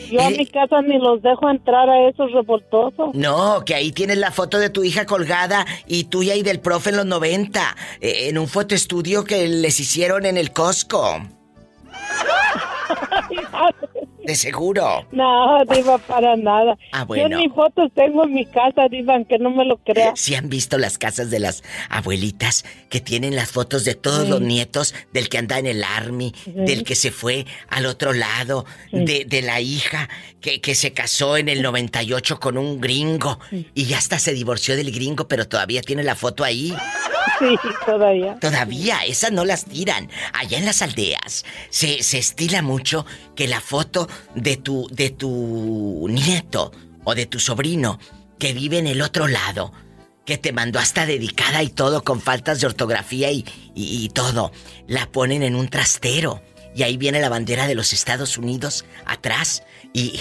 Yo 0.09 0.21
a 0.21 0.29
mi 0.29 0.45
casa 0.45 0.81
ni 0.81 0.97
los 0.97 1.21
dejo 1.21 1.49
entrar 1.49 1.89
a 1.89 2.09
esos 2.09 2.31
revoltosos. 2.31 3.13
No, 3.13 3.63
que 3.65 3.75
ahí 3.75 3.91
tienes 3.91 4.17
la 4.17 4.31
foto 4.31 4.57
de 4.59 4.69
tu 4.69 4.83
hija 4.83 5.05
colgada 5.05 5.65
y 5.87 6.05
tuya 6.05 6.35
y 6.35 6.43
del 6.43 6.59
profe 6.59 6.89
en 6.91 6.97
los 6.97 7.05
90, 7.05 7.75
eh, 8.01 8.29
en 8.29 8.37
un 8.37 8.47
fotoestudio 8.47 9.23
que 9.23 9.47
les 9.47 9.79
hicieron 9.79 10.25
en 10.25 10.37
el 10.37 10.51
Costco. 10.51 11.21
De 14.31 14.37
seguro. 14.37 15.05
No, 15.11 15.59
Diva, 15.65 15.97
para 15.97 16.37
nada. 16.37 16.77
Ah, 16.93 17.03
bueno. 17.03 17.27
Yo 17.27 17.37
ni 17.37 17.49
fotos 17.49 17.91
tengo 17.93 18.23
en 18.23 18.33
mi 18.33 18.45
casa, 18.45 18.87
Diva, 18.89 19.15
aunque 19.15 19.37
no 19.37 19.49
me 19.49 19.65
lo 19.65 19.75
crea. 19.75 20.13
Si 20.15 20.35
han 20.35 20.47
visto 20.47 20.77
las 20.77 20.97
casas 20.97 21.29
de 21.29 21.41
las 21.41 21.63
abuelitas 21.89 22.63
que 22.89 23.01
tienen 23.01 23.35
las 23.35 23.51
fotos 23.51 23.83
de 23.83 23.93
todos 23.93 24.29
los 24.29 24.39
nietos, 24.39 24.95
del 25.11 25.27
que 25.27 25.37
anda 25.37 25.59
en 25.59 25.67
el 25.67 25.83
army, 25.83 26.33
del 26.45 26.85
que 26.85 26.95
se 26.95 27.11
fue 27.11 27.45
al 27.67 27.85
otro 27.87 28.13
lado, 28.13 28.65
de, 28.93 29.25
de 29.25 29.41
la 29.41 29.59
hija 29.59 30.07
que, 30.39 30.61
que 30.61 30.75
se 30.75 30.93
casó 30.93 31.35
en 31.35 31.49
el 31.49 31.61
98 31.61 32.39
con 32.39 32.57
un 32.57 32.79
gringo 32.79 33.37
y 33.51 33.83
ya 33.83 33.97
hasta 33.97 34.17
se 34.17 34.31
divorció 34.33 34.77
del 34.77 34.93
gringo, 34.93 35.27
pero 35.27 35.45
todavía 35.45 35.81
tiene 35.81 36.03
la 36.03 36.15
foto 36.15 36.45
ahí. 36.45 36.73
Sí, 37.37 37.55
todavía. 37.85 38.37
Todavía, 38.39 38.99
esas 39.05 39.31
no 39.31 39.45
las 39.45 39.65
tiran. 39.65 40.09
Allá 40.33 40.57
en 40.57 40.65
las 40.65 40.81
aldeas 40.81 41.43
se, 41.69 42.01
se 42.01 42.17
estila 42.17 42.61
mucho 42.61 43.05
que 43.35 43.47
la 43.47 43.61
foto 43.61 44.07
de 44.35 44.57
tu, 44.57 44.87
de 44.91 45.09
tu 45.09 46.07
nieto 46.09 46.71
o 47.03 47.15
de 47.15 47.25
tu 47.25 47.39
sobrino 47.39 47.99
que 48.39 48.53
vive 48.53 48.77
en 48.79 48.87
el 48.87 49.01
otro 49.01 49.27
lado, 49.27 49.71
que 50.25 50.37
te 50.37 50.51
mandó 50.53 50.79
hasta 50.79 51.05
dedicada 51.05 51.63
y 51.63 51.69
todo 51.69 52.03
con 52.03 52.21
faltas 52.21 52.61
de 52.61 52.67
ortografía 52.67 53.31
y, 53.31 53.45
y- 53.75 54.03
y 54.05 54.09
todo, 54.09 54.51
la 54.87 55.07
ponen 55.07 55.43
en 55.43 55.55
un 55.55 55.67
trastero. 55.67 56.41
Y 56.75 56.83
ahí 56.83 56.95
viene 56.97 57.19
la 57.19 57.29
bandera 57.29 57.67
de 57.67 57.75
los 57.75 57.91
Estados 57.93 58.37
Unidos 58.37 58.85
atrás 59.05 59.63
y... 59.93 60.19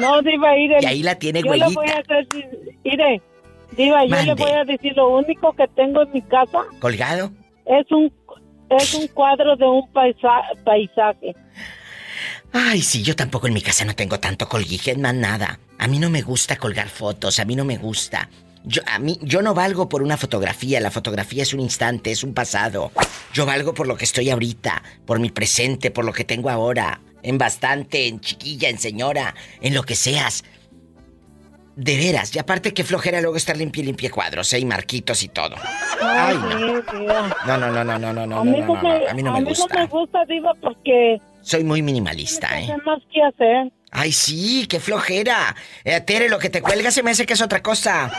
No, 0.00 0.22
Diva, 0.22 0.56
Ire. 0.56 0.78
Y 0.82 0.86
ahí 0.86 1.02
la 1.02 1.14
tiene 1.16 1.42
Yo 1.42 1.54
le 1.54 1.64
voy 1.74 1.86
a 1.88 2.02
Diva, 3.72 4.04
yo 4.06 4.22
le 4.22 4.34
voy 4.34 4.50
a 4.50 4.64
decir, 4.64 4.92
lo 4.96 5.08
único 5.16 5.52
que 5.54 5.68
tengo 5.68 6.02
en 6.02 6.12
mi 6.12 6.22
casa 6.22 6.64
¿Colgado? 6.80 7.30
es 7.66 7.90
un 7.90 8.10
es 8.70 8.94
un 8.94 9.08
cuadro 9.08 9.56
de 9.56 9.64
un 9.64 9.90
paisa- 9.92 10.54
paisaje. 10.64 11.34
Ay, 12.52 12.82
sí, 12.82 13.02
yo 13.02 13.14
tampoco 13.14 13.46
en 13.46 13.54
mi 13.54 13.60
casa 13.62 13.84
no 13.84 13.94
tengo 13.94 14.18
tanto 14.20 14.48
colguije, 14.48 14.96
más 14.96 15.14
nada. 15.14 15.58
A 15.78 15.86
mí 15.86 15.98
no 15.98 16.10
me 16.10 16.22
gusta 16.22 16.56
colgar 16.56 16.88
fotos, 16.88 17.38
a 17.38 17.44
mí 17.44 17.54
no 17.54 17.64
me 17.64 17.76
gusta. 17.76 18.28
Yo, 18.64 18.82
a 18.86 18.98
mí, 18.98 19.18
yo 19.22 19.40
no 19.42 19.54
valgo 19.54 19.88
por 19.88 20.02
una 20.02 20.16
fotografía, 20.16 20.80
la 20.80 20.90
fotografía 20.90 21.42
es 21.42 21.54
un 21.54 21.60
instante, 21.60 22.10
es 22.10 22.24
un 22.24 22.34
pasado. 22.34 22.90
Yo 23.32 23.46
valgo 23.46 23.72
por 23.74 23.86
lo 23.86 23.96
que 23.96 24.04
estoy 24.04 24.30
ahorita, 24.30 24.82
por 25.06 25.20
mi 25.20 25.30
presente, 25.30 25.90
por 25.90 26.04
lo 26.04 26.12
que 26.12 26.24
tengo 26.24 26.50
ahora. 26.50 27.00
En 27.22 27.38
bastante, 27.38 28.08
en 28.08 28.20
chiquilla, 28.20 28.68
en 28.68 28.78
señora, 28.78 29.34
en 29.60 29.74
lo 29.74 29.82
que 29.82 29.94
seas. 29.94 30.44
De 31.80 31.96
veras, 31.96 32.34
y 32.34 32.40
aparte 32.40 32.74
que 32.74 32.82
flojera 32.82 33.20
luego 33.20 33.36
estar 33.36 33.56
limpia 33.56 33.82
y 33.84 33.86
limpia 33.86 34.10
cuadros, 34.10 34.52
¿eh? 34.52 34.58
Y 34.58 34.64
marquitos 34.64 35.22
y 35.22 35.28
todo. 35.28 35.54
Ay, 36.02 36.36
no. 36.36 36.82
No, 37.46 37.56
no, 37.56 37.70
no, 37.70 37.84
no, 37.84 37.98
no, 38.00 38.12
no, 38.12 38.26
no, 38.26 38.40
a 38.40 38.44
mí 38.44 38.58
no, 38.58 38.66
no, 38.66 39.08
a 39.08 39.14
mí 39.14 39.22
no 39.22 39.30
me 39.30 39.38
a 39.38 39.40
mí 39.42 39.48
gusta. 39.48 39.74
no 39.74 39.80
me 39.82 39.86
gusta, 39.86 40.24
Diva, 40.24 40.54
porque 40.60 41.18
Soy 41.40 41.62
muy 41.62 41.80
minimalista, 41.82 42.58
¿eh? 42.58 42.66
no 42.66 42.78
más 42.84 43.00
que 43.12 43.22
hacer. 43.22 43.72
Ay, 43.92 44.10
sí, 44.10 44.66
qué 44.68 44.80
flojera. 44.80 45.54
Eh, 45.84 46.00
Tere, 46.00 46.28
lo 46.28 46.40
que 46.40 46.50
te 46.50 46.62
cuelga 46.62 46.90
se 46.90 47.04
me 47.04 47.12
hace 47.12 47.24
que 47.26 47.34
es 47.34 47.40
otra 47.42 47.62
cosa. 47.62 48.10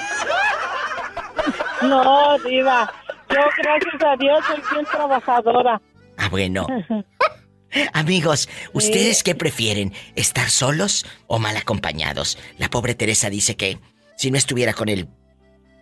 No, 1.82 2.38
Diva, 2.40 2.90
yo 3.30 3.42
gracias 3.62 4.04
a 4.06 4.16
Dios 4.16 4.40
soy 4.48 4.62
bien 4.72 4.86
trabajadora. 4.86 5.82
Ah, 6.18 6.30
bueno. 6.30 6.66
Amigos, 7.94 8.50
¿ustedes 8.74 9.24
qué 9.24 9.36
prefieren? 9.36 9.94
¿Estar 10.16 10.50
solos 10.50 11.06
o 11.28 11.40
mal 11.40 11.56
acompañados? 11.58 12.38
La 12.58 12.70
pobre 12.70 12.96
Teresa 12.96 13.30
dice 13.30 13.56
que 13.56 13.80
si 14.18 14.32
no 14.32 14.38
estuviera 14.38 14.74
con 14.74 14.90
el 14.90 15.08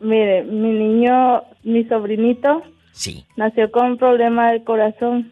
Mire, 0.01 0.43
mi 0.43 0.69
niño, 0.69 1.41
mi 1.63 1.83
sobrinito, 1.85 2.61
Sí. 2.91 3.25
nació 3.37 3.71
con 3.71 3.87
un 3.87 3.97
problema 3.97 4.51
del 4.51 4.63
corazón. 4.63 5.31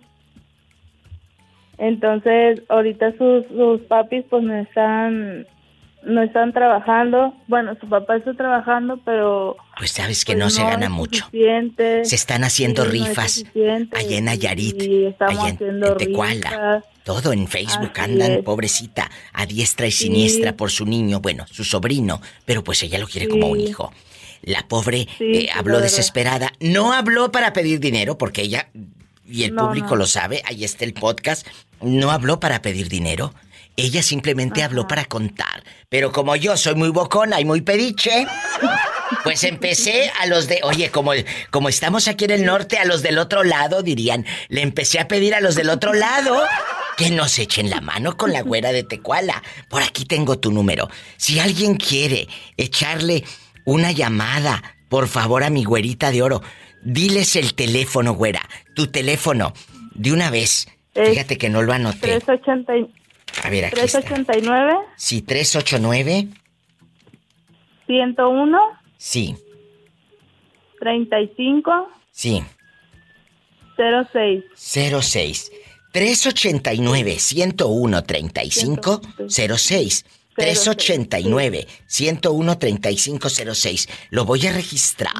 Entonces, 1.77 2.61
ahorita 2.69 3.11
sus, 3.17 3.45
sus 3.47 3.81
papis 3.87 4.23
pues 4.29 4.43
no 4.43 4.55
están, 4.55 5.45
no 6.03 6.21
están 6.21 6.53
trabajando. 6.53 7.33
Bueno, 7.47 7.75
su 7.79 7.87
papá 7.89 8.15
está 8.17 8.33
trabajando, 8.33 8.99
pero... 9.05 9.57
Pues 9.77 9.91
sabes 9.91 10.23
que 10.25 10.33
pues, 10.33 10.43
no 10.43 10.49
se 10.49 10.63
gana 10.63 10.89
mucho. 10.89 11.27
Se 11.31 12.15
están 12.15 12.43
haciendo 12.43 12.83
Sí, 12.83 12.87
no 12.99 13.05
rifas 13.05 13.31
suficiente. 13.31 13.97
allá 13.97 14.17
en 14.17 14.25
Nayarit, 14.25 14.81
allá 15.19 15.49
en, 15.49 15.55
haciendo 15.55 15.91
en 15.91 15.97
Tecuala. 15.97 16.49
rifas. 16.49 16.83
Todo 17.03 17.33
en 17.33 17.47
Facebook 17.47 17.91
Así 17.93 18.11
andan, 18.11 18.31
es. 18.31 18.43
pobrecita, 18.43 19.11
a 19.33 19.45
diestra 19.45 19.85
y 19.85 19.91
Sí. 19.91 20.05
siniestra 20.05 20.57
por 20.57 20.71
su 20.71 20.85
niño, 20.87 21.19
bueno, 21.19 21.45
su 21.51 21.63
sobrino, 21.63 22.19
pero 22.45 22.63
pues 22.63 22.81
ella 22.81 22.97
lo 22.97 23.05
quiere 23.07 23.27
como 23.27 23.47
un 23.47 23.59
hijo. 23.59 23.93
La 24.41 24.67
pobre 24.67 25.07
eh, 25.19 25.47
habló 25.55 25.79
desesperada. 25.81 26.51
No 26.59 26.93
habló 26.93 27.31
para 27.31 27.53
pedir 27.53 27.79
dinero, 27.79 28.17
porque 28.17 28.41
ella, 28.43 28.69
y 29.27 29.43
el 29.43 29.53
No, 29.55 29.67
público 29.67 29.89
no. 29.91 29.95
lo 29.97 30.07
sabe, 30.07 30.41
ahí 30.45 30.63
está 30.63 30.85
el 30.85 30.93
podcast, 30.93 31.45
no 31.81 32.11
habló 32.11 32.39
para 32.39 32.61
pedir 32.61 32.89
dinero. 32.89 33.33
Ella 33.77 34.01
simplemente 34.03 34.63
habló 34.63 34.87
para 34.87 35.03
contar. 35.03 35.63
Pero 35.89 36.13
como 36.13 36.35
yo 36.37 36.55
soy 36.55 36.75
muy 36.75 36.89
bocona 36.89 37.41
y 37.41 37.45
muy 37.45 37.59
pediche, 37.61 38.25
pues 39.23 39.43
empecé 39.43 40.09
a 40.19 40.27
los 40.27 40.47
de, 40.47 40.61
oye, 40.63 40.89
como, 40.91 41.11
como 41.51 41.67
estamos 41.67 42.07
aquí 42.07 42.23
en 42.25 42.31
el 42.31 42.45
norte, 42.45 42.77
a 42.77 42.85
los 42.85 43.01
del 43.01 43.17
otro 43.17 43.43
lado, 43.43 43.83
dirían, 43.83 44.25
le 44.47 44.61
empecé 44.61 44.99
a 44.99 45.07
pedir 45.09 45.35
a 45.35 45.41
los 45.41 45.55
del 45.55 45.69
otro 45.69 45.93
lado 45.93 46.41
que 46.95 47.11
nos 47.11 47.37
echen 47.37 47.69
la 47.69 47.81
mano 47.81 48.15
con 48.15 48.31
la 48.31 48.41
güera 48.41 48.71
de 48.71 48.83
Tecuala. 48.83 49.43
Por 49.69 49.83
aquí 49.83 50.05
tengo 50.05 50.39
tu 50.39 50.51
número. 50.53 50.89
Si 51.17 51.39
alguien 51.39 51.75
quiere 51.75 52.29
echarle 52.55 53.25
una 53.65 53.91
llamada, 53.91 54.75
por 54.87 55.09
favor, 55.09 55.43
a 55.43 55.49
mi 55.49 55.65
güerita 55.65 56.11
de 56.11 56.21
oro, 56.21 56.41
diles 56.81 57.35
el 57.35 57.55
teléfono, 57.55 58.13
güera, 58.13 58.47
tu 58.75 58.87
teléfono, 58.87 59.53
de 59.95 60.11
una 60.13 60.29
vez. 60.29 60.67
Fíjate 60.93 61.37
que 61.37 61.49
no 61.49 61.61
lo 61.63 61.73
anoté. 61.73 61.99
380 62.19 62.77
y- 62.77 62.93
A 63.43 63.49
ver, 63.49 63.65
aquí 63.65 63.79
está. 63.79 64.01
389 64.01 64.73
Sí, 64.97 65.21
389. 65.21 66.27
101 67.87 68.59
Sí, 68.97 69.35
35 70.79 71.89
sí. 72.11 72.43
06. 73.77 74.43
06 74.55 75.51
389 75.91 77.19
101 77.19 78.03
35 78.03 79.01
06 79.27 80.05
389 80.35 81.67
101 81.85 82.57
35 82.57 83.29
06 83.29 83.87
Lo 84.11 84.25
voy 84.25 84.45
a 84.47 84.51
registrar 84.53 85.13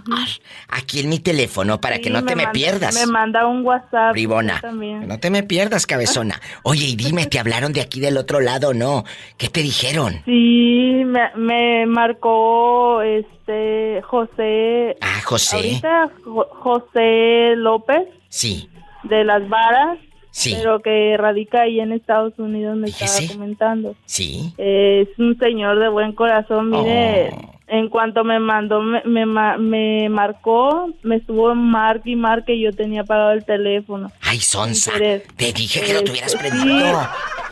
aquí 0.70 1.00
en 1.00 1.10
mi 1.10 1.20
teléfono 1.20 1.80
para 1.82 2.00
que 2.00 2.10
no 2.10 2.24
te 2.26 2.36
me, 2.36 2.44
manda- 2.44 2.52
pierdas. 2.52 2.94
Me 2.96 3.06
manda 3.12 3.48
un 3.48 3.66
WhatsApp. 3.66 4.12
Bribona, 4.14 4.62
no 5.06 5.20
te 5.20 5.30
me 5.30 5.44
pierdas, 5.44 5.86
cabezona. 5.88 6.40
Oye, 6.64 6.86
y 6.86 6.96
dime, 6.96 7.26
¿te 7.28 7.40
hablaron 7.40 7.74
de 7.74 7.82
aquí 7.82 8.00
del 8.00 8.18
otro 8.18 8.40
lado 8.40 8.70
o 8.70 8.74
no? 8.74 9.04
¿Qué 9.38 9.50
te 9.50 9.62
dijeron? 9.62 10.22
Sí, 10.26 11.04
me, 11.06 11.22
me 11.36 11.86
marcó 11.86 13.02
este 13.02 14.02
José. 14.04 14.96
Ah, 15.02 15.22
José. 15.24 15.56
Ahorita 15.56 16.10
Jo- 16.26 16.48
José 16.52 17.56
López 17.56 18.04
Sí, 18.30 18.70
de 19.04 19.24
las 19.24 19.48
Varas. 19.48 19.98
Sí. 20.38 20.54
Pero 20.58 20.82
que 20.82 21.16
radica 21.18 21.62
ahí 21.62 21.80
en 21.80 21.94
Estados 21.94 22.34
Unidos, 22.38 22.76
me 22.76 22.88
estaba 22.90 23.12
comentando. 23.32 23.96
sí. 24.06 24.54
Es 24.58 25.08
un 25.18 25.38
señor 25.40 25.80
de 25.80 25.88
buen 25.88 26.12
corazón, 26.12 26.72
mire. 26.72 27.30
Oh. 27.34 27.52
En 27.68 27.88
cuanto 27.90 28.24
me 28.26 28.38
mandó, 28.40 28.82
me, 28.82 29.02
me, 29.06 29.26
ma- 29.26 29.58
me 29.58 30.10
marcó, 30.10 30.90
me 31.04 31.16
estuvo 31.16 31.52
en 31.54 31.58
marque 31.60 32.12
y 32.12 32.16
marque 32.18 32.54
y 32.54 32.62
yo 32.64 32.74
tenía 32.74 33.04
pagado 33.06 33.32
el 33.32 33.46
teléfono. 33.46 34.12
Ay, 34.22 34.40
sonsa. 34.42 34.92
Te 34.98 35.54
dije 35.54 35.82
que 35.82 35.94
lo 35.94 36.00
Eh, 36.02 36.04
tuvieras 36.04 36.32
sí. 36.34 36.38
prendido. 36.38 37.00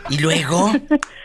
Y 0.09 0.17
luego, 0.19 0.69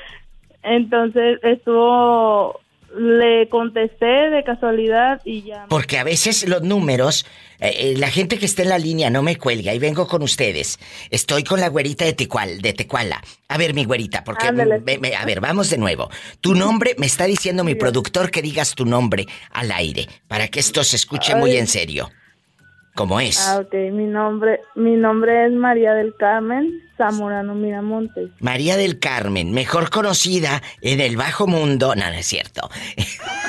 Entonces 0.63 1.39
estuvo, 1.43 2.61
le 2.97 3.49
contesté 3.49 4.31
de 4.31 4.43
casualidad 4.45 5.21
y 5.25 5.43
ya. 5.43 5.67
porque 5.69 5.99
a 5.99 6.05
veces 6.05 6.49
los 6.49 6.63
números, 6.63 7.27
eh, 7.61 7.71
eh, 7.79 7.95
la 7.97 8.11
gente 8.11 8.39
que 8.39 8.47
está 8.47 8.63
en 8.63 8.71
la 8.71 8.79
línea 8.79 9.11
no 9.11 9.23
me 9.23 9.37
cuelga 9.37 9.75
y 9.75 9.79
vengo 9.79 10.07
con 10.07 10.23
ustedes. 10.23 10.79
Estoy 11.11 11.45
con 11.45 11.61
la 11.61 11.69
güerita 11.69 12.05
de 12.05 12.13
Tecual, 12.15 12.61
de 12.61 12.73
Tecuala. 12.73 13.23
A 13.49 13.59
ver, 13.59 13.75
mi 13.75 13.85
güerita, 13.85 14.25
porque 14.25 14.47
me- 14.85 14.99
me- 14.99 15.15
a 15.15 15.25
ver, 15.25 15.41
vamos 15.41 15.71
de 15.71 15.79
nuevo. 15.79 16.09
Tu 16.41 16.55
nombre, 16.55 16.95
me 16.99 17.07
está 17.07 17.25
diciendo 17.27 17.65
mi 17.65 17.75
productor 17.75 18.31
que 18.31 18.43
digas 18.43 18.75
tu 18.75 18.85
nombre 18.85 19.27
al 19.51 19.71
aire, 19.73 20.07
para 20.27 20.49
que 20.49 20.61
esto 20.61 20.83
se 20.85 20.97
escuche 20.97 21.35
muy 21.35 21.57
en 21.57 21.67
serio. 21.67 22.11
¿Cómo 22.99 23.21
es? 23.21 23.39
Ah, 23.47 23.61
ok. 23.61 23.73
Mi 23.93 24.07
nombre, 24.07 24.61
mi 24.75 24.97
nombre 24.97 25.47
es 25.47 25.53
María 25.53 25.95
del 25.95 26.17
Carmen 26.19 26.83
Zamorano 26.97 27.55
Miramontes. 27.55 28.31
María 28.41 28.77
del 28.77 28.99
Carmen, 28.99 29.53
mejor 29.53 29.89
conocida 29.89 30.61
en 30.81 31.01
el 31.01 31.17
bajo 31.17 31.47
mundo. 31.47 31.95
No, 31.95 32.11
no 32.11 32.17
es 32.17 32.27
cierto. 32.27 32.69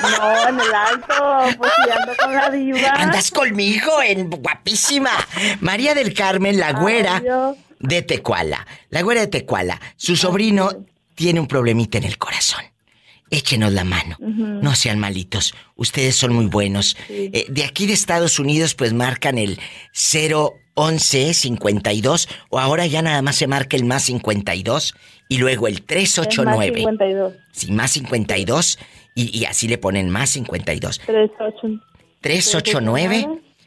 No, 0.02 0.48
en 0.48 0.54
el 0.54 0.72
alto, 0.72 1.58
pues 1.58 1.72
si 1.84 1.90
ando 1.90 2.12
con 2.16 2.32
la 2.32 2.50
diva. 2.50 2.90
Andas 2.94 3.32
conmigo 3.32 3.90
en 4.06 4.30
guapísima. 4.30 5.10
María 5.58 5.96
del 5.96 6.14
Carmen, 6.14 6.60
la 6.60 6.72
güera 6.74 7.16
Ay, 7.16 7.58
de 7.80 8.02
Tecuala. 8.02 8.64
La 8.90 9.02
güera 9.02 9.22
de 9.22 9.26
Tecuala. 9.26 9.80
Su 9.96 10.14
sobrino 10.14 10.70
tiene 11.16 11.40
un 11.40 11.48
problemita 11.48 11.98
en 11.98 12.04
el 12.04 12.18
corazón. 12.18 12.62
Échenos 13.30 13.72
la 13.72 13.84
mano. 13.84 14.16
Ujú. 14.18 14.60
No 14.62 14.74
sean 14.74 14.98
malitos. 14.98 15.54
Ustedes 15.76 16.16
son 16.16 16.32
muy 16.32 16.46
buenos. 16.46 16.96
Eh, 17.08 17.46
de 17.48 17.64
aquí 17.64 17.86
de 17.86 17.92
Estados 17.92 18.38
Unidos, 18.38 18.74
pues 18.74 18.92
marcan 18.92 19.38
el 19.38 19.58
011 20.74 21.34
52 21.34 22.28
o 22.50 22.58
ahora 22.58 22.86
ya 22.86 23.02
nada 23.02 23.22
más 23.22 23.36
se 23.36 23.46
marca 23.46 23.76
el 23.76 23.84
más 23.84 24.04
52 24.04 24.94
y 25.28 25.38
luego 25.38 25.68
el 25.68 25.74
Es 25.74 25.80
más 25.80 25.86
389. 25.86 26.78
52. 26.78 27.34
Sí, 27.52 27.72
más 27.72 27.90
52 27.92 28.78
y, 29.14 29.38
y 29.38 29.44
así 29.44 29.68
le 29.68 29.78
ponen 29.78 30.10
más 30.10 30.30
52. 30.30 31.00
38, 31.06 31.80
389 32.20 33.26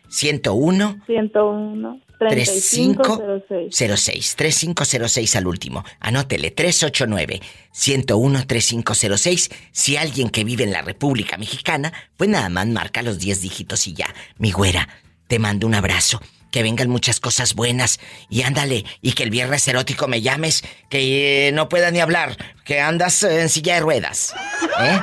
101 0.09 1.01
101 1.05 2.01
3506. 2.29 3.99
06 3.99 4.35
3506 4.35 5.35
al 5.35 5.47
último. 5.47 5.83
Anótele 5.99 6.51
389 6.51 7.41
101 7.71 8.47
3506. 8.47 9.49
Si 9.71 9.97
alguien 9.97 10.29
que 10.29 10.43
vive 10.43 10.63
en 10.63 10.71
la 10.71 10.81
República 10.81 11.37
Mexicana, 11.37 11.93
pues 12.17 12.29
nada 12.29 12.49
más 12.49 12.67
marca 12.67 13.01
los 13.01 13.19
10 13.19 13.41
dígitos 13.41 13.87
y 13.87 13.93
ya. 13.93 14.13
Mi 14.37 14.51
güera, 14.51 14.89
te 15.27 15.39
mando 15.39 15.67
un 15.67 15.75
abrazo. 15.75 16.21
Que 16.51 16.61
vengan 16.61 16.87
muchas 16.87 17.19
cosas 17.19 17.55
buenas 17.55 17.99
y 18.29 18.43
ándale 18.43 18.85
y 19.01 19.13
que 19.13 19.23
el 19.23 19.31
viernes 19.31 19.67
erótico 19.67 20.07
me 20.07 20.21
llames 20.21 20.63
que 20.87 21.47
eh, 21.47 21.51
no 21.51 21.67
pueda 21.67 21.89
ni 21.89 21.99
hablar, 21.99 22.37
que 22.63 22.79
andas 22.79 23.23
en 23.23 23.49
silla 23.49 23.73
de 23.73 23.79
ruedas. 23.79 24.35
¿Eh? 24.79 24.99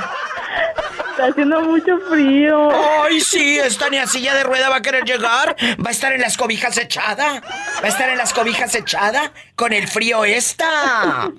Está 1.20 1.32
haciendo 1.32 1.60
mucho 1.60 1.98
frío. 2.08 2.70
Ay, 3.04 3.20
sí, 3.20 3.58
esta 3.58 3.90
ni 3.90 3.98
a 3.98 4.06
silla 4.06 4.34
de 4.34 4.42
rueda 4.42 4.70
va 4.70 4.76
a 4.76 4.82
querer 4.82 5.04
llegar. 5.04 5.54
Va 5.84 5.88
a 5.88 5.90
estar 5.90 6.12
en 6.12 6.20
las 6.22 6.36
cobijas 6.38 6.78
echada. 6.78 7.42
Va 7.82 7.84
a 7.84 7.88
estar 7.88 8.08
en 8.08 8.16
las 8.16 8.32
cobijas 8.32 8.74
echada 8.74 9.30
con 9.54 9.74
el 9.74 9.86
frío 9.86 10.24
esta. 10.24 11.30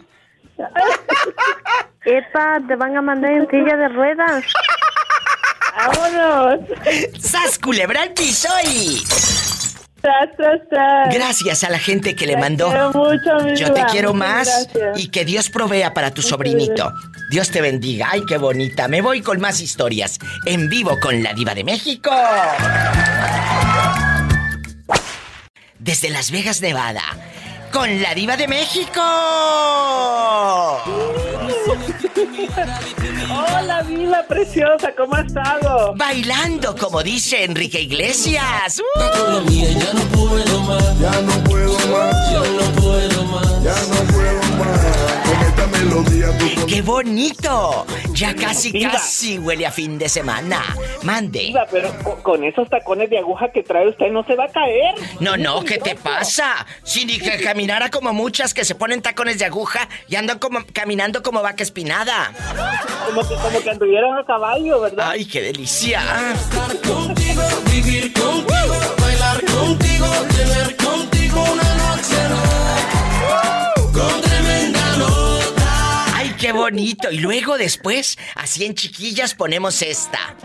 Epa, 2.06 2.60
te 2.68 2.76
van 2.76 2.95
a 2.95 3.02
mandar 3.02 3.32
en 3.32 3.49
silla 3.49 3.76
de 3.76 3.88
ruedas. 3.90 4.44
¡Vámonos! 5.78 6.60
¡Sas, 7.20 7.58
culebra 7.58 8.03
al 8.03 8.14
piso 8.14 8.49
y... 8.66 9.02
Tras, 10.02 10.36
tras, 10.36 10.60
tras. 10.70 11.14
Gracias 11.14 11.64
a 11.64 11.70
la 11.70 11.78
gente 11.78 12.16
que 12.16 12.26
le 12.26 12.34
Te 12.34 12.40
mandó. 12.40 12.70
quiero 12.70 12.91
mucho, 12.91 13.53
Yo 13.56 13.72
te 13.72 13.84
quiero 13.91 14.14
más 14.16 14.68
gracias. 14.74 14.99
y 14.99 15.10
que 15.10 15.26
Dios 15.26 15.49
provea 15.49 15.94
para 15.94 16.12
tu 16.12 16.24
sobrinito. 16.24 16.91
Dios 17.32 17.49
te 17.49 17.62
bendiga. 17.62 18.10
Ay, 18.12 18.26
qué 18.28 18.38
bonita. 18.38 18.90
Me 18.90 19.02
voy 19.02 19.22
con 19.22 19.40
más 19.40 19.62
historias. 19.62 20.20
En 20.45 20.68
vivo 20.68 20.99
con 20.99 21.24
la 21.24 21.34
diva 21.34 21.56
de 21.56 21.64
México. 21.64 22.12
Desde 25.80 26.10
Las 26.10 26.30
Vegas, 26.30 26.60
Nevada. 26.60 27.02
Con 27.72 28.02
la 28.02 28.14
diva 28.14 28.36
de 28.36 28.49
México. 28.49 28.99
Hola, 33.30 33.82
Vila 33.88 34.26
preciosa, 34.28 34.94
¿cómo 34.98 35.16
has 35.16 35.28
estado? 35.28 35.94
Bailando, 35.95 36.76
como 36.76 37.02
dice 37.02 37.45
Enrique 37.45 37.80
Iglesias. 37.80 38.82
¡Uh! 38.82 38.99
Ya 39.49 39.94
no 39.94 40.02
puedo 40.10 40.62
más. 40.64 40.99
Ya 40.99 41.22
no 41.22 41.44
puedo 41.45 41.78
más. 41.88 42.30
Ya 42.30 42.40
no 42.40 42.82
puedo 42.82 43.24
más. 43.24 43.64
Ya 43.64 43.76
no 43.88 44.12
puedo 44.12 44.41
más. 44.58 45.01
¡Qué 46.68 46.82
bonito! 46.82 47.86
Ya 48.14 48.34
casi, 48.34 48.72
casi 48.82 49.38
huele 49.40 49.66
a 49.66 49.72
fin 49.72 49.98
de 49.98 50.08
semana. 50.08 50.64
Mande. 51.04 51.40
Diva, 51.40 51.66
pero 51.70 51.90
co- 52.04 52.16
con 52.24 52.44
esos 52.46 52.70
tacones 52.70 53.10
de 53.10 53.18
aguja 53.18 53.52
que 53.52 53.62
trae 53.62 53.90
usted 53.90 54.10
no 54.10 54.24
se 54.24 54.36
va 54.36 54.46
a 54.46 54.48
caer. 54.48 54.96
No, 55.20 55.36
no, 55.36 55.62
¿qué 55.66 55.80
te 55.80 55.96
pasa? 55.96 56.66
Si 56.84 57.06
ni 57.06 57.18
que 57.20 57.40
caminara 57.42 57.90
como 57.90 58.14
muchas 58.14 58.54
que 58.54 58.64
se 58.64 58.74
ponen 58.76 59.02
tacones 59.02 59.38
de 59.40 59.46
aguja 59.46 59.90
y 60.08 60.16
andan 60.16 60.40
como 60.40 60.60
caminando 60.72 61.22
como 61.24 61.42
vaca 61.42 61.64
espinada. 61.64 62.32
Como 63.08 63.28
que, 63.28 63.36
como 63.36 63.60
que 63.62 63.70
anduvieran 63.70 64.18
a 64.18 64.24
caballo, 64.26 64.80
¿verdad? 64.80 65.10
¡Ay, 65.12 65.26
qué 65.26 65.42
delicia! 65.42 66.02
Contigo, 66.88 67.42
vivir 67.70 68.14
contigo, 68.14 68.76
bailar 69.02 69.44
contigo, 69.46 70.08
tener 70.36 70.78
contigo 70.78 71.44
una 71.52 71.76
noche 71.76 72.16
qué 76.42 76.52
bonito! 76.52 77.12
Y 77.12 77.20
luego 77.20 77.60
después, 77.60 78.18
así 78.36 78.66
en 78.66 78.74
chiquillas 78.74 79.36
ponemos 79.36 79.84
esta. 79.84 80.36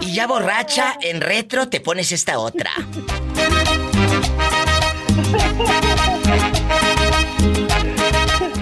Y 0.00 0.14
ya 0.14 0.28
borracha, 0.28 0.96
en 1.02 1.20
retro, 1.20 1.68
te 1.68 1.80
pones 1.80 2.12
esta 2.12 2.38
otra. 2.38 2.70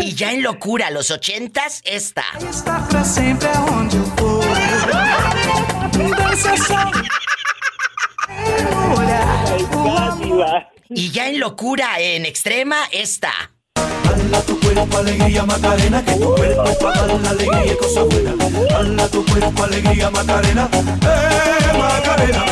Y 0.00 0.14
ya 0.14 0.32
en 0.32 0.42
locura, 0.42 0.90
los 0.90 1.10
ochentas, 1.10 1.82
esta. 1.84 2.24
Olhar. 10.34 10.68
Y 10.90 11.10
ya 11.10 11.28
en 11.28 11.40
locura, 11.40 11.98
en 11.98 12.26
extrema, 12.26 12.76
esta. 12.92 13.32
Hala 13.76 14.40
tu 14.42 14.58
cuerpo, 14.60 14.98
alegría, 14.98 15.44
Macarena, 15.44 16.04
que 16.04 16.12
tu 16.12 16.34
cuerpo 16.34 16.64
para 16.80 17.06
dar 17.06 17.20
la 17.20 17.30
alegría 17.30 17.72
y 17.72 17.76
cosa 17.76 18.02
buena. 18.04 18.34
Hala 18.76 19.08
tu 19.08 19.24
cuerpo, 19.24 19.64
alegría, 19.64 20.10
Macarena, 20.10 20.68
eh, 20.72 21.78
Macarena. 21.78 22.44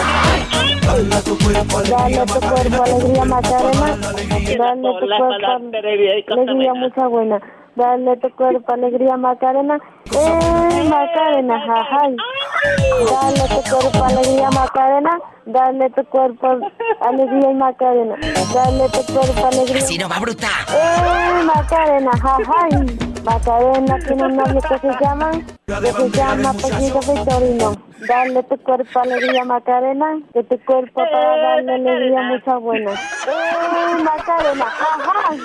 Hala 0.89 1.21
tu 1.23 1.39
cuerpo, 1.39 1.79
alegría, 1.79 2.25
Dale 2.25 2.27
tu 2.27 2.41
cuerpo 2.41 2.83
alegría 2.83 3.25
Macarena, 3.25 3.97
dale 3.97 4.23
tu 4.23 4.99
cuerpo 4.99 6.33
alegría 6.33 6.75
mucha 6.75 7.07
buena, 7.07 7.41
dale 7.77 8.17
tu 8.19 8.31
cuerpo 8.37 8.73
alegría 8.73 9.17
Macarena, 9.17 9.79
eh 10.13 10.89
Macarena, 10.89 11.61
jajay. 11.61 12.17
Dale 13.11 13.49
tu 13.49 13.71
cuerpo 13.71 14.05
alegría 14.05 14.51
Macarena, 14.51 15.19
dale 15.47 15.91
tu 15.91 16.05
cuerpo 16.07 16.49
alegría 17.01 17.51
y 17.51 17.55
Macarena, 17.55 18.17
dale 18.55 18.89
tu 18.89 19.13
cuerpo 19.13 19.47
alegría. 19.47 19.79
Así 19.83 19.99
no 19.99 20.09
va 20.09 20.19
bruta. 20.19 20.49
Eh 20.69 21.43
Macarena, 21.45 22.11
jajay. 22.13 23.12
Macarena 23.25 23.99
tiene 24.01 24.25
un 24.25 24.37
novio 24.37 24.61
que 24.61 24.79
se 24.79 25.05
llama, 25.05 25.31
que 25.67 25.93
se 25.93 26.11
llama 26.11 26.51
apellido 26.51 27.01
Victorino. 27.01 27.93
Dale 28.09 28.43
tu 28.43 28.57
cuerpo 28.59 29.01
alegría 29.01 29.45
Macarena, 29.45 30.19
que 30.33 30.43
tu 30.43 30.59
cuerpo 30.65 30.95
para 30.95 31.37
darle 31.37 31.75
alegría 31.75 32.23
mucha 32.23 32.57
buena. 32.57 32.93
Eh 32.93 34.03
Macarena, 34.03 34.65
jajay. 34.65 35.39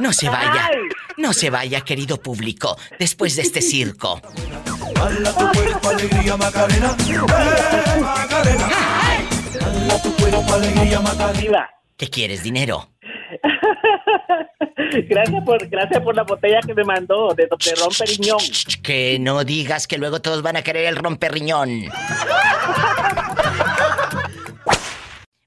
No 0.00 0.12
se 0.12 0.28
vaya, 0.28 0.70
no 1.18 1.32
se 1.32 1.50
vaya, 1.50 1.82
querido 1.82 2.16
público, 2.20 2.76
después 2.98 3.36
de 3.36 3.42
este 3.42 3.62
circo. 3.62 4.20
Hala 5.00 5.32
tu 5.32 5.48
cuerpo, 5.52 5.88
alegría, 5.88 6.36
Macarena, 6.36 6.96
eh, 7.08 8.00
Macarena. 8.00 8.68
Hala 9.60 10.02
tu 10.02 10.16
cuerpo, 10.16 10.54
alegría, 10.54 11.00
Macarena. 11.00 11.70
¿Qué 11.96 12.08
quieres, 12.08 12.42
dinero? 12.42 12.88
Gracias 15.08 15.44
por, 15.44 15.68
gracias 15.68 16.02
por 16.02 16.16
la 16.16 16.22
botella 16.22 16.60
que 16.66 16.74
me 16.74 16.84
mandó 16.84 17.34
de, 17.34 17.44
de 17.44 17.74
Ron 17.74 17.90
Periñón. 17.98 18.38
Que 18.82 19.18
no 19.20 19.44
digas 19.44 19.86
que 19.86 19.98
luego 19.98 20.20
todos 20.20 20.42
van 20.42 20.56
a 20.56 20.62
querer 20.62 20.86
el 20.86 20.96
romperriñón. 20.96 21.84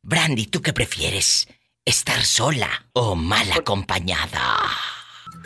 Brandy, 0.03 0.45
¿tú 0.47 0.61
qué 0.61 0.73
prefieres? 0.73 1.47
¿Estar 1.85 2.21
sola 2.21 2.69
o 2.93 3.15
mal 3.15 3.51
acompañada? 3.51 4.57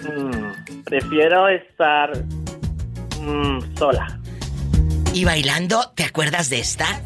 Mm, 0.03 0.83
prefiero 0.83 1.47
estar 1.47 2.11
mm, 3.19 3.75
sola. 3.77 4.19
¿Y 5.13 5.25
bailando? 5.25 5.91
¿Te 5.95 6.03
acuerdas 6.03 6.49
de 6.49 6.59
esta? 6.59 7.01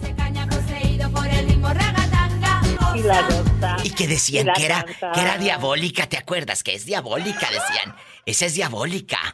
Y 2.95 3.03
la 3.03 3.21
gota. 3.23 3.77
Y 3.83 3.89
que 3.91 4.07
decían 4.07 4.47
Y 4.49 4.53
que 4.53 4.65
era, 4.65 4.83
que 5.13 5.21
era 5.21 5.37
diabólica, 5.37 6.07
¿te 6.07 6.17
acuerdas? 6.17 6.63
Que 6.63 6.75
es 6.75 6.85
diabólica, 6.85 7.47
decían. 7.51 7.95
Esa 8.25 8.45
es 8.45 8.53
diabólica. 8.55 9.33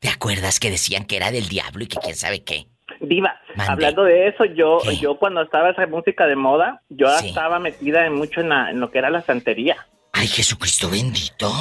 ¿Te 0.00 0.08
acuerdas 0.08 0.60
que 0.60 0.70
decían 0.70 1.04
que 1.04 1.16
era 1.16 1.30
del 1.30 1.48
diablo 1.48 1.84
y 1.84 1.86
que 1.86 1.98
quién 1.98 2.14
sabe 2.16 2.42
qué? 2.44 2.66
Diva, 3.00 3.34
Mande. 3.56 3.72
hablando 3.72 4.04
de 4.04 4.28
eso, 4.28 4.44
yo, 4.44 4.78
yo 5.00 5.16
cuando 5.18 5.42
estaba 5.42 5.70
esa 5.70 5.86
música 5.86 6.26
de 6.26 6.36
moda, 6.36 6.82
yo 6.88 7.06
estaba 7.16 7.58
metida 7.58 8.06
en 8.06 8.14
mucho 8.14 8.40
en, 8.40 8.48
la- 8.50 8.70
en 8.70 8.80
lo 8.80 8.90
que 8.90 8.98
era 8.98 9.10
la 9.10 9.20
santería. 9.22 9.76
Ay, 10.24 10.28
Jesucristo 10.28 10.88
bendito. 10.88 11.52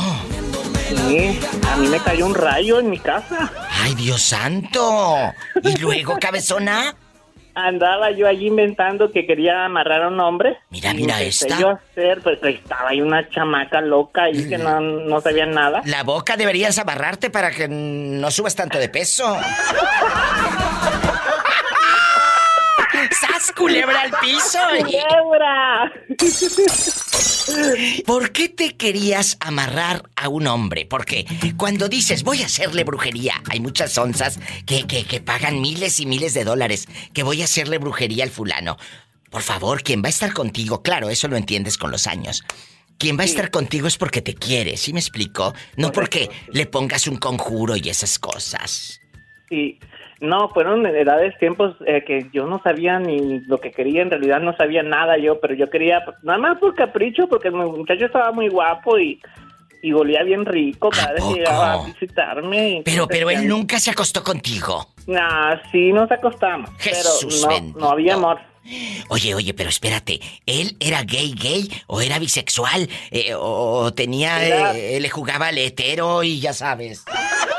Sí, 1.10 1.38
a 1.70 1.76
mí 1.76 1.88
me 1.90 2.00
cayó 2.00 2.26
un 2.26 2.34
rayo 2.34 2.80
en 2.80 2.90
mi 2.92 2.98
casa. 2.98 3.52
Ay, 3.70 3.94
Dios 3.94 4.22
santo. 4.22 5.34
¿Y 5.62 5.76
luego, 5.82 6.16
cabezona? 6.18 6.96
Andaba 7.56 8.12
yo 8.12 8.26
allí 8.26 8.48
inventando 8.48 9.12
que 9.12 9.28
quería 9.28 9.66
amarrar 9.66 10.04
a 10.04 10.08
un 10.08 10.18
hombre. 10.22 10.60
Mira, 10.70 10.92
Y 10.92 10.96
mira 10.96 11.22
esta. 11.22 11.60
yo 11.60 11.72
hacer, 11.72 12.22
pues 12.22 12.40
estaba 12.42 12.92
ahí 12.92 13.02
una 13.02 13.30
chamaca 13.30 13.82
loca 13.82 14.24
ahí 14.24 14.48
que 14.48 14.58
no, 14.58 14.80
no 14.80 15.20
sabía 15.20 15.46
nada. 15.46 15.82
La 15.84 16.04
boca 16.04 16.38
deberías 16.38 16.78
amarrarte 16.80 17.30
para 17.30 17.52
que 17.52 17.68
no 17.68 18.32
subas 18.32 18.56
tanto 18.56 18.78
de 18.78 18.88
peso. 18.88 19.36
¡Sas, 23.44 23.52
culebra 23.52 24.02
al 24.02 24.12
piso! 24.22 24.60
¡Culebra! 24.80 25.92
¿Por 28.06 28.32
qué 28.32 28.48
te 28.48 28.78
querías 28.78 29.38
amarrar 29.42 30.10
a 30.16 30.30
un 30.30 30.48
hombre? 30.48 30.86
Porque 30.86 31.26
cuando 31.58 31.90
dices 31.90 32.24
voy 32.24 32.42
a 32.42 32.46
hacerle 32.46 32.86
brujería, 32.86 33.42
hay 33.50 33.60
muchas 33.60 33.98
onzas 33.98 34.40
que, 34.66 34.88
que, 34.88 35.04
que 35.04 35.20
pagan 35.20 35.60
miles 35.60 36.00
y 36.00 36.06
miles 36.06 36.34
de 36.34 36.46
dólares 36.46 36.88
que 37.14 37.24
voy 37.24 37.42
a 37.42 37.46
hacerle 37.46 37.80
brujería 37.80 38.24
al 38.24 38.30
fulano. 38.30 38.78
Por 39.30 39.42
favor, 39.42 39.84
quien 39.84 40.02
va 40.02 40.08
a 40.08 40.12
estar 40.12 40.32
contigo, 40.32 40.82
claro, 40.82 41.10
eso 41.10 41.28
lo 41.28 41.36
entiendes 41.36 41.78
con 41.78 41.92
los 41.92 42.08
años. 42.08 42.46
Quien 42.98 43.18
va 43.18 43.24
a 43.24 43.26
estar 43.26 43.52
contigo 43.52 43.88
es 43.88 43.98
porque 43.98 44.22
te 44.22 44.36
quiere, 44.36 44.78
¿sí 44.78 44.94
me 44.94 45.00
explico? 45.02 45.54
No 45.76 45.92
porque 45.92 46.30
le 46.48 46.66
pongas 46.66 47.08
un 47.08 47.18
conjuro 47.18 47.76
y 47.76 47.90
esas 47.90 48.20
cosas. 48.20 49.02
Sí, 49.50 49.80
no, 50.24 50.50
fueron 50.50 50.86
edades, 50.86 51.38
tiempos 51.38 51.76
eh, 51.86 52.04
que 52.06 52.28
yo 52.34 52.48
no 52.48 52.60
sabía 52.64 52.98
ni 53.00 53.40
lo 53.42 53.60
que 53.60 53.72
quería, 53.72 54.02
en 54.02 54.10
realidad 54.10 54.40
no 54.40 54.56
sabía 54.56 54.82
nada 54.82 55.18
yo, 55.18 55.40
pero 55.40 55.54
yo 55.54 55.70
quería, 55.70 56.04
nada 56.24 56.40
más 56.40 56.58
por 56.60 56.74
capricho, 56.74 57.28
porque 57.28 57.50
el 57.50 57.54
muchacho 57.56 58.06
estaba 58.06 58.32
muy 58.32 58.48
guapo 58.50 58.98
y, 58.98 59.22
y 59.82 59.94
olía 59.94 60.24
bien 60.24 60.46
rico 60.46 60.90
cada 60.90 61.14
vez 61.14 61.24
que 61.24 61.34
llegaba 61.36 61.74
a 61.74 61.86
visitarme. 61.86 62.70
y 62.70 62.82
Pero, 62.84 63.08
pero 63.08 63.30
él 63.30 63.48
nunca 63.48 63.80
se 63.80 63.92
acostó 63.92 64.24
contigo. 64.24 64.88
Nah, 65.08 65.58
sí, 65.72 65.92
nos 65.92 66.10
acostamos, 66.12 66.70
Jesús 66.80 67.46
pero 67.48 67.62
no, 67.76 67.90
había 67.92 68.16
amor. 68.16 68.40
Oye, 69.10 69.36
oye, 69.36 69.54
pero 69.54 69.68
espérate, 69.70 70.22
¿él 70.46 70.78
era 70.80 71.04
gay, 71.04 71.34
gay 71.38 71.70
o 71.88 72.00
era 72.00 72.18
bisexual? 72.18 72.88
Eh, 73.12 73.34
o, 73.34 73.42
o 73.84 73.94
tenía, 73.94 74.42
Era- 74.42 74.78
eh, 74.78 75.02
le 75.02 75.10
jugaba 75.10 75.48
al 75.48 75.58
hetero 75.58 76.24
y 76.24 76.40
ya 76.40 76.54
sabes. 76.54 77.04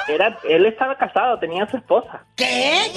Era, 0.09 0.39
él 0.49 0.67
estaba 0.67 0.97
casado, 0.97 1.39
tenía 1.39 1.65
a 1.65 1.71
su 1.71 1.77
esposa. 1.77 2.25
¿Qué? 2.37 2.91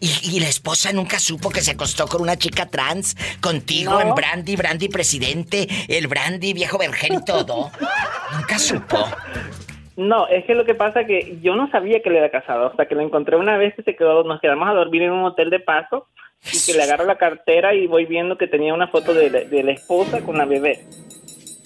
¿Y, 0.00 0.36
y 0.36 0.40
la 0.40 0.48
esposa 0.48 0.92
nunca 0.92 1.18
supo 1.18 1.50
que 1.50 1.60
se 1.60 1.72
acostó 1.72 2.06
con 2.06 2.22
una 2.22 2.36
chica 2.36 2.66
trans? 2.66 3.16
Contigo 3.40 3.92
No. 3.92 4.00
en 4.00 4.14
Brandy, 4.14 4.56
Brandy 4.56 4.88
presidente, 4.88 5.66
el 5.88 6.06
Brandy 6.06 6.52
viejo 6.52 6.78
vergel 6.78 7.14
y 7.14 7.24
todo. 7.24 7.70
nunca 8.36 8.58
supo. 8.58 8.98
No, 9.96 10.26
es 10.28 10.44
que 10.44 10.54
lo 10.54 10.64
que 10.64 10.74
pasa 10.74 11.04
que 11.04 11.38
yo 11.42 11.54
no 11.56 11.70
sabía 11.70 12.00
que 12.02 12.08
él 12.08 12.16
era 12.16 12.30
casado, 12.30 12.66
hasta 12.68 12.86
que 12.86 12.94
lo 12.94 13.00
encontré 13.02 13.36
una 13.36 13.56
vez 13.56 13.74
que 13.74 13.82
se 13.82 13.94
quedó, 13.96 14.24
nos 14.24 14.40
quedamos 14.40 14.68
a 14.68 14.72
dormir 14.72 15.02
en 15.02 15.12
un 15.12 15.24
hotel 15.24 15.50
de 15.50 15.60
paso 15.60 16.08
y 16.52 16.60
que 16.66 16.74
le 16.76 16.82
agarro 16.82 17.04
la 17.04 17.16
cartera 17.16 17.74
y 17.74 17.86
voy 17.86 18.04
viendo 18.06 18.36
que 18.36 18.46
tenía 18.48 18.74
una 18.74 18.88
foto 18.88 19.14
de, 19.14 19.30
la- 19.30 19.40
de 19.44 19.62
la 19.62 19.72
esposa 19.72 20.20
con 20.20 20.36
la 20.38 20.44
bebé. 20.44 20.84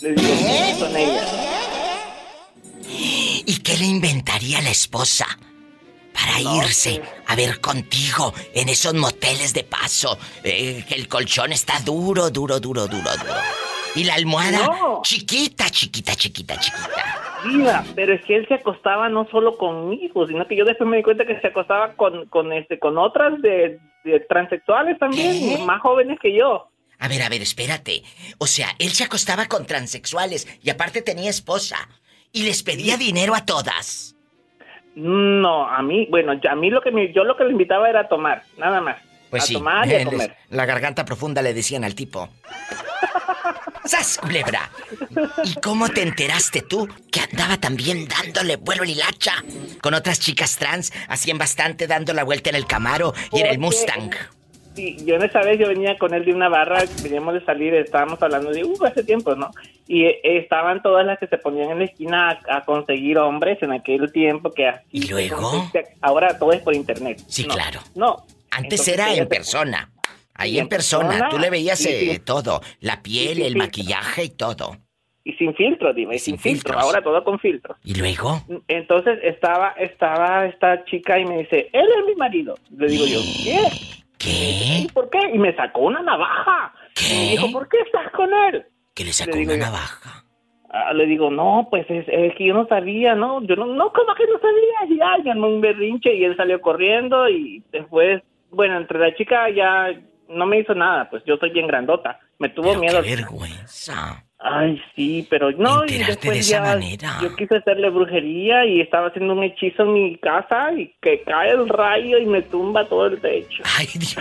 Le 0.01 0.12
digo, 0.15 0.23
"¿Quiénes 0.23 0.79
son 0.79 0.97
ellas? 0.97 1.35
¿Y 3.47 3.61
qué 3.62 3.77
le 3.79 3.85
inventaría 3.87 4.61
la 4.62 4.70
esposa? 4.70 5.27
Para 6.12 6.41
irse 6.41 7.01
a 7.27 7.37
ver 7.37 7.61
contigo 7.61 8.33
en 8.55 8.69
esos 8.69 8.95
moteles 8.95 9.55
de 9.55 9.65
paso. 9.65 10.19
eh, 10.45 10.85
que 10.89 10.95
el 10.95 11.09
colchón 11.09 11.53
está 11.53 11.75
duro, 11.85 12.31
duro, 12.31 12.59
duro, 12.61 12.87
duro, 12.87 13.11
duro. 13.16 13.35
Y 13.95 14.05
la 14.05 14.15
almohada 14.15 14.59
chiquita, 15.03 15.69
chiquita, 15.70 16.15
chiquita, 16.15 16.59
chiquita. 16.59 17.41
Diva, 17.45 17.85
pero 17.95 18.15
es 18.15 18.25
que 18.25 18.37
él 18.37 18.47
se 18.49 18.55
acostaba 18.55 19.09
no 19.09 19.27
solo 19.31 19.57
conmigo, 19.57 20.27
sino 20.27 20.47
que 20.47 20.57
yo 20.57 20.65
después 20.65 20.89
me 20.89 20.97
di 20.99 21.03
cuenta 21.03 21.25
que 21.25 21.41
se 21.41 21.47
acostaba 21.49 21.95
con, 21.95 22.27
con 22.27 22.53
este, 22.53 22.79
con 22.79 22.99
otras 22.99 23.41
de, 23.43 23.79
de 24.05 24.20
transexuales 24.29 24.99
también, 24.99 25.65
más 25.65 25.81
jóvenes 25.81 26.19
que 26.20 26.37
yo. 26.37 26.69
A 26.99 27.09
ver, 27.09 27.23
a 27.23 27.29
ver, 27.29 27.43
espérate. 27.43 28.03
O 28.39 28.47
sea, 28.47 28.75
él 28.79 28.91
se 28.91 29.05
acostaba 29.05 29.47
con 29.47 29.66
transexuales 29.66 30.49
y 30.62 30.70
aparte 30.70 31.03
tenía 31.03 31.31
esposa 31.31 31.89
y 32.33 32.43
les 32.43 32.62
pedía 32.62 32.97
dinero 32.97 33.35
a 33.35 33.45
todas. 33.45 34.16
No, 34.95 35.69
a 35.69 35.81
mí, 35.83 36.07
bueno, 36.11 36.33
a 36.33 36.55
mí 36.57 36.70
lo 36.70 36.81
que 36.83 36.91
me, 36.91 37.12
yo 37.12 37.23
lo 37.23 37.37
que 37.37 37.45
le 37.45 37.53
invitaba 37.53 37.89
era 37.89 38.01
a 38.01 38.09
tomar, 38.09 38.43
nada 38.57 38.81
más. 38.81 38.97
Pues 39.31 39.45
a 39.45 39.47
sí, 39.47 39.55
tomar 39.55 39.87
y 39.87 39.95
a 39.95 40.01
eh, 40.01 40.05
comer. 40.05 40.37
la 40.51 40.66
garganta 40.66 41.05
profunda 41.05 41.41
le 41.41 41.55
decían 41.55 41.85
al 41.85 41.95
tipo. 41.95 42.29
¡Sas, 43.85 44.19
culebra! 44.19 44.70
¿Y 45.45 45.55
cómo 45.61 45.89
te 45.89 46.03
enteraste 46.03 46.62
tú 46.62 46.89
que 47.11 47.20
andaba 47.20 47.57
también 47.59 48.09
dándole 48.09 48.57
vuelo 48.57 48.83
el 48.83 48.91
hilacha 48.91 49.35
con 49.81 49.95
otras 49.95 50.19
chicas 50.19 50.57
trans, 50.57 50.93
hacían 51.09 51.39
bastante 51.39 51.87
dando 51.87 52.12
la 52.12 52.25
vuelta 52.25 52.51
en 52.51 52.57
el 52.57 52.66
Camaro 52.66 53.15
y 53.33 53.41
en 53.41 53.47
el 53.47 53.59
Mustang? 53.59 54.11
Sí, 54.79 54.97
yo 55.05 55.17
en 55.17 55.25
esa 55.25 55.41
vez 55.41 55.59
yo 55.59 55.67
venía 55.67 55.99
con 55.99 56.15
él 56.15 56.25
de 56.25 56.33
una 56.33 56.49
barra, 56.49 56.85
veníamos 57.03 57.35
de 57.35 57.45
salir, 57.45 57.75
estábamos 57.75 58.23
hablando 58.23 58.53
de, 58.53 58.63
uh, 58.63 58.85
hace 58.85 59.03
tiempo, 59.03 59.35
¿no? 59.35 59.51
Y 59.89 60.05
eh, 60.05 60.21
estaban 60.23 60.83
todas 60.83 61.05
las 61.05 61.19
que 61.19 61.27
se 61.27 61.37
ponían 61.37 61.71
en 61.71 61.81
la 61.81 61.87
esquina 61.87 62.31
a, 62.49 62.59
a 62.59 62.65
conseguir 62.65 63.19
hombres 63.19 63.61
en 63.61 63.73
aquel 63.73 64.13
tiempo 64.13 64.53
que 64.53 64.69
así. 64.69 64.87
¿Y 64.93 65.09
luego? 65.09 65.69
Ahora 66.01 66.39
todo 66.39 66.53
es 66.53 66.63
por 66.63 66.77
internet. 66.77 67.21
Sí, 67.27 67.45
No, 67.49 67.55
claro. 67.55 67.81
No. 67.97 68.25
Antes 68.53 68.79
Entonces, 68.79 68.89
era 68.95 69.15
en 69.17 69.27
persona. 69.27 69.91
Ahí 70.33 70.61
en 70.61 70.69
persona. 70.69 71.09
persona, 71.09 71.29
Tú 71.29 71.39
le 71.41 71.51
veías 71.51 71.81
sí, 71.81 71.89
eh, 71.89 72.13
sí. 72.13 72.19
todo. 72.21 72.61
La 72.79 73.03
piel, 73.03 73.43
el 73.43 73.57
maquillaje 73.57 74.23
y 74.23 74.29
todo. 74.29 74.77
Y 75.25 75.33
sin 75.33 75.57
filtro, 75.57 75.93
dime, 75.93 76.15
y 76.15 76.19
sin, 76.21 76.39
filtro. 76.39 76.75
filtros. 76.75 76.85
Ahora 76.85 77.03
todo 77.03 77.25
con 77.25 77.41
filtro. 77.41 77.75
¿Y 77.83 77.97
luego? 77.97 78.45
Entonces 78.69 79.19
estaba, 79.25 79.71
estaba 79.71 80.47
esta 80.47 80.85
chica 80.85 81.19
y 81.19 81.25
me 81.25 81.39
dice, 81.39 81.69
él 81.73 81.89
es 81.99 82.07
mi 82.07 82.15
marido. 82.15 82.55
Le 82.77 82.87
digo 82.87 83.07
yo, 83.07 83.19
¿qué? 83.43 83.59
¿Qué? 84.19 84.85
¿Y 84.85 84.89
por 84.89 85.09
qué? 85.11 85.19
Y 85.32 85.39
me 85.39 85.55
sacó 85.55 85.82
una 85.82 86.03
navaja. 86.03 86.73
Y 87.09 87.15
me 87.15 87.31
dijo, 87.31 87.53
¿por 87.53 87.69
qué 87.69 87.78
estás 87.81 88.11
con 88.12 88.31
él? 88.32 88.65
Que 88.95 89.05
le 89.05 89.12
sacó 89.12 89.31
Le 89.32 89.39
digo 89.39 89.55
una 89.55 89.66
navaja. 89.66 90.24
Ah, 90.70 90.93
le 90.93 91.07
digo, 91.07 91.31
no, 91.31 91.69
pues 91.70 91.86
es, 91.89 92.05
es 92.09 92.35
que 92.36 92.47
yo 92.47 92.55
no 92.55 92.66
sabía, 92.66 93.15
¿no? 93.15 93.43
Yo 93.43 93.57
no, 93.57 93.66
no, 93.66 93.93
¿cómo 93.93 94.15
que 94.15 94.27
no 94.27 94.39
sabía? 94.39 94.95
Y 94.95 94.99
ya, 94.99 95.24
yo 95.24 95.31
armé 95.31 95.47
un 95.47 95.61
berrinche 95.61 96.15
y 96.15 96.24
él 96.24 96.36
salió 96.36 96.61
corriendo 96.61 97.28
y 97.28 97.62
después, 97.73 98.23
bueno, 98.51 98.77
entre 98.77 98.99
la 98.99 99.15
chica 99.15 99.49
ya 99.49 99.89
no 100.28 100.47
me 100.47 100.59
hizo 100.59 100.74
nada, 100.74 101.09
pues 101.09 101.23
yo 101.24 101.36
soy 101.39 101.51
bien 101.51 101.66
grandota. 101.66 102.20
Me 102.39 102.51
tuvo 102.51 102.74
miedo. 102.74 103.03
Qué 103.03 103.16
vergüenza. 103.16 104.28
Ay, 104.40 104.81
sí, 104.94 105.27
pero 105.28 105.51
no, 105.51 105.85
y 105.85 105.98
después 105.98 106.32
de 106.35 106.39
esa 106.39 106.51
ya 106.51 106.62
manera. 106.62 107.19
yo 107.20 107.35
quise 107.35 107.56
hacerle 107.56 107.90
brujería 107.90 108.65
y 108.66 108.81
estaba 108.81 109.09
haciendo 109.09 109.32
un 109.32 109.43
hechizo 109.43 109.82
en 109.82 109.93
mi 109.94 110.16
casa 110.19 110.73
y 110.74 110.94
que 111.02 111.23
cae 111.24 111.51
el 111.51 111.69
rayo 111.69 112.19
y 112.19 112.27
me 112.27 112.43
tumba 112.43 112.85
todo 112.89 113.06
el 113.06 113.20
techo. 113.20 113.65
Ay, 113.77 113.89
Dios. 113.94 114.16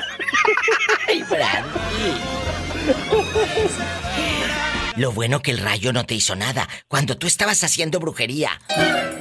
Ay, 1.08 1.24
Lo 4.96 5.12
bueno 5.12 5.42
que 5.44 5.52
el 5.52 5.60
rayo 5.60 5.94
no 5.94 6.04
te 6.06 6.16
hizo 6.16 6.36
nada. 6.36 6.68
Cuando 6.88 7.16
tú 7.18 7.28
estabas 7.28 7.64
haciendo 7.64 8.00
brujería, 8.00 8.50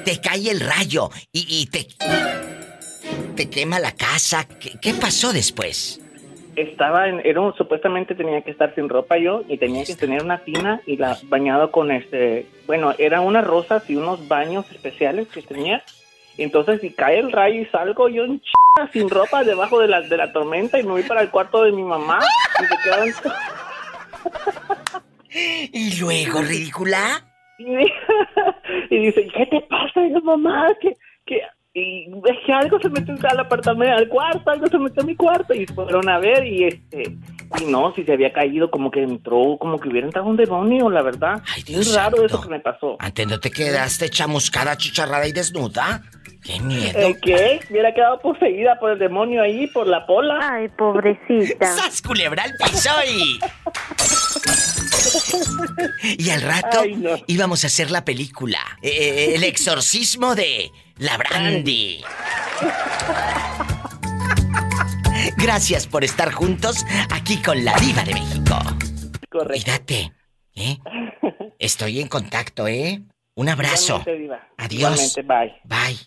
te 0.07 0.19
cae 0.21 0.51
el 0.51 0.61
rayo 0.61 1.11
y, 1.31 1.47
y 1.61 1.67
te. 1.67 1.89
te 3.37 3.51
quema 3.51 3.79
la 3.81 3.93
casa. 3.93 4.49
¿Qué, 4.49 4.73
qué 4.81 4.95
pasó 4.95 5.35
después? 5.35 6.01
Estaba 6.57 7.09
en, 7.09 7.21
era 7.25 7.41
un- 7.41 7.55
supuestamente 7.55 8.15
tenía 8.15 8.41
que 8.43 8.51
estar 8.51 8.75
sin 8.75 8.89
ropa 8.89 9.19
yo 9.19 9.43
y 9.49 9.59
tenía 9.59 9.85
que 9.85 9.95
tener 9.95 10.23
una 10.23 10.39
tina 10.39 10.81
y 10.87 10.97
la 10.97 11.17
bañado 11.25 11.71
con 11.71 11.91
este, 11.91 12.47
bueno, 12.67 12.95
eran 12.99 13.23
unas 13.25 13.47
rosas 13.47 13.89
y 13.91 13.97
unos 13.97 14.27
baños 14.27 14.71
especiales 14.73 15.29
que 15.29 15.43
tenía. 15.43 15.83
Entonces 16.39 16.81
si 16.81 16.91
cae 16.93 17.19
el 17.19 17.31
rayo 17.33 17.61
y 17.61 17.67
salgo 17.67 18.09
yo 18.09 18.25
en 18.25 18.41
ch 18.41 18.53
sin 18.93 19.09
ropa 19.09 19.43
debajo 19.45 19.79
de 19.81 19.89
la, 19.89 20.01
de 20.03 20.17
la 20.17 20.33
tormenta 20.33 20.79
y 20.79 20.83
me 20.83 20.91
voy 20.93 21.03
para 21.03 21.23
el 21.23 21.31
cuarto 21.31 21.63
de 21.63 21.73
mi 21.73 21.83
mamá 21.83 22.19
y 22.61 22.65
se 22.65 22.77
quedan 22.85 23.33
¿Y 25.73 26.01
luego, 26.01 26.41
ridícula? 26.43 27.23
Y, 27.59 27.67
dice, 28.91 29.29
¿qué 29.35 29.47
te 29.47 29.61
pasa? 29.63 30.01
Mamá, 30.23 30.69
que, 30.81 30.97
y 31.79 32.07
es 32.25 32.37
que 32.47 32.53
algo 32.55 32.81
se 32.81 32.89
metió 32.89 33.15
al 33.29 33.41
apartamento, 33.41 33.95
al 33.97 34.09
cuarto, 34.09 34.51
algo 34.51 34.67
se 34.67 34.79
metió 34.79 35.03
a 35.03 35.07
mi 35.07 35.15
cuarto, 35.15 35.53
y 35.53 35.67
fueron 35.67 36.09
a 36.09 36.19
ver, 36.19 36.43
y 36.47 36.65
este, 36.65 37.17
y 37.61 37.65
no, 37.67 37.93
si 37.95 38.03
se 38.05 38.15
había 38.15 38.33
caído, 38.33 38.71
como 38.71 38.91
que 38.91 39.03
entró, 39.03 39.59
como 39.61 39.79
que 39.79 39.89
hubiera 39.91 40.07
entrado 40.07 40.27
un 40.27 40.37
demonio, 40.37 40.89
la 40.89 41.03
verdad. 41.03 41.43
Muy 41.69 41.85
raro 41.95 42.25
eso 42.25 42.41
que 42.41 42.49
me 42.49 42.61
pasó. 42.61 42.97
¿Antes 42.99 43.27
no 43.27 43.39
te 43.39 43.51
quedaste 43.51 44.09
chamuscada, 44.09 44.77
chicharrada 44.79 45.27
y 45.29 45.33
desnuda? 45.33 46.03
¡Qué 46.43 46.61
miedo! 46.61 46.99
¿El 46.99 47.21
qué? 47.21 47.61
Hubiera 47.69 47.93
quedado 47.93 48.21
poseída 48.21 48.79
por 48.79 48.93
el 48.93 48.99
demonio 48.99 49.43
ahí, 49.43 49.67
por 49.67 49.87
la 49.87 50.07
pola. 50.07 50.39
Ay, 50.41 50.69
pobrecita. 50.79 51.67
¡Sas, 51.75 52.01
culebra 52.01 52.45
al 52.45 52.53
piso 52.55 52.91
y... 53.07 53.39
Y 56.19 56.31
al 56.31 56.43
rato 56.43 56.81
Ay, 56.83 56.95
no. 56.97 57.11
íbamos 57.27 57.65
a 57.65 57.67
hacer 57.67 57.91
la 57.91 58.05
película. 58.05 58.59
eh, 58.83 59.35
el 59.35 59.45
exorcismo 59.45 60.35
de 60.35 60.71
la 60.99 61.17
Brandy. 61.17 62.05
Gracias 65.37 65.87
por 65.87 66.05
estar 66.05 66.33
juntos 66.33 66.85
aquí 67.11 67.41
con 67.43 67.65
la 67.65 67.75
diva 67.79 68.03
de 68.05 68.15
México. 68.15 68.59
Correcto. 69.31 69.65
Cuídate, 69.65 70.13
¿eh? 70.55 70.79
Estoy 71.59 72.01
en 72.01 72.09
contacto, 72.09 72.69
¿eh? 72.69 73.03
Un 73.35 73.49
abrazo. 73.49 74.03
Diva. 74.07 74.49
Adiós. 74.57 75.17
Bye. 75.27 75.55
Bye. 75.65 75.99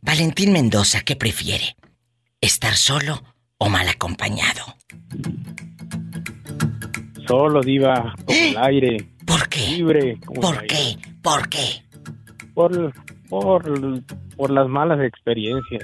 Valentín 0.00 0.52
Mendoza, 0.52 1.00
¿qué 1.02 1.16
prefiere? 1.16 1.76
¿Estar 2.40 2.76
solo 2.76 3.22
o 3.58 3.68
mal 3.68 3.88
acompañado? 3.88 4.76
Solo, 7.26 7.60
diva, 7.60 8.14
como 8.24 8.38
el 8.38 8.56
aire. 8.58 9.08
¿Por 9.30 9.48
qué? 9.48 9.66
Libre. 9.76 10.16
¿Por 10.40 10.66
qué? 10.66 10.96
¿Por 11.22 11.48
qué? 11.48 11.82
Por, 12.54 12.92
por, 13.28 14.02
por 14.36 14.50
las 14.50 14.68
malas 14.68 15.00
experiencias. 15.00 15.82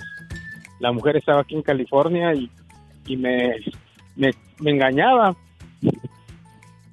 La 0.80 0.92
mujer 0.92 1.16
estaba 1.16 1.40
aquí 1.42 1.54
en 1.54 1.62
California 1.62 2.34
y, 2.34 2.50
y 3.06 3.16
me, 3.16 3.54
me, 4.16 4.30
me 4.58 4.70
engañaba. 4.72 5.36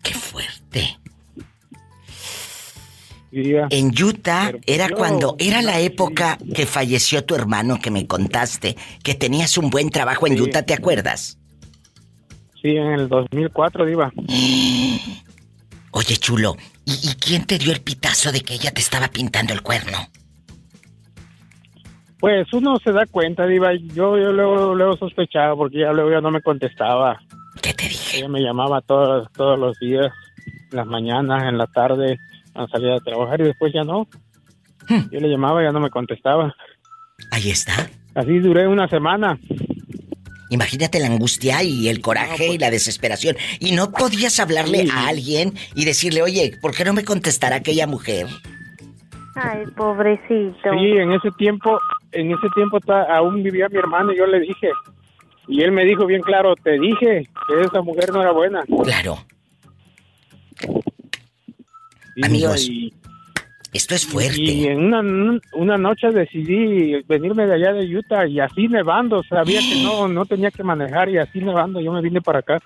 ¡Qué 0.04 0.14
fuerte! 0.14 0.98
Diva, 3.32 3.66
En 3.72 3.88
Utah 4.00 4.52
era 4.68 4.90
yo- 4.90 4.96
cuando 4.96 5.36
era 5.40 5.64
la 5.64 5.80
época 5.80 6.38
que 6.54 6.68
falleció 6.68 7.26
tu 7.26 7.34
hermano 7.34 7.80
que 7.82 7.90
me 7.90 8.06
contaste, 8.06 8.76
que 9.04 9.16
tenías 9.16 9.58
un 9.58 9.72
buen 9.72 9.90
trabajo 9.90 10.28
en. 10.28 10.40
Utah, 10.40 10.64
¿te 10.64 10.74
acuerdas? 10.76 11.40
sí, 12.62 12.70
en 12.78 12.92
el 12.94 13.10
2004, 13.10 13.86
diva. 13.86 14.14
Oye, 15.96 16.18
chulo, 16.18 16.56
¿y, 16.86 16.94
y 16.94 17.16
quién 17.16 17.46
te 17.46 17.60
dio 17.60 17.72
el 17.72 17.82
pitazo 17.82 18.32
de 18.32 18.42
que 18.42 18.56
ella 18.56 18.72
te 18.72 18.82
estaba 18.82 19.08
pintando 19.10 19.54
el 19.54 19.62
cuerno? 19.62 19.98
Pues 22.20 22.52
uno 22.54 22.78
se 22.84 22.92
da 22.92 23.06
cuenta, 23.06 23.46
diva. 23.46 23.74
Yo, 23.74 24.18
yo 24.18 24.32
luego, 24.32 24.74
luego 24.74 24.98
sospechaba 24.98 25.56
porque 25.56 25.82
ya 25.82 25.92
luego 25.92 26.10
ya 26.10 26.22
no 26.22 26.32
me 26.32 26.42
contestaba. 26.42 27.20
¿Qué 27.62 27.74
te 27.74 27.84
dije? 27.84 28.20
Ella 28.20 28.30
me 28.30 28.42
llamaba 28.42 28.82
todos, 28.82 29.32
todos 29.34 29.60
los 29.60 29.78
días, 29.80 30.12
en 30.72 30.78
las 30.78 30.88
mañanas, 30.88 31.44
en 31.44 31.58
la 31.58 31.68
tarde, 31.68 32.18
cuando 32.54 32.72
salía 32.72 32.96
a 32.96 33.00
trabajar 33.00 33.42
y 33.42 33.44
después 33.44 33.72
ya 33.74 33.84
no. 33.84 34.08
Yo 35.12 35.20
le 35.20 35.30
llamaba 35.30 35.62
y 35.62 35.66
ya 35.66 35.72
no 35.72 35.80
me 35.80 35.92
contestaba. 35.92 36.56
Ahí 37.30 37.52
está. 37.52 37.90
Así 38.16 38.40
duré 38.40 38.68
una 38.68 38.88
semana. 38.88 39.38
Imagínate 40.54 41.00
la 41.00 41.08
angustia 41.08 41.64
y 41.64 41.90
el 41.90 42.00
coraje 42.00 42.48
y 42.54 42.58
la 42.60 42.70
desesperación. 42.70 43.36
Y 43.60 43.72
no 43.72 43.92
podías 43.92 44.40
hablarle 44.40 44.84
Sí. 44.84 44.90
a 44.94 45.08
alguien 45.08 45.54
y 45.74 45.86
decirle, 45.86 46.22
oye, 46.22 46.58
¿por 46.62 46.76
qué 46.76 46.86
no 46.86 46.94
me 46.94 47.04
contestará 47.04 47.56
aquella 47.58 47.88
mujer? 47.88 48.28
Ay, 49.36 49.64
pobrecito. 49.76 50.70
Sí, 50.78 50.92
en 50.92 51.12
ese 51.12 51.32
tiempo, 51.40 51.80
en 52.12 52.32
ese 52.32 52.48
tiempo 52.54 52.78
aún 53.10 53.42
vivía 53.42 53.68
mi 53.68 53.78
hermano 53.80 54.14
y 54.14 54.18
yo 54.18 54.28
le 54.28 54.40
dije. 54.42 54.70
Y 55.48 55.62
él 55.64 55.72
me 55.72 55.84
dijo 55.86 56.06
bien 56.06 56.22
claro, 56.22 56.56
te 56.56 56.80
dije 56.80 57.28
que 57.48 57.62
esa 57.62 57.82
mujer 57.82 58.12
no 58.14 58.22
era 58.22 58.32
buena. 58.32 58.64
Claro. 58.84 59.26
Y- 62.16 62.26
Amigos, 62.26 62.68
y- 62.70 62.94
esto 63.74 63.96
es 63.96 64.06
fuerte. 64.06 64.42
Y 64.42 64.68
en 64.68 64.94
una, 64.94 65.40
una 65.54 65.78
noche 65.78 66.08
decidí 66.12 67.02
venirme 67.08 67.46
de 67.48 67.56
allá 67.56 67.74
de 67.74 67.98
Utah 67.98 68.28
y 68.28 68.40
así 68.40 68.68
nevando, 68.68 69.24
sabía 69.24 69.60
que 69.60 69.84
no, 69.84 70.08
no 70.08 70.26
tenía 70.26 70.52
que 70.52 70.64
manejar 70.64 71.10
y 71.10 71.18
así 71.18 71.40
nevando 71.40 71.82
yo 71.82 71.92
me 71.92 72.02
vine 72.02 72.22
para 72.22 72.40
acá. 72.40 72.60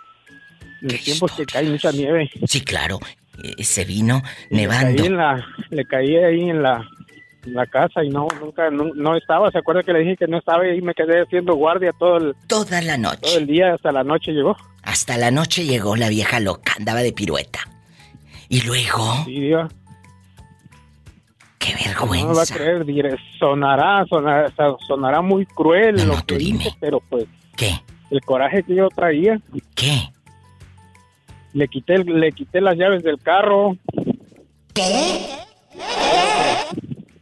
En 0.81 0.89
los 0.89 1.01
tiempos 1.01 1.31
que 1.31 1.45
cae 1.45 1.63
mucha 1.69 1.91
nieve. 1.91 2.29
Sí, 2.45 2.61
claro. 2.61 2.99
Eh, 3.43 3.63
se 3.63 3.85
vino 3.85 4.21
Le 4.49 4.67
caí, 4.67 4.83
nevando. 4.93 5.05
en 5.05 5.17
la, 5.17 5.45
le 5.69 5.85
caí 5.85 6.15
ahí 6.17 6.49
en 6.49 6.61
la, 6.61 6.87
en 7.45 7.53
la 7.53 7.65
casa 7.67 8.03
y 8.03 8.09
no, 8.09 8.27
nunca, 8.39 8.69
no, 8.69 8.93
no 8.95 9.15
estaba. 9.15 9.49
¿Se 9.51 9.57
acuerda 9.59 9.83
que 9.83 9.93
le 9.93 9.99
dije 9.99 10.17
que 10.17 10.27
no 10.27 10.37
estaba 10.37 10.67
y 10.67 10.81
me 10.81 10.93
quedé 10.93 11.21
haciendo 11.21 11.55
guardia 11.55 11.91
todo 11.97 12.17
el, 12.17 12.35
Toda 12.47 12.81
la 12.81 12.97
noche. 12.97 13.21
todo 13.21 13.37
el 13.37 13.47
día 13.47 13.73
hasta 13.73 13.91
la 13.91 14.03
noche 14.03 14.31
llegó? 14.33 14.55
Hasta 14.83 15.17
la 15.17 15.31
noche 15.31 15.65
llegó 15.65 15.95
la 15.95 16.09
vieja 16.09 16.39
loca, 16.39 16.73
andaba 16.77 17.01
de 17.01 17.11
pirueta. 17.13 17.59
Y 18.49 18.61
luego. 18.61 19.23
Sí. 19.25 19.51
Qué 21.67 21.73
No 21.73 22.07
va 22.07 22.11
a 22.11 22.15
vergüenza. 22.15 22.55
creer, 22.55 22.85
diré, 22.85 23.15
sonará, 23.39 24.05
sonará, 24.07 24.53
sonará 24.87 25.21
muy 25.21 25.45
cruel 25.45 26.07
lo 26.07 26.15
que 26.25 26.35
hice, 26.35 26.71
pero 26.79 27.01
pues... 27.09 27.25
¿Qué? 27.55 27.73
El 28.09 28.21
coraje 28.21 28.63
que 28.63 28.75
yo 28.75 28.87
traía. 28.89 29.41
¿Qué? 29.75 30.09
Le 31.53 31.67
quité, 31.67 31.97
le 31.97 32.31
quité 32.31 32.61
las 32.61 32.77
llaves 32.77 33.03
del 33.03 33.19
carro. 33.19 33.75
¿Qué? 34.73 35.25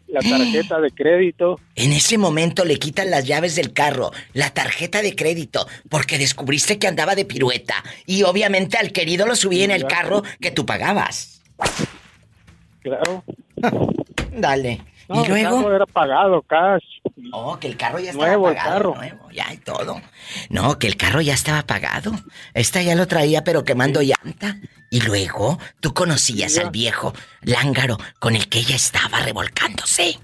La 0.07 0.19
tarjeta 0.21 0.79
de 0.79 0.91
crédito. 0.91 1.59
En 1.75 1.91
ese 1.91 2.17
momento 2.17 2.65
le 2.65 2.77
quitan 2.77 3.09
las 3.09 3.25
llaves 3.25 3.55
del 3.55 3.73
carro, 3.73 4.11
la 4.33 4.51
tarjeta 4.51 5.01
de 5.01 5.15
crédito, 5.15 5.65
porque 5.89 6.17
descubriste 6.17 6.77
que 6.77 6.87
andaba 6.87 7.15
de 7.15 7.25
pirueta. 7.25 7.83
Y 8.05 8.23
obviamente 8.23 8.77
al 8.77 8.91
querido 8.91 9.25
lo 9.25 9.35
subí 9.35 9.63
en 9.63 9.71
el 9.71 9.85
carro 9.85 10.23
que 10.39 10.51
tú 10.51 10.65
pagabas. 10.65 11.41
Claro. 12.81 13.23
Dale. 14.35 14.81
No, 15.07 15.23
y 15.23 15.27
luego. 15.27 15.57
El 15.57 15.63
carro 15.63 15.75
era 15.75 15.85
pagado, 15.85 16.41
cash. 16.41 16.83
Oh, 17.31 17.57
que 17.59 17.67
el 17.67 17.77
carro 17.77 17.99
ya 17.99 18.09
estaba 18.09 18.25
Nuevo 18.27 18.49
el 18.49 18.55
pagado, 18.55 18.71
carro. 18.77 18.95
nuevo, 18.95 19.31
ya 19.31 19.53
y 19.53 19.57
todo. 19.57 20.01
No, 20.49 20.79
que 20.79 20.87
el 20.87 20.97
carro 20.97 21.21
ya 21.21 21.33
estaba 21.35 21.61
pagado. 21.63 22.11
Esta 22.55 22.81
ya 22.81 22.95
lo 22.95 23.07
traía, 23.07 23.43
pero 23.43 23.63
quemando 23.63 24.01
llanta. 24.01 24.57
Y 24.89 25.01
luego, 25.01 25.59
tú 25.79 25.93
conocías 25.93 26.57
al 26.57 26.71
viejo 26.71 27.13
lángaro 27.41 27.97
con 28.19 28.35
el 28.35 28.47
que 28.49 28.59
ella 28.59 28.75
estaba 28.75 29.19
revolcándose. 29.19 30.17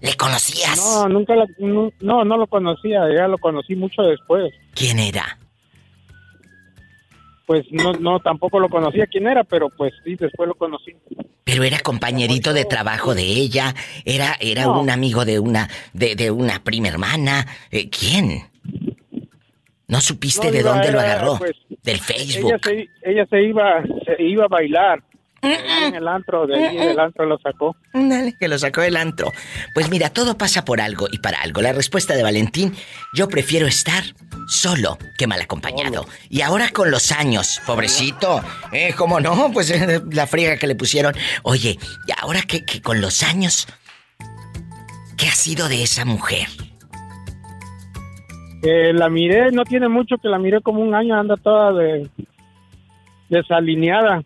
¿Le 0.00 0.14
conocías? 0.16 0.76
No, 0.78 1.08
nunca 1.08 1.34
la- 1.36 1.46
no, 1.58 1.90
no, 2.00 2.24
no 2.24 2.36
lo 2.36 2.46
conocía, 2.48 3.00
ya 3.16 3.28
lo 3.28 3.38
conocí 3.38 3.76
mucho 3.76 4.02
después. 4.02 4.52
¿Quién 4.74 4.98
era? 4.98 5.38
Pues 7.52 7.66
no, 7.70 7.92
no, 7.92 8.18
tampoco 8.18 8.58
lo 8.58 8.70
conocía 8.70 9.06
quién 9.06 9.26
era, 9.26 9.44
pero 9.44 9.68
pues 9.68 9.92
sí, 10.04 10.14
después 10.16 10.48
lo 10.48 10.54
conocí. 10.54 10.92
Pero 11.44 11.64
era 11.64 11.78
compañerito 11.80 12.54
de 12.54 12.64
trabajo 12.64 13.14
de 13.14 13.24
ella, 13.24 13.74
era, 14.06 14.36
era 14.40 14.64
No. 14.64 14.80
un 14.80 14.88
amigo 14.88 15.26
de 15.26 15.38
una, 15.38 15.68
de, 15.92 16.16
de 16.16 16.30
una 16.30 16.64
prima 16.64 16.88
hermana. 16.88 17.46
Eh, 17.70 17.90
¿Quién? 17.90 18.40
¿No 19.86 20.00
supiste 20.00 20.46
No, 20.46 20.52
de 20.52 20.62
dónde 20.62 20.92
lo 20.92 21.00
agarró? 21.00 21.36
pues, 21.36 21.52
Del 21.82 21.98
Facebook. 21.98 22.52
Ella 22.52 22.58
se, 22.62 22.88
ella 23.10 23.26
se 23.28 23.42
iba, 23.42 23.82
se 24.06 24.22
iba 24.22 24.44
a 24.46 24.48
bailar 24.48 25.02
en 25.42 25.94
el 25.94 26.06
antro, 26.06 26.46
de 26.46 26.54
ahí 26.54 26.76
del 26.76 26.98
antro 26.98 27.26
lo 27.26 27.38
sacó. 27.38 27.76
Dale, 27.92 28.34
que 28.38 28.48
lo 28.48 28.58
sacó 28.58 28.80
del 28.80 28.96
antro. 28.96 29.32
Pues 29.74 29.90
mira, 29.90 30.10
todo 30.10 30.38
pasa 30.38 30.64
por 30.64 30.80
algo 30.80 31.08
y 31.10 31.18
para 31.18 31.40
algo. 31.40 31.60
La 31.60 31.72
respuesta 31.72 32.14
de 32.14 32.22
Valentín, 32.22 32.74
yo 33.12 33.28
prefiero 33.28 33.66
estar 33.66 34.04
solo 34.46 34.98
que 35.18 35.26
mal 35.26 35.40
acompañado. 35.40 36.06
Y 36.30 36.42
ahora 36.42 36.68
con 36.70 36.90
los 36.90 37.10
años, 37.12 37.60
pobrecito, 37.66 38.40
eh, 38.72 38.94
¿cómo 38.96 39.20
no? 39.20 39.50
Pues 39.52 39.70
eh, 39.70 40.00
la 40.12 40.26
friega 40.26 40.56
que 40.56 40.66
le 40.66 40.76
pusieron. 40.76 41.14
Oye, 41.42 41.78
y 42.06 42.12
ahora 42.20 42.42
que, 42.42 42.64
que 42.64 42.80
con 42.80 43.00
los 43.00 43.22
años, 43.22 43.66
¿qué 45.16 45.26
ha 45.26 45.32
sido 45.32 45.68
de 45.68 45.82
esa 45.82 46.04
mujer? 46.04 46.48
Eh, 48.62 48.92
la 48.92 49.08
miré, 49.08 49.50
no 49.50 49.64
tiene 49.64 49.88
mucho 49.88 50.18
que 50.18 50.28
la 50.28 50.38
miré 50.38 50.60
como 50.60 50.82
un 50.82 50.94
año, 50.94 51.18
anda 51.18 51.36
toda 51.36 51.72
de, 51.72 52.08
desalineada. 53.28 54.22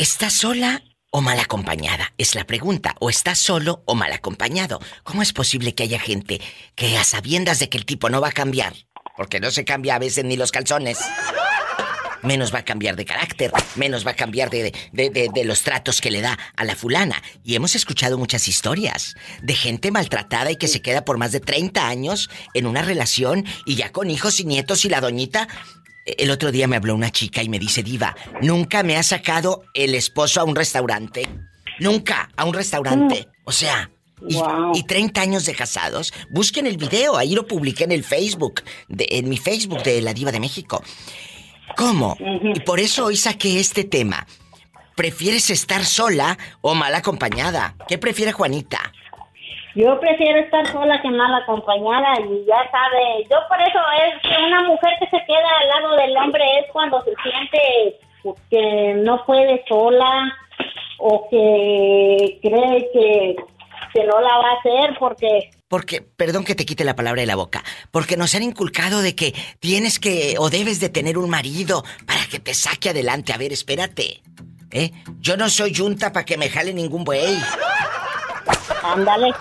¿Estás 0.00 0.32
sola 0.34 0.82
o 1.10 1.20
mal 1.20 1.40
acompañada? 1.40 2.12
Es 2.18 2.34
la 2.36 2.44
pregunta. 2.44 2.94
¿O 3.00 3.10
estás 3.10 3.38
solo 3.38 3.82
o 3.84 3.96
mal 3.96 4.12
acompañado? 4.12 4.78
¿Cómo 5.02 5.22
es 5.22 5.32
posible 5.32 5.74
que 5.74 5.82
haya 5.82 5.98
gente 5.98 6.40
que 6.76 6.96
a 6.96 7.02
sabiendas 7.04 7.58
de 7.58 7.68
que 7.68 7.78
el 7.78 7.84
tipo 7.84 8.08
no 8.08 8.20
va 8.20 8.28
a 8.28 8.32
cambiar, 8.32 8.74
porque 9.16 9.40
no 9.40 9.50
se 9.50 9.64
cambia 9.64 9.96
a 9.96 9.98
veces 9.98 10.24
ni 10.24 10.36
los 10.36 10.52
calzones, 10.52 10.98
menos 12.22 12.52
va 12.54 12.60
a 12.60 12.64
cambiar 12.64 12.94
de 12.96 13.04
carácter, 13.04 13.50
menos 13.76 14.06
va 14.06 14.10
a 14.12 14.16
cambiar 14.16 14.50
de, 14.50 14.72
de- 14.92 15.10
de- 15.10 15.30
de 15.34 15.44
los 15.44 15.62
tratos 15.62 16.00
que 16.00 16.10
le 16.12 16.20
da 16.20 16.38
a 16.56 16.64
la 16.64 16.76
fulana? 16.76 17.20
Y 17.42 17.56
hemos 17.56 17.74
escuchado 17.74 18.18
muchas 18.18 18.46
historias 18.46 19.14
de 19.42 19.54
gente 19.54 19.90
maltratada 19.90 20.50
y 20.52 20.56
que 20.56 20.68
se 20.68 20.80
queda 20.82 21.04
por 21.04 21.18
más 21.18 21.32
de 21.32 21.40
30 21.40 21.88
años 21.88 22.28
en 22.54 22.66
una 22.66 22.82
relación 22.82 23.44
y 23.66 23.74
ya 23.76 23.90
con 23.90 24.10
hijos 24.10 24.38
y 24.38 24.44
nietos 24.44 24.84
y 24.84 24.88
la 24.90 25.00
doñita 25.00 25.48
el 26.18 26.30
otro 26.30 26.50
día 26.52 26.66
me 26.68 26.76
habló 26.76 26.94
una 26.94 27.10
chica 27.10 27.42
y 27.42 27.48
me 27.48 27.58
dice, 27.58 27.82
Diva, 27.82 28.16
nunca 28.40 28.82
me 28.82 28.96
ha 28.96 29.02
sacado 29.02 29.64
el 29.74 29.94
esposo 29.94 30.40
a 30.40 30.44
un 30.44 30.56
restaurante. 30.56 31.28
Nunca 31.80 32.30
a 32.36 32.44
un 32.44 32.54
restaurante. 32.54 33.28
O 33.44 33.52
sea, 33.52 33.90
y, 34.26 34.36
y 34.74 34.82
30 34.84 35.20
años 35.20 35.44
de 35.46 35.54
casados. 35.54 36.12
Busquen 36.30 36.66
el 36.66 36.76
video, 36.76 37.16
ahí 37.16 37.34
lo 37.34 37.46
publiqué 37.46 37.84
en 37.84 37.92
el 37.92 38.02
Facebook, 38.04 38.62
de- 38.88 39.06
en 39.10 39.28
mi 39.28 39.36
Facebook 39.38 39.82
de 39.84 40.00
la 40.02 40.12
Diva 40.14 40.32
de 40.32 40.40
México. 40.40 40.82
¿Cómo? 41.76 42.16
Y 42.54 42.60
por 42.60 42.80
eso 42.80 43.04
hoy 43.06 43.16
saqué 43.16 43.60
este 43.60 43.84
tema. 43.84 44.26
¿Prefieres 44.96 45.50
estar 45.50 45.84
sola 45.84 46.36
o 46.60 46.74
mal 46.74 46.92
acompañada? 46.94 47.76
¿Qué 47.86 47.98
prefiere 47.98 48.32
Juanita? 48.32 48.92
Yo 49.74 50.00
prefiero 50.00 50.40
estar 50.40 50.66
sola 50.66 51.00
que 51.02 51.10
mal 51.10 51.34
acompañada 51.34 52.20
y 52.20 52.44
ya 52.46 52.70
sabe, 52.70 53.26
yo 53.30 53.36
por 53.48 53.60
eso 53.60 53.78
es 54.02 54.22
que 54.22 54.42
una 54.42 54.62
mujer 54.62 54.94
que 54.98 55.06
se 55.06 55.24
queda 55.24 55.48
al 55.60 55.68
lado 55.68 55.96
del 55.96 56.16
hombre 56.16 56.44
es 56.58 56.72
cuando 56.72 57.02
se 57.02 57.14
siente 57.22 57.98
que 58.50 58.94
no 59.04 59.24
puede 59.24 59.64
sola 59.68 60.32
o 60.98 61.28
que 61.30 62.38
cree 62.42 62.90
que, 62.92 63.36
que 63.94 64.04
no 64.04 64.20
la 64.20 64.38
va 64.38 64.50
a 64.50 64.58
hacer 64.58 64.96
porque 64.98 65.50
Porque, 65.68 66.00
perdón 66.00 66.44
que 66.44 66.54
te 66.54 66.66
quite 66.66 66.84
la 66.84 66.96
palabra 66.96 67.20
de 67.20 67.26
la 67.26 67.36
boca, 67.36 67.62
porque 67.90 68.16
nos 68.16 68.34
han 68.34 68.42
inculcado 68.42 69.00
de 69.00 69.14
que 69.14 69.34
tienes 69.60 69.98
que 69.98 70.34
o 70.38 70.50
debes 70.50 70.80
de 70.80 70.88
tener 70.88 71.18
un 71.18 71.30
marido 71.30 71.84
para 72.06 72.26
que 72.30 72.40
te 72.40 72.54
saque 72.54 72.90
adelante. 72.90 73.32
A 73.32 73.38
ver, 73.38 73.52
espérate. 73.52 74.22
¿Eh? 74.70 74.90
Yo 75.20 75.36
no 75.36 75.48
soy 75.48 75.72
yunta 75.72 76.12
para 76.12 76.26
que 76.26 76.36
me 76.36 76.50
jale 76.50 76.74
ningún 76.74 77.04
buey. 77.04 77.38
Ándale, 78.82 79.34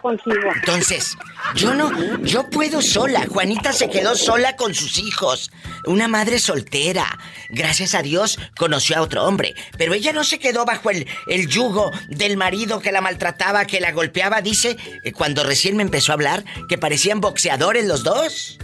contigo. 0.00 0.50
Entonces, 0.54 1.16
yo 1.54 1.74
no, 1.74 1.90
yo 2.22 2.48
puedo 2.48 2.80
sola. 2.82 3.24
Juanita 3.28 3.72
se 3.72 3.90
quedó 3.90 4.14
sola 4.14 4.56
con 4.56 4.74
sus 4.74 4.98
hijos. 4.98 5.50
Una 5.86 6.08
madre 6.08 6.38
soltera. 6.38 7.06
Gracias 7.50 7.94
a 7.94 8.02
Dios 8.02 8.38
conoció 8.58 8.96
a 8.96 9.02
otro 9.02 9.24
hombre. 9.24 9.54
Pero 9.76 9.94
ella 9.94 10.12
no 10.12 10.24
se 10.24 10.38
quedó 10.38 10.64
bajo 10.64 10.90
el, 10.90 11.06
el 11.26 11.48
yugo 11.48 11.90
del 12.08 12.36
marido 12.36 12.80
que 12.80 12.92
la 12.92 13.00
maltrataba, 13.00 13.64
que 13.64 13.80
la 13.80 13.92
golpeaba. 13.92 14.40
Dice, 14.40 14.76
eh, 15.04 15.12
cuando 15.12 15.44
recién 15.44 15.76
me 15.76 15.82
empezó 15.82 16.12
a 16.12 16.14
hablar, 16.14 16.44
que 16.68 16.78
parecían 16.78 17.20
boxeadores 17.20 17.86
los 17.86 18.04
dos. 18.04 18.58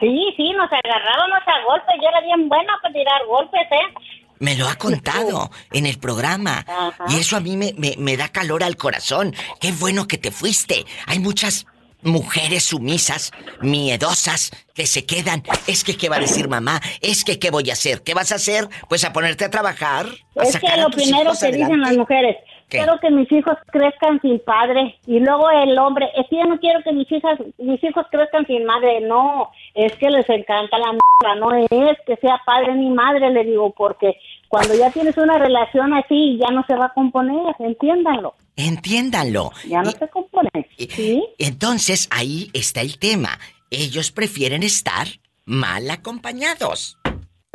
Sí, 0.00 0.34
sí, 0.36 0.52
nos 0.52 0.70
agarrábamos 0.72 1.40
a 1.46 1.64
golpes. 1.64 1.94
Yo 2.00 2.08
era 2.08 2.20
bien 2.20 2.48
buena 2.48 2.72
para 2.82 2.94
tirar 2.94 3.26
golpes, 3.26 3.66
¿eh? 3.70 4.17
Me 4.40 4.56
lo 4.56 4.68
ha 4.68 4.76
contado 4.76 5.50
en 5.72 5.86
el 5.86 5.98
programa. 5.98 6.64
Y 7.08 7.16
eso 7.16 7.36
a 7.36 7.40
mí 7.40 7.56
me, 7.56 7.74
me, 7.76 7.94
me, 7.98 8.16
da 8.16 8.28
calor 8.28 8.62
al 8.62 8.76
corazón. 8.76 9.34
Qué 9.60 9.72
bueno 9.72 10.06
que 10.06 10.18
te 10.18 10.30
fuiste. 10.30 10.84
Hay 11.06 11.18
muchas 11.18 11.66
mujeres 12.02 12.64
sumisas, 12.64 13.32
miedosas, 13.60 14.50
que 14.74 14.86
se 14.86 15.04
quedan. 15.04 15.42
Es 15.66 15.84
que, 15.84 15.96
¿qué 15.96 16.08
va 16.08 16.16
a 16.16 16.20
decir 16.20 16.48
mamá? 16.48 16.80
Es 17.00 17.24
que, 17.24 17.38
¿qué 17.38 17.50
voy 17.50 17.70
a 17.70 17.72
hacer? 17.72 18.02
¿Qué 18.02 18.14
vas 18.14 18.32
a 18.32 18.36
hacer? 18.36 18.68
Pues 18.88 19.04
a 19.04 19.12
ponerte 19.12 19.44
a 19.44 19.50
trabajar. 19.50 20.06
es 20.36 20.58
que 20.58 20.76
lo 20.76 20.90
primero 20.90 21.32
que 21.38 21.52
dicen 21.52 21.80
las 21.80 21.96
mujeres, 21.96 22.36
quiero 22.68 22.98
que 23.00 23.10
mis 23.10 23.30
hijos 23.32 23.56
crezcan 23.66 24.20
sin 24.20 24.38
padre. 24.40 24.98
Y 25.06 25.20
luego 25.20 25.50
el 25.50 25.78
hombre, 25.78 26.08
es 26.16 26.26
que 26.28 26.36
yo 26.36 26.44
no 26.44 26.58
quiero 26.58 26.82
que 26.82 26.92
mis 26.92 27.10
hijas, 27.10 27.38
mis 27.58 27.82
hijos 27.82 28.06
crezcan 28.10 28.46
sin 28.46 28.64
madre. 28.64 29.00
No, 29.00 29.50
es 29.74 29.94
que 29.96 30.10
les 30.10 30.28
encanta 30.28 30.78
la 30.78 30.92
mierda. 30.92 31.40
No 31.40 31.54
es 31.54 31.98
que 32.06 32.16
sea 32.16 32.40
padre 32.44 32.74
ni 32.74 32.90
madre, 32.90 33.30
le 33.30 33.44
digo, 33.44 33.70
porque 33.76 34.16
cuando 34.48 34.74
ya 34.74 34.90
tienes 34.90 35.16
una 35.16 35.38
relación 35.38 35.92
así, 35.94 36.38
ya 36.38 36.52
no 36.52 36.64
se 36.66 36.74
va 36.74 36.86
a 36.86 36.94
componer, 36.94 37.54
entiéndanlo. 37.58 38.34
Entiéndanlo. 38.56 39.52
Ya 39.68 39.82
no 39.82 39.90
se 39.90 40.08
compone. 40.08 40.50
¿sí? 40.76 41.24
Entonces 41.38 42.08
ahí 42.10 42.50
está 42.52 42.80
el 42.80 42.98
tema. 42.98 43.38
Ellos 43.70 44.10
prefieren 44.10 44.62
estar 44.62 45.06
mal 45.44 45.90
acompañaos. 45.90 46.97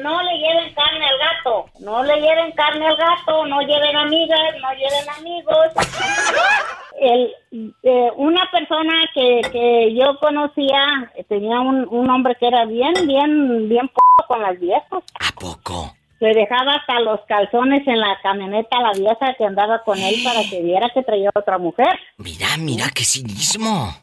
No 0.03 0.21
le 0.21 0.37
lleven 0.37 0.73
carne 0.73 1.05
al 1.05 1.17
gato, 1.17 1.65
no 1.79 2.03
le 2.03 2.15
lleven 2.19 2.51
carne 2.51 2.85
al 2.85 2.97
gato, 2.97 3.45
no 3.45 3.61
lleven 3.61 3.95
amigas, 3.95 4.55
no 4.61 4.69
lleven 4.73 5.09
amigos. 5.17 5.67
El, 6.99 7.33
eh, 7.83 8.11
una 8.17 8.49
persona 8.51 8.93
que, 9.13 9.41
que 9.51 9.95
yo 9.95 10.19
conocía 10.19 11.11
tenía 11.29 11.59
un, 11.61 11.87
un 11.89 12.09
hombre 12.09 12.35
que 12.39 12.47
era 12.47 12.65
bien, 12.65 12.93
bien, 13.07 13.69
bien 13.69 13.89
con 14.27 14.41
las 14.41 14.59
viejas. 14.59 15.03
¿A 15.19 15.31
poco? 15.39 15.95
Le 16.19 16.33
dejaba 16.33 16.75
hasta 16.75 16.99
los 16.99 17.19
calzones 17.27 17.85
en 17.87 17.99
la 17.99 18.17
camioneta 18.21 18.77
a 18.77 18.81
la 18.81 18.91
vieja 18.91 19.33
que 19.37 19.45
andaba 19.45 19.83
con 19.83 19.97
él 19.99 20.15
para 20.23 20.41
que 20.49 20.61
viera 20.61 20.89
que 20.93 21.03
traía 21.03 21.29
otra 21.33 21.57
mujer. 21.57 21.99
Mira, 22.17 22.47
mira 22.57 22.85
qué 22.93 23.03
cinismo. 23.03 24.02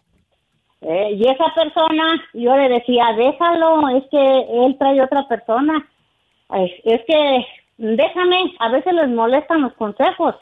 Eh, 0.83 1.13
y 1.15 1.23
esa 1.29 1.53
persona, 1.55 2.23
yo 2.33 2.57
le 2.57 2.69
decía, 2.71 3.13
déjalo, 3.17 3.89
es 3.99 4.05
que 4.11 4.41
él 4.65 4.77
trae 4.79 5.03
otra 5.03 5.29
persona. 5.29 5.87
Es, 6.55 6.71
es 6.85 7.01
que 7.07 7.47
déjame, 7.77 8.55
a 8.59 8.69
veces 8.71 8.93
les 8.95 9.09
molestan 9.09 9.63
los 9.63 9.73
consejos. 9.75 10.35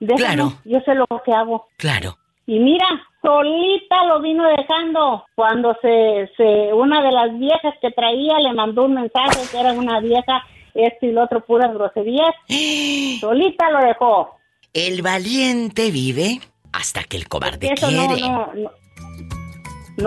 Déjame, 0.00 0.18
Claro. 0.34 0.52
yo 0.64 0.80
sé 0.80 0.94
lo 0.94 1.06
que 1.24 1.32
hago. 1.32 1.66
Claro. 1.76 2.16
Y 2.46 2.58
mira, 2.58 2.86
solita 3.22 4.04
lo 4.06 4.20
vino 4.20 4.44
dejando. 4.48 5.24
Cuando 5.34 5.76
se, 5.80 6.30
se, 6.36 6.72
una 6.74 7.02
de 7.02 7.12
las 7.12 7.38
viejas 7.38 7.74
que 7.80 7.90
traía 7.90 8.38
le 8.38 8.52
mandó 8.52 8.84
un 8.84 8.94
mensaje 8.94 9.40
que 9.50 9.60
era 9.60 9.72
una 9.72 10.00
vieja, 10.00 10.42
esto 10.74 11.06
y 11.06 11.12
lo 11.12 11.24
otro, 11.24 11.40
puras 11.44 11.72
groserías. 11.72 12.34
solita 13.20 13.70
lo 13.70 13.78
dejó. 13.78 14.36
El 14.72 15.02
valiente 15.02 15.90
vive 15.90 16.40
hasta 16.72 17.02
que 17.04 17.16
el 17.16 17.28
cobarde 17.28 17.68
Eso 17.72 17.88
quiere. 17.88 18.20
no, 18.20 18.50
no. 18.54 18.54
No 18.54 18.70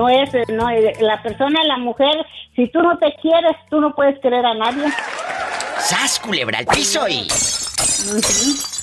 es, 0.09 0.29
no, 0.49 0.69
eh, 0.69 0.93
la 0.99 1.21
persona, 1.21 1.63
la 1.63 1.77
mujer, 1.77 2.13
si 2.55 2.67
tú 2.69 2.79
no 2.81 2.97
te 2.97 3.13
quieres, 3.21 3.55
tú 3.69 3.79
no 3.79 3.93
puedes 3.95 4.19
querer 4.19 4.45
a 4.45 4.53
nadie. 4.53 4.85
¡Sas, 5.79 6.19
culebra 6.19 6.59
al 6.59 6.65
piso 6.65 7.07
y... 7.07 7.27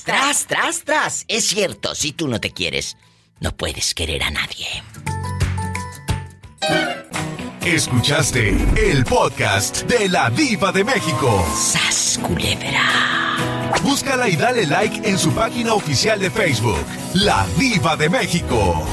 Tras, 0.05 0.47
tras, 0.47 0.85
tras. 0.85 1.25
Es 1.29 1.47
cierto, 1.47 1.95
si 1.95 2.13
tú 2.13 2.29
no 2.29 2.41
te 2.41 2.51
quieres, 2.51 2.97
no 3.41 3.53
puedes 3.53 3.95
querer 3.95 4.23
a 4.23 4.31
nadie. 4.31 4.67
Escuchaste 7.65 8.57
el 8.77 9.05
podcast 9.05 9.83
de 9.83 10.09
la 10.09 10.31
Diva 10.31 10.73
de 10.73 10.83
México. 10.83 11.45
¡Sas, 11.55 12.19
culebra! 12.23 13.37
Búscala 13.83 14.29
y 14.29 14.37
dale 14.37 14.67
like 14.67 15.09
en 15.09 15.19
su 15.19 15.33
página 15.33 15.75
oficial 15.75 16.19
de 16.19 16.31
Facebook, 16.31 16.85
La 17.15 17.47
Diva 17.57 17.97
de 17.97 18.09
México. 18.09 18.85